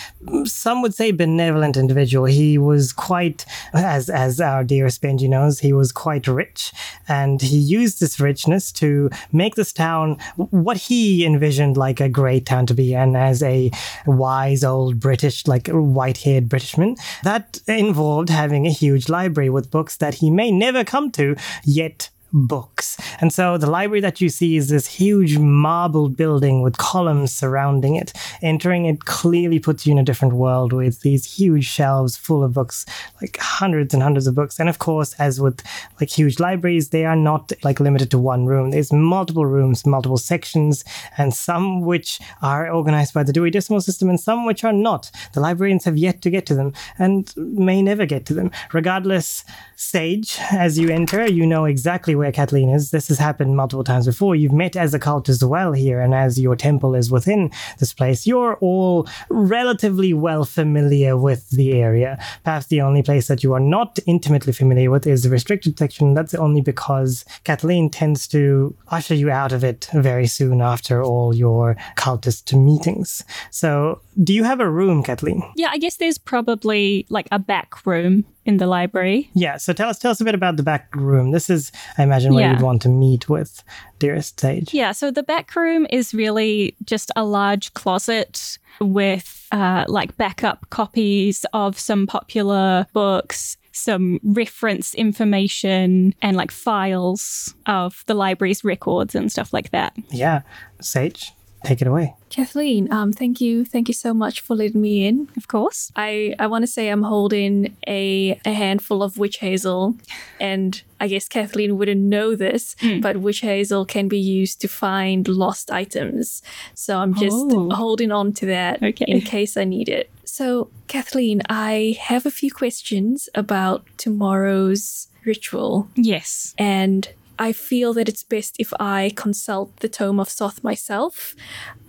some 0.75 0.83
would 0.83 0.93
say 0.93 1.13
benevolent 1.13 1.77
individual. 1.77 2.25
He 2.25 2.59
was 2.59 2.93
quite, 2.93 3.47
as 3.73 4.11
as 4.11 4.41
our 4.41 4.65
dearest 4.65 5.01
Benji 5.01 5.29
knows, 5.29 5.61
he 5.61 5.73
was 5.73 5.93
quite 5.93 6.27
rich, 6.27 6.73
and 7.07 7.41
he 7.41 7.57
used 7.57 8.01
this 8.01 8.19
richness 8.19 8.73
to 8.73 9.09
make 9.31 9.55
this 9.55 9.73
town 9.73 10.19
what 10.35 10.77
he 10.77 11.25
envisioned 11.25 11.77
like 11.77 12.01
a 12.01 12.09
great 12.09 12.45
town 12.45 12.67
to 12.67 12.75
be. 12.75 12.93
And 12.93 13.17
as 13.17 13.41
a 13.41 13.71
wise 14.05 14.65
old 14.65 14.99
British, 14.99 15.47
like 15.47 15.69
white-haired 15.69 16.49
Britishman, 16.49 16.97
that 17.23 17.61
involved 17.69 18.31
having 18.31 18.67
a 18.67 18.71
huge 18.71 19.09
library 19.09 19.51
with 19.51 19.71
books 19.71 19.97
that 19.99 20.15
he 20.15 20.29
may 20.29 20.51
never 20.51 20.83
come 20.83 21.13
to, 21.13 21.37
yet 21.63 22.11
books. 22.35 22.99
And 23.21 23.33
so 23.33 23.57
the 23.57 23.71
library 23.71 24.01
that 24.01 24.21
you 24.21 24.29
see 24.29 24.57
is 24.57 24.69
this 24.69 24.89
huge 24.89 25.39
marble 25.39 26.09
building 26.09 26.63
with 26.63 26.77
columns 26.77 27.33
surrounding 27.33 27.95
it. 27.95 28.13
Entering 28.43 28.87
it 28.87 29.05
clearly 29.05 29.61
puts 29.61 29.87
you 29.87 29.93
in 29.93 29.99
a 29.99 30.03
different 30.03 30.35
world 30.35 30.73
with 30.73 31.01
these 31.03 31.25
huge 31.25 31.65
shelves 31.65 32.17
full 32.17 32.43
of 32.43 32.53
books, 32.53 32.85
like 33.23 33.39
hundreds 33.39 33.95
and 33.95 34.03
hundreds 34.03 34.27
of 34.27 34.35
books. 34.35 34.59
And 34.59 34.69
of 34.69 34.81
course, 34.81 35.15
as 35.15 35.41
with 35.41 35.63
like 36.01 36.11
huge 36.11 36.41
libraries, 36.41 36.91
they 36.91 37.05
are 37.05 37.17
not 37.17 37.53
like 37.63 37.79
limited 37.79 38.11
to 38.11 38.19
one 38.19 38.47
room. 38.47 38.73
There's 38.73 38.93
multiple 38.93 39.47
rooms, 39.47 39.87
multiple 39.87 40.19
sections, 40.19 40.85
and 41.17 41.33
some 41.33 41.83
which 41.83 42.19
are 42.43 42.69
organized 42.69 43.15
by 43.15 43.23
the 43.23 43.33
Dewey 43.33 43.51
Decimal 43.51 43.81
System 43.81 44.11
and 44.11 44.21
some 44.21 44.45
which 44.45 44.65
are 44.65 44.73
not. 44.73 45.11
The 45.35 45.41
librarians 45.41 45.85
have 45.85 45.97
yet 45.97 46.21
to 46.23 46.31
get 46.31 46.47
to 46.47 46.55
them 46.55 46.73
and 46.99 47.33
may 47.37 47.81
never 47.81 48.07
get 48.07 48.27
to 48.27 48.35
them. 48.35 48.51
Regardless, 48.73 49.45
Sage, 49.77 50.37
as 50.51 50.79
you 50.81 50.91
enter, 50.91 51.27
you 51.27 51.47
know 51.47 51.65
exactly 51.65 52.17
where 52.17 52.24
Kathleen 52.33 52.69
is. 52.69 52.91
This 52.91 53.09
has 53.09 53.19
happened 53.19 53.57
multiple 53.57 53.85
times 53.85 54.07
before. 54.07 54.35
You've 54.35 54.53
met 54.53 54.77
as 54.77 54.95
a 54.95 54.99
cult 54.99 55.29
as 55.29 55.45
well 55.45 55.73
here, 55.73 56.01
and 56.01 56.15
as 56.15 56.39
your 56.39 56.57
temple 56.57 56.95
is 56.95 57.11
within 57.11 57.51
this 57.79 57.93
place, 57.93 58.27
you're 58.27 58.57
all 58.57 59.09
relatively 59.29 60.13
well 60.13 60.45
familiar 60.45 61.17
with 61.17 61.51
the 61.51 61.81
area. 61.81 62.19
Perhaps 62.45 62.67
the 62.67 62.81
only 62.81 63.03
place 63.03 63.29
that 63.29 63.43
you 63.43 63.53
are 63.53 63.61
not 63.61 63.99
intimately 64.07 64.53
familiar 64.53 64.91
with 64.91 65.07
is 65.07 65.23
the 65.23 65.31
restricted 65.31 65.79
section. 65.79 66.15
That's 66.15 66.35
only 66.35 66.61
because 66.61 67.25
Kathleen 67.45 67.91
tends 67.91 68.29
to 68.29 68.75
usher 68.89 69.15
you 69.15 69.31
out 69.31 69.53
of 69.53 69.65
it 69.65 69.89
very 69.93 70.27
soon 70.27 70.61
after 70.61 71.03
all 71.03 71.35
your 71.35 71.77
cultist 71.97 72.53
meetings. 72.59 73.25
So, 73.51 74.01
do 74.23 74.33
you 74.33 74.45
have 74.45 74.61
a 74.61 74.71
room, 74.71 75.03
Kathleen? 75.03 75.43
Yeah, 75.57 75.69
I 75.71 75.79
guess 75.79 75.97
there's 75.97 76.19
probably 76.19 77.07
like 77.09 77.27
a 77.33 77.39
back 77.39 77.85
room 77.87 78.25
in 78.45 78.59
the 78.59 78.67
library. 78.67 79.31
Yeah, 79.35 79.57
so 79.57 79.73
tell 79.73 79.89
us 79.89 79.99
tell 79.99 80.11
us 80.11 80.21
a 80.21 80.25
bit 80.25 80.35
about 80.35 80.57
the 80.57 80.63
back 80.63 80.95
room. 80.95 81.31
This 81.33 81.49
is, 81.51 81.73
I 81.99 82.03
imagine, 82.03 82.35
where 82.35 82.45
Yeah. 82.45 82.53
you'd 82.53 82.63
want 82.63 82.83
to 82.83 82.89
meet 82.89 83.29
with 83.29 83.63
dearest 83.99 84.39
Sage. 84.39 84.73
Yeah, 84.75 84.93
so 84.93 85.11
the 85.11 85.23
back 85.23 85.57
room 85.57 85.87
is 85.91 86.13
really 86.15 86.77
just 86.85 87.11
a 87.17 87.25
large 87.25 87.73
closet 87.75 88.59
with 88.81 89.47
uh, 89.53 89.85
like 89.89 90.17
backup 90.17 90.69
copies 90.71 91.47
of 91.53 91.79
some 91.79 92.07
popular 92.07 92.87
books, 92.93 93.57
some 93.73 94.19
reference 94.23 94.95
information, 94.95 96.15
and 96.23 96.37
like 96.37 96.51
files 96.51 97.55
of 97.67 98.03
the 98.07 98.15
library's 98.15 98.65
records 98.65 99.15
and 99.15 99.31
stuff 99.31 99.53
like 99.53 99.71
that. 99.71 99.93
Yeah, 100.11 100.43
Sage, 100.81 101.33
take 101.65 101.81
it 101.81 101.87
away. 101.89 102.15
Kathleen, 102.31 102.93
um, 102.93 103.13
thank 103.13 103.41
you, 103.41 103.65
thank 103.65 103.89
you 103.89 103.95
so 103.95 104.13
much 104.13 104.41
for 104.41 104.55
letting 104.57 104.81
me 104.81 105.07
in. 105.07 105.29
Of 105.37 105.49
course. 105.49 105.91
I, 105.97 106.35
I 106.39 106.47
want 106.47 106.63
to 106.63 106.67
say 106.67 106.89
I'm 106.89 107.03
holding 107.03 107.77
a, 107.87 108.39
a 108.45 108.53
handful 108.53 109.03
of 109.03 109.19
witch 109.19 109.39
hazel, 109.39 109.95
and 110.41 110.83
I 111.01 111.07
guess 111.09 111.29
Kathleen 111.29 111.77
wouldn't 111.79 112.01
know 112.01 112.35
this, 112.37 112.75
but 113.01 113.19
witch 113.19 113.41
hazel 113.41 113.85
can 113.85 114.09
be 114.09 114.19
used 114.19 114.61
to 114.63 114.69
find 114.69 115.27
lost 115.29 115.71
items. 115.71 116.43
So 116.75 116.99
I'm 116.99 117.15
just 117.15 117.35
Oh. 117.37 117.71
holding 117.71 118.11
on 118.13 118.33
to 118.35 118.47
that 118.47 118.83
Okay. 118.83 119.05
in 119.09 119.21
case 119.21 119.57
I 119.57 119.65
need 119.65 119.89
it. 119.89 120.11
So, 120.25 120.69
Kathleen, 120.89 121.43
I 121.49 121.97
have 122.01 122.27
a 122.27 122.31
few 122.31 122.51
questions 122.51 123.29
about 123.35 123.85
tomorrow's 123.97 125.09
ritual, 125.25 125.89
Yes. 125.95 126.55
and 126.59 127.09
I 127.39 127.53
feel 127.53 127.93
that 127.95 128.09
it's 128.09 128.23
best 128.23 128.57
if 128.59 128.73
I 128.79 129.13
consult 129.17 129.77
the 129.81 129.89
Tome 129.89 130.21
of 130.21 130.29
Soth 130.29 130.63
myself 130.63 131.35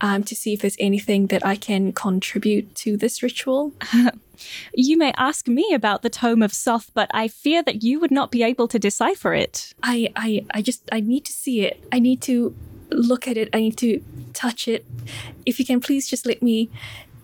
um, 0.02 0.24
to 0.24 0.36
see 0.36 0.54
if 0.54 0.62
there's 0.62 0.78
anything 0.80 1.28
that 1.28 1.46
I 1.46 1.56
can 1.56 1.94
contribute 1.94 2.76
to 2.76 2.98
this 2.98 3.22
ritual. 3.22 3.74
You 4.74 4.98
may 4.98 5.14
ask 5.18 5.48
me 5.48 5.74
about 5.74 6.02
the 6.02 6.10
Tome 6.10 6.44
of 6.44 6.54
Soth, 6.54 6.92
but 6.94 7.10
I 7.14 7.28
fear 7.28 7.64
that 7.64 7.84
you 7.84 8.00
would 8.00 8.12
not 8.12 8.32
be 8.32 8.44
able 8.44 8.68
to 8.68 8.80
decipher 8.80 9.34
it. 9.34 9.74
I, 9.84 10.12
I, 10.16 10.46
I 10.54 10.62
just, 10.62 10.88
I 10.92 11.00
need 11.00 11.26
to 11.26 11.32
see 11.32 11.62
it. 11.62 11.84
I 11.92 12.00
need 12.00 12.22
to 12.24 12.56
look 12.90 13.28
at 13.28 13.38
it. 13.38 13.50
I 13.54 13.60
need 13.60 13.78
to 13.78 14.04
touch 14.34 14.68
it. 14.68 14.86
If 15.46 15.60
you 15.60 15.66
can 15.66 15.80
please 15.80 16.08
just 16.08 16.26
let 16.26 16.42
me 16.42 16.70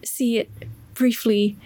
see 0.03 0.37
it 0.37 0.49
briefly. 0.93 1.57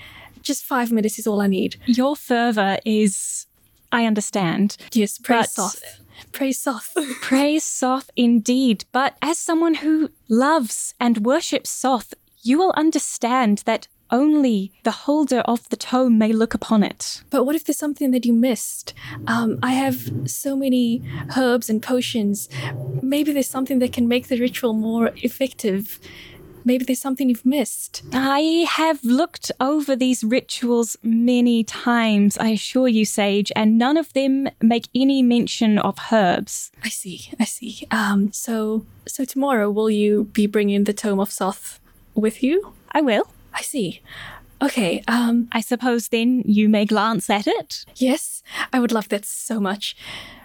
Just 0.41 0.63
five 0.63 0.91
minutes 0.91 1.17
is 1.17 1.27
all 1.27 1.41
I 1.41 1.47
need. 1.47 1.77
Your 1.85 2.15
fervor 2.15 2.77
is, 2.85 3.47
I 3.95 4.05
understand. 4.05 4.75
Yes, 4.93 5.17
praise 5.17 5.53
But- 5.55 5.71
Soth. 5.71 6.01
Praise 6.31 6.59
Soth. 6.59 6.95
Praise 7.21 7.63
Soth 7.63 8.09
indeed, 8.15 8.83
but 8.91 9.15
as 9.21 9.37
someone 9.37 9.75
who 9.75 10.09
loves 10.27 10.93
and 10.99 11.25
worships 11.25 11.69
Soth, 11.69 12.13
you 12.41 12.57
will 12.57 12.73
understand 12.75 13.63
that 13.65 13.87
only 14.11 14.71
the 14.83 14.91
holder 15.05 15.39
of 15.53 15.67
the 15.69 15.77
tome 15.77 16.17
may 16.17 16.31
look 16.33 16.53
upon 16.53 16.83
it. 16.83 17.23
But 17.29 17.45
what 17.45 17.55
if 17.55 17.63
there's 17.65 17.77
something 17.85 18.11
that 18.11 18.25
you 18.25 18.33
missed? 18.33 18.93
Um, 19.27 19.59
I 19.63 19.71
have 19.73 20.11
so 20.25 20.55
many 20.55 21.01
herbs 21.37 21.69
and 21.69 21.81
potions. 21.81 22.49
Maybe 23.01 23.31
there's 23.31 23.47
something 23.49 23.79
that 23.79 23.93
can 23.93 24.07
make 24.07 24.27
the 24.27 24.39
ritual 24.39 24.73
more 24.73 25.11
effective. 25.23 25.99
Maybe 26.65 26.83
there's 26.83 26.99
something 26.99 27.29
you've 27.29 27.45
missed. 27.45 28.01
I 28.11 28.65
have 28.69 29.03
looked 29.05 29.51
over 29.59 29.95
these 29.95 30.23
rituals 30.23 30.97
many 31.03 31.63
times, 31.63 32.37
I 32.39 32.49
assure 32.49 32.87
you, 32.87 33.05
Sage, 33.05 33.51
and 33.55 33.77
none 33.77 33.97
of 33.97 34.11
them 34.13 34.49
make 34.61 34.87
any 34.95 35.21
mention 35.21 35.77
of 35.77 35.97
herbs. 36.11 36.71
I 36.83 36.89
see. 36.89 37.29
I 37.39 37.45
see. 37.45 37.87
Um, 37.91 38.31
so 38.33 38.85
so 39.07 39.23
tomorrow 39.25 39.69
will 39.69 39.89
you 39.91 40.25
be 40.33 40.47
bringing 40.47 40.85
the 40.85 40.93
tome 40.93 41.19
of 41.19 41.31
Soth 41.31 41.79
with 42.15 42.41
you? 42.41 42.73
I 42.91 43.01
will. 43.01 43.27
I 43.53 43.61
see. 43.61 44.01
Okay. 44.61 45.03
Um, 45.07 45.47
I 45.51 45.61
suppose 45.61 46.07
then 46.07 46.41
you 46.45 46.67
may 46.67 46.85
glance 46.85 47.29
at 47.29 47.45
it. 47.45 47.85
yes, 47.95 48.41
I 48.73 48.79
would 48.79 48.91
love 48.91 49.09
that 49.09 49.25
so 49.25 49.59
much. 49.59 49.95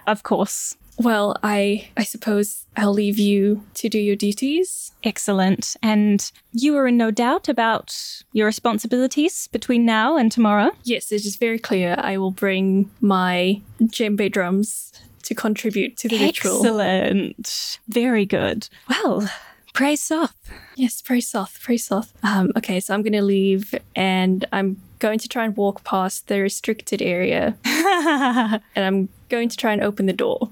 Of 0.06 0.22
course. 0.22 0.76
Well, 1.00 1.34
I 1.42 1.88
I 1.96 2.04
suppose 2.04 2.66
I'll 2.76 2.92
leave 2.92 3.18
you 3.18 3.64
to 3.74 3.88
do 3.88 3.98
your 3.98 4.16
duties. 4.16 4.92
Excellent. 5.02 5.74
And 5.82 6.30
you 6.52 6.76
are 6.76 6.86
in 6.86 6.98
no 6.98 7.10
doubt 7.10 7.48
about 7.48 7.96
your 8.34 8.44
responsibilities 8.44 9.48
between 9.48 9.86
now 9.86 10.18
and 10.18 10.30
tomorrow? 10.30 10.72
Yes, 10.84 11.10
it 11.10 11.24
is 11.24 11.36
very 11.36 11.58
clear. 11.58 11.96
I 11.98 12.18
will 12.18 12.30
bring 12.30 12.90
my 13.00 13.62
djembe 13.80 14.30
drums 14.30 14.92
to 15.22 15.34
contribute 15.34 15.96
to 15.98 16.08
the 16.08 16.18
ritual. 16.18 16.58
Excellent. 16.58 17.78
Very 17.88 18.26
good. 18.26 18.68
Well, 18.88 19.30
praise 19.72 20.02
Soth. 20.02 20.36
Yes, 20.76 21.00
praise 21.00 21.28
Soth, 21.28 21.60
praise 21.62 21.86
Soth. 21.86 22.12
Um, 22.22 22.52
okay, 22.58 22.78
so 22.78 22.92
I'm 22.92 23.02
gonna 23.02 23.22
leave 23.22 23.74
and 23.96 24.44
I'm 24.52 24.82
going 24.98 25.18
to 25.18 25.28
try 25.28 25.46
and 25.46 25.56
walk 25.56 25.82
past 25.82 26.28
the 26.28 26.42
restricted 26.42 27.00
area 27.00 27.56
and 27.64 28.60
I'm 28.76 29.08
going 29.30 29.48
to 29.48 29.56
try 29.56 29.72
and 29.72 29.82
open 29.82 30.04
the 30.04 30.12
door. 30.12 30.50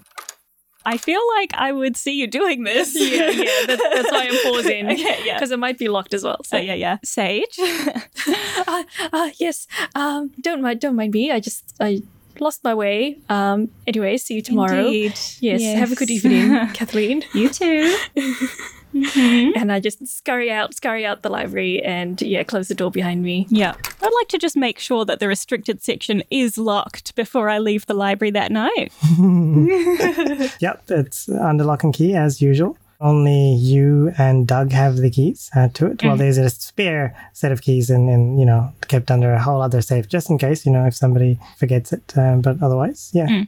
I 0.86 0.96
feel 0.96 1.20
like 1.36 1.52
I 1.54 1.72
would 1.72 1.96
see 1.96 2.12
you 2.12 2.26
doing 2.26 2.64
this. 2.64 2.94
Yeah, 2.94 3.30
yeah, 3.30 3.66
that's, 3.66 3.82
that's 3.82 4.10
why 4.12 4.28
I'm 4.30 4.42
pausing. 4.42 4.86
Okay, 4.98 5.18
yeah. 5.24 5.34
Because 5.34 5.50
it 5.50 5.58
might 5.58 5.78
be 5.78 5.88
locked 5.88 6.14
as 6.14 6.24
well. 6.24 6.38
So 6.44 6.56
So 6.56 6.62
yeah, 6.62 6.74
yeah. 6.74 6.98
Sage. 7.04 7.58
uh, 8.66 8.84
uh, 9.12 9.30
yes. 9.38 9.66
Um, 9.94 10.32
don't 10.40 10.62
mind, 10.62 10.80
don't 10.80 10.96
mind 10.96 11.12
me. 11.12 11.30
I 11.30 11.40
just 11.40 11.74
I 11.80 12.02
lost 12.40 12.64
my 12.64 12.74
way. 12.74 13.18
Um, 13.28 13.68
anyway, 13.86 14.16
see 14.16 14.34
you 14.34 14.42
tomorrow. 14.42 14.86
Indeed. 14.86 15.18
Yes, 15.40 15.62
Have 15.78 15.92
a 15.92 15.94
good 15.94 16.10
evening, 16.10 16.50
Kathleen. 16.74 17.24
you 17.34 17.48
too. 17.48 17.96
And 18.94 19.70
I 19.70 19.80
just 19.80 20.04
scurry 20.08 20.50
out, 20.50 20.74
scurry 20.74 21.04
out 21.04 21.20
the 21.22 21.28
library, 21.28 21.82
and 21.82 22.20
yeah, 22.22 22.42
close 22.42 22.68
the 22.68 22.74
door 22.74 22.90
behind 22.90 23.22
me. 23.22 23.46
Yeah. 23.50 23.74
I'd 24.02 24.12
like 24.20 24.28
to 24.28 24.38
just 24.38 24.56
make 24.56 24.78
sure 24.78 25.04
that 25.04 25.20
the 25.20 25.28
restricted 25.28 25.82
section 25.82 26.22
is 26.30 26.56
locked 26.56 27.14
before 27.14 27.50
I 27.50 27.58
leave 27.58 27.84
the 27.84 27.92
library 27.94 28.30
that 28.32 28.50
night. 28.50 28.92
Yep, 30.60 30.84
it's 30.90 31.28
under 31.28 31.64
lock 31.64 31.84
and 31.84 31.92
key 31.94 32.14
as 32.14 32.40
usual. 32.40 32.76
Only 33.00 33.54
you 33.54 34.12
and 34.18 34.46
Doug 34.46 34.72
have 34.72 34.96
the 34.96 35.10
keys 35.10 35.50
uh, 35.54 35.68
to 35.74 35.86
it. 35.86 36.02
Well, 36.02 36.16
there's 36.16 36.38
a 36.38 36.50
spare 36.50 37.16
set 37.32 37.52
of 37.52 37.62
keys 37.62 37.90
and, 37.90 38.10
and, 38.10 38.40
you 38.40 38.44
know, 38.44 38.72
kept 38.88 39.10
under 39.10 39.32
a 39.32 39.40
whole 39.40 39.62
other 39.62 39.82
safe 39.82 40.08
just 40.08 40.30
in 40.30 40.38
case, 40.38 40.66
you 40.66 40.72
know, 40.72 40.84
if 40.84 40.94
somebody 40.94 41.38
forgets 41.58 41.92
it. 41.92 42.12
Um, 42.18 42.40
but 42.40 42.60
otherwise, 42.60 43.10
yeah. 43.14 43.44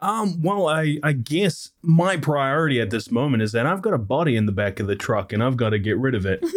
Um, 0.00 0.42
well, 0.42 0.68
I, 0.68 0.98
I 1.02 1.12
guess 1.12 1.72
my 1.82 2.16
priority 2.16 2.80
at 2.80 2.90
this 2.90 3.10
moment 3.10 3.42
is 3.42 3.52
that 3.52 3.66
I've 3.66 3.82
got 3.82 3.94
a 3.94 3.98
body 3.98 4.36
in 4.36 4.46
the 4.46 4.52
back 4.52 4.78
of 4.78 4.86
the 4.86 4.96
truck 4.96 5.32
and 5.32 5.42
I've 5.42 5.56
got 5.56 5.70
to 5.70 5.78
get 5.78 5.98
rid 5.98 6.14
of 6.14 6.24
it. 6.26 6.44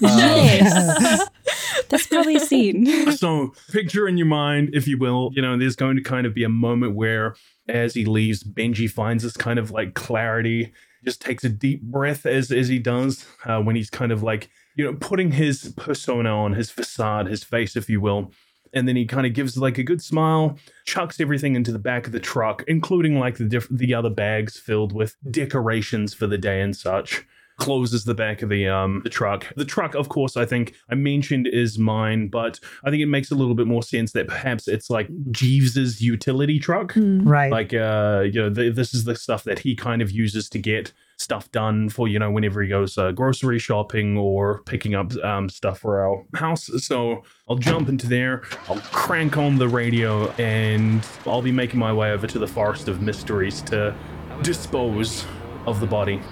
Yes. 0.00 1.28
That's 1.88 2.06
probably 2.06 2.36
a 2.36 2.40
scene. 2.40 3.10
so 3.16 3.52
picture 3.72 4.06
in 4.06 4.16
your 4.16 4.26
mind, 4.26 4.70
if 4.72 4.86
you 4.86 4.98
will, 4.98 5.30
you 5.32 5.42
know, 5.42 5.56
there's 5.58 5.76
going 5.76 5.96
to 5.96 6.02
kind 6.02 6.26
of 6.26 6.34
be 6.34 6.44
a 6.44 6.48
moment 6.48 6.94
where 6.94 7.34
as 7.68 7.94
he 7.94 8.04
leaves, 8.04 8.44
Benji 8.44 8.90
finds 8.90 9.22
this 9.22 9.36
kind 9.36 9.58
of 9.58 9.70
like 9.70 9.94
clarity, 9.94 10.72
just 11.04 11.20
takes 11.20 11.44
a 11.44 11.48
deep 11.48 11.82
breath 11.82 12.26
as 12.26 12.50
as 12.50 12.68
he 12.68 12.78
does, 12.78 13.26
uh, 13.44 13.60
when 13.60 13.76
he's 13.76 13.90
kind 13.90 14.12
of 14.12 14.22
like, 14.22 14.50
you 14.76 14.84
know, 14.84 14.94
putting 14.94 15.32
his 15.32 15.72
persona 15.76 16.30
on, 16.30 16.54
his 16.54 16.70
facade, 16.70 17.26
his 17.26 17.44
face, 17.44 17.76
if 17.76 17.88
you 17.88 18.00
will. 18.00 18.32
And 18.74 18.86
then 18.86 18.96
he 18.96 19.06
kind 19.06 19.26
of 19.26 19.32
gives 19.32 19.56
like 19.56 19.78
a 19.78 19.82
good 19.82 20.02
smile, 20.02 20.58
chucks 20.84 21.20
everything 21.20 21.56
into 21.56 21.72
the 21.72 21.78
back 21.78 22.06
of 22.06 22.12
the 22.12 22.20
truck, 22.20 22.62
including 22.66 23.18
like 23.18 23.38
the 23.38 23.46
diff- 23.46 23.68
the 23.70 23.94
other 23.94 24.10
bags 24.10 24.58
filled 24.58 24.92
with 24.92 25.16
decorations 25.30 26.12
for 26.12 26.26
the 26.26 26.38
day 26.38 26.60
and 26.60 26.76
such. 26.76 27.24
Closes 27.58 28.04
the 28.04 28.14
back 28.14 28.42
of 28.42 28.48
the 28.48 28.66
um 28.66 29.02
the 29.04 29.10
truck. 29.10 29.52
The 29.56 29.64
truck, 29.64 29.94
of 29.94 30.08
course, 30.08 30.36
I 30.36 30.44
think 30.44 30.74
I 30.90 30.94
mentioned 30.94 31.46
is 31.46 31.78
mine, 31.78 32.28
but 32.28 32.58
I 32.84 32.90
think 32.90 33.02
it 33.02 33.06
makes 33.06 33.30
a 33.30 33.34
little 33.34 33.54
bit 33.54 33.66
more 33.66 33.82
sense 33.82 34.12
that 34.12 34.28
perhaps 34.28 34.68
it's 34.68 34.88
like 34.88 35.08
Jeeves's 35.30 36.00
utility 36.00 36.58
truck. 36.58 36.94
Right. 36.96 37.52
Like 37.52 37.74
uh, 37.74 38.24
you 38.24 38.40
know, 38.40 38.52
th- 38.52 38.74
this 38.74 38.94
is 38.94 39.04
the 39.04 39.16
stuff 39.16 39.44
that 39.44 39.58
he 39.58 39.76
kind 39.76 40.00
of 40.00 40.10
uses 40.10 40.48
to 40.50 40.58
get 40.58 40.92
stuff 41.18 41.50
done 41.50 41.88
for 41.88 42.06
you 42.06 42.16
know 42.16 42.30
whenever 42.30 42.62
he 42.62 42.68
goes 42.68 42.96
uh, 42.96 43.10
grocery 43.10 43.58
shopping 43.58 44.16
or 44.16 44.62
picking 44.62 44.94
up 44.94 45.12
um, 45.24 45.48
stuff 45.48 45.80
for 45.80 46.00
our 46.00 46.24
house. 46.34 46.70
So 46.84 47.22
I'll 47.48 47.56
jump 47.56 47.88
into 47.88 48.06
there. 48.06 48.42
I'll 48.68 48.80
crank 48.80 49.36
on 49.36 49.58
the 49.58 49.68
radio, 49.68 50.30
and 50.32 51.06
I'll 51.26 51.42
be 51.42 51.52
making 51.52 51.80
my 51.80 51.92
way 51.92 52.12
over 52.12 52.26
to 52.26 52.38
the 52.38 52.46
Forest 52.46 52.88
of 52.88 53.02
Mysteries 53.02 53.62
to 53.62 53.94
dispose 54.42 55.26
of 55.66 55.80
the 55.80 55.86
body. 55.86 56.22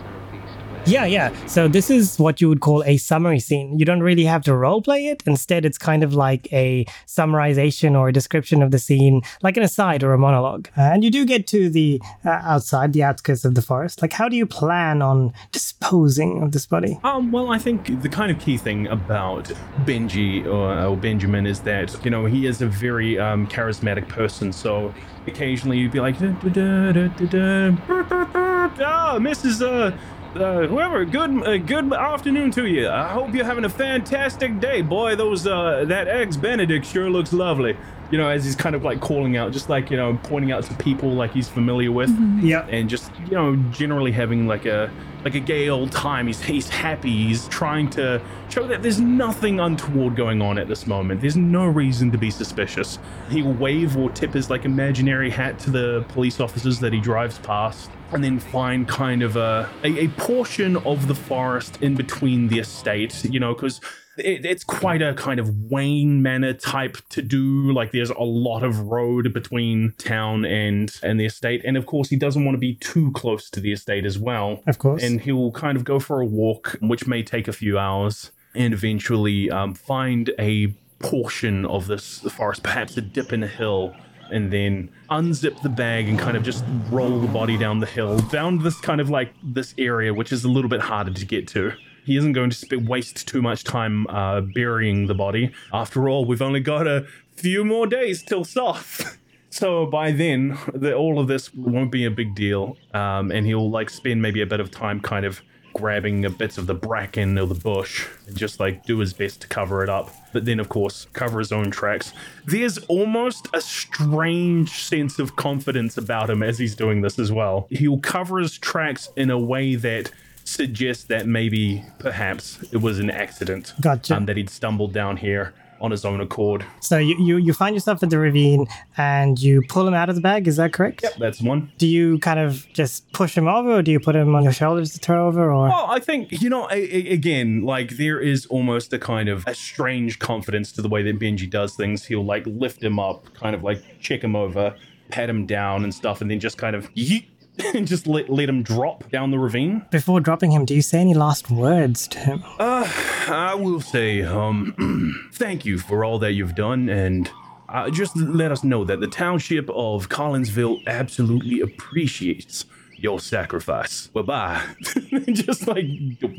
Yeah, 0.86 1.04
yeah. 1.04 1.34
So 1.46 1.66
this 1.66 1.90
is 1.90 2.16
what 2.18 2.40
you 2.40 2.48
would 2.48 2.60
call 2.60 2.84
a 2.84 2.96
summary 2.96 3.40
scene. 3.40 3.76
You 3.76 3.84
don't 3.84 4.02
really 4.02 4.24
have 4.24 4.44
to 4.44 4.52
roleplay 4.52 5.10
it. 5.10 5.22
Instead, 5.26 5.64
it's 5.64 5.78
kind 5.78 6.04
of 6.04 6.14
like 6.14 6.52
a 6.52 6.86
summarization 7.06 7.98
or 7.98 8.08
a 8.08 8.12
description 8.12 8.62
of 8.62 8.70
the 8.70 8.78
scene, 8.78 9.22
like 9.42 9.56
an 9.56 9.64
aside 9.64 10.04
or 10.04 10.12
a 10.12 10.18
monologue. 10.18 10.68
Uh, 10.78 10.82
and 10.82 11.02
you 11.02 11.10
do 11.10 11.24
get 11.24 11.48
to 11.48 11.68
the 11.68 12.00
uh, 12.24 12.30
outside, 12.30 12.92
the 12.92 13.02
outskirts 13.02 13.44
of 13.44 13.56
the 13.56 13.62
forest. 13.62 14.00
Like, 14.00 14.12
how 14.12 14.28
do 14.28 14.36
you 14.36 14.46
plan 14.46 15.02
on 15.02 15.32
disposing 15.50 16.42
of 16.42 16.52
this 16.52 16.66
body? 16.66 17.00
Um, 17.02 17.32
well, 17.32 17.50
I 17.50 17.58
think 17.58 18.02
the 18.02 18.08
kind 18.08 18.30
of 18.30 18.38
key 18.38 18.56
thing 18.56 18.86
about 18.86 19.46
Benji 19.84 20.46
or, 20.46 20.86
or 20.86 20.96
Benjamin 20.96 21.46
is 21.46 21.60
that 21.60 22.04
you 22.04 22.10
know 22.12 22.26
he 22.26 22.46
is 22.46 22.62
a 22.62 22.66
very 22.66 23.18
um, 23.18 23.48
charismatic 23.48 24.08
person. 24.08 24.52
So 24.52 24.94
occasionally 25.26 25.78
you'd 25.78 25.92
be 25.92 26.00
like, 26.00 26.18
"Da, 26.20 26.28
da, 26.28 26.92
da, 26.92 27.08
da, 27.08 27.26
da, 27.26 27.70
da, 27.70 28.84
ah, 28.84 29.18
Mrs. 29.18 29.62
Uh, 29.62 29.96
uh, 30.40 30.66
whoever, 30.66 31.04
good 31.04 31.30
uh, 31.46 31.58
good 31.58 31.92
afternoon 31.92 32.50
to 32.52 32.66
you. 32.66 32.88
I 32.88 33.08
hope 33.08 33.34
you're 33.34 33.44
having 33.44 33.64
a 33.64 33.68
fantastic 33.70 34.60
day, 34.60 34.82
boy. 34.82 35.16
Those 35.16 35.46
uh, 35.46 35.84
that 35.88 36.08
eggs 36.08 36.36
Benedict 36.36 36.86
sure 36.86 37.10
looks 37.10 37.32
lovely. 37.32 37.76
You 38.10 38.18
know, 38.18 38.28
as 38.28 38.44
he's 38.44 38.54
kind 38.54 38.76
of 38.76 38.84
like 38.84 39.00
calling 39.00 39.36
out, 39.36 39.52
just 39.52 39.68
like 39.68 39.90
you 39.90 39.96
know, 39.96 40.18
pointing 40.22 40.52
out 40.52 40.62
to 40.64 40.74
people 40.74 41.10
like 41.10 41.32
he's 41.32 41.48
familiar 41.48 41.90
with 41.90 42.10
Yeah. 42.40 42.64
and 42.68 42.88
just 42.88 43.10
you 43.24 43.32
know 43.32 43.56
generally 43.72 44.12
having 44.12 44.46
like 44.46 44.64
a 44.64 44.90
like 45.24 45.34
a 45.34 45.40
gay 45.40 45.68
old 45.70 45.90
time 45.90 46.28
he's 46.28 46.40
he's 46.40 46.68
happy 46.68 47.10
he's 47.26 47.48
trying 47.48 47.90
to 47.90 48.22
show 48.48 48.64
that 48.68 48.80
there's 48.80 49.00
nothing 49.00 49.58
untoward 49.58 50.14
going 50.14 50.40
on 50.40 50.56
at 50.56 50.68
this 50.68 50.86
moment 50.86 51.20
there's 51.20 51.36
no 51.36 51.66
reason 51.66 52.12
to 52.12 52.18
be 52.18 52.30
suspicious 52.30 53.00
he'll 53.28 53.52
wave 53.54 53.96
or 53.96 54.08
tip 54.10 54.32
his 54.32 54.50
like 54.50 54.64
imaginary 54.64 55.28
hat 55.28 55.58
to 55.58 55.70
the 55.70 56.04
police 56.10 56.38
officers 56.38 56.78
that 56.78 56.92
he 56.92 57.00
drives 57.00 57.38
past 57.40 57.90
and 58.12 58.22
then 58.22 58.38
find 58.38 58.88
kind 58.88 59.22
of 59.22 59.36
a 59.36 59.68
a, 59.84 60.04
a 60.04 60.08
portion 60.08 60.76
of 60.78 61.08
the 61.08 61.14
forest 61.14 61.78
in 61.82 61.94
between 61.94 62.48
the 62.48 62.58
estate 62.58 63.24
you 63.24 63.40
know 63.40 63.54
because 63.54 63.80
it, 64.18 64.44
it's 64.44 64.64
quite 64.64 65.02
a 65.02 65.14
kind 65.14 65.40
of 65.40 65.70
Wayne 65.70 66.22
Manor 66.22 66.54
type 66.54 66.96
to 67.10 67.22
do. 67.22 67.72
Like 67.72 67.92
there's 67.92 68.10
a 68.10 68.22
lot 68.22 68.62
of 68.62 68.80
road 68.80 69.32
between 69.32 69.94
town 69.98 70.44
and 70.44 70.94
and 71.02 71.20
the 71.20 71.26
estate, 71.26 71.62
and 71.64 71.76
of 71.76 71.86
course 71.86 72.08
he 72.08 72.16
doesn't 72.16 72.44
want 72.44 72.54
to 72.54 72.60
be 72.60 72.74
too 72.74 73.12
close 73.12 73.50
to 73.50 73.60
the 73.60 73.72
estate 73.72 74.04
as 74.04 74.18
well. 74.18 74.62
Of 74.66 74.78
course. 74.78 75.02
And 75.02 75.20
he'll 75.20 75.52
kind 75.52 75.76
of 75.76 75.84
go 75.84 75.98
for 75.98 76.20
a 76.20 76.26
walk, 76.26 76.76
which 76.80 77.06
may 77.06 77.22
take 77.22 77.48
a 77.48 77.52
few 77.52 77.78
hours, 77.78 78.32
and 78.54 78.72
eventually 78.72 79.50
um, 79.50 79.74
find 79.74 80.30
a 80.38 80.68
portion 80.98 81.66
of 81.66 81.86
this 81.86 82.20
forest, 82.20 82.62
perhaps 82.62 82.96
a 82.96 83.02
dip 83.02 83.32
in 83.32 83.42
a 83.42 83.48
hill. 83.48 83.94
And 84.30 84.52
then 84.52 84.90
unzip 85.10 85.62
the 85.62 85.68
bag 85.68 86.08
and 86.08 86.18
kind 86.18 86.36
of 86.36 86.42
just 86.42 86.64
roll 86.90 87.20
the 87.20 87.28
body 87.28 87.56
down 87.56 87.80
the 87.80 87.86
hill, 87.86 88.18
down 88.18 88.62
this 88.62 88.80
kind 88.80 89.00
of 89.00 89.10
like 89.10 89.32
this 89.42 89.74
area, 89.78 90.12
which 90.12 90.32
is 90.32 90.44
a 90.44 90.48
little 90.48 90.70
bit 90.70 90.80
harder 90.80 91.12
to 91.12 91.26
get 91.26 91.48
to 91.48 91.72
he 92.06 92.16
isn't 92.16 92.34
going 92.34 92.50
to 92.50 92.76
waste 92.76 93.26
too 93.26 93.42
much 93.42 93.64
time 93.64 94.06
uh, 94.06 94.40
burying 94.40 95.08
the 95.08 95.14
body. 95.14 95.52
After 95.72 96.08
all, 96.08 96.24
we've 96.24 96.40
only 96.40 96.60
got 96.60 96.86
a 96.86 97.04
few 97.34 97.64
more 97.64 97.86
days 97.86 98.22
till 98.22 98.44
Soth. 98.44 99.18
So 99.48 99.86
by 99.86 100.10
then, 100.10 100.58
the, 100.74 100.94
all 100.94 101.18
of 101.18 101.28
this 101.28 101.54
won't 101.54 101.90
be 101.90 102.04
a 102.04 102.10
big 102.10 102.34
deal, 102.34 102.76
um, 102.92 103.30
and 103.30 103.46
he'll 103.46 103.70
like 103.70 103.88
spend 103.88 104.20
maybe 104.20 104.42
a 104.42 104.46
bit 104.46 104.60
of 104.60 104.70
time 104.70 105.00
kind 105.00 105.24
of 105.24 105.40
grabbing 105.76 106.24
a 106.24 106.30
bits 106.30 106.58
of 106.58 106.66
the 106.66 106.74
bracken 106.74 107.38
or 107.38 107.46
the 107.46 107.54
bush 107.54 108.06
and 108.26 108.36
just 108.36 108.58
like 108.58 108.84
do 108.84 108.98
his 108.98 109.12
best 109.12 109.42
to 109.42 109.48
cover 109.48 109.82
it 109.82 109.88
up. 109.88 110.10
But 110.32 110.44
then, 110.44 110.58
of 110.58 110.68
course, 110.68 111.06
cover 111.12 111.38
his 111.38 111.52
own 111.52 111.70
tracks. 111.70 112.12
There's 112.46 112.78
almost 112.86 113.48
a 113.54 113.60
strange 113.60 114.70
sense 114.70 115.18
of 115.18 115.36
confidence 115.36 115.96
about 115.96 116.30
him 116.30 116.42
as 116.42 116.58
he's 116.58 116.74
doing 116.74 117.02
this 117.02 117.18
as 117.18 117.30
well. 117.30 117.66
He'll 117.70 117.98
cover 117.98 118.38
his 118.38 118.58
tracks 118.58 119.08
in 119.16 119.30
a 119.30 119.38
way 119.38 119.74
that 119.76 120.10
suggests 120.44 121.04
that 121.04 121.26
maybe, 121.26 121.84
perhaps, 121.98 122.62
it 122.72 122.78
was 122.78 122.98
an 122.98 123.10
accident. 123.10 123.74
Gotcha. 123.80 124.16
Um, 124.16 124.26
that 124.26 124.36
he'd 124.36 124.50
stumbled 124.50 124.92
down 124.92 125.16
here 125.16 125.54
on 125.80 125.90
his 125.90 126.04
own 126.04 126.20
accord. 126.20 126.64
So 126.80 126.98
you, 126.98 127.16
you, 127.18 127.36
you 127.36 127.52
find 127.52 127.74
yourself 127.74 128.02
at 128.02 128.10
the 128.10 128.18
ravine 128.18 128.66
and 128.96 129.38
you 129.38 129.62
pull 129.68 129.86
him 129.86 129.94
out 129.94 130.08
of 130.08 130.14
the 130.14 130.20
bag. 130.20 130.48
Is 130.48 130.56
that 130.56 130.72
correct? 130.72 131.02
Yep, 131.02 131.14
that's 131.18 131.40
one. 131.42 131.70
Do 131.78 131.86
you 131.86 132.18
kind 132.20 132.40
of 132.40 132.66
just 132.72 133.10
push 133.12 133.36
him 133.36 133.46
over 133.48 133.72
or 133.76 133.82
do 133.82 133.90
you 133.92 134.00
put 134.00 134.16
him 134.16 134.34
on 134.34 134.42
your 134.42 134.52
shoulders 134.52 134.92
to 134.94 134.98
throw 134.98 135.26
over 135.28 135.52
or? 135.52 135.68
Well, 135.68 135.86
I 135.88 135.98
think 136.00 136.40
you 136.42 136.48
know. 136.50 136.66
A, 136.70 136.74
a- 136.76 137.12
again, 137.12 137.62
like 137.62 137.96
there 137.96 138.18
is 138.20 138.46
almost 138.46 138.92
a 138.92 138.98
kind 138.98 139.28
of 139.28 139.46
a 139.46 139.54
strange 139.54 140.18
confidence 140.18 140.72
to 140.72 140.82
the 140.82 140.88
way 140.88 141.02
that 141.02 141.18
Benji 141.18 141.48
does 141.48 141.74
things. 141.76 142.04
He'll 142.04 142.24
like 142.24 142.44
lift 142.46 142.82
him 142.82 142.98
up, 142.98 143.32
kind 143.34 143.54
of 143.54 143.62
like 143.62 143.82
check 144.00 144.22
him 144.22 144.34
over, 144.34 144.74
pat 145.10 145.28
him 145.30 145.46
down 145.46 145.84
and 145.84 145.94
stuff, 145.94 146.20
and 146.20 146.30
then 146.30 146.40
just 146.40 146.58
kind 146.58 146.74
of 146.74 146.92
yeet, 146.94 147.26
and 147.74 147.86
just 147.94 148.06
let 148.06 148.28
let 148.28 148.48
him 148.48 148.62
drop 148.62 149.10
down 149.10 149.30
the 149.30 149.38
ravine. 149.38 149.84
Before 149.90 150.20
dropping 150.20 150.52
him, 150.52 150.64
do 150.64 150.74
you 150.74 150.82
say 150.82 151.00
any 151.00 151.14
last 151.14 151.50
words 151.50 152.08
to 152.08 152.18
him? 152.18 152.44
Uh, 152.58 152.90
I 153.28 153.54
will 153.54 153.80
say, 153.80 154.22
um, 154.22 155.28
thank 155.32 155.64
you 155.64 155.78
for 155.78 156.04
all 156.04 156.18
that 156.20 156.32
you've 156.32 156.54
done, 156.54 156.88
and 156.88 157.30
uh, 157.68 157.90
just 157.90 158.16
let 158.16 158.52
us 158.52 158.64
know 158.64 158.84
that 158.84 159.00
the 159.00 159.08
township 159.08 159.68
of 159.70 160.08
Collinsville 160.08 160.86
absolutely 160.86 161.60
appreciates 161.60 162.66
your 162.96 163.20
sacrifice. 163.20 164.06
Bye 164.08 164.22
bye. 164.22 164.62
just 165.32 165.66
like 165.66 165.84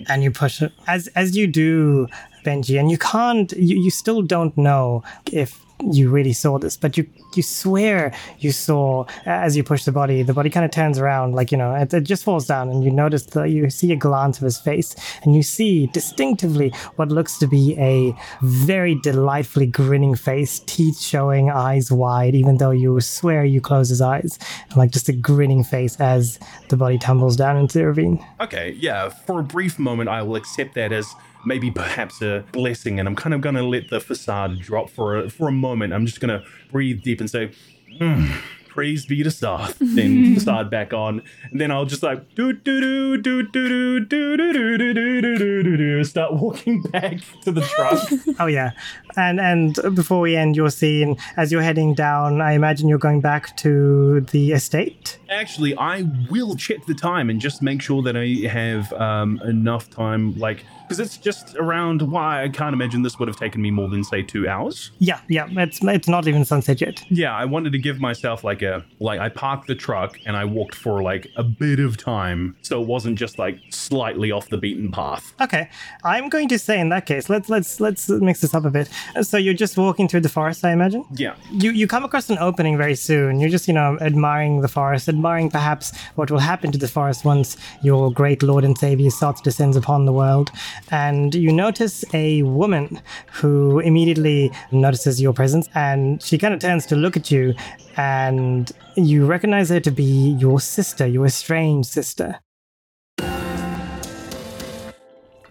and 0.10 0.24
you 0.24 0.32
push 0.32 0.62
it 0.62 0.72
as 0.88 1.08
as 1.10 1.36
you 1.36 1.48
do 1.48 2.08
benji 2.44 2.80
and 2.80 2.90
you 2.90 2.98
can't 2.98 3.52
you, 3.54 3.78
you 3.78 3.92
still 3.92 4.22
don't 4.22 4.58
know 4.58 5.04
if 5.32 5.67
you 5.82 6.10
really 6.10 6.34
saw 6.34 6.58
this 6.58 6.76
but 6.76 6.98
you 6.98 7.08
you 7.36 7.44
swear 7.44 8.14
you 8.40 8.52
saw 8.52 9.02
uh, 9.02 9.06
as 9.26 9.56
you 9.56 9.64
push 9.64 9.86
the 9.86 9.92
body 9.92 10.24
the 10.24 10.34
body 10.34 10.50
kind 10.50 10.66
of 10.66 10.72
turns 10.72 10.98
around 10.98 11.34
like 11.34 11.52
you 11.52 11.58
know 11.58 11.74
it, 11.76 11.94
it 11.94 12.02
just 12.02 12.24
falls 12.24 12.48
down 12.48 12.70
and 12.70 12.84
you 12.84 12.92
notice 12.92 13.28
that 13.28 13.50
you 13.50 13.70
see 13.70 13.92
a 13.92 13.96
glance 13.96 14.38
of 14.38 14.44
his 14.44 14.58
face 14.58 14.96
and 15.24 15.36
you 15.36 15.44
see 15.44 15.88
distinctively 15.88 16.70
what 16.96 17.10
looks 17.10 17.38
to 17.38 17.48
be 17.48 17.78
a 17.78 18.16
very 18.42 18.96
delightfully 18.96 19.68
grinning 19.68 20.16
face 20.16 20.60
teeth 20.66 21.00
showing 21.00 21.50
eyes 21.50 21.92
wide 21.92 22.34
even 22.34 22.58
though 22.58 22.72
you 22.72 23.00
swear 23.00 23.46
you 23.46 23.62
close 23.62 23.90
his 23.90 24.02
eyes 24.02 24.40
like 24.76 24.92
just 24.92 25.10
a 25.10 25.14
grinning 25.14 25.64
face 25.64 26.00
as 26.00 26.40
the 26.70 26.78
body 26.78 26.98
tumbles 26.98 27.36
down 27.36 27.58
into 27.58 27.78
the 27.78 27.86
ravine. 27.88 28.26
Okay, 28.40 28.76
yeah, 28.80 29.10
for 29.10 29.40
a 29.40 29.44
brief 29.44 29.80
moment, 29.80 30.10
I 30.10 30.22
will 30.24 30.36
accept 30.36 30.74
that 30.76 30.92
as 30.92 31.14
maybe 31.48 31.72
perhaps 31.72 32.22
a 32.22 32.44
blessing, 32.52 33.00
and 33.00 33.08
I'm 33.08 33.16
kind 33.16 33.34
of 33.34 33.42
going 33.42 33.56
to 33.56 33.64
let 33.64 33.90
the 33.90 34.00
facade 34.00 34.60
drop 34.60 34.90
for 34.90 35.18
a, 35.18 35.30
for 35.30 35.48
a 35.48 35.52
moment. 35.52 35.94
I'm 35.94 36.06
just 36.06 36.20
going 36.20 36.40
to 36.40 36.46
breathe 36.72 37.02
deep 37.02 37.20
and 37.22 37.30
say, 37.30 37.52
"Hmm, 37.98 38.32
praise 38.78 39.08
be 39.08 39.24
to 39.24 39.32
Soth, 39.32 39.76
then 39.80 40.36
facade 40.36 40.70
back 40.70 40.94
on, 40.94 41.24
and 41.50 41.60
then 41.60 41.72
I'll 41.72 41.86
just 41.86 42.04
like, 42.04 42.36
do 42.36 42.54
do 42.54 42.80
do 42.80 43.18
do 43.18 43.42
do 43.42 44.00
do 44.00 44.06
do 44.06 44.38
do 44.38 44.78
do 44.78 44.94
do 44.94 44.94
do 44.94 45.38
do 45.40 45.64
do 45.64 45.78
do 45.78 46.04
start 46.04 46.34
walking 46.34 46.84
back 46.84 47.18
to 47.42 47.52
the 47.52 47.62
truck. 47.62 48.08
Oh 48.40 48.46
yeah, 48.46 48.74
and 49.16 49.42
and 49.42 49.74
before 49.96 50.20
we 50.20 50.36
end 50.36 50.56
your 50.56 50.70
scene, 50.70 51.18
as 51.38 51.52
you're 51.52 51.64
heading 51.64 51.96
down, 51.96 52.40
I 52.40 52.52
imagine 52.52 52.88
you're 52.88 53.00
going 53.00 53.20
back 53.20 53.58
to 53.58 54.22
the 54.30 54.52
estate. 54.52 55.18
Actually, 55.32 55.76
I 55.76 56.06
will 56.30 56.56
check 56.56 56.86
the 56.86 56.94
time 56.94 57.32
and 57.32 57.42
just 57.42 57.64
make 57.64 57.82
sure 57.82 58.04
that 58.04 58.16
I 58.16 58.48
have 58.48 58.94
um, 58.94 59.42
enough 59.44 59.90
time, 59.90 60.38
like, 60.38 60.64
because 60.84 61.00
it's 61.00 61.18
just 61.18 61.56
around. 61.56 62.02
Why 62.04 62.44
I 62.44 62.50
can't 62.50 62.74
imagine 62.74 63.02
this 63.02 63.18
would 63.18 63.28
have 63.28 63.38
taken 63.38 63.62
me 63.62 63.72
more 63.72 63.90
than 63.90 64.04
say 64.04 64.22
two 64.22 64.48
hours. 64.48 64.92
Yeah, 65.00 65.20
yeah, 65.28 65.48
it's 65.50 65.80
it's 65.84 66.08
not 66.08 66.28
even 66.28 66.46
sunset 66.46 66.80
yet. 66.80 67.04
Yeah, 67.10 67.36
I 67.36 67.46
wanted 67.46 67.72
to 67.74 67.80
give 67.80 68.00
myself 68.00 68.44
like 68.44 68.62
a 68.62 68.67
like 69.00 69.20
I 69.20 69.30
parked 69.30 69.68
the 69.68 69.76
truck 69.76 70.18
and 70.26 70.36
I 70.36 70.46
walked 70.46 70.76
for 70.76 71.02
like 71.02 71.28
a 71.36 71.44
bit 71.44 71.80
of 71.80 71.98
time, 71.98 72.56
so 72.62 72.82
it 72.82 72.88
wasn't 72.88 73.18
just 73.18 73.38
like 73.40 73.60
slightly 73.70 74.32
off 74.32 74.50
the 74.50 74.58
beaten 74.58 74.92
path. 74.92 75.34
Okay, 75.42 75.70
I'm 76.04 76.30
going 76.30 76.48
to 76.50 76.60
say 76.60 76.80
in 76.80 76.90
that 76.90 77.06
case, 77.06 77.30
let's 77.30 77.50
let's 77.50 77.80
let's 77.80 78.10
mix 78.10 78.42
this 78.42 78.54
up 78.54 78.66
a 78.66 78.70
bit. 78.70 78.90
So 79.22 79.38
you're 79.38 79.54
just 79.54 79.78
walking 79.78 80.08
through 80.08 80.22
the 80.22 80.30
forest, 80.30 80.66
I 80.66 80.72
imagine. 80.72 81.06
Yeah. 81.16 81.36
You 81.52 81.72
you 81.72 81.88
come 81.88 82.04
across 82.04 82.30
an 82.30 82.38
opening 82.40 82.78
very 82.78 82.96
soon. 82.96 83.40
You're 83.40 83.50
just 83.50 83.68
you 83.68 83.74
know 83.74 83.98
admiring 84.02 84.62
the 84.62 84.68
forest, 84.68 85.08
admiring 85.10 85.50
perhaps 85.50 85.96
what 86.16 86.32
will 86.32 86.40
happen 86.40 86.72
to 86.72 86.78
the 86.78 86.88
forest 86.88 87.26
once 87.26 87.58
your 87.82 88.12
great 88.12 88.44
Lord 88.44 88.64
and 88.64 88.78
Savior 88.78 89.10
Soth 89.10 89.44
descends 89.44 89.78
upon 89.78 90.06
the 90.06 90.14
world, 90.14 90.52
and 90.92 91.34
you 91.36 91.52
notice 91.52 92.04
a 92.14 92.42
woman 92.44 93.02
who 93.32 93.80
immediately 93.80 94.52
notices 94.72 95.22
your 95.22 95.34
presence, 95.34 95.68
and 95.76 96.22
she 96.22 96.38
kind 96.38 96.54
of 96.54 96.60
turns 96.60 96.86
to 96.88 96.96
look 96.96 97.18
at 97.18 97.32
you, 97.32 97.54
and 97.98 98.72
you 98.96 99.26
recognize 99.26 99.70
her 99.70 99.80
to 99.80 99.92
be 99.92 100.36
your 100.40 100.60
sister, 100.60 101.06
your 101.06 101.26
estranged 101.26 101.90
sister. 101.90 102.40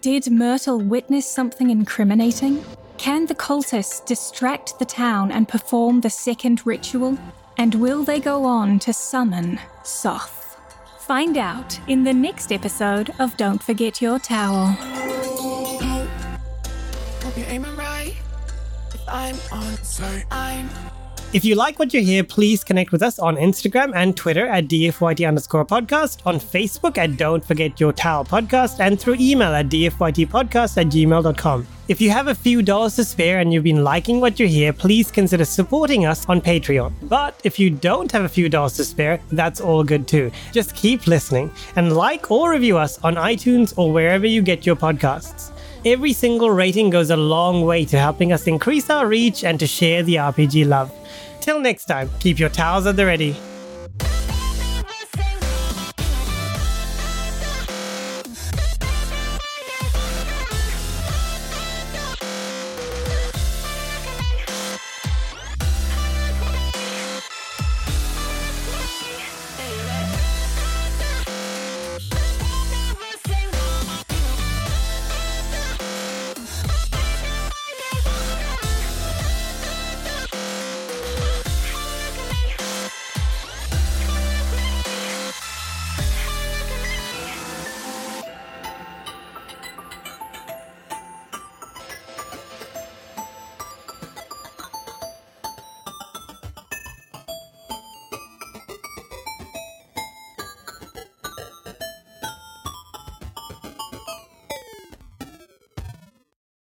Did 0.01 0.31
Myrtle 0.31 0.79
witness 0.79 1.29
something 1.29 1.69
incriminating? 1.69 2.63
Can 2.97 3.25
the 3.25 3.35
cultists 3.35 4.05
distract 4.05 4.79
the 4.79 4.85
town 4.85 5.31
and 5.31 5.47
perform 5.47 6.01
the 6.01 6.09
second 6.09 6.65
ritual? 6.65 7.17
And 7.57 7.75
will 7.75 8.03
they 8.03 8.19
go 8.19 8.45
on 8.45 8.79
to 8.79 8.93
summon 8.93 9.59
Soth? 9.83 10.57
Find 10.99 11.37
out 11.37 11.79
in 11.87 12.03
the 12.03 12.13
next 12.13 12.51
episode 12.51 13.11
of 13.19 13.35
Don't 13.37 13.61
Forget 13.61 14.01
Your 14.01 14.19
Towel. 14.19 14.67
Hope 17.21 17.37
you're 17.37 17.47
aiming 17.47 17.75
right. 17.75 18.15
If 18.93 19.01
I'm 19.07 19.35
on, 19.51 19.75
so 19.83 20.21
I'm. 20.31 20.69
If 21.33 21.43
you 21.43 21.55
like 21.55 21.77
what 21.77 21.93
you 21.93 22.01
hear, 22.01 22.23
please 22.23 22.63
connect 22.63 22.93
with 22.93 23.03
us 23.03 23.19
on 23.19 23.35
Instagram 23.35 23.91
and 23.93 24.15
Twitter 24.15 24.47
at 24.47 24.69
DFYT 24.69 25.27
underscore 25.27 25.65
podcast, 25.65 26.25
on 26.25 26.39
Facebook 26.39 26.97
at 26.97 27.17
Don't 27.17 27.43
Forget 27.43 27.81
Your 27.81 27.91
Towel 27.91 28.23
podcast, 28.23 28.79
and 28.79 28.97
through 28.97 29.17
email 29.19 29.53
at 29.53 29.67
DFYTpodcast 29.67 30.77
at 30.77 30.87
gmail.com. 30.87 31.67
If 31.89 31.99
you 31.99 32.11
have 32.11 32.29
a 32.29 32.35
few 32.35 32.61
dollars 32.61 32.95
to 32.95 33.03
spare 33.03 33.39
and 33.39 33.51
you've 33.51 33.65
been 33.65 33.83
liking 33.83 34.21
what 34.21 34.39
you 34.39 34.47
hear, 34.47 34.71
please 34.71 35.11
consider 35.11 35.43
supporting 35.43 36.05
us 36.05 36.25
on 36.29 36.39
Patreon. 36.39 36.93
But 37.03 37.39
if 37.43 37.59
you 37.59 37.71
don't 37.71 38.09
have 38.13 38.23
a 38.23 38.29
few 38.29 38.47
dollars 38.47 38.77
to 38.77 38.85
spare, 38.85 39.19
that's 39.29 39.59
all 39.59 39.83
good 39.83 40.07
too. 40.07 40.31
Just 40.53 40.77
keep 40.77 41.07
listening 41.07 41.51
and 41.75 41.93
like 41.97 42.31
or 42.31 42.51
review 42.51 42.77
us 42.77 43.03
on 43.03 43.15
iTunes 43.15 43.73
or 43.77 43.91
wherever 43.91 44.25
you 44.25 44.41
get 44.41 44.65
your 44.65 44.77
podcasts. 44.77 45.51
Every 45.85 46.13
single 46.13 46.51
rating 46.51 46.89
goes 46.89 47.09
a 47.09 47.17
long 47.17 47.65
way 47.65 47.83
to 47.85 47.99
helping 47.99 48.31
us 48.31 48.47
increase 48.47 48.89
our 48.89 49.07
reach 49.07 49.43
and 49.43 49.59
to 49.59 49.67
share 49.67 50.03
the 50.03 50.15
RPG 50.15 50.65
love. 50.67 50.91
Till 51.47 51.61
next 51.61 51.85
time, 51.85 52.09
keep 52.19 52.39
your 52.39 52.49
towels 52.49 52.85
at 52.87 52.97
the 52.97 53.05
ready. 53.05 53.33